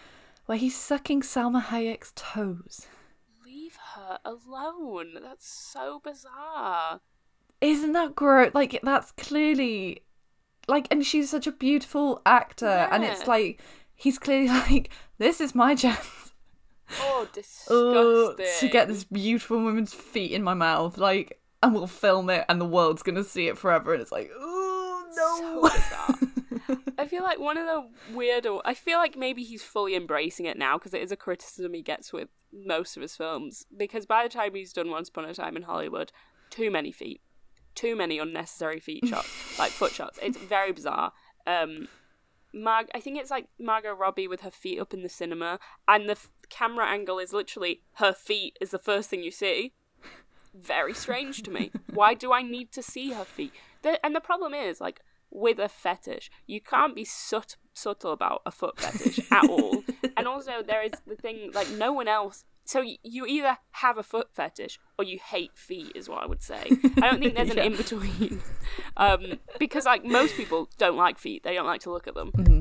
where 0.47 0.57
he's 0.57 0.77
sucking 0.77 1.23
salma 1.23 1.61
hayek's 1.61 2.13
toes 2.15 2.87
Leave 3.45 3.77
her 3.97 4.19
alone. 4.25 5.19
That's 5.23 5.47
so 5.49 6.01
bizarre. 6.05 7.01
isn't 7.61 7.93
that 7.95 8.15
gross 8.15 8.53
like 8.55 8.79
that's 8.85 9.11
clearly 9.13 10.03
like 10.69 10.87
and 10.93 11.05
she's 11.05 11.29
such 11.31 11.47
a 11.49 11.53
beautiful 11.53 12.23
actor 12.25 12.89
and 12.93 13.03
it's 13.03 13.27
like 13.27 13.61
he's 13.97 14.19
clearly 14.21 14.47
like 14.71 14.91
this 15.19 15.41
is 15.41 15.53
my 15.55 15.75
chance 15.75 16.28
Oh, 17.01 17.23
uh, 17.23 17.33
disgusting. 17.33 18.69
to 18.69 18.73
get 18.73 18.89
this 18.89 19.05
beautiful 19.05 19.59
woman's 19.63 19.93
feet 19.95 20.33
in 20.33 20.43
my 20.43 20.55
mouth 20.55 20.99
like 20.99 21.41
and 21.63 21.75
we'll 21.75 21.87
film 21.87 22.31
it 22.31 22.45
and 22.49 22.61
the 22.61 22.65
world's 22.65 23.03
gonna 23.03 23.25
see 23.25 23.49
it 23.49 23.59
forever 23.59 23.93
and 23.93 24.01
it's 24.03 24.13
like 24.13 24.31
oh 24.39 25.05
no 25.17 25.63
bizarre. 25.63 26.89
I 26.99 27.07
feel 27.07 27.23
like 27.23 27.39
one 27.39 27.57
of 27.57 27.67
the 27.67 27.89
weirder. 28.15 28.59
I 28.65 28.75
feel 28.75 28.99
like 28.99 29.17
maybe 29.17 29.43
he's 29.45 29.63
fully 29.63 29.95
embracing 29.95 30.47
it 30.47 30.59
now 30.59 30.77
because 30.77 30.93
it 30.93 31.01
is 31.03 31.13
a 31.13 31.17
criticism 31.17 31.73
he 31.75 31.83
gets 31.83 32.13
with 32.13 32.29
most 32.53 32.97
of 32.97 33.03
his 33.03 33.17
films. 33.17 33.65
Because 33.75 34.05
by 34.05 34.23
the 34.25 34.29
time 34.29 34.55
he's 34.55 34.73
done 34.73 34.91
Once 34.91 35.09
Upon 35.09 35.25
a 35.25 35.33
Time 35.35 35.57
in 35.57 35.63
Hollywood, 35.63 36.13
too 36.51 36.71
many 36.71 36.91
feet, 36.93 37.21
too 37.75 37.95
many 37.97 38.19
unnecessary 38.19 38.81
feet 38.81 39.07
shots, 39.09 39.59
like 39.59 39.71
foot 39.71 39.93
shots. 39.93 40.19
It's 40.21 40.37
very 40.39 40.73
bizarre. 40.73 41.13
Um, 41.47 41.89
Marg. 42.53 42.89
I 42.95 43.01
think 43.01 43.19
it's 43.19 43.31
like 43.31 43.47
Margot 43.61 43.95
Robbie 43.95 44.29
with 44.29 44.41
her 44.41 44.51
feet 44.51 44.81
up 44.81 44.93
in 44.93 45.03
the 45.03 45.09
cinema, 45.09 45.61
and 45.87 46.09
the 46.09 46.13
f- 46.13 46.31
camera 46.49 46.87
angle 46.87 47.19
is 47.19 47.33
literally 47.33 47.83
her 47.95 48.13
feet 48.13 48.57
is 48.61 48.71
the 48.71 48.79
first 48.79 49.09
thing 49.11 49.23
you 49.23 49.31
see. 49.31 49.73
Very 50.55 50.95
strange 50.95 51.43
to 51.45 51.51
me. 51.51 51.71
Why 51.93 52.15
do 52.15 52.33
I 52.33 52.43
need 52.43 52.73
to 52.73 52.83
see 52.83 53.13
her 53.13 53.25
feet? 53.25 53.53
The, 53.83 54.05
and 54.05 54.15
the 54.15 54.21
problem 54.21 54.55
is, 54.55 54.81
like, 54.81 55.01
with 55.31 55.59
a 55.59 55.69
fetish, 55.69 56.31
you 56.47 56.61
can't 56.61 56.95
be 56.97 57.05
sut- 57.05 57.57
subtle 57.75 58.13
about 58.13 58.43
a 58.45 58.51
foot 58.51 58.79
fetish 58.81 59.21
at 59.31 59.45
all. 59.49 59.85
And 60.17 60.27
also, 60.27 60.63
there 60.67 60.83
is 60.83 60.93
the 61.07 61.15
thing, 61.17 61.53
like, 61.53 61.71
no 61.71 61.93
one 61.93 62.09
else. 62.09 62.45
So 62.65 62.81
y- 62.81 62.99
you 63.05 63.25
either 63.25 63.59
have 63.73 63.99
a 63.99 64.03
foot 64.03 64.29
fetish 64.35 64.81
or 64.99 65.05
you 65.05 65.19
hate 65.25 65.53
feet, 65.57 65.93
is 65.95 66.09
what 66.09 66.23
I 66.23 66.27
would 66.27 66.43
say. 66.43 66.65
I 67.01 67.09
don't 67.11 67.21
think 67.21 67.35
there's 67.37 67.51
an 67.51 67.57
Yeah. 67.59 67.63
in 67.65 67.77
between. 67.77 68.41
Um, 68.97 69.39
because, 69.61 69.85
like, 69.85 70.05
most 70.05 70.35
people 70.35 70.69
don't 70.77 70.97
like 70.97 71.19
feet, 71.19 71.45
they 71.45 71.55
don't 71.55 71.67
like 71.67 71.83
to 71.83 71.93
look 71.93 72.09
at 72.09 72.15
them. 72.15 72.33
Mhm. 72.33 72.58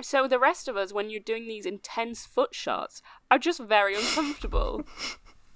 So 0.00 0.28
the 0.28 0.38
rest 0.38 0.68
of 0.68 0.76
us, 0.76 0.92
when 0.92 1.10
you're 1.10 1.20
doing 1.20 1.48
these 1.48 1.66
intense 1.66 2.24
foot 2.26 2.54
shots, 2.54 3.02
are 3.30 3.38
just 3.38 3.60
very 3.60 3.94
uncomfortable. 3.96 4.84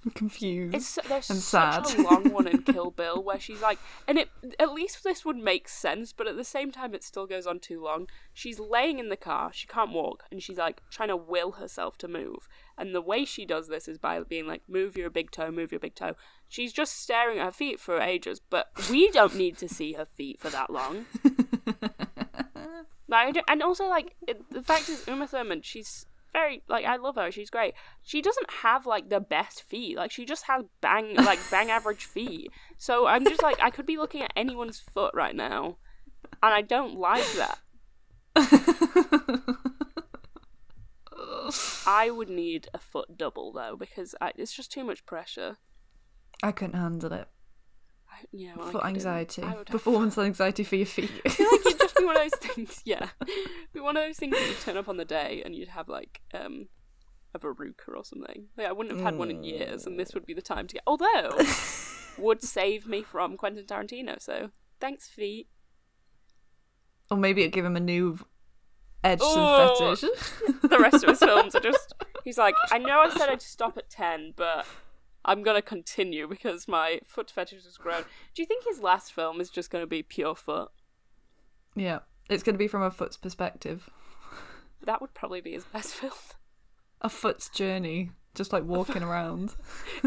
I'm 0.05 0.11
confused. 0.11 0.75
It's 0.75 0.99
there's 1.07 1.29
And 1.29 1.39
such 1.39 1.85
sad. 1.87 1.99
a 1.99 2.01
long 2.03 2.29
one 2.33 2.45
in 2.45 2.61
Kill 2.63 2.91
Bill 2.91 3.23
where 3.23 3.39
she's 3.39 3.61
like, 3.61 3.79
and 4.05 4.17
it 4.17 4.27
at 4.59 4.73
least 4.73 5.01
this 5.01 5.23
would 5.23 5.37
make 5.37 5.69
sense, 5.69 6.11
but 6.11 6.27
at 6.27 6.35
the 6.35 6.43
same 6.43 6.73
time 6.73 6.93
it 6.93 7.05
still 7.05 7.25
goes 7.25 7.47
on 7.47 7.61
too 7.61 7.81
long. 7.81 8.07
She's 8.33 8.59
laying 8.59 8.99
in 8.99 9.07
the 9.07 9.15
car, 9.15 9.51
she 9.53 9.65
can't 9.65 9.93
walk, 9.93 10.25
and 10.29 10.43
she's 10.43 10.57
like 10.57 10.81
trying 10.91 11.07
to 11.07 11.15
will 11.15 11.53
herself 11.53 11.97
to 11.99 12.09
move. 12.09 12.49
And 12.77 12.93
the 12.93 12.99
way 12.99 13.23
she 13.23 13.45
does 13.45 13.69
this 13.69 13.87
is 13.87 13.97
by 13.97 14.19
being 14.23 14.45
like, 14.45 14.63
"Move 14.67 14.97
your 14.97 15.09
big 15.09 15.31
toe, 15.31 15.51
move 15.51 15.71
your 15.71 15.79
big 15.79 15.95
toe." 15.95 16.15
She's 16.49 16.73
just 16.73 16.99
staring 17.01 17.39
at 17.39 17.45
her 17.45 17.51
feet 17.51 17.79
for 17.79 17.97
ages, 18.01 18.41
but 18.41 18.71
we 18.89 19.09
don't 19.09 19.35
need 19.37 19.57
to 19.59 19.69
see 19.69 19.93
her 19.93 20.05
feet 20.05 20.37
for 20.37 20.49
that 20.49 20.69
long. 20.69 21.05
Like, 23.07 23.37
and 23.47 23.61
also 23.61 23.85
like 23.87 24.15
it, 24.27 24.41
the 24.51 24.63
fact 24.63 24.89
is 24.89 25.07
Uma 25.07 25.27
Thurman, 25.27 25.61
she's 25.61 26.05
very 26.31 26.63
like 26.67 26.85
I 26.85 26.95
love 26.95 27.15
her. 27.15 27.31
She's 27.31 27.49
great. 27.49 27.73
She 28.01 28.21
doesn't 28.21 28.49
have 28.63 28.85
like 28.85 29.09
the 29.09 29.19
best 29.19 29.61
feet. 29.63 29.97
Like 29.97 30.11
she 30.11 30.25
just 30.25 30.45
has 30.45 30.63
bang 30.81 31.15
like 31.15 31.39
bang 31.51 31.69
average 31.69 32.05
feet. 32.05 32.49
So 32.77 33.05
I'm 33.07 33.23
just 33.25 33.43
like 33.43 33.61
I 33.61 33.69
could 33.69 33.85
be 33.85 33.97
looking 33.97 34.21
at 34.23 34.33
anyone's 34.35 34.79
foot 34.79 35.13
right 35.13 35.35
now, 35.35 35.77
and 36.41 36.53
I 36.53 36.61
don't 36.61 36.97
like 36.97 37.25
that. 37.33 37.59
I 41.85 42.09
would 42.09 42.29
need 42.29 42.67
a 42.73 42.77
foot 42.79 43.17
double 43.17 43.51
though 43.51 43.75
because 43.77 44.15
I, 44.21 44.31
it's 44.35 44.53
just 44.53 44.71
too 44.71 44.83
much 44.83 45.05
pressure. 45.05 45.57
I 46.41 46.51
couldn't 46.51 46.79
handle 46.79 47.13
it. 47.13 47.27
I, 48.09 48.25
yeah, 48.31 48.53
well, 48.55 48.69
Foot 48.71 48.85
anxiety. 48.85 49.41
I 49.43 49.49
would 49.49 49.57
have- 49.57 49.67
Performance 49.67 50.17
anxiety 50.17 50.63
for 50.63 50.75
your 50.77 50.85
feet. 50.85 51.11
I 51.25 51.29
feel 51.29 51.51
like 51.51 51.63
just 51.63 51.79
be 52.03 52.07
one 52.07 52.15
of 52.17 52.21
those 52.31 52.39
things. 52.39 52.81
Yeah, 52.85 53.09
be 53.73 53.79
one 53.79 53.97
of 53.97 54.03
those 54.03 54.17
things 54.17 54.35
that 54.37 54.47
you 54.47 54.55
turn 54.55 54.77
up 54.77 54.87
on 54.89 54.97
the 54.97 55.05
day 55.05 55.41
and 55.45 55.55
you'd 55.55 55.69
have 55.69 55.87
like 55.89 56.21
um 56.33 56.67
a 57.33 57.39
verruca 57.39 57.95
or 57.95 58.05
something. 58.05 58.47
Like 58.57 58.67
I 58.67 58.71
wouldn't 58.71 58.95
have 58.95 59.03
had 59.05 59.17
one 59.17 59.31
in 59.31 59.43
years, 59.43 59.85
and 59.85 59.99
this 59.99 60.13
would 60.13 60.25
be 60.25 60.33
the 60.33 60.41
time 60.41 60.67
to 60.67 60.73
get. 60.75 60.83
Although 60.85 61.37
would 62.17 62.41
save 62.43 62.85
me 62.87 63.01
from 63.01 63.37
Quentin 63.37 63.65
Tarantino. 63.65 64.21
So 64.21 64.49
thanks, 64.79 65.07
feet. 65.09 65.47
or 67.09 67.17
maybe 67.17 67.41
it'd 67.41 67.53
give 67.53 67.65
him 67.65 67.75
a 67.75 67.79
new 67.79 68.19
edge 69.03 69.19
to 69.19 69.25
Oh. 69.25 69.95
the 69.95 69.95
fetish. 69.95 70.69
The 70.69 70.79
rest 70.79 71.03
of 71.03 71.09
his 71.09 71.19
films 71.19 71.55
are 71.55 71.59
just. 71.59 71.93
He's 72.23 72.37
like, 72.37 72.55
I 72.71 72.77
know 72.77 72.99
I 73.01 73.09
said 73.09 73.29
I'd 73.29 73.41
stop 73.41 73.77
at 73.77 73.89
ten, 73.89 74.33
but. 74.35 74.65
I'm 75.25 75.41
gonna 75.41 75.61
continue 75.61 76.27
because 76.27 76.67
my 76.67 76.99
foot 77.07 77.31
fetish 77.31 77.63
has 77.63 77.77
grown. 77.77 78.01
Do 78.35 78.41
you 78.41 78.45
think 78.45 78.65
his 78.65 78.81
last 78.81 79.13
film 79.13 79.39
is 79.39 79.49
just 79.49 79.69
gonna 79.71 79.87
be 79.87 80.03
pure 80.03 80.35
foot? 80.35 80.69
Yeah. 81.75 81.99
It's 82.29 82.43
going 82.43 82.55
to 82.55 82.59
be 82.59 82.67
from 82.67 82.81
a 82.83 82.91
foot's 82.91 83.17
perspective. 83.17 83.89
That 84.85 85.01
would 85.01 85.13
probably 85.13 85.41
be 85.41 85.53
his 85.53 85.65
best 85.65 85.93
film. 85.93 86.13
A 87.01 87.09
foot's 87.09 87.49
journey. 87.49 88.11
Just 88.35 88.51
like 88.51 88.63
walking 88.63 89.03
around. 89.03 89.55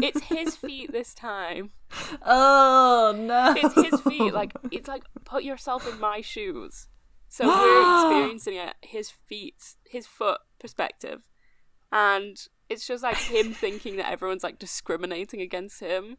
It's 0.01 0.23
his 0.23 0.55
feet 0.55 0.91
this 0.91 1.13
time. 1.13 1.71
Oh 2.25 3.15
no! 3.17 3.53
it's 3.57 3.75
his 3.75 4.01
feet. 4.01 4.33
Like 4.33 4.51
it's 4.71 4.87
like 4.89 5.03
put 5.23 5.43
yourself 5.43 5.91
in 5.91 5.99
my 5.99 6.19
shoes. 6.19 6.87
So 7.29 7.47
we're 7.47 8.07
experiencing 8.09 8.55
it 8.55 8.75
his 8.81 9.09
feet, 9.09 9.75
his 9.85 10.05
foot 10.05 10.39
perspective, 10.59 11.21
and 11.91 12.37
it's 12.69 12.85
just 12.85 13.03
like 13.03 13.17
him 13.17 13.53
thinking 13.53 13.95
that 13.97 14.11
everyone's 14.11 14.43
like 14.43 14.59
discriminating 14.59 15.41
against 15.41 15.79
him, 15.79 16.17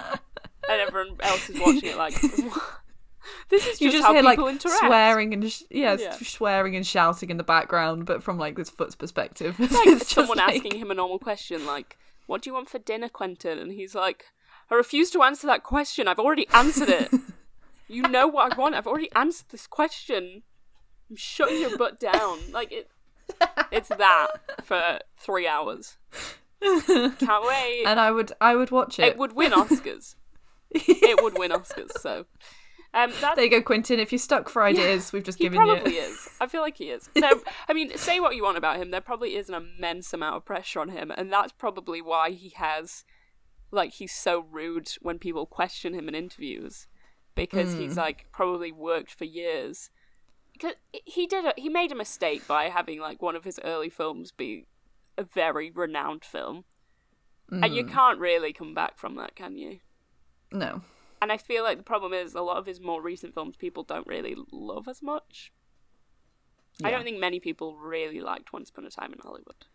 and 0.00 0.20
everyone 0.68 1.16
else 1.20 1.48
is 1.48 1.60
watching 1.60 1.90
it 1.90 1.96
like. 1.96 2.14
This 3.48 3.66
is 3.66 3.80
you 3.80 3.90
just 3.90 4.04
how 4.04 4.12
hear 4.14 4.22
like 4.22 4.38
interact. 4.38 4.78
swearing 4.78 5.32
and 5.34 5.50
sh- 5.50 5.62
yeah, 5.70 5.96
Yeah. 5.98 6.16
swearing 6.22 6.76
and 6.76 6.86
shouting 6.86 7.30
in 7.30 7.36
the 7.36 7.42
background, 7.44 8.06
but 8.06 8.22
from 8.22 8.38
like 8.38 8.56
this 8.56 8.70
foot's 8.70 8.94
perspective. 8.94 9.56
It's 9.58 9.72
like 9.74 9.86
It's 9.86 10.00
just 10.00 10.10
someone 10.10 10.38
like- 10.38 10.56
asking 10.56 10.76
him 10.78 10.90
a 10.90 10.94
normal 10.94 11.18
question, 11.18 11.66
like, 11.66 11.98
"What 12.26 12.42
do 12.42 12.50
you 12.50 12.54
want 12.54 12.68
for 12.68 12.78
dinner, 12.78 13.08
Quentin?" 13.08 13.58
And 13.58 13.72
he's 13.72 13.94
like, 13.94 14.26
"I 14.70 14.74
refuse 14.74 15.10
to 15.12 15.22
answer 15.22 15.46
that 15.48 15.62
question. 15.62 16.06
I've 16.08 16.18
already 16.18 16.46
answered 16.54 16.88
it. 16.88 17.10
you 17.88 18.02
know 18.02 18.26
what 18.28 18.52
I 18.52 18.56
want. 18.56 18.74
I've 18.74 18.86
already 18.86 19.10
answered 19.14 19.46
this 19.50 19.66
question. 19.66 20.42
I'm 21.10 21.16
shutting 21.16 21.60
your 21.60 21.76
butt 21.76 21.98
down. 21.98 22.38
Like 22.52 22.70
it. 22.72 22.90
It's 23.70 23.88
that 23.88 24.28
for 24.64 25.00
three 25.18 25.46
hours. 25.46 25.96
Can't 26.60 27.44
wait. 27.46 27.84
and 27.86 28.00
I 28.00 28.10
would, 28.10 28.32
I 28.40 28.56
would 28.56 28.70
watch 28.70 28.98
it. 28.98 29.04
it 29.04 29.18
would 29.18 29.34
win 29.34 29.52
Oscars. 29.52 30.14
it 30.70 31.22
would 31.22 31.38
win 31.38 31.50
Oscars. 31.50 31.90
So, 32.00 32.24
um, 32.94 33.12
that's 33.20 33.36
There 33.36 33.44
you 33.44 33.50
go, 33.50 33.60
Quentin. 33.60 34.00
If 34.00 34.12
you're 34.12 34.18
stuck 34.18 34.48
for 34.48 34.62
ideas, 34.62 35.12
we've 35.12 35.22
just 35.24 35.38
he 35.38 35.44
given 35.44 35.58
probably 35.58 35.94
you. 35.94 36.00
is. 36.00 36.28
I 36.40 36.46
feel 36.46 36.62
like 36.62 36.78
he 36.78 36.90
is. 36.90 37.10
No, 37.16 37.40
I 37.68 37.74
mean, 37.74 37.96
say 37.96 38.18
what 38.20 38.34
you 38.34 38.42
want 38.44 38.56
about 38.56 38.76
him. 38.78 38.90
There 38.90 39.00
probably 39.00 39.36
is 39.36 39.48
an 39.48 39.54
immense 39.54 40.12
amount 40.12 40.36
of 40.36 40.44
pressure 40.44 40.80
on 40.80 40.88
him, 40.88 41.12
and 41.16 41.32
that's 41.32 41.52
probably 41.52 42.00
why 42.00 42.30
he 42.30 42.50
has, 42.56 43.04
like, 43.70 43.92
he's 43.92 44.12
so 44.12 44.46
rude 44.50 44.88
when 45.02 45.18
people 45.18 45.44
question 45.46 45.94
him 45.94 46.08
in 46.08 46.14
interviews, 46.14 46.86
because 47.34 47.74
he's 47.74 47.96
like 47.96 48.26
probably 48.32 48.72
worked 48.72 49.12
for 49.12 49.24
years. 49.24 49.90
Because 50.52 50.74
he 51.04 51.26
did, 51.26 51.44
a, 51.44 51.52
he 51.56 51.68
made 51.68 51.92
a 51.92 51.96
mistake 51.96 52.46
by 52.48 52.64
having 52.64 53.00
like 53.00 53.20
one 53.20 53.36
of 53.36 53.44
his 53.44 53.60
early 53.62 53.90
films 53.90 54.32
be 54.32 54.66
a 55.16 55.24
very 55.24 55.70
renowned 55.70 56.24
film, 56.24 56.64
and 57.50 57.74
you 57.74 57.84
can't 57.84 58.18
really 58.18 58.52
come 58.52 58.74
back 58.74 58.98
from 58.98 59.16
that, 59.16 59.34
can 59.36 59.56
you? 59.58 59.80
No. 60.52 60.82
And 61.20 61.32
I 61.32 61.36
feel 61.36 61.64
like 61.64 61.78
the 61.78 61.84
problem 61.84 62.12
is 62.12 62.34
a 62.34 62.42
lot 62.42 62.58
of 62.58 62.66
his 62.66 62.80
more 62.80 63.02
recent 63.02 63.34
films 63.34 63.56
people 63.56 63.82
don't 63.82 64.06
really 64.06 64.36
love 64.52 64.88
as 64.88 65.02
much. 65.02 65.52
I 66.84 66.90
don't 66.90 67.02
think 67.02 67.18
many 67.18 67.40
people 67.40 67.76
really 67.76 68.20
liked 68.20 68.52
Once 68.52 68.70
Upon 68.70 68.86
a 68.86 68.90
Time 68.90 69.12
in 69.12 69.18
Hollywood. 69.18 69.66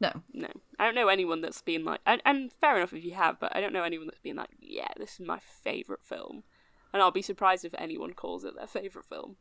No. 0.00 0.10
No. 0.32 0.48
I 0.78 0.84
don't 0.84 0.94
know 0.94 1.08
anyone 1.08 1.40
that's 1.40 1.62
been 1.62 1.84
like, 1.84 2.00
and, 2.06 2.22
and 2.24 2.52
fair 2.52 2.76
enough 2.76 2.92
if 2.92 3.04
you 3.04 3.14
have, 3.14 3.38
but 3.40 3.54
I 3.54 3.60
don't 3.60 3.72
know 3.72 3.82
anyone 3.82 4.06
that's 4.06 4.20
been 4.20 4.36
like, 4.36 4.50
yeah, 4.60 4.88
this 4.96 5.14
is 5.14 5.26
my 5.26 5.38
favourite 5.40 6.04
film. 6.04 6.44
And 6.92 7.02
I'll 7.02 7.10
be 7.10 7.22
surprised 7.22 7.64
if 7.64 7.74
anyone 7.76 8.12
calls 8.12 8.44
it 8.44 8.54
their 8.56 8.66
favourite 8.66 9.06
film. 9.06 9.36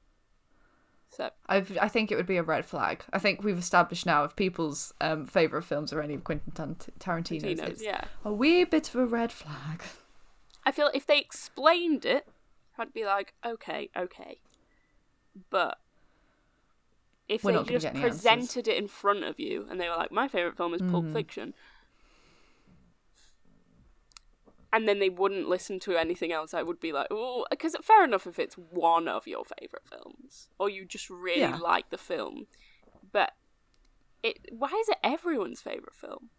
So, 1.10 1.30
I've, 1.48 1.78
I 1.80 1.88
think 1.88 2.12
it 2.12 2.16
would 2.16 2.26
be 2.26 2.38
a 2.38 2.44
red 2.44 2.66
flag. 2.66 3.04
I 3.14 3.20
think 3.20 3.44
we've 3.44 3.58
established 3.58 4.06
now 4.06 4.24
if 4.24 4.36
people's 4.36 4.94
um, 5.00 5.26
favorite 5.26 5.64
films 5.64 5.94
are 5.94 6.02
any 6.02 6.16
of 6.16 6.24
Quentin 6.26 6.52
Tar- 6.52 6.76
Tarantino's, 7.00 7.82
yeah. 7.82 8.02
a 8.26 8.34
wee 8.34 8.66
bit 8.66 8.90
of 8.90 8.96
a 8.96 9.06
red 9.06 9.32
flag. 9.32 9.84
I 10.66 10.72
feel 10.72 10.90
if 10.94 11.06
they 11.06 11.20
explained 11.20 12.06
it, 12.06 12.28
I'd 12.78 12.94
be 12.94 13.06
like, 13.06 13.34
okay, 13.46 13.90
okay. 13.96 14.40
But 15.50 15.80
if 17.28 17.44
We're 17.44 17.64
they 17.64 17.78
just 17.78 17.94
presented 17.94 18.68
it 18.68 18.78
in 18.78 18.88
front 18.88 19.24
of 19.24 19.40
you 19.40 19.68
and 19.70 19.80
they 19.80 19.90
were 19.90 19.96
like, 19.96 20.12
my 20.12 20.28
favourite 20.28 20.58
film 20.58 20.74
is 20.74 20.82
Pulp 20.82 21.06
Mm. 21.06 21.14
Fiction, 21.14 21.54
and 24.72 24.88
then 24.88 25.00
they 25.00 25.10
wouldn't 25.10 25.48
listen 25.48 25.80
to 25.82 25.96
anything 25.96 26.32
else, 26.34 26.54
I 26.54 26.62
would 26.62 26.80
be 26.80 26.92
like, 26.92 27.08
oh, 27.10 27.46
because 27.50 27.76
fair 27.82 28.04
enough 28.04 28.28
if 28.28 28.38
it's 28.40 28.56
one 28.56 29.08
of 29.08 29.26
your 29.26 29.44
favourite 29.46 29.86
films 29.86 30.50
or 30.60 30.70
you 30.70 30.86
just 30.86 31.10
really 31.10 31.40
Yeah. 31.42 31.58
like 31.58 31.90
the 31.90 31.98
film, 31.98 32.48
but 33.12 33.34
it 34.22 34.40
why 34.52 34.70
is 34.82 34.90
it 34.90 34.98
everyone's 35.04 35.62
favourite 35.62 35.96
film? 35.96 36.30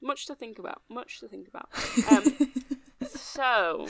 Much 0.00 0.26
to 0.26 0.34
think 0.34 0.58
about. 0.58 0.82
Much 0.88 1.18
to 1.20 1.28
think 1.28 1.48
about. 1.48 1.68
Um, 2.08 2.24
so, 3.10 3.88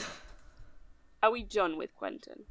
are 1.21 1.31
we 1.31 1.43
done 1.43 1.77
with 1.77 1.95
Quentin? 1.95 2.43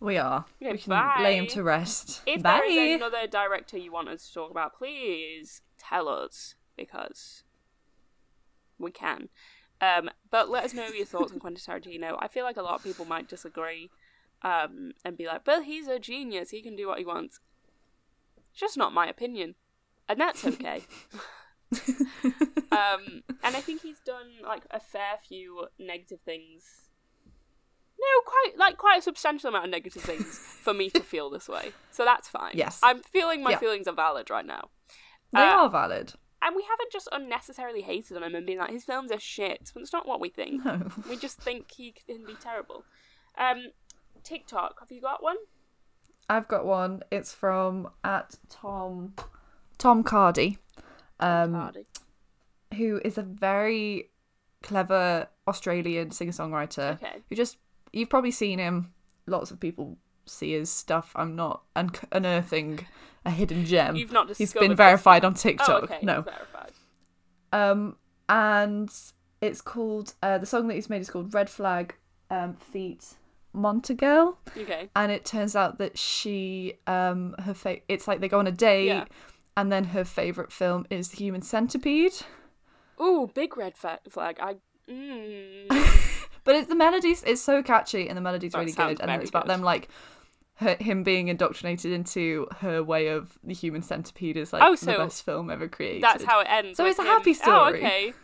We 0.00 0.18
are. 0.18 0.44
Okay, 0.60 0.72
we 0.72 0.78
can 0.78 1.22
lay 1.22 1.36
him 1.36 1.46
to 1.48 1.62
rest. 1.62 2.22
If 2.26 2.42
Bye. 2.42 2.60
there 2.60 2.66
is 2.66 2.96
another 2.96 3.26
director 3.26 3.78
you 3.78 3.90
want 3.90 4.08
us 4.08 4.26
to 4.28 4.34
talk 4.34 4.50
about, 4.50 4.76
please 4.76 5.62
tell 5.78 6.08
us 6.08 6.54
because 6.76 7.44
we 8.78 8.90
can. 8.90 9.28
Um, 9.80 10.10
but 10.30 10.50
let 10.50 10.64
us 10.64 10.74
know 10.74 10.86
your 10.88 11.06
thoughts 11.06 11.32
on 11.32 11.38
Quentin 11.38 11.62
Tarantino. 11.62 12.16
I 12.18 12.28
feel 12.28 12.44
like 12.44 12.56
a 12.56 12.62
lot 12.62 12.74
of 12.74 12.84
people 12.84 13.04
might 13.04 13.28
disagree 13.28 13.90
um, 14.42 14.92
and 15.04 15.16
be 15.16 15.26
like, 15.26 15.44
"But 15.44 15.64
he's 15.64 15.88
a 15.88 15.98
genius. 15.98 16.50
He 16.50 16.62
can 16.62 16.76
do 16.76 16.88
what 16.88 16.98
he 16.98 17.04
wants." 17.04 17.40
It's 18.50 18.60
just 18.60 18.76
not 18.76 18.92
my 18.92 19.06
opinion, 19.06 19.54
and 20.08 20.20
that's 20.20 20.44
okay. 20.46 20.84
um, 22.72 23.22
and 23.42 23.56
I 23.56 23.60
think 23.60 23.82
he's 23.82 24.00
done 24.00 24.26
like 24.46 24.62
a 24.70 24.80
fair 24.80 25.18
few 25.26 25.66
negative 25.78 26.20
things. 26.24 26.64
No, 27.98 28.06
quite 28.24 28.58
like 28.58 28.76
quite 28.76 28.98
a 28.98 29.02
substantial 29.02 29.48
amount 29.48 29.64
of 29.66 29.70
negative 29.70 30.02
things 30.02 30.38
for 30.62 30.74
me 30.74 30.90
to 30.90 31.00
feel 31.00 31.30
this 31.30 31.48
way. 31.48 31.72
So 31.90 32.04
that's 32.04 32.28
fine. 32.28 32.52
Yes. 32.54 32.80
I'm 32.82 33.02
feeling 33.02 33.42
my 33.42 33.52
Yeah. 33.52 33.58
feelings 33.58 33.88
are 33.88 33.94
valid 33.94 34.28
right 34.30 34.44
now. 34.46 34.68
They 35.32 35.40
Uh, 35.40 35.62
are 35.64 35.70
valid. 35.70 36.12
And 36.42 36.54
we 36.54 36.62
haven't 36.68 36.92
just 36.92 37.08
unnecessarily 37.10 37.80
hated 37.82 38.16
on 38.16 38.22
him 38.22 38.34
and 38.34 38.46
been 38.46 38.58
like 38.58 38.70
his 38.70 38.84
films 38.84 39.10
are 39.10 39.18
shit. 39.18 39.70
But 39.72 39.82
it's 39.82 39.92
not 39.92 40.06
what 40.06 40.20
we 40.20 40.28
think. 40.28 40.64
No. 40.64 40.88
We 41.08 41.16
just 41.16 41.38
think 41.40 41.70
he 41.72 41.92
can 41.92 42.24
be 42.24 42.34
terrible. 42.34 42.84
Um, 43.38 43.68
TikTok. 44.22 44.78
Have 44.80 44.92
you 44.92 45.00
got 45.00 45.22
one? 45.22 45.36
I've 46.28 46.46
got 46.48 46.66
one. 46.66 47.02
It's 47.10 47.32
from 47.32 47.88
at 48.04 48.36
Tom 48.50 49.14
Tom 49.78 50.02
Cardy, 50.04 50.58
um, 51.20 51.72
who 52.76 53.00
is 53.04 53.16
a 53.18 53.22
very 53.22 54.10
clever 54.62 55.28
Australian 55.46 56.10
singer 56.10 56.32
songwriter. 56.32 56.94
Okay. 56.94 57.22
Who 57.28 57.34
just 57.36 57.58
you've 57.92 58.10
probably 58.10 58.30
seen 58.30 58.58
him. 58.58 58.92
Lots 59.26 59.50
of 59.50 59.60
people 59.60 59.98
see 60.24 60.52
his 60.52 60.70
stuff. 60.70 61.12
I'm 61.16 61.34
not 61.36 61.62
un- 61.74 61.90
unearthing 62.12 62.86
a 63.24 63.30
hidden 63.30 63.64
gem. 63.64 63.96
You've 63.96 64.12
not 64.12 64.36
He's 64.36 64.52
been 64.52 64.76
verified 64.76 65.24
on 65.24 65.34
TikTok. 65.34 65.68
Oh, 65.68 65.84
okay. 65.84 65.98
No. 66.02 66.22
Verified. 66.22 66.72
Um, 67.52 67.96
and 68.28 68.90
it's 69.40 69.60
called 69.60 70.14
uh, 70.22 70.38
the 70.38 70.46
song 70.46 70.68
that 70.68 70.74
he's 70.74 70.90
made 70.90 71.00
is 71.00 71.10
called 71.10 71.32
Red 71.34 71.48
Flag 71.50 71.94
um, 72.30 72.54
Feet 72.54 73.14
Montegirl, 73.54 74.36
Okay. 74.56 74.90
and 74.94 75.10
it 75.10 75.24
turns 75.24 75.56
out 75.56 75.78
that 75.78 75.96
she 75.96 76.74
um 76.86 77.34
her 77.38 77.54
fa- 77.54 77.78
it's 77.88 78.06
like 78.06 78.20
they 78.20 78.28
go 78.28 78.38
on 78.38 78.46
a 78.46 78.52
date, 78.52 78.86
Yeah. 78.88 79.04
And 79.56 79.72
then 79.72 79.84
her 79.84 80.04
favorite 80.04 80.52
film 80.52 80.86
is 80.90 81.08
The 81.08 81.16
Human 81.18 81.42
Centipede. 81.42 82.12
Ooh, 83.00 83.30
big 83.34 83.56
red 83.56 83.74
flag. 83.76 84.38
I. 84.40 84.56
Mm. 84.90 85.66
But 86.44 86.54
it's 86.54 86.68
the 86.68 86.76
melodies 86.76 87.24
it's 87.26 87.42
so 87.42 87.60
catchy 87.60 88.06
and 88.08 88.16
the 88.16 88.20
melody's 88.20 88.52
That 88.52 88.60
really 88.60 88.70
good, 88.70 89.00
and 89.00 89.10
it's 89.20 89.30
about 89.30 89.44
good. 89.46 89.54
them 89.54 89.62
like. 89.62 89.88
Her, 90.58 90.74
him 90.80 91.02
being 91.02 91.28
indoctrinated 91.28 91.92
into 91.92 92.46
her 92.60 92.82
way 92.82 93.08
of 93.08 93.38
the 93.44 93.52
human 93.52 93.82
centipede 93.82 94.38
is 94.38 94.54
like 94.54 94.62
Oh, 94.62 94.74
the 94.74 94.86
best 94.96 95.22
film 95.22 95.50
ever 95.50 95.68
created. 95.68 96.02
That's 96.02 96.24
how 96.24 96.40
it 96.40 96.46
ends. 96.48 96.78
So 96.78 96.86
it's 96.86 96.98
a 96.98 97.02
happy 97.02 97.32
Oh, 97.32 97.34
story. 97.34 97.78
okay. 97.84 98.14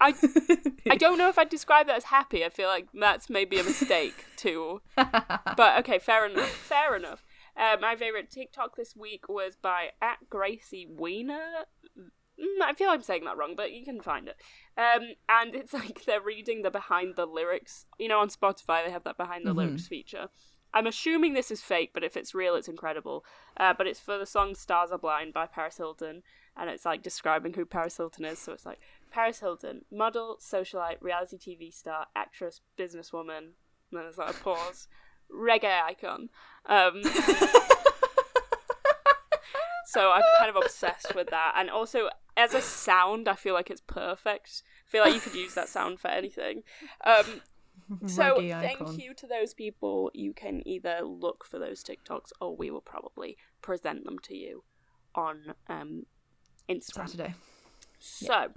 I 0.00 0.14
I 0.90 0.96
don't 0.96 1.18
know 1.18 1.28
if 1.28 1.38
I'd 1.38 1.50
describe 1.50 1.86
that 1.88 1.96
as 1.96 2.04
happy. 2.04 2.42
I 2.42 2.48
feel 2.48 2.68
like 2.68 2.86
that's 2.94 3.28
maybe 3.28 3.58
a 3.58 3.64
mistake 3.64 4.14
too. 4.36 4.80
But 4.96 5.80
okay, 5.80 5.98
fair 5.98 6.24
enough. 6.26 6.48
Fair 6.48 6.96
enough. 6.96 7.22
Uh, 7.56 7.76
my 7.80 7.96
favorite 7.96 8.30
TikTok 8.30 8.76
this 8.76 8.96
week 8.96 9.28
was 9.28 9.56
by 9.56 9.90
at 10.02 10.28
Gracie 10.28 10.86
Wiener. 10.86 11.66
Mm, 11.98 12.62
I 12.62 12.74
feel 12.74 12.90
I'm 12.90 13.02
saying 13.02 13.24
that 13.24 13.36
wrong, 13.36 13.54
but 13.56 13.72
you 13.72 13.84
can 13.84 14.00
find 14.00 14.28
it. 14.28 14.36
Um, 14.76 15.14
and 15.28 15.54
it's 15.54 15.72
like 15.72 16.04
they're 16.04 16.20
reading 16.20 16.62
the 16.62 16.70
behind 16.70 17.16
the 17.16 17.26
lyrics. 17.26 17.86
You 17.98 18.08
know, 18.08 18.20
on 18.20 18.28
Spotify 18.28 18.84
they 18.84 18.92
have 18.92 19.04
that 19.04 19.16
behind 19.16 19.46
the 19.46 19.52
lyrics 19.52 19.86
feature. 19.86 20.28
I'm 20.72 20.88
assuming 20.88 21.34
this 21.34 21.52
is 21.52 21.60
fake, 21.60 21.92
but 21.94 22.02
if 22.02 22.16
it's 22.16 22.34
real, 22.34 22.56
it's 22.56 22.66
incredible. 22.66 23.24
Uh, 23.56 23.72
but 23.78 23.86
it's 23.86 24.00
for 24.00 24.18
the 24.18 24.26
song 24.26 24.56
"Stars 24.56 24.90
Are 24.90 24.98
Blind" 24.98 25.32
by 25.32 25.46
Paris 25.46 25.76
Hilton, 25.76 26.22
and 26.56 26.68
it's 26.68 26.84
like 26.84 27.00
describing 27.00 27.54
who 27.54 27.64
Paris 27.64 27.96
Hilton 27.96 28.24
is. 28.24 28.40
So 28.40 28.52
it's 28.52 28.66
like 28.66 28.80
Paris 29.12 29.38
Hilton, 29.38 29.84
model, 29.92 30.38
socialite, 30.40 30.96
reality 31.00 31.38
TV 31.38 31.72
star, 31.72 32.06
actress, 32.16 32.60
businesswoman. 32.76 33.38
And 33.38 33.52
then 33.92 34.02
there's 34.02 34.18
like 34.18 34.30
a 34.30 34.40
pause. 34.40 34.88
Reggae 35.32 35.82
icon. 35.82 36.28
Um, 36.66 37.02
so 39.86 40.10
I'm 40.10 40.22
kind 40.38 40.50
of 40.50 40.56
obsessed 40.56 41.14
with 41.14 41.30
that, 41.30 41.54
and 41.56 41.70
also 41.70 42.08
as 42.36 42.54
a 42.54 42.60
sound, 42.60 43.28
I 43.28 43.34
feel 43.34 43.54
like 43.54 43.70
it's 43.70 43.82
perfect. 43.86 44.62
I 44.86 44.90
feel 44.90 45.02
like 45.02 45.14
you 45.14 45.20
could 45.20 45.34
use 45.34 45.54
that 45.54 45.68
sound 45.68 46.00
for 46.00 46.08
anything. 46.08 46.62
Um, 47.04 47.42
so 48.06 48.38
Reggae 48.38 48.60
thank 48.60 48.80
icon. 48.82 48.98
you 48.98 49.14
to 49.14 49.26
those 49.26 49.54
people. 49.54 50.10
You 50.14 50.32
can 50.32 50.66
either 50.66 51.00
look 51.02 51.44
for 51.44 51.58
those 51.58 51.84
TikToks, 51.84 52.32
or 52.40 52.56
we 52.56 52.70
will 52.70 52.80
probably 52.80 53.36
present 53.62 54.04
them 54.04 54.18
to 54.20 54.36
you 54.36 54.64
on 55.14 55.54
um, 55.68 56.06
Instagram. 56.68 57.08
Saturday. 57.08 57.34
So, 57.98 58.48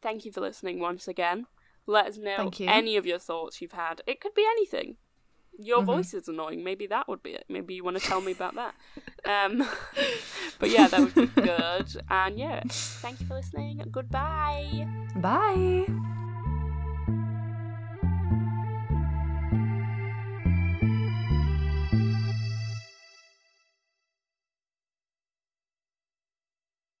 thank 0.00 0.24
you 0.24 0.32
for 0.32 0.40
listening 0.40 0.80
once 0.80 1.08
again. 1.08 1.46
Let 1.86 2.06
us 2.06 2.18
know 2.18 2.50
any 2.60 2.96
of 2.96 3.06
your 3.06 3.18
thoughts 3.18 3.60
you've 3.60 3.72
had. 3.72 4.02
It 4.06 4.20
could 4.20 4.34
be 4.34 4.44
anything. 4.50 4.96
Your 5.58 5.78
Mm-hmm. 5.78 5.86
voice 5.86 6.14
is 6.14 6.28
annoying. 6.28 6.62
Maybe 6.64 6.86
that 6.86 7.08
would 7.08 7.22
be 7.22 7.30
it. 7.30 7.44
Maybe 7.48 7.74
you 7.74 7.84
want 7.84 7.98
to 7.98 8.02
tell 8.02 8.20
me 8.20 8.32
about 8.32 8.54
that. 8.54 8.74
Um, 9.28 9.66
but 10.60 10.70
yeah, 10.70 10.86
that 10.88 11.00
would 11.00 11.14
be 11.14 11.26
good. 11.26 11.88
And 12.08 12.38
yeah, 12.38 12.62
thank 13.02 13.20
you 13.20 13.26
for 13.26 13.34
listening. 13.34 13.82
Goodbye. 13.90 14.86
Bye. 15.16 15.86